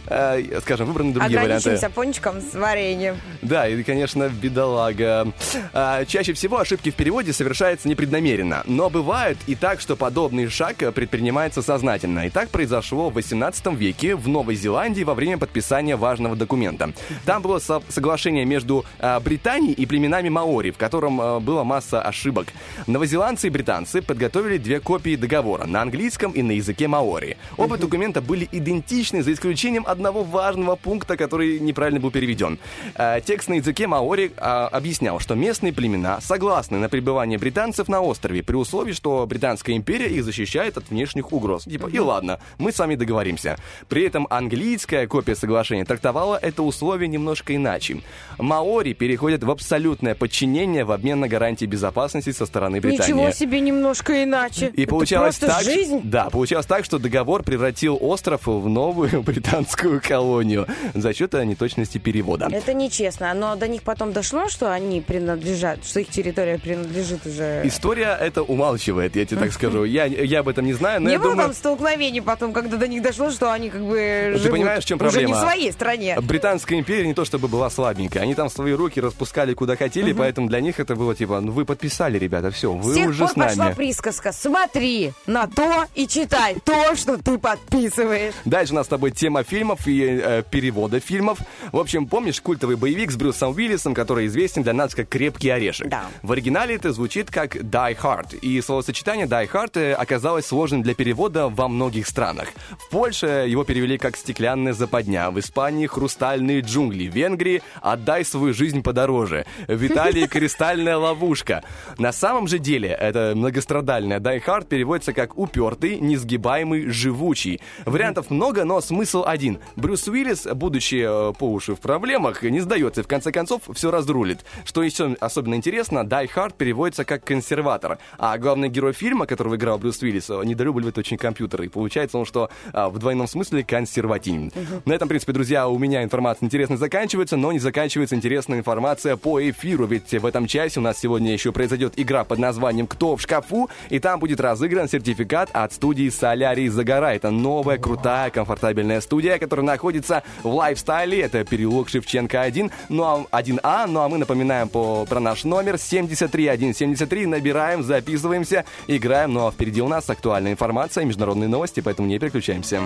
э, 0.06 0.60
скажем, 0.60 0.86
выбраны 0.86 1.12
другие 1.12 1.38
варианты. 1.38 1.68
Ограничимся 1.68 1.90
пончиком 1.90 2.40
с 2.40 2.54
вареньем. 2.54 3.16
Да, 3.42 3.68
и, 3.68 3.82
конечно, 3.82 4.28
бедолага. 4.28 5.28
А, 5.72 6.04
чаще 6.04 6.32
всего 6.32 6.58
ошибки 6.58 6.90
в 6.90 6.94
переводе 6.94 7.32
совершаются 7.32 7.88
непреднамеренно, 7.88 8.62
но 8.66 8.90
бывает 8.90 9.36
и 9.46 9.54
так, 9.54 9.80
что 9.80 9.96
подобный 9.96 10.48
шаг 10.48 10.82
э, 10.82 10.92
предпринимается 10.92 11.62
сознательно. 11.62 12.26
И 12.26 12.30
так 12.30 12.48
произошло 12.50 13.10
в 13.10 13.14
18 13.14 13.66
веке 13.78 14.16
в 14.16 14.28
Новой 14.28 14.54
Зеландии 14.54 15.02
во 15.02 15.14
время 15.14 15.38
подписания 15.38 15.96
важного 15.96 16.36
документа. 16.36 16.92
Там 17.24 17.42
было 17.42 17.58
со- 17.58 17.82
соглашение 17.88 18.44
между 18.44 18.84
а, 18.98 19.20
Британией 19.20 19.72
и 19.72 19.86
племенами 19.86 20.28
Маори, 20.28 20.70
в 20.70 20.76
котором 20.76 21.20
а, 21.20 21.40
была 21.40 21.64
масса 21.64 22.02
ошибок. 22.02 22.48
Новозеландцы 22.86 23.46
и 23.46 23.50
британцы 23.50 24.02
подготовили 24.02 24.58
две 24.58 24.80
копии 24.80 25.16
договора 25.16 25.66
на 25.66 25.82
английском 25.82 26.32
и 26.32 26.42
на 26.42 26.52
языке 26.52 26.88
Маори. 26.88 27.36
Оба 27.56 27.76
документа 27.76 28.20
были 28.20 28.48
идентичны, 28.50 29.03
за 29.12 29.32
исключением 29.32 29.84
одного 29.86 30.22
важного 30.22 30.76
пункта, 30.76 31.16
который 31.16 31.58
неправильно 31.60 32.00
был 32.00 32.10
переведен. 32.10 32.58
Э, 32.94 33.20
Текст 33.24 33.48
на 33.48 33.54
языке 33.54 33.86
Маори 33.86 34.32
а, 34.36 34.68
объяснял, 34.68 35.20
что 35.20 35.34
местные 35.34 35.72
племена 35.72 36.20
согласны 36.20 36.78
на 36.78 36.88
пребывание 36.88 37.38
британцев 37.38 37.88
на 37.88 38.00
острове 38.00 38.42
при 38.42 38.56
условии, 38.56 38.92
что 38.92 39.26
Британская 39.26 39.74
империя 39.74 40.08
их 40.08 40.24
защищает 40.24 40.76
от 40.76 40.90
внешних 40.90 41.32
угроз. 41.32 41.64
Типа, 41.64 41.88
и 41.88 41.98
ладно, 41.98 42.38
мы 42.58 42.72
с 42.72 42.78
вами 42.78 42.94
договоримся. 42.94 43.56
При 43.88 44.04
этом 44.04 44.26
английская 44.30 45.06
копия 45.06 45.34
соглашения 45.34 45.84
трактовала 45.84 46.38
это 46.40 46.62
условие 46.62 47.08
немножко 47.08 47.54
иначе. 47.54 48.00
Маори 48.38 48.92
переходят 48.92 49.42
в 49.44 49.50
абсолютное 49.50 50.14
подчинение 50.14 50.84
в 50.84 50.92
обмен 50.92 51.20
на 51.20 51.28
гарантии 51.28 51.66
безопасности 51.66 52.32
со 52.32 52.46
стороны 52.46 52.80
Британии. 52.80 53.12
Ничего 53.12 53.30
себе, 53.30 53.60
немножко 53.60 54.24
иначе. 54.24 54.72
И 54.74 54.82
Это 54.82 54.90
получалось 54.90 55.36
так, 55.38 55.62
жизнь. 55.62 56.00
да, 56.04 56.30
получалось 56.30 56.66
так, 56.66 56.84
что 56.84 56.98
договор 56.98 57.42
превратил 57.42 57.98
остров 58.00 58.46
в 58.46 58.68
новую 58.94 59.22
британскую 59.22 60.00
колонию 60.00 60.66
за 60.94 61.12
счет 61.12 61.34
э, 61.34 61.44
неточности 61.44 61.98
перевода. 61.98 62.48
Это 62.50 62.72
нечестно. 62.74 63.32
Но 63.34 63.56
до 63.56 63.66
них 63.66 63.82
потом 63.82 64.12
дошло, 64.12 64.48
что 64.48 64.72
они 64.72 65.00
принадлежат, 65.00 65.84
что 65.84 66.00
их 66.00 66.08
территория 66.08 66.58
принадлежит 66.58 67.26
уже... 67.26 67.62
История 67.64 68.16
это 68.20 68.42
умалчивает, 68.42 69.16
я 69.16 69.26
тебе 69.26 69.40
так 69.40 69.52
скажу. 69.52 69.84
Я, 69.84 70.04
я 70.04 70.40
об 70.40 70.48
этом 70.48 70.64
не 70.64 70.72
знаю, 70.72 71.00
но 71.02 71.08
не 71.08 71.14
я 71.14 71.18
было 71.18 71.30
думаю... 71.32 71.48
там 71.48 71.56
столкновений 71.56 72.20
потом, 72.22 72.52
когда 72.52 72.76
до 72.76 72.86
них 72.86 73.02
дошло, 73.02 73.30
что 73.30 73.52
они 73.52 73.70
как 73.70 73.82
бы 73.84 74.30
Ты 74.34 74.38
живут 74.38 74.52
понимаешь, 74.52 74.84
в 74.84 74.86
чем 74.86 74.98
уже 74.98 75.10
проблема? 75.10 75.28
не 75.28 75.34
в 75.34 75.42
своей 75.42 75.72
стране. 75.72 76.18
Британская 76.20 76.78
империя 76.78 77.06
не 77.06 77.14
то 77.14 77.24
чтобы 77.24 77.48
была 77.48 77.70
слабенькая, 77.70 78.22
они 78.22 78.34
там 78.34 78.48
свои 78.48 78.72
руки 78.72 79.00
распускали 79.00 79.54
куда 79.54 79.76
хотели, 79.76 80.12
поэтому 80.12 80.48
для 80.48 80.60
них 80.60 80.78
это 80.78 80.94
было 80.94 81.14
типа, 81.14 81.40
ну 81.40 81.52
вы 81.52 81.64
подписали, 81.64 82.18
ребята, 82.18 82.50
все, 82.50 82.72
вы 82.72 82.92
С 82.92 82.94
тех 82.94 83.08
уже 83.10 83.20
пор 83.24 83.30
с 83.30 83.36
нами. 83.36 83.48
пошла 83.48 83.70
присказка. 83.70 84.32
Смотри 84.32 85.12
на 85.26 85.46
то 85.48 85.84
и 85.94 86.06
читай 86.06 86.56
то, 86.64 86.94
что 86.94 87.16
ты 87.18 87.38
подписываешь. 87.38 88.34
Дальше 88.44 88.72
у 88.72 88.76
нас 88.76 88.83
с 88.84 88.88
тобой 88.88 89.10
тема 89.10 89.42
фильмов 89.42 89.86
и 89.86 90.02
э, 90.02 90.42
перевода 90.48 91.00
фильмов. 91.00 91.38
В 91.72 91.78
общем, 91.78 92.06
помнишь 92.06 92.40
культовый 92.40 92.76
боевик 92.76 93.10
с 93.10 93.16
Брюсом 93.16 93.52
Уиллисом, 93.52 93.94
который 93.94 94.26
известен 94.26 94.62
для 94.62 94.72
нас 94.72 94.94
как 94.94 95.08
«Крепкий 95.08 95.50
орешек»? 95.50 95.88
Да. 95.88 96.04
В 96.22 96.32
оригинале 96.32 96.76
это 96.76 96.92
звучит 96.92 97.30
как 97.30 97.56
«Die 97.56 97.96
Hard», 98.00 98.38
и 98.38 98.60
словосочетание 98.60 99.26
«Die 99.26 99.50
Hard» 99.50 99.92
оказалось 99.94 100.46
сложным 100.46 100.82
для 100.82 100.94
перевода 100.94 101.48
во 101.48 101.68
многих 101.68 102.06
странах. 102.06 102.48
В 102.78 102.90
Польше 102.90 103.46
его 103.48 103.64
перевели 103.64 103.98
как 103.98 104.16
«Стеклянная 104.16 104.72
западня», 104.72 105.30
в 105.30 105.38
Испании 105.40 105.86
«Хрустальные 105.86 106.60
джунгли», 106.60 107.08
в 107.08 107.14
Венгрии 107.14 107.62
«Отдай 107.80 108.24
свою 108.24 108.54
жизнь 108.54 108.82
подороже», 108.82 109.46
в 109.66 109.86
Италии 109.86 110.26
«Кристальная 110.26 110.96
ловушка». 110.96 111.62
На 111.98 112.12
самом 112.12 112.48
же 112.48 112.58
деле 112.58 112.88
это 112.90 113.32
многострадальное 113.34 114.20
«Die 114.20 114.44
Hard» 114.44 114.66
переводится 114.66 115.12
как 115.12 115.38
«упертый», 115.38 115.98
«несгибаемый», 115.98 116.88
«живучий». 116.90 117.60
Вариантов 117.84 118.30
много, 118.30 118.64
но 118.64 118.73
смысл 118.80 119.24
один. 119.26 119.58
Брюс 119.76 120.06
Уиллис, 120.08 120.46
будучи 120.54 121.04
э, 121.06 121.32
по 121.34 121.50
уши 121.50 121.74
в 121.74 121.80
проблемах, 121.80 122.42
не 122.42 122.60
сдается 122.60 123.00
и 123.00 123.04
в 123.04 123.08
конце 123.08 123.32
концов 123.32 123.62
все 123.72 123.90
разрулит. 123.90 124.44
Что 124.64 124.82
еще 124.82 125.16
особенно 125.20 125.54
интересно, 125.54 126.00
Die 126.00 126.30
Hard 126.34 126.54
переводится 126.56 127.04
как 127.04 127.24
«консерватор», 127.24 127.98
а 128.18 128.36
главный 128.38 128.68
герой 128.68 128.92
фильма, 128.92 129.26
которого 129.26 129.56
играл 129.56 129.78
Брюс 129.78 130.02
Уиллис, 130.02 130.30
э, 130.30 130.40
недолюбливает 130.44 130.98
очень 130.98 131.16
компьютеры. 131.16 131.66
И 131.66 131.68
получается 131.68 132.18
он, 132.18 132.24
что 132.24 132.50
а, 132.72 132.88
в 132.88 132.98
двойном 132.98 133.26
смысле 133.26 133.64
консервативен. 133.64 134.52
На 134.84 134.92
этом, 134.92 135.06
в 135.06 135.10
принципе, 135.10 135.32
друзья, 135.32 135.68
у 135.68 135.78
меня 135.78 136.02
информация 136.02 136.46
интересная 136.46 136.78
заканчивается, 136.78 137.36
но 137.36 137.52
не 137.52 137.58
заканчивается 137.58 138.16
интересная 138.16 138.58
информация 138.58 139.16
по 139.16 139.40
эфиру, 139.40 139.86
ведь 139.86 140.12
в 140.12 140.26
этом 140.26 140.46
часе 140.46 140.80
у 140.80 140.82
нас 140.82 140.98
сегодня 140.98 141.32
еще 141.32 141.52
произойдет 141.52 141.94
игра 141.96 142.24
под 142.24 142.38
названием 142.38 142.86
«Кто 142.86 143.16
в 143.16 143.22
шкафу?», 143.22 143.70
и 143.90 143.98
там 143.98 144.20
будет 144.20 144.40
разыгран 144.40 144.88
сертификат 144.88 145.50
от 145.52 145.72
студии 145.72 146.08
«Солярий 146.08 146.68
Загора». 146.68 147.14
Это 147.14 147.30
новая, 147.30 147.78
крутая, 147.78 148.30
комфортабельная 148.30 148.63
студия, 149.00 149.38
которая 149.38 149.66
находится 149.66 150.22
в 150.42 150.48
лайфстайле. 150.48 151.20
Это 151.20 151.44
переулок 151.44 151.88
Шевченко 151.88 152.40
1, 152.40 152.70
ну 152.88 153.26
а 153.30 153.40
1А. 153.40 153.86
Ну 153.86 154.00
а 154.00 154.08
мы 154.08 154.18
напоминаем 154.18 154.68
по, 154.68 155.04
про 155.06 155.20
наш 155.20 155.44
номер 155.44 155.78
73173. 155.78 157.26
Набираем, 157.26 157.82
записываемся, 157.82 158.64
играем. 158.86 159.34
Ну 159.34 159.46
а 159.46 159.50
впереди 159.50 159.82
у 159.82 159.88
нас 159.88 160.08
актуальная 160.08 160.52
информация, 160.52 161.04
международные 161.04 161.48
новости, 161.48 161.80
поэтому 161.80 162.08
не 162.08 162.18
переключаемся. 162.18 162.80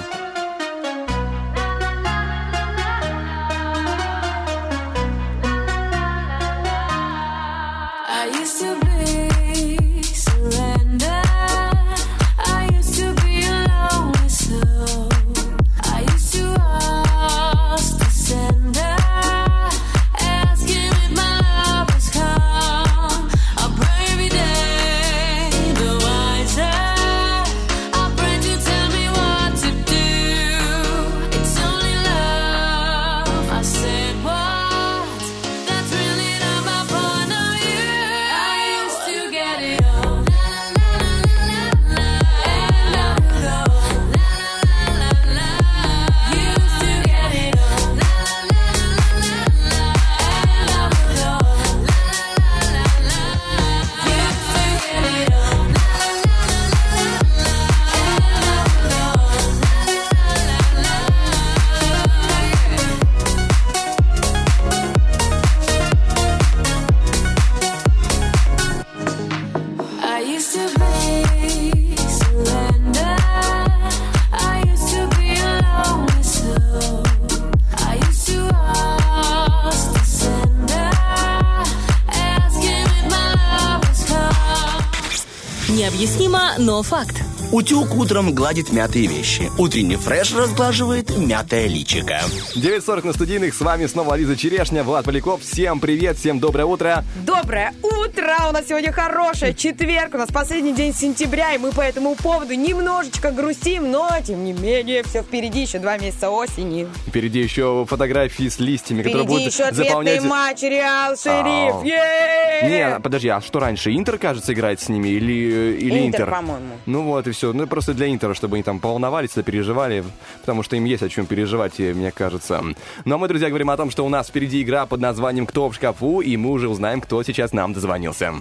Но 86.79 86.83
факт. 86.85 87.25
Утюг 87.51 87.93
утром 87.97 88.33
гладит 88.33 88.71
мятые 88.73 89.09
вещи. 89.09 89.51
Утренний 89.59 89.97
фреш 89.97 90.33
разглаживает 90.33 91.11
мятое 91.17 91.67
личико. 91.67 92.21
9.40 92.55 93.07
на 93.07 93.13
студийных. 93.13 93.55
С 93.55 93.61
вами 93.61 93.87
снова 93.87 94.15
Лиза 94.15 94.37
Черешня, 94.37 94.85
Влад 94.85 95.05
Поляков. 95.05 95.43
Всем 95.43 95.81
привет, 95.81 96.19
всем 96.19 96.39
доброе 96.39 96.67
утро. 96.67 97.05
Доброе 97.27 97.75
утро! 97.83 97.88
У 98.17 98.53
нас 98.53 98.67
сегодня 98.67 98.91
хорошее 98.91 99.53
четверг, 99.53 100.15
у 100.15 100.19
нас 100.19 100.31
последний 100.31 100.73
день 100.73 100.95
сентября, 100.95 101.55
и 101.55 101.59
мы 101.59 101.71
по 101.73 101.83
этому 101.83 102.15
поводу 102.15 102.55
немножечко 102.55 103.31
грустим, 103.31 103.91
но 103.91 104.09
тем 104.25 104.43
не 104.45 104.55
менее 104.55 105.03
все 105.03 105.23
впереди, 105.23 105.61
еще 105.61 105.79
два 105.79 105.99
месяца 105.99 106.31
осени. 106.31 106.89
Впереди 107.07 107.41
еще 107.41 107.85
фотографии 107.87 108.49
с 108.49 108.59
листьями, 108.59 109.03
которые 109.03 109.25
Впереди 109.25 109.39
будут 109.41 109.53
еще 109.53 109.65
ответный 109.65 109.89
заполнять... 109.89 110.23
матч, 110.23 110.63
Реал, 110.63 111.17
Шериф. 111.17 111.75
Ау. 111.75 111.85
Е-е-е! 111.85 112.71
Не, 112.71 113.01
подожди, 113.01 113.29
а 113.29 113.43
что 113.43 113.61
раньше? 113.61 113.95
Интер, 113.95 114.17
кажется, 114.17 114.55
играет 114.55 114.81
с 114.81 114.89
ними 114.89 115.09
или, 115.09 115.77
или 115.79 116.07
Интер, 116.07 116.23
Интер? 116.23 116.31
по-моему. 116.31 116.79
Ну 116.87 117.03
вот 117.03 117.27
и 117.27 117.33
все. 117.33 117.53
Ну 117.53 117.67
просто 117.67 117.93
для 117.93 118.09
Интера, 118.09 118.33
чтобы 118.33 118.57
они 118.57 118.63
там 118.63 118.81
поволновались, 118.81 119.31
да 119.35 119.43
переживали, 119.43 120.05
потому 120.41 120.63
что 120.63 120.77
им 120.77 120.87
есть 120.87 121.03
о 121.03 121.11
чем 121.11 121.27
переживать, 121.27 121.79
и 121.79 121.93
мне 121.93 122.11
кажется. 122.13 122.65
Ну 123.05 123.15
а 123.15 123.19
мы, 123.19 123.29
друзья, 123.29 123.51
говорим 123.51 123.69
о 123.69 123.77
том, 123.77 123.91
что 123.91 124.07
у 124.07 124.09
нас 124.09 124.29
впереди 124.29 124.63
игра 124.63 124.87
под 124.87 125.01
названием 125.01 125.45
«Кто 125.45 125.69
в 125.69 125.75
шкафу?», 125.75 126.21
и 126.23 126.37
мы 126.39 126.51
уже 126.51 126.69
узнаем, 126.69 127.03
кто 127.03 127.23
сейчас 127.23 127.53
нам 127.53 127.75
дозвонился. 127.99 128.33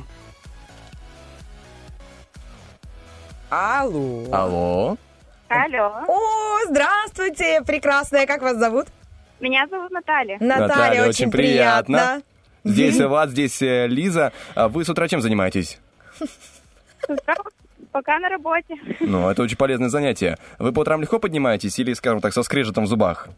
Алло. 3.50 4.26
Алло. 4.32 4.98
Алло. 5.50 6.04
О, 6.08 6.66
здравствуйте, 6.68 7.62
прекрасная, 7.66 8.26
как 8.26 8.42
вас 8.42 8.58
зовут? 8.58 8.88
Меня 9.40 9.66
зовут 9.68 9.92
Наталья. 9.92 10.38
Наталья, 10.40 11.08
очень 11.08 11.32
приятно. 11.32 12.22
Здесь 12.64 13.00
Влад, 13.00 13.30
здесь 13.30 13.62
э, 13.62 13.88
Лиза. 13.88 14.34
А 14.54 14.68
Вы 14.68 14.84
с 14.84 14.90
утра 14.90 15.08
чем 15.08 15.22
занимаетесь? 15.22 15.80
С 16.20 17.10
утра 17.10 17.36
пока 17.94 18.20
на 18.20 18.28
работе. 18.28 18.76
Ну, 19.00 19.30
это 19.30 19.42
очень 19.42 19.56
полезное 19.56 19.88
занятие. 19.88 20.38
Вы 20.60 20.74
по 20.74 20.80
утрам 20.80 21.00
легко 21.00 21.18
поднимаетесь 21.18 21.80
или, 21.80 21.94
скажем 21.94 22.20
так, 22.20 22.34
со 22.34 22.44
скрежетом 22.44 22.84
в 22.84 22.88
зубах? 22.88 23.30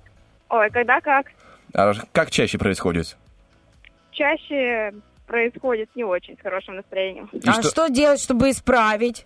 Ой, 0.49 0.71
когда 0.71 0.99
как. 0.99 1.27
А 1.75 1.93
как 2.11 2.31
чаще 2.31 2.57
происходит? 2.57 3.15
Чаще 4.11 4.93
происходит 5.29 5.89
не 5.95 6.03
очень 6.03 6.35
с 6.37 6.41
хорошим 6.41 6.75
настроением. 6.75 7.29
И 7.31 7.39
а 7.47 7.53
что- 7.53 7.69
что... 7.69 7.87
делать, 7.87 8.19
чтобы 8.19 8.49
исправить 8.49 9.25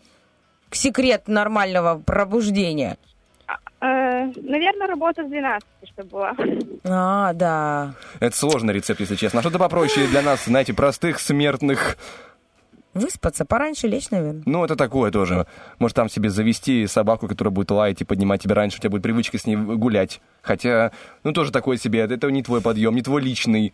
секрет 0.70 1.28
нормального 1.28 1.98
пробуждения? 2.00 2.98
Э, 3.80 4.26
наверное, 4.36 4.88
работа 4.88 5.24
с 5.24 5.30
12, 5.30 5.68
чтобы 5.86 6.10
была. 6.10 6.36
А, 6.86 7.34
да. 7.34 7.94
Это 8.20 8.36
сложный 8.36 8.74
рецепт, 8.74 9.00
если 9.00 9.16
честно. 9.16 9.40
А 9.40 9.42
что-то 9.42 9.60
попроще 9.60 10.08
для 10.08 10.22
нас, 10.22 10.46
знаете, 10.46 10.74
простых 10.74 11.20
смертных. 11.20 11.98
Выспаться 12.94 13.44
пораньше 13.44 13.88
лечь, 13.88 14.12
наверное. 14.12 14.44
Ну, 14.46 14.64
это 14.64 14.76
такое 14.76 15.10
тоже. 15.12 15.48
Может, 15.80 15.96
там 15.96 16.10
себе 16.10 16.30
завести 16.30 16.86
собаку, 16.88 17.28
которая 17.28 17.52
будет 17.52 17.72
лаять 17.72 18.02
и 18.02 18.06
поднимать 18.06 18.44
тебя 18.44 18.56
раньше, 18.56 18.78
у 18.78 18.82
тебя 18.82 18.92
будет 18.92 19.04
привычка 19.04 19.38
с 19.38 19.46
ней 19.48 19.56
гулять. 19.56 20.22
Хотя, 20.42 20.92
ну, 21.24 21.32
тоже 21.32 21.52
такое 21.52 21.78
себе. 21.78 22.02
Это 22.02 22.30
не 22.30 22.44
твой 22.44 22.62
подъем, 22.62 22.96
не 22.96 23.02
твой 23.02 23.22
личный. 23.22 23.74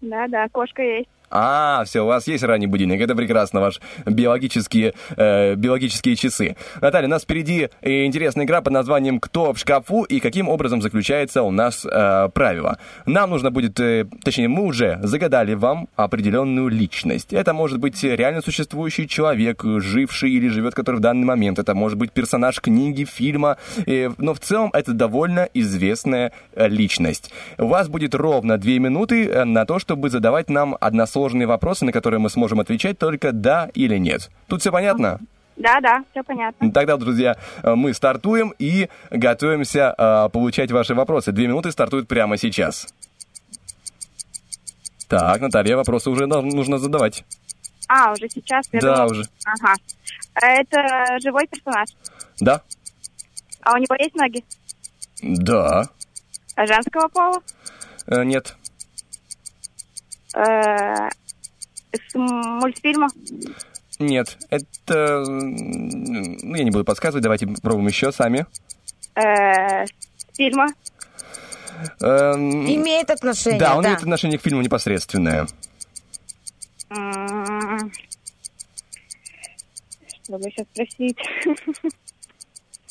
Да-да, 0.00 0.48
кошка 0.50 0.82
есть. 0.82 1.08
А, 1.34 1.84
все, 1.84 2.04
у 2.04 2.06
вас 2.06 2.26
есть 2.26 2.44
ранний 2.44 2.66
будильник, 2.66 3.00
это 3.00 3.14
прекрасно, 3.14 3.60
ваш 3.60 3.80
биологические, 4.04 4.92
э, 5.16 5.54
биологические 5.54 6.14
часы. 6.14 6.56
Наталья, 6.82 7.06
у 7.06 7.10
нас 7.10 7.22
впереди 7.22 7.70
э, 7.80 8.04
интересная 8.04 8.44
игра 8.44 8.60
под 8.60 8.74
названием 8.74 9.18
«Кто 9.18 9.54
в 9.54 9.58
шкафу?» 9.58 10.02
и 10.02 10.20
каким 10.20 10.50
образом 10.50 10.82
заключается 10.82 11.42
у 11.42 11.50
нас 11.50 11.86
э, 11.86 12.28
правило. 12.34 12.78
Нам 13.06 13.30
нужно 13.30 13.50
будет, 13.50 13.80
э, 13.80 14.04
точнее, 14.22 14.48
мы 14.48 14.64
уже 14.64 14.98
загадали 15.02 15.54
вам 15.54 15.88
определенную 15.96 16.68
личность. 16.68 17.32
Это 17.32 17.54
может 17.54 17.78
быть 17.78 18.04
реально 18.04 18.42
существующий 18.42 19.08
человек, 19.08 19.64
живший 19.64 20.32
или 20.32 20.48
живет, 20.48 20.74
который 20.74 20.96
в 20.96 21.00
данный 21.00 21.24
момент. 21.24 21.58
Это 21.58 21.74
может 21.74 21.96
быть 21.96 22.12
персонаж 22.12 22.60
книги, 22.60 23.04
фильма, 23.04 23.56
э, 23.86 24.10
но 24.18 24.34
в 24.34 24.40
целом 24.40 24.68
это 24.74 24.92
довольно 24.92 25.48
известная 25.54 26.32
э, 26.52 26.68
личность. 26.68 27.32
У 27.56 27.68
вас 27.68 27.88
будет 27.88 28.14
ровно 28.14 28.58
две 28.58 28.78
минуты 28.78 29.26
э, 29.26 29.44
на 29.44 29.64
то, 29.64 29.78
чтобы 29.78 30.10
задавать 30.10 30.50
нам 30.50 30.76
односложные 30.78 31.21
вопросы, 31.28 31.84
на 31.84 31.92
которые 31.92 32.20
мы 32.20 32.30
сможем 32.30 32.60
отвечать 32.60 32.98
только 32.98 33.32
«да» 33.32 33.70
или 33.74 33.96
«нет». 33.98 34.30
Тут 34.48 34.60
все 34.60 34.70
понятно? 34.72 35.20
Да-да, 35.56 36.02
все 36.10 36.22
понятно. 36.22 36.72
Тогда, 36.72 36.96
друзья, 36.96 37.36
э, 37.62 37.74
мы 37.74 37.92
стартуем 37.94 38.54
и 38.58 38.88
готовимся 39.10 39.94
э, 39.96 40.28
получать 40.30 40.72
ваши 40.72 40.94
вопросы. 40.94 41.30
Две 41.32 41.46
минуты 41.46 41.70
стартуют 41.70 42.08
прямо 42.08 42.36
сейчас. 42.38 42.92
Так, 45.08 45.40
Наталья, 45.40 45.76
вопросы 45.76 46.08
уже 46.10 46.26
нужно 46.26 46.78
задавать. 46.78 47.24
А, 47.88 48.12
уже 48.12 48.28
сейчас? 48.30 48.66
Я 48.72 48.80
Да, 48.80 48.94
думала- 48.96 49.10
уже. 49.10 49.24
Ага. 49.44 49.74
Это 50.34 51.18
живой 51.22 51.46
персонаж. 51.46 51.88
Да? 52.40 52.62
А 53.60 53.74
у 53.74 53.76
него 53.76 53.94
есть 53.98 54.14
ноги? 54.14 54.42
Да. 55.22 55.84
А 56.56 56.66
женского 56.66 57.08
пола? 57.08 57.40
Э, 58.06 58.24
нет. 58.24 58.56
Э, 60.34 61.08
с 61.92 62.14
мультфильма? 62.14 63.08
Нет. 63.98 64.38
Это... 64.50 65.24
Ну, 65.26 66.54
я 66.54 66.64
не 66.64 66.70
буду 66.70 66.84
подсказывать, 66.84 67.22
давайте 67.22 67.46
попробуем 67.46 67.88
еще 67.88 68.12
сами. 68.12 68.46
Э, 69.14 69.84
с 69.86 70.36
фильма? 70.36 70.66
Эм, 72.00 72.66
Имеет 72.66 73.10
отношение, 73.10 73.58
Да, 73.58 73.76
он 73.76 73.84
имеет 73.84 73.98
отношение 74.00 74.38
к 74.38 74.42
фильму 74.42 74.62
непосредственное. 74.62 75.46
Что 76.88 76.98
бы 80.38 80.50
сейчас 80.50 80.66
спросить? 80.72 81.18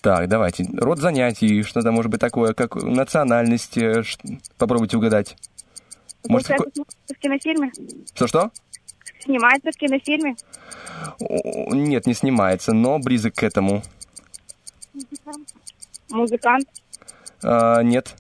Так, 0.01 0.27
давайте. 0.27 0.65
Род 0.77 0.97
занятий, 0.97 1.61
что-то 1.61 1.91
может 1.91 2.09
быть 2.09 2.19
такое, 2.19 2.55
как 2.55 2.73
национальность. 2.73 3.77
Попробуйте 4.57 4.97
угадать. 4.97 5.35
Может, 6.27 6.47
какой- 6.47 6.71
в 7.07 7.19
кинофильме? 7.19 7.71
Что-что? 8.13 8.51
Снимается 9.19 9.71
в 9.71 9.75
кинофильме? 9.75 10.35
О, 11.19 11.73
Нет, 11.75 12.07
не 12.07 12.13
снимается, 12.13 12.73
но 12.73 12.99
близок 12.99 13.35
к 13.35 13.43
этому. 13.43 13.81
Музыкант? 16.09 16.67
А, 17.43 17.81
нет. 17.81 18.15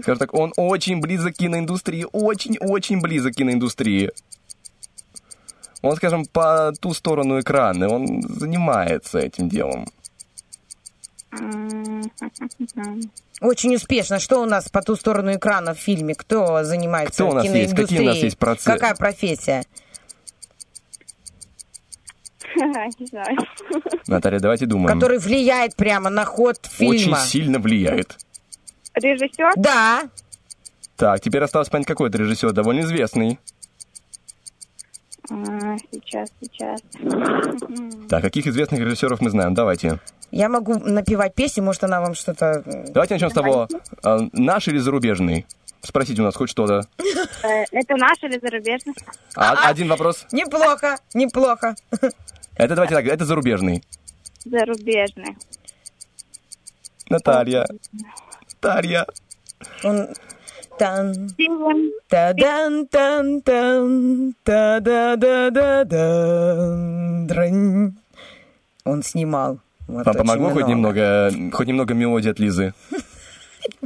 Скажем 0.00 0.18
так, 0.18 0.34
он 0.34 0.52
очень 0.56 1.00
близок 1.00 1.34
к 1.34 1.38
киноиндустрии, 1.38 2.06
очень-очень 2.12 3.00
близок 3.00 3.34
к 3.34 3.36
киноиндустрии. 3.36 4.10
Он, 5.82 5.96
скажем, 5.96 6.24
по 6.26 6.72
ту 6.80 6.92
сторону 6.94 7.40
экрана, 7.40 7.88
он 7.88 8.22
занимается 8.22 9.18
этим 9.18 9.48
делом. 9.48 9.86
Очень 13.40 13.74
успешно. 13.74 14.18
Что 14.18 14.40
у 14.42 14.46
нас 14.46 14.68
по 14.68 14.82
ту 14.82 14.96
сторону 14.96 15.34
экрана 15.34 15.74
в 15.74 15.78
фильме? 15.78 16.14
Кто 16.14 16.64
занимается 16.64 17.22
Кто 17.24 17.30
у 17.30 17.34
нас 17.34 17.44
есть? 17.44 17.54
киноиндустрией? 17.54 17.86
Какие 17.88 18.00
у 18.00 18.04
нас 18.12 18.16
есть 18.22 18.38
проце- 18.38 18.64
Какая 18.72 18.94
профессия? 18.94 19.64
Не 22.56 23.06
знаю. 23.06 23.36
Наталья, 24.06 24.40
давайте 24.40 24.66
думаем. 24.66 24.98
Который 24.98 25.18
влияет 25.18 25.76
прямо 25.76 26.08
на 26.10 26.24
ход 26.24 26.58
Очень 26.80 26.98
фильма. 27.00 27.18
сильно 27.18 27.58
влияет. 27.58 28.16
Режиссер? 28.94 29.52
Да. 29.56 30.08
Так, 30.96 31.20
теперь 31.20 31.42
осталось 31.42 31.68
понять, 31.68 31.86
какой 31.86 32.08
это 32.08 32.16
режиссер, 32.16 32.52
довольно 32.52 32.80
известный. 32.80 33.38
А, 35.30 35.76
Сейчас, 35.92 36.30
сейчас. 36.40 36.80
Так, 38.08 38.22
каких 38.22 38.46
известных 38.46 38.80
режиссеров 38.80 39.20
мы 39.20 39.30
знаем? 39.30 39.54
Давайте. 39.54 39.98
Я 40.30 40.48
могу 40.48 40.74
напевать 40.78 41.34
песню, 41.34 41.62
может, 41.62 41.82
она 41.84 42.00
вам 42.00 42.14
что-то... 42.14 42.62
э, 42.66 42.84
Давайте 42.88 43.14
начнем 43.14 43.30
с 43.30 43.34
того, 43.34 43.68
а, 44.02 44.18
наш 44.32 44.68
или 44.68 44.78
зарубежный? 44.78 45.46
Спросите 45.82 46.20
у 46.22 46.24
нас 46.24 46.34
хоть 46.34 46.50
что-то. 46.50 46.82
Э, 47.42 47.64
Это 47.70 47.96
наш 47.96 48.18
или 48.22 48.38
зарубежный? 48.38 48.94
А, 49.36 49.68
один 49.68 49.88
вопрос. 49.88 50.26
Неплохо, 50.32 50.98
неплохо. 51.14 51.74
Это 52.56 52.74
давайте 52.74 52.94
так, 52.94 53.06
это 53.06 53.24
зарубежный. 53.24 53.84
Зарубежный. 54.44 55.36
Наталья. 57.08 57.66
Наталья. 58.62 59.06
Он... 59.84 60.08
Тан, 60.78 61.30
тадан, 62.08 62.86
тан, 62.86 63.40
тан, 63.40 64.34
та 64.44 64.80
да 64.80 65.16
да 65.16 65.50
да 65.50 65.84
дан 65.84 67.26
дрынь. 67.26 67.94
Он 68.84 69.02
снимал. 69.02 69.58
Вот 69.88 70.04
Вам 70.04 70.16
помогло 70.16 70.50
хоть 70.50 70.66
много. 70.66 70.70
немного, 71.30 71.56
хоть 71.56 71.66
немного 71.68 71.94
мелодии 71.94 72.30
от 72.30 72.38
Лизы? 72.38 72.74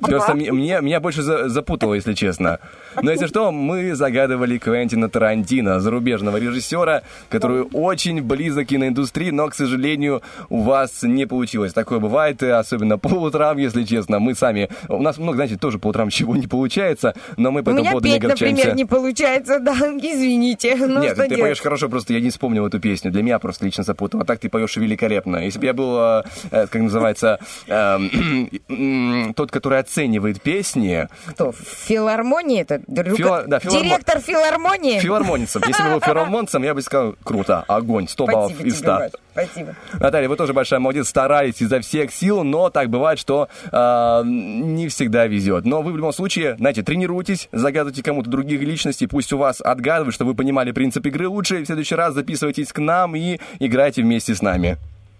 Просто 0.00 0.34
мне, 0.34 0.52
мне- 0.52 0.80
меня 0.80 1.00
больше 1.00 1.22
за- 1.22 1.48
запутало, 1.48 1.94
если 1.94 2.14
честно. 2.14 2.58
Но 3.02 3.10
если 3.10 3.26
что, 3.26 3.50
мы 3.52 3.94
загадывали 3.94 4.58
Квентина 4.58 5.08
Тарантино, 5.08 5.80
зарубежного 5.80 6.36
режиссера, 6.38 7.02
который 7.28 7.62
очень 7.72 8.22
близок 8.22 8.66
к 8.66 8.68
киноиндустрии, 8.70 9.30
но, 9.30 9.48
к 9.48 9.54
сожалению, 9.54 10.22
у 10.48 10.62
вас 10.62 11.02
не 11.02 11.26
получилось. 11.26 11.72
Такое 11.72 11.98
бывает, 11.98 12.42
особенно 12.42 12.98
по 12.98 13.08
утрам, 13.08 13.56
если 13.58 13.84
честно. 13.84 14.18
Мы 14.18 14.34
сами... 14.34 14.68
У 14.88 15.00
нас 15.02 15.18
много, 15.18 15.36
знаете, 15.36 15.56
тоже 15.56 15.78
по 15.78 15.88
утрам 15.88 16.10
чего 16.10 16.36
не 16.36 16.46
получается, 16.46 17.14
но 17.36 17.50
мы 17.50 17.62
по 17.62 17.70
этому 17.70 17.84
поводу 17.90 18.08
не 18.08 18.14
петь, 18.14 18.22
например, 18.28 18.52
огорчаемся. 18.54 18.76
не 18.76 18.84
получается, 18.84 19.58
да, 19.60 19.72
извините. 20.02 20.76
Ну, 20.76 21.00
Нет, 21.00 21.16
ты 21.16 21.28
делать? 21.28 21.40
поешь 21.40 21.60
хорошо, 21.60 21.88
просто 21.88 22.12
я 22.12 22.20
не 22.20 22.30
вспомнил 22.30 22.66
эту 22.66 22.80
песню. 22.80 23.10
Для 23.10 23.22
меня 23.22 23.38
просто 23.38 23.64
лично 23.64 23.84
запутал. 23.84 24.20
А 24.20 24.24
так 24.24 24.38
ты 24.40 24.48
поешь 24.48 24.76
великолепно. 24.76 25.36
Если 25.38 25.58
бы 25.58 25.66
я 25.66 25.72
был, 25.72 25.96
э, 25.98 26.22
э, 26.50 26.66
как 26.66 26.82
называется, 26.82 27.38
эм, 27.68 29.32
тот, 29.34 29.50
который 29.50 29.69
оценивает 29.78 30.40
песни, 30.42 31.08
Кто, 31.26 31.52
в 31.52 31.56
филармонии 31.56 32.62
это? 32.62 32.76
Фила- 32.76 33.44
да, 33.46 33.58
филармо- 33.58 33.82
Директор 33.82 34.20
филармонии? 34.20 34.98
филармонецем. 35.00 35.62
Если 35.66 35.82
бы 35.82 35.90
был 35.90 36.00
филармонцем, 36.00 36.62
я 36.62 36.74
бы 36.74 36.82
сказал, 36.82 37.14
круто, 37.22 37.64
огонь, 37.68 38.08
100 38.08 38.26
баллов 38.26 38.52
Спасибо 38.52 38.68
из 38.68 38.74
тебе, 38.78 38.84
100. 38.88 38.98
Маш, 38.98 39.10
Спасибо. 39.32 39.74
Наталья, 40.00 40.28
вы 40.28 40.36
тоже 40.36 40.52
большая 40.52 40.80
молодец, 40.80 41.08
старались 41.08 41.60
изо 41.62 41.80
всех 41.80 42.12
сил, 42.12 42.42
но 42.42 42.68
так 42.70 42.90
бывает, 42.90 43.18
что 43.18 43.48
э, 43.70 44.22
не 44.24 44.88
всегда 44.88 45.26
везет. 45.26 45.64
Но 45.64 45.82
вы 45.82 45.92
в 45.92 45.96
любом 45.96 46.12
случае, 46.12 46.56
знаете, 46.56 46.82
тренируйтесь, 46.82 47.48
загадывайте 47.52 48.02
кому-то 48.02 48.28
других 48.28 48.60
личностей, 48.60 49.06
пусть 49.06 49.32
у 49.32 49.38
вас 49.38 49.60
отгадывают, 49.60 50.14
чтобы 50.14 50.32
вы 50.32 50.36
понимали 50.36 50.72
принцип 50.72 51.06
игры 51.06 51.28
лучше. 51.28 51.62
В 51.62 51.66
следующий 51.66 51.94
раз 51.94 52.14
записывайтесь 52.14 52.72
к 52.72 52.78
нам 52.78 53.14
и 53.16 53.38
играйте 53.60 54.02
вместе 54.02 54.34
с 54.34 54.42
нами. 54.42 54.76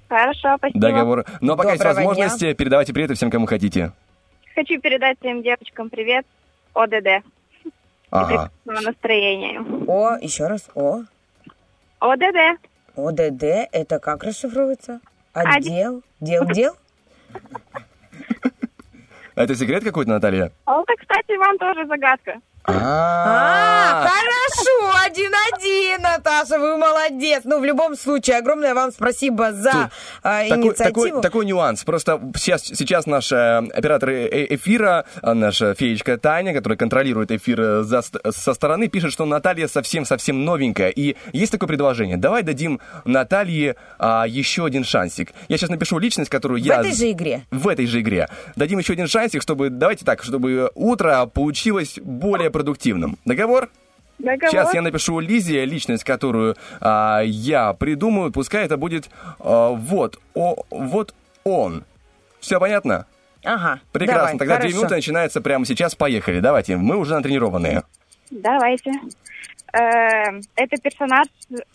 Хорошо, 0.09 0.57
спасибо. 0.59 0.81
Договор. 0.81 1.25
Но 1.41 1.57
пока 1.57 1.71
есть 1.71 1.83
Доброго 1.83 2.05
возможности, 2.05 2.53
передавайте 2.55 2.93
приветы 2.93 3.15
всем, 3.15 3.31
кому 3.31 3.47
хотите. 3.47 3.93
Хочу 4.61 4.79
передать 4.79 5.19
всем 5.21 5.43
девочкам 5.43 5.89
привет. 5.89 6.27
ОДД. 6.75 7.25
Ага. 8.11 8.51
Прекрасного 8.67 8.81
настроения. 8.91 9.59
О, 9.89 10.19
еще 10.21 10.49
раз, 10.49 10.69
О. 10.75 11.05
ОДД. 11.99 12.61
ОДД, 12.95 13.43
это 13.73 13.99
как 13.99 14.23
расшифровывается? 14.23 15.01
Отдел? 15.33 16.03
Дел, 16.21 16.45
дел? 16.45 16.77
Это 19.35 19.55
секрет 19.55 19.83
какой-то, 19.83 20.11
Наталья? 20.11 20.53
А 20.67 20.83
это, 20.83 20.95
кстати, 20.95 21.39
вам 21.39 21.57
тоже 21.57 21.87
загадка. 21.87 22.39
А, 22.65 24.07
хорошо, 24.07 25.07
один-один, 25.07 26.03
Наташа, 26.03 26.59
вы 26.59 26.77
молодец. 26.77 27.43
Ну, 27.45 27.59
в 27.61 27.65
любом 27.65 27.97
случае, 27.97 28.37
огромное 28.37 28.75
вам 28.75 28.93
спасибо 28.93 29.53
за 29.53 29.91
а, 30.23 30.49
Такой, 30.49 30.65
инициативу. 30.67 31.07
такой, 31.07 31.23
такой 31.23 31.47
нюанс. 31.47 31.85
Просто 31.85 32.21
сейчас, 32.37 32.63
сейчас 32.63 33.07
наш 33.07 33.33
э, 33.33 33.59
оператор 33.59 34.11
э- 34.11 34.55
эфира, 34.55 35.07
а, 35.23 35.35
наша 35.35 35.75
феечка 35.75 36.19
Таня, 36.19 36.53
которая 36.53 36.77
контролирует 36.77 37.31
эфир 37.33 37.61
э, 37.61 37.83
за 37.83 38.03
со 38.03 38.55
стороны, 38.55 38.89
пишет, 38.89 39.13
что 39.13 39.25
Наталья 39.25 39.67
совсем-совсем 39.67 40.45
новенькая. 40.45 40.91
И 40.91 41.17
есть 41.33 41.53
такое 41.53 41.67
предложение. 41.69 42.19
Давай 42.19 42.43
дадим 42.43 42.81
Наталье 43.05 43.77
а, 43.99 44.27
еще 44.27 44.67
один 44.67 44.85
шансик. 44.85 45.31
Я 45.49 45.57
сейчас 45.57 45.71
напишу 45.71 45.99
личность, 45.99 46.31
которую 46.31 46.61
В 46.61 46.65
я... 46.65 46.81
этой 46.81 46.95
же 46.95 47.11
игре. 47.11 47.47
В 47.51 47.69
этой 47.69 47.87
же 47.87 48.01
игре. 48.01 48.29
Дадим 48.57 48.79
еще 48.79 48.93
один 48.93 49.07
шансик, 49.09 49.43
чтобы... 49.43 49.71
Давайте 49.71 50.05
так, 50.05 50.23
чтобы 50.23 50.71
утро 50.75 51.27
получилось 51.27 51.99
более 52.03 52.50
продуктивным. 52.51 53.19
Договор? 53.25 53.71
Договор. 54.19 54.51
Сейчас 54.51 54.75
я 54.75 54.83
напишу 54.83 55.19
Лизе 55.21 55.65
личность, 55.65 56.05
которую 56.05 56.57
а, 56.81 57.21
я 57.25 57.73
придумаю. 57.73 58.31
Пускай 58.33 58.65
это 58.65 58.77
будет 58.77 59.09
а, 59.39 59.71
вот, 59.71 60.19
о, 60.35 60.57
вот 60.71 61.15
он. 61.45 61.85
Все 62.41 62.59
понятно? 62.61 63.07
Ага. 63.45 63.81
Прекрасно. 63.93 64.23
давай, 64.23 64.39
Тогда 64.39 64.55
две 64.57 64.63
хорошо. 64.65 64.77
минуты 64.79 64.95
начинается 64.97 65.41
прямо 65.41 65.65
сейчас. 65.65 65.95
Поехали. 65.95 66.41
Давайте. 66.41 66.77
Мы 66.77 66.97
уже 66.97 67.15
натренированные. 67.15 67.83
Давайте. 68.31 68.93
Э, 69.73 70.41
Это 70.57 70.77
персонаж 70.83 71.27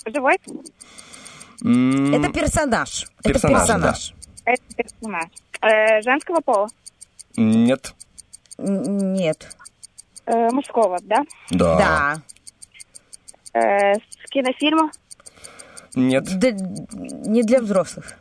живой? 0.06 0.36
Это 0.36 2.32
персонаж. 2.32 3.08
Персонаж, 3.24 3.24
это 3.24 3.40
персонаж. 3.48 4.14
Это 4.46 4.64
персонаж. 4.76 5.26
Э, 5.62 6.02
Женского 6.02 6.42
пола? 6.42 6.68
Нет. 7.38 7.94
Нет. 8.58 9.56
Э, 10.26 10.50
Мужского, 10.52 11.00
да? 11.04 11.22
Да. 11.52 11.78
Да. 13.54 13.60
Э, 13.60 13.94
С 13.96 14.30
кинофильма? 14.30 14.92
Нет. 15.96 16.24
Да, 16.40 16.52
не 16.52 17.44
для 17.44 17.62
взрослых. 17.62 18.14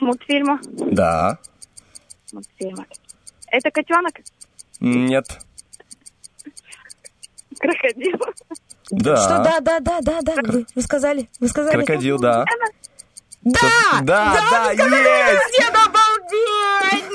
Мультфильма? 0.00 0.60
Да. 0.62 1.38
Мультфильма. 2.32 2.86
Это 3.48 3.70
котенок? 3.70 4.12
Нет. 4.80 5.26
Крокодил? 7.58 8.18
Да. 8.90 9.16
Что, 9.16 9.42
да, 9.42 9.60
да, 9.60 9.80
да, 9.80 10.00
да, 10.00 10.20
да. 10.22 10.34
Вы, 10.42 10.66
вы 10.74 10.82
сказали? 10.82 11.28
Вы 11.40 11.48
сказали? 11.48 11.74
Крокодил, 11.74 12.18
да. 12.18 12.44
Да! 13.42 13.60
Да, 14.02 14.02
да, 14.02 14.68
вы 14.68 14.74
сказали, 14.74 14.94
есть! 14.98 15.58
Дед, 15.58 15.70
обалдеть! 15.70 17.10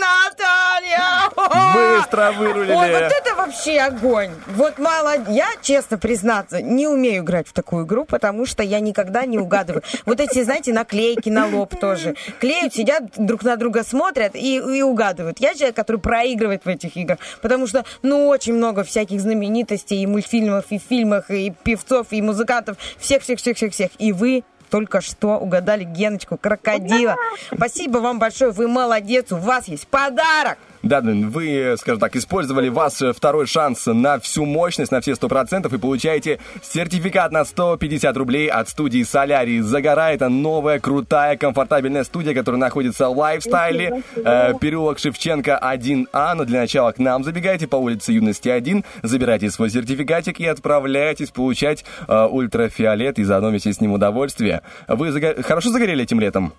Быстро 1.73 2.31
вырулили. 2.31 2.73
Ой, 2.73 2.91
вот 2.91 3.11
это 3.11 3.35
вообще 3.35 3.80
огонь. 3.80 4.31
Вот 4.47 4.77
мало... 4.77 5.13
Я, 5.30 5.47
честно 5.61 5.97
признаться, 5.97 6.61
не 6.61 6.88
умею 6.88 7.23
играть 7.23 7.47
в 7.47 7.53
такую 7.53 7.85
игру, 7.85 8.05
потому 8.05 8.45
что 8.45 8.63
я 8.63 8.80
никогда 8.80 9.25
не 9.25 9.38
угадываю. 9.38 9.84
Вот 10.05 10.19
эти, 10.19 10.43
знаете, 10.43 10.73
наклейки 10.73 11.30
на 11.30 11.47
лоб 11.47 11.77
тоже. 11.80 12.15
Клеют, 12.39 12.73
сидят, 12.73 13.03
друг 13.17 13.43
на 13.43 13.55
друга 13.55 13.84
смотрят 13.84 14.35
и, 14.35 14.57
и 14.57 14.81
угадывают. 14.81 15.39
Я 15.39 15.53
человек, 15.53 15.75
который 15.75 15.97
проигрывает 15.97 16.65
в 16.65 16.67
этих 16.67 16.95
играх, 16.97 17.19
потому 17.41 17.67
что, 17.67 17.85
ну, 18.01 18.27
очень 18.27 18.53
много 18.53 18.84
всяких 18.84 19.21
знаменитостей 19.21 20.01
и 20.01 20.07
мультфильмов, 20.07 20.65
и 20.69 20.77
фильмах, 20.77 21.30
и 21.30 21.53
певцов, 21.63 22.07
и 22.11 22.21
музыкантов. 22.21 22.77
Всех-всех-всех-всех-всех. 22.97 23.91
И 23.99 24.11
вы 24.11 24.43
только 24.73 25.01
что 25.01 25.38
угадали 25.38 25.84
Геночку 25.84 26.35
крокодила. 26.35 27.15
Спасибо 27.53 27.99
вам 27.99 28.17
большое, 28.17 28.49
вы 28.49 28.67
молодец, 28.67 29.31
у 29.31 29.38
вас 29.38 29.67
есть 29.67 29.88
подарок. 29.88 30.57
Да, 30.84 30.99
вы, 31.01 31.76
скажем 31.77 31.99
так, 32.01 32.14
использовали 32.18 32.68
ваш 32.68 33.01
э, 33.01 33.14
второй 33.14 33.47
шанс 33.47 33.85
на 33.85 34.19
всю 34.19 34.43
мощность, 34.43 34.91
на 34.91 34.99
все 34.99 35.15
сто 35.15 35.30
процентов 35.30 35.72
и 35.72 35.77
получаете 35.77 36.39
сертификат 36.61 37.31
на 37.31 37.45
150 37.45 38.18
рублей 38.18 38.47
от 38.49 38.68
студии 38.68 39.01
Солярий. 39.03 39.61
Загора 39.61 40.11
это 40.11 40.27
новая, 40.27 40.80
крутая, 40.81 41.38
комфортабельная 41.38 42.03
студия, 42.03 42.34
которая 42.34 42.60
находится 42.60 43.07
в 43.07 43.18
лайфстайле. 43.18 44.03
э, 44.18 44.53
переулок 44.60 44.99
Шевченко 44.99 45.57
1А. 45.64 46.34
Но 46.35 46.43
для 46.43 46.60
начала 46.60 46.91
к 46.91 46.99
нам 46.99 47.23
забегайте 47.23 47.65
по 47.65 47.77
улице 47.77 48.11
Юности 48.11 48.49
1, 48.49 48.84
забирайте 49.03 49.49
свой 49.51 49.69
сертификатик 49.69 50.41
и 50.41 50.45
отправляйтесь 50.45 51.31
получать 51.31 51.85
э, 52.10 52.27
ультрафиолет 52.30 53.19
и 53.19 53.23
заодно 53.23 53.51
вместе 53.51 53.72
с 53.72 53.80
ним 53.80 53.93
удовольствие. 53.93 54.61
Вы 54.89 55.07
заго- 55.10 55.41
хорошо 55.43 55.69
загорели 55.69 56.03
этим 56.03 56.19
летом? 56.19 56.51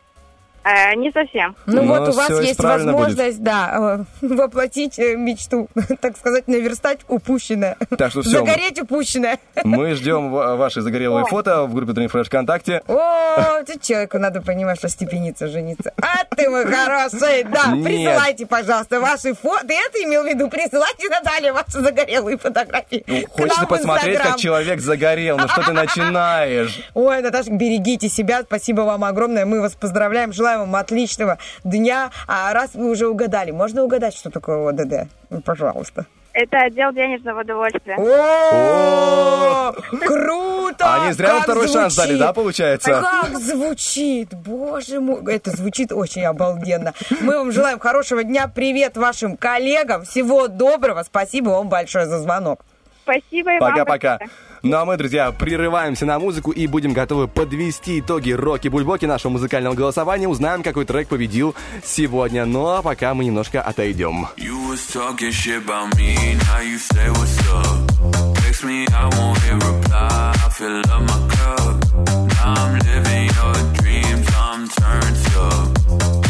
Э, 0.65 0.95
Не 0.97 1.11
совсем. 1.13 1.55
Ну, 1.67 1.83
Ну, 1.83 1.89
вот 1.89 2.09
у 2.09 2.13
вас 2.13 2.31
есть 2.41 2.63
возможность, 2.63 3.43
да, 3.43 4.05
э, 4.23 4.27
воплотить 4.27 4.99
э, 4.99 5.15
мечту, 5.17 5.69
так 6.01 6.17
сказать, 6.17 6.49
наверстать 6.49 7.01
упущенное. 7.09 7.77
Так 7.99 8.11
что 8.11 8.23
всё. 8.23 8.39
Загореть 8.39 8.81
упущенное. 8.81 9.39
Мы 9.63 9.95
ждем 9.95 10.31
ва- 10.31 10.57
ваши 10.57 10.81
загорелые 10.81 11.27
фото 11.27 11.65
в 11.65 11.75
группе 11.75 11.93
Тренинг 11.93 12.13
Фреш 12.13 12.27
ВКонтакте. 12.29 12.83
О, 12.89 13.63
тут 13.67 13.83
человеку 13.83 14.19
надо 14.19 14.41
понимать, 14.41 14.79
что 14.79 14.89
степениться, 14.89 15.49
жениться. 15.49 15.93
А 16.01 16.25
ты 16.35 16.49
мой 16.49 16.65
хороший, 16.65 17.45
да, 17.45 17.73
Нет. 17.73 17.85
присылайте, 17.85 18.47
пожалуйста, 18.47 19.01
ваши 19.01 19.35
фото. 19.35 19.67
Ты 19.67 19.75
это 19.75 20.03
имел 20.05 20.23
в 20.23 20.27
виду? 20.27 20.49
Присылайте, 20.49 21.09
Наталья, 21.09 21.53
ваши 21.53 21.81
загорелые 21.81 22.39
фотографии. 22.39 23.05
Ну, 23.07 23.23
хочется 23.31 23.67
посмотреть, 23.67 24.19
как 24.19 24.37
человек 24.37 24.81
загорел. 24.81 25.37
Ну 25.37 25.49
что 25.49 25.63
ты 25.63 25.73
начинаешь? 25.73 26.81
Ой, 26.95 27.21
Наташа, 27.23 27.51
берегите 27.51 28.09
себя. 28.09 28.43
Спасибо 28.43 28.83
вам 28.83 29.05
огромное. 29.05 29.45
Мы 29.45 29.61
вас 29.61 29.75
поздравляем. 29.75 30.33
Желаем 30.33 30.54
вам 30.59 30.75
отличного 30.77 31.39
дня. 31.65 32.11
А 32.27 32.53
раз 32.53 32.75
вы 32.75 32.91
уже 32.91 33.07
угадали, 33.07 33.51
можно 33.51 33.83
угадать, 33.85 34.15
что 34.15 34.31
такое 34.31 34.69
ОДД? 34.69 35.11
Ну, 35.31 35.41
пожалуйста. 35.41 36.07
Это 36.35 36.59
отдел 36.59 36.93
денежного 36.93 37.43
удовольствия. 37.43 37.97
О, 37.97 39.73
круто! 39.73 41.05
Не 41.07 41.13
зря 41.13 41.41
второй 41.41 41.69
шанс 41.69 41.95
дали, 41.95 42.17
да, 42.17 42.33
получается? 42.33 43.01
Как 43.01 43.39
звучит, 43.39 44.35
боже 44.35 44.99
мой. 45.01 45.23
Это 45.33 45.53
звучит 45.53 45.93
очень 45.93 46.25
обалденно. 46.25 46.93
Мы 47.21 47.39
вам 47.39 47.53
желаем 47.53 47.79
хорошего 47.79 48.25
дня. 48.25 48.49
Привет 48.49 48.97
вашим 48.97 49.37
коллегам. 49.37 50.03
Всего 50.05 50.49
доброго. 50.49 51.05
Спасибо 51.05 51.51
вам 51.51 51.69
большое 51.69 52.07
за 52.07 52.19
звонок. 52.19 52.65
Спасибо 53.05 53.55
и 53.55 53.59
вам. 53.61 53.71
Пока-пока. 53.71 54.19
большое. 54.19 54.31
Ну 54.65 54.79
а 54.79 54.87
мы, 54.87 54.97
друзья, 54.97 55.31
прерываемся 55.31 56.07
на 56.07 56.19
музыку 56.19 56.51
и 56.51 56.67
будем 56.67 56.95
готовы 56.95 57.29
подвести 57.29 58.01
итоги 58.01 58.31
Роки 58.31 58.69
Бульбоки 58.69 59.05
нашего 59.05 59.33
музыкального 59.33 59.75
голосования. 59.75 60.27
Узнаем, 60.27 60.63
какой 60.63 60.87
трек 60.87 61.09
победил 61.09 61.55
сегодня. 61.85 62.47
Ну 62.47 62.69
а 62.69 62.81
пока 62.81 63.13
мы 63.13 63.27
немножко 63.27 63.61
отойдем. 63.61 64.27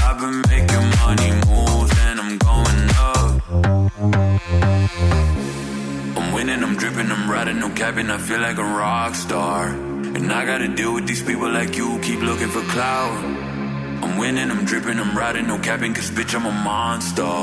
I've 0.06 0.20
been 0.20 0.42
making 0.48 0.90
money 1.00 1.32
moves 1.46 1.92
and 2.06 2.20
I'm 2.20 2.38
going 2.38 2.90
up. 5.08 5.13
Feel 8.24 8.40
like 8.40 8.56
a 8.56 8.64
rock 8.64 9.14
star. 9.14 9.66
And 9.68 10.32
I 10.32 10.46
gotta 10.46 10.68
deal 10.68 10.94
with 10.94 11.06
these 11.06 11.22
people 11.22 11.50
like 11.50 11.76
you 11.76 11.98
keep 12.00 12.20
looking 12.20 12.48
for 12.48 12.62
clout. 12.74 13.16
I'm 14.04 14.16
winning, 14.18 14.50
I'm 14.50 14.64
dripping, 14.64 14.98
I'm 14.98 15.16
riding, 15.16 15.46
no 15.46 15.58
capping, 15.58 15.92
cause 15.92 16.10
bitch, 16.10 16.34
I'm 16.34 16.46
a 16.46 16.52
monster. 16.52 17.34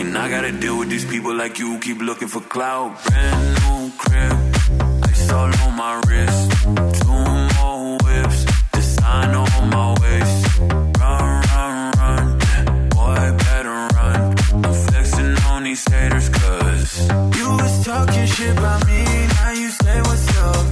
And 0.00 0.16
I 0.16 0.28
gotta 0.28 0.52
deal 0.52 0.78
with 0.78 0.90
these 0.90 1.04
people 1.04 1.34
like 1.34 1.58
you 1.58 1.78
keep 1.80 1.98
looking 2.00 2.28
for 2.28 2.40
clout. 2.40 3.02
Brand 3.04 3.42
new 3.62 3.90
crib, 4.02 4.36
ice 5.10 5.30
all 5.32 5.52
on 5.64 5.72
my 5.84 5.94
wrist. 6.06 6.40
Two 7.00 7.22
more 7.56 7.98
whips, 8.04 8.38
design 8.72 9.34
on 9.42 9.70
my 9.76 9.88
waist. 10.02 10.58
Run, 11.00 11.30
run, 11.52 11.76
run, 11.98 12.88
boy, 12.90 13.22
better 13.44 13.78
run. 13.96 14.20
I'm 14.64 14.74
flexing 14.84 15.36
on 15.50 15.64
these 15.64 15.84
haters, 15.90 16.28
cause 16.28 17.31
talking 18.06 18.26
shit 18.26 18.58
about 18.58 18.86
me, 18.86 19.04
now 19.28 19.52
you 19.52 19.70
say 19.70 20.00
what's 20.00 20.38
up. 20.38 20.66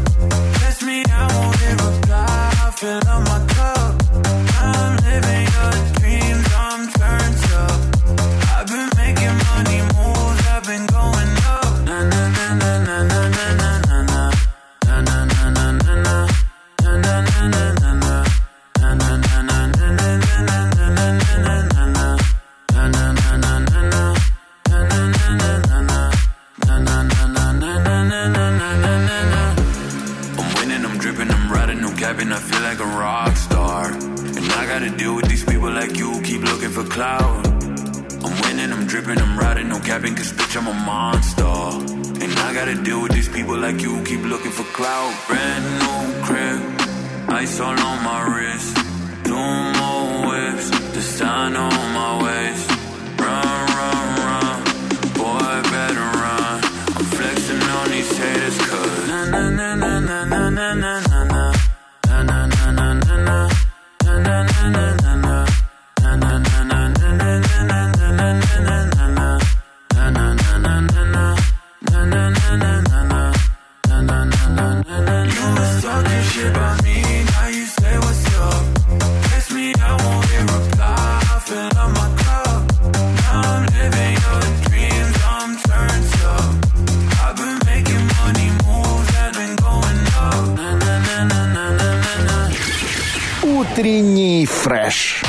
Text 0.60 0.82
me, 0.82 1.02
I 1.06 1.24
won't 1.34 1.60
reply, 1.70 2.26
I 2.64 2.70
fill 2.72 3.08
up 3.14 3.22
my 3.28 3.59
for 36.82 36.90
clout. 36.90 37.46
I'm 38.24 38.34
winning, 38.42 38.72
I'm 38.72 38.86
dripping, 38.86 39.18
I'm 39.18 39.38
riding, 39.38 39.68
no 39.68 39.80
capping, 39.80 40.14
cause 40.14 40.32
bitch, 40.32 40.56
I'm 40.56 40.66
a 40.66 40.74
monster. 40.74 41.44
And 42.22 42.32
I 42.46 42.54
gotta 42.54 42.74
deal 42.82 43.02
with 43.02 43.12
these 43.12 43.28
people 43.28 43.56
like 43.56 43.80
you 43.82 44.02
keep 44.04 44.22
looking 44.22 44.52
for 44.52 44.64
clout. 44.78 45.12
Brand 45.26 45.64
new 45.82 46.22
crib, 46.26 46.60
ice 47.28 47.60
all 47.60 47.78
on 47.78 48.04
my 48.04 48.20
wrist. 48.32 48.76
Two 49.24 49.46
more 49.78 50.30
whips, 50.30 50.70
the 50.94 51.02
sign 51.02 51.56
on 51.56 51.94
my 51.98 52.22
waist. 52.24 52.79
Утренний 93.80 94.46
фреш. 94.46 95.22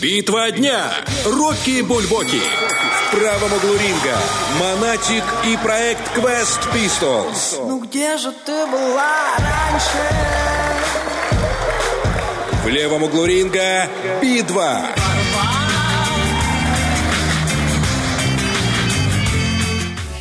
Битва 0.00 0.50
дня. 0.50 0.92
Рокки 1.24 1.82
Бульбоки. 1.82 2.38
В 2.38 3.16
правом 3.16 3.52
углу 3.52 3.76
ринга 3.76 4.16
Монатик 4.60 5.24
и 5.44 5.56
проект 5.56 6.16
Quest 6.16 6.60
Pistols. 6.72 7.58
Ну 7.58 7.80
где 7.80 8.16
же 8.16 8.32
ты 8.46 8.64
была 8.66 9.34
раньше? 9.38 9.98
В 12.64 12.68
левом 12.68 13.02
углу 13.02 13.24
ринга 13.24 13.88
Би-2. 14.20 15.01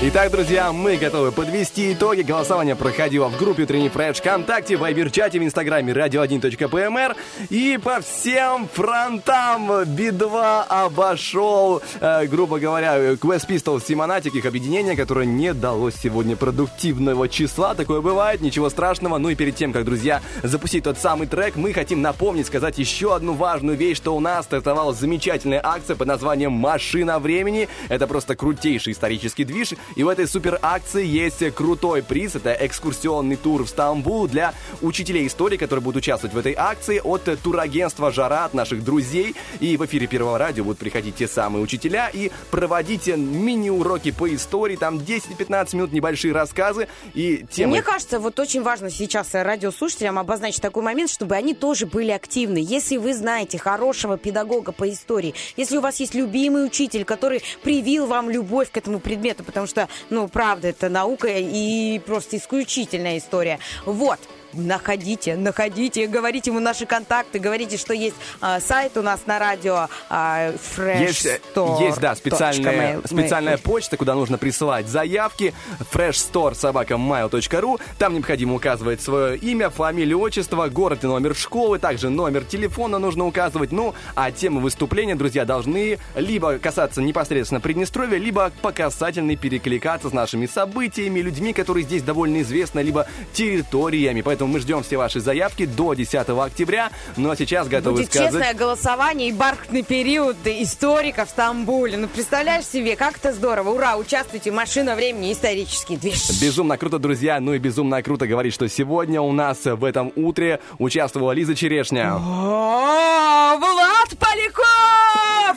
Итак, 0.03 0.31
друзья, 0.31 0.71
мы 0.71 0.97
готовы 0.97 1.31
подвести 1.31 1.93
итоги. 1.93 2.23
Голосование 2.23 2.75
проходило 2.75 3.27
в 3.27 3.37
группе 3.37 3.63
Утренний 3.63 3.89
Фреш 3.89 4.17
ВКонтакте, 4.17 4.75
в 4.75 4.79
Вайбер-чате, 4.79 5.39
в 5.39 5.43
Инстаграме 5.43 5.93
radio1.pmr. 5.93 7.15
И 7.51 7.77
по 7.77 8.01
всем 8.01 8.67
фронтам 8.73 9.83
Би-2 9.85 10.63
обошел, 10.67 11.83
э, 11.99 12.25
грубо 12.25 12.57
говоря, 12.57 13.11
Quest 13.11 13.47
Pistols 13.47 13.83
и 13.89 13.93
Монатик, 13.93 14.33
их 14.33 14.47
объединение, 14.47 14.95
которое 14.95 15.27
не 15.27 15.53
дало 15.53 15.91
сегодня 15.91 16.35
продуктивного 16.35 17.29
числа. 17.29 17.75
Такое 17.75 18.01
бывает, 18.01 18.41
ничего 18.41 18.71
страшного. 18.71 19.19
Ну 19.19 19.29
и 19.29 19.35
перед 19.35 19.55
тем, 19.55 19.71
как, 19.71 19.85
друзья, 19.85 20.21
запустить 20.41 20.85
тот 20.85 20.97
самый 20.97 21.27
трек, 21.27 21.55
мы 21.57 21.73
хотим 21.73 22.01
напомнить, 22.01 22.47
сказать 22.47 22.79
еще 22.79 23.13
одну 23.15 23.33
важную 23.33 23.77
вещь, 23.77 23.97
что 23.97 24.15
у 24.15 24.19
нас 24.19 24.45
стартовала 24.45 24.93
замечательная 24.93 25.61
акция 25.63 25.95
под 25.95 26.07
названием 26.07 26.53
«Машина 26.53 27.19
времени». 27.19 27.69
Это 27.87 28.07
просто 28.07 28.35
крутейший 28.35 28.93
исторический 28.93 29.43
движ. 29.43 29.75
И 29.95 30.03
в 30.03 30.07
этой 30.07 30.27
супер 30.27 30.59
акции 30.61 31.05
есть 31.05 31.43
крутой 31.53 32.03
приз. 32.03 32.35
Это 32.35 32.51
экскурсионный 32.59 33.35
тур 33.35 33.63
в 33.63 33.69
Стамбул 33.69 34.27
для 34.27 34.53
учителей 34.81 35.27
истории, 35.27 35.57
которые 35.57 35.84
будут 35.84 35.97
участвовать 36.03 36.34
в 36.34 36.38
этой 36.38 36.53
акции 36.57 36.99
от 37.03 37.30
турагентства 37.41 38.11
«Жара», 38.11 38.45
от 38.45 38.53
наших 38.53 38.84
друзей. 38.84 39.35
И 39.59 39.77
в 39.77 39.85
эфире 39.85 40.07
Первого 40.07 40.38
радио 40.38 40.63
будут 40.63 40.80
приходить 40.80 41.15
те 41.15 41.27
самые 41.27 41.63
учителя 41.63 42.09
и 42.09 42.31
проводить 42.49 43.07
мини-уроки 43.07 44.11
по 44.11 44.34
истории. 44.34 44.76
Там 44.76 44.97
10-15 44.97 45.76
минут 45.76 45.91
небольшие 45.91 46.34
рассказы 46.34 46.88
и 47.13 47.45
темы. 47.49 47.72
Мне 47.72 47.81
кажется, 47.81 48.19
вот 48.19 48.39
очень 48.39 48.61
важно 48.61 48.89
сейчас 48.89 49.30
радиослушателям 49.34 50.19
обозначить 50.19 50.61
такой 50.61 50.84
момент, 50.84 51.09
чтобы 51.09 51.35
они 51.35 51.53
тоже 51.53 51.85
были 51.85 52.11
активны. 52.11 52.57
Если 52.57 52.97
вы 52.97 53.13
знаете 53.13 53.57
хорошего 53.57 54.18
педагога 54.18 54.72
по 54.72 54.89
истории, 54.89 55.34
если 55.57 55.77
у 55.77 55.81
вас 55.81 55.99
есть 55.99 56.13
любимый 56.13 56.65
учитель, 56.65 57.05
который 57.05 57.41
привил 57.63 58.07
вам 58.07 58.30
любовь 58.30 58.72
к 58.72 58.77
этому 58.77 58.99
предмету, 58.99 59.43
потому 59.43 59.68
что, 59.68 59.80
ну, 60.09 60.27
правда, 60.27 60.69
это 60.69 60.89
наука 60.89 61.27
и 61.29 61.99
просто 61.99 62.37
исключительная 62.37 63.17
история. 63.17 63.59
Вот. 63.85 64.19
Находите, 64.53 65.35
находите, 65.35 66.07
говорите 66.07 66.51
ему 66.51 66.59
наши 66.59 66.85
контакты, 66.85 67.39
говорите, 67.39 67.77
что 67.77 67.93
есть 67.93 68.15
а, 68.41 68.59
сайт 68.59 68.97
у 68.97 69.01
нас 69.01 69.21
на 69.25 69.39
радио 69.39 69.87
а, 70.09 70.51
Fresh 70.51 71.01
Есть, 71.01 71.25
э, 71.25 71.39
есть, 71.79 71.99
да, 71.99 72.15
специальная, 72.15 73.01
специальная 73.05 73.57
почта, 73.57 73.97
куда 73.97 74.15
нужно 74.15 74.37
присылать 74.37 74.87
заявки. 74.87 75.53
freshstore 75.91 76.55
собака 76.55 76.95
mail.ru. 76.95 77.79
Там 77.97 78.13
необходимо 78.13 78.55
указывать 78.55 79.01
свое 79.01 79.37
имя, 79.37 79.69
фамилию, 79.69 80.19
отчество, 80.19 80.67
город 80.67 81.03
и 81.03 81.07
номер 81.07 81.35
школы. 81.35 81.79
Также 81.79 82.09
номер 82.09 82.43
телефона 82.43 82.99
нужно 82.99 83.25
указывать. 83.25 83.71
Ну, 83.71 83.93
а 84.15 84.31
темы 84.31 84.61
выступления, 84.61 85.15
друзья, 85.15 85.45
должны 85.45 85.99
либо 86.15 86.57
касаться 86.57 87.01
непосредственно 87.01 87.61
Приднестровья, 87.61 88.17
либо 88.17 88.51
по 88.61 88.71
касательной 88.71 89.35
перекликаться 89.35 90.09
с 90.09 90.13
нашими 90.13 90.45
событиями, 90.45 91.19
людьми, 91.19 91.53
которые 91.53 91.83
здесь 91.83 92.03
довольно 92.03 92.41
известны, 92.41 92.79
либо 92.81 93.07
территориями. 93.33 94.21
Поэтому 94.21 94.40
мы 94.47 94.59
ждем 94.59 94.84
все 94.84 94.97
ваши 94.97 95.19
заявки 95.19 95.65
до 95.65 95.93
10 95.93 96.30
октября. 96.30 96.91
Ну 97.18 97.30
а 97.30 97.35
сейчас 97.35 97.68
готовы 97.68 97.97
Будет 97.97 98.09
сказать... 98.09 98.31
честное 98.31 98.53
голосование 98.53 99.30
и 99.30 99.31
бархатный 99.31 99.84
период 99.84 100.38
историка 100.45 101.26
в 101.26 101.30
Стамбуле. 101.30 101.97
Ну, 101.97 102.07
представляешь 102.07 102.65
себе, 102.65 102.95
как 102.95 103.18
это 103.18 103.34
здорово. 103.34 103.69
Ура, 103.69 103.97
участвуйте. 103.97 104.51
Машина 104.51 104.95
времени, 104.95 105.34
исторический 105.34 105.97
движ. 105.97 106.41
Безумно 106.41 106.77
круто, 106.77 106.99
друзья. 106.99 107.39
Ну 107.39 107.53
и 107.53 107.57
безумно 107.57 108.01
круто 108.03 108.27
говорить, 108.27 108.53
что 108.53 108.68
сегодня 108.68 109.22
у 109.22 109.31
нас 109.31 109.59
в 109.65 109.84
этом 109.84 110.11
утре 110.15 110.59
участвовала 110.80 111.31
Лиза 111.31 111.55
Черешня. 111.55 112.15
О, 112.15 113.57
Влад 113.57 114.18
Поляков! 114.18 115.00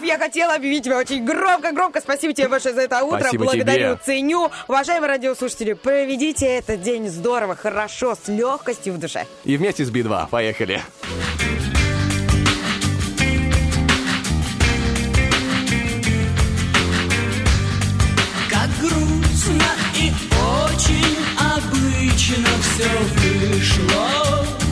Я 0.02 0.18
хотела 0.18 0.54
объявить 0.54 0.84
тебя 0.84 0.98
очень 0.98 1.24
громко-громко. 1.24 2.00
Спасибо 2.00 2.32
тебе 2.34 2.48
большое 2.48 2.74
за 2.74 2.82
это 2.82 3.02
утро. 3.04 3.20
Спасибо 3.20 3.44
Благодарю, 3.44 3.94
тебе. 3.94 4.00
ценю. 4.04 4.50
Уважаемые 4.68 5.08
радиослушатели, 5.08 5.72
проведите 5.74 6.46
этот 6.46 6.82
день 6.82 7.08
здорово, 7.08 7.56
хорошо, 7.56 8.14
с 8.14 8.28
легкостью 8.28 8.94
в 8.94 8.98
душе. 8.98 9.26
И 9.44 9.56
вместе 9.56 9.84
с 9.84 9.90
Би-2. 9.90 10.28
Поехали. 10.30 10.82
Как 18.50 18.68
грустно 18.80 19.64
и 19.96 20.12
очень 20.32 21.18
обычно 21.38 22.48
все 22.62 22.88
вышло. 23.16 24.64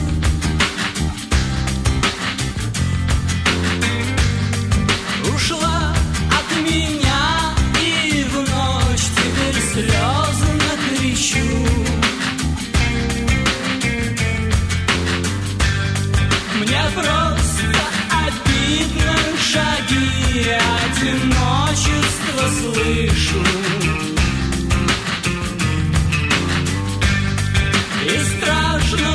ушла 5.35 5.95
от 6.29 6.61
меня 6.61 7.55
И 7.81 8.23
в 8.23 8.35
ночь 8.35 9.05
теперь 9.17 9.61
слезно 9.71 10.71
кричу 10.89 11.49
Мне 16.59 16.81
просто 16.95 17.67
обидно 18.25 19.15
шаги 19.51 20.57
Одиночество 21.03 22.43
слышу. 22.59 23.43
И 28.05 28.19
страшно 28.23 29.09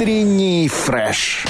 Утренний 0.00 0.68
фреш. 0.68 1.47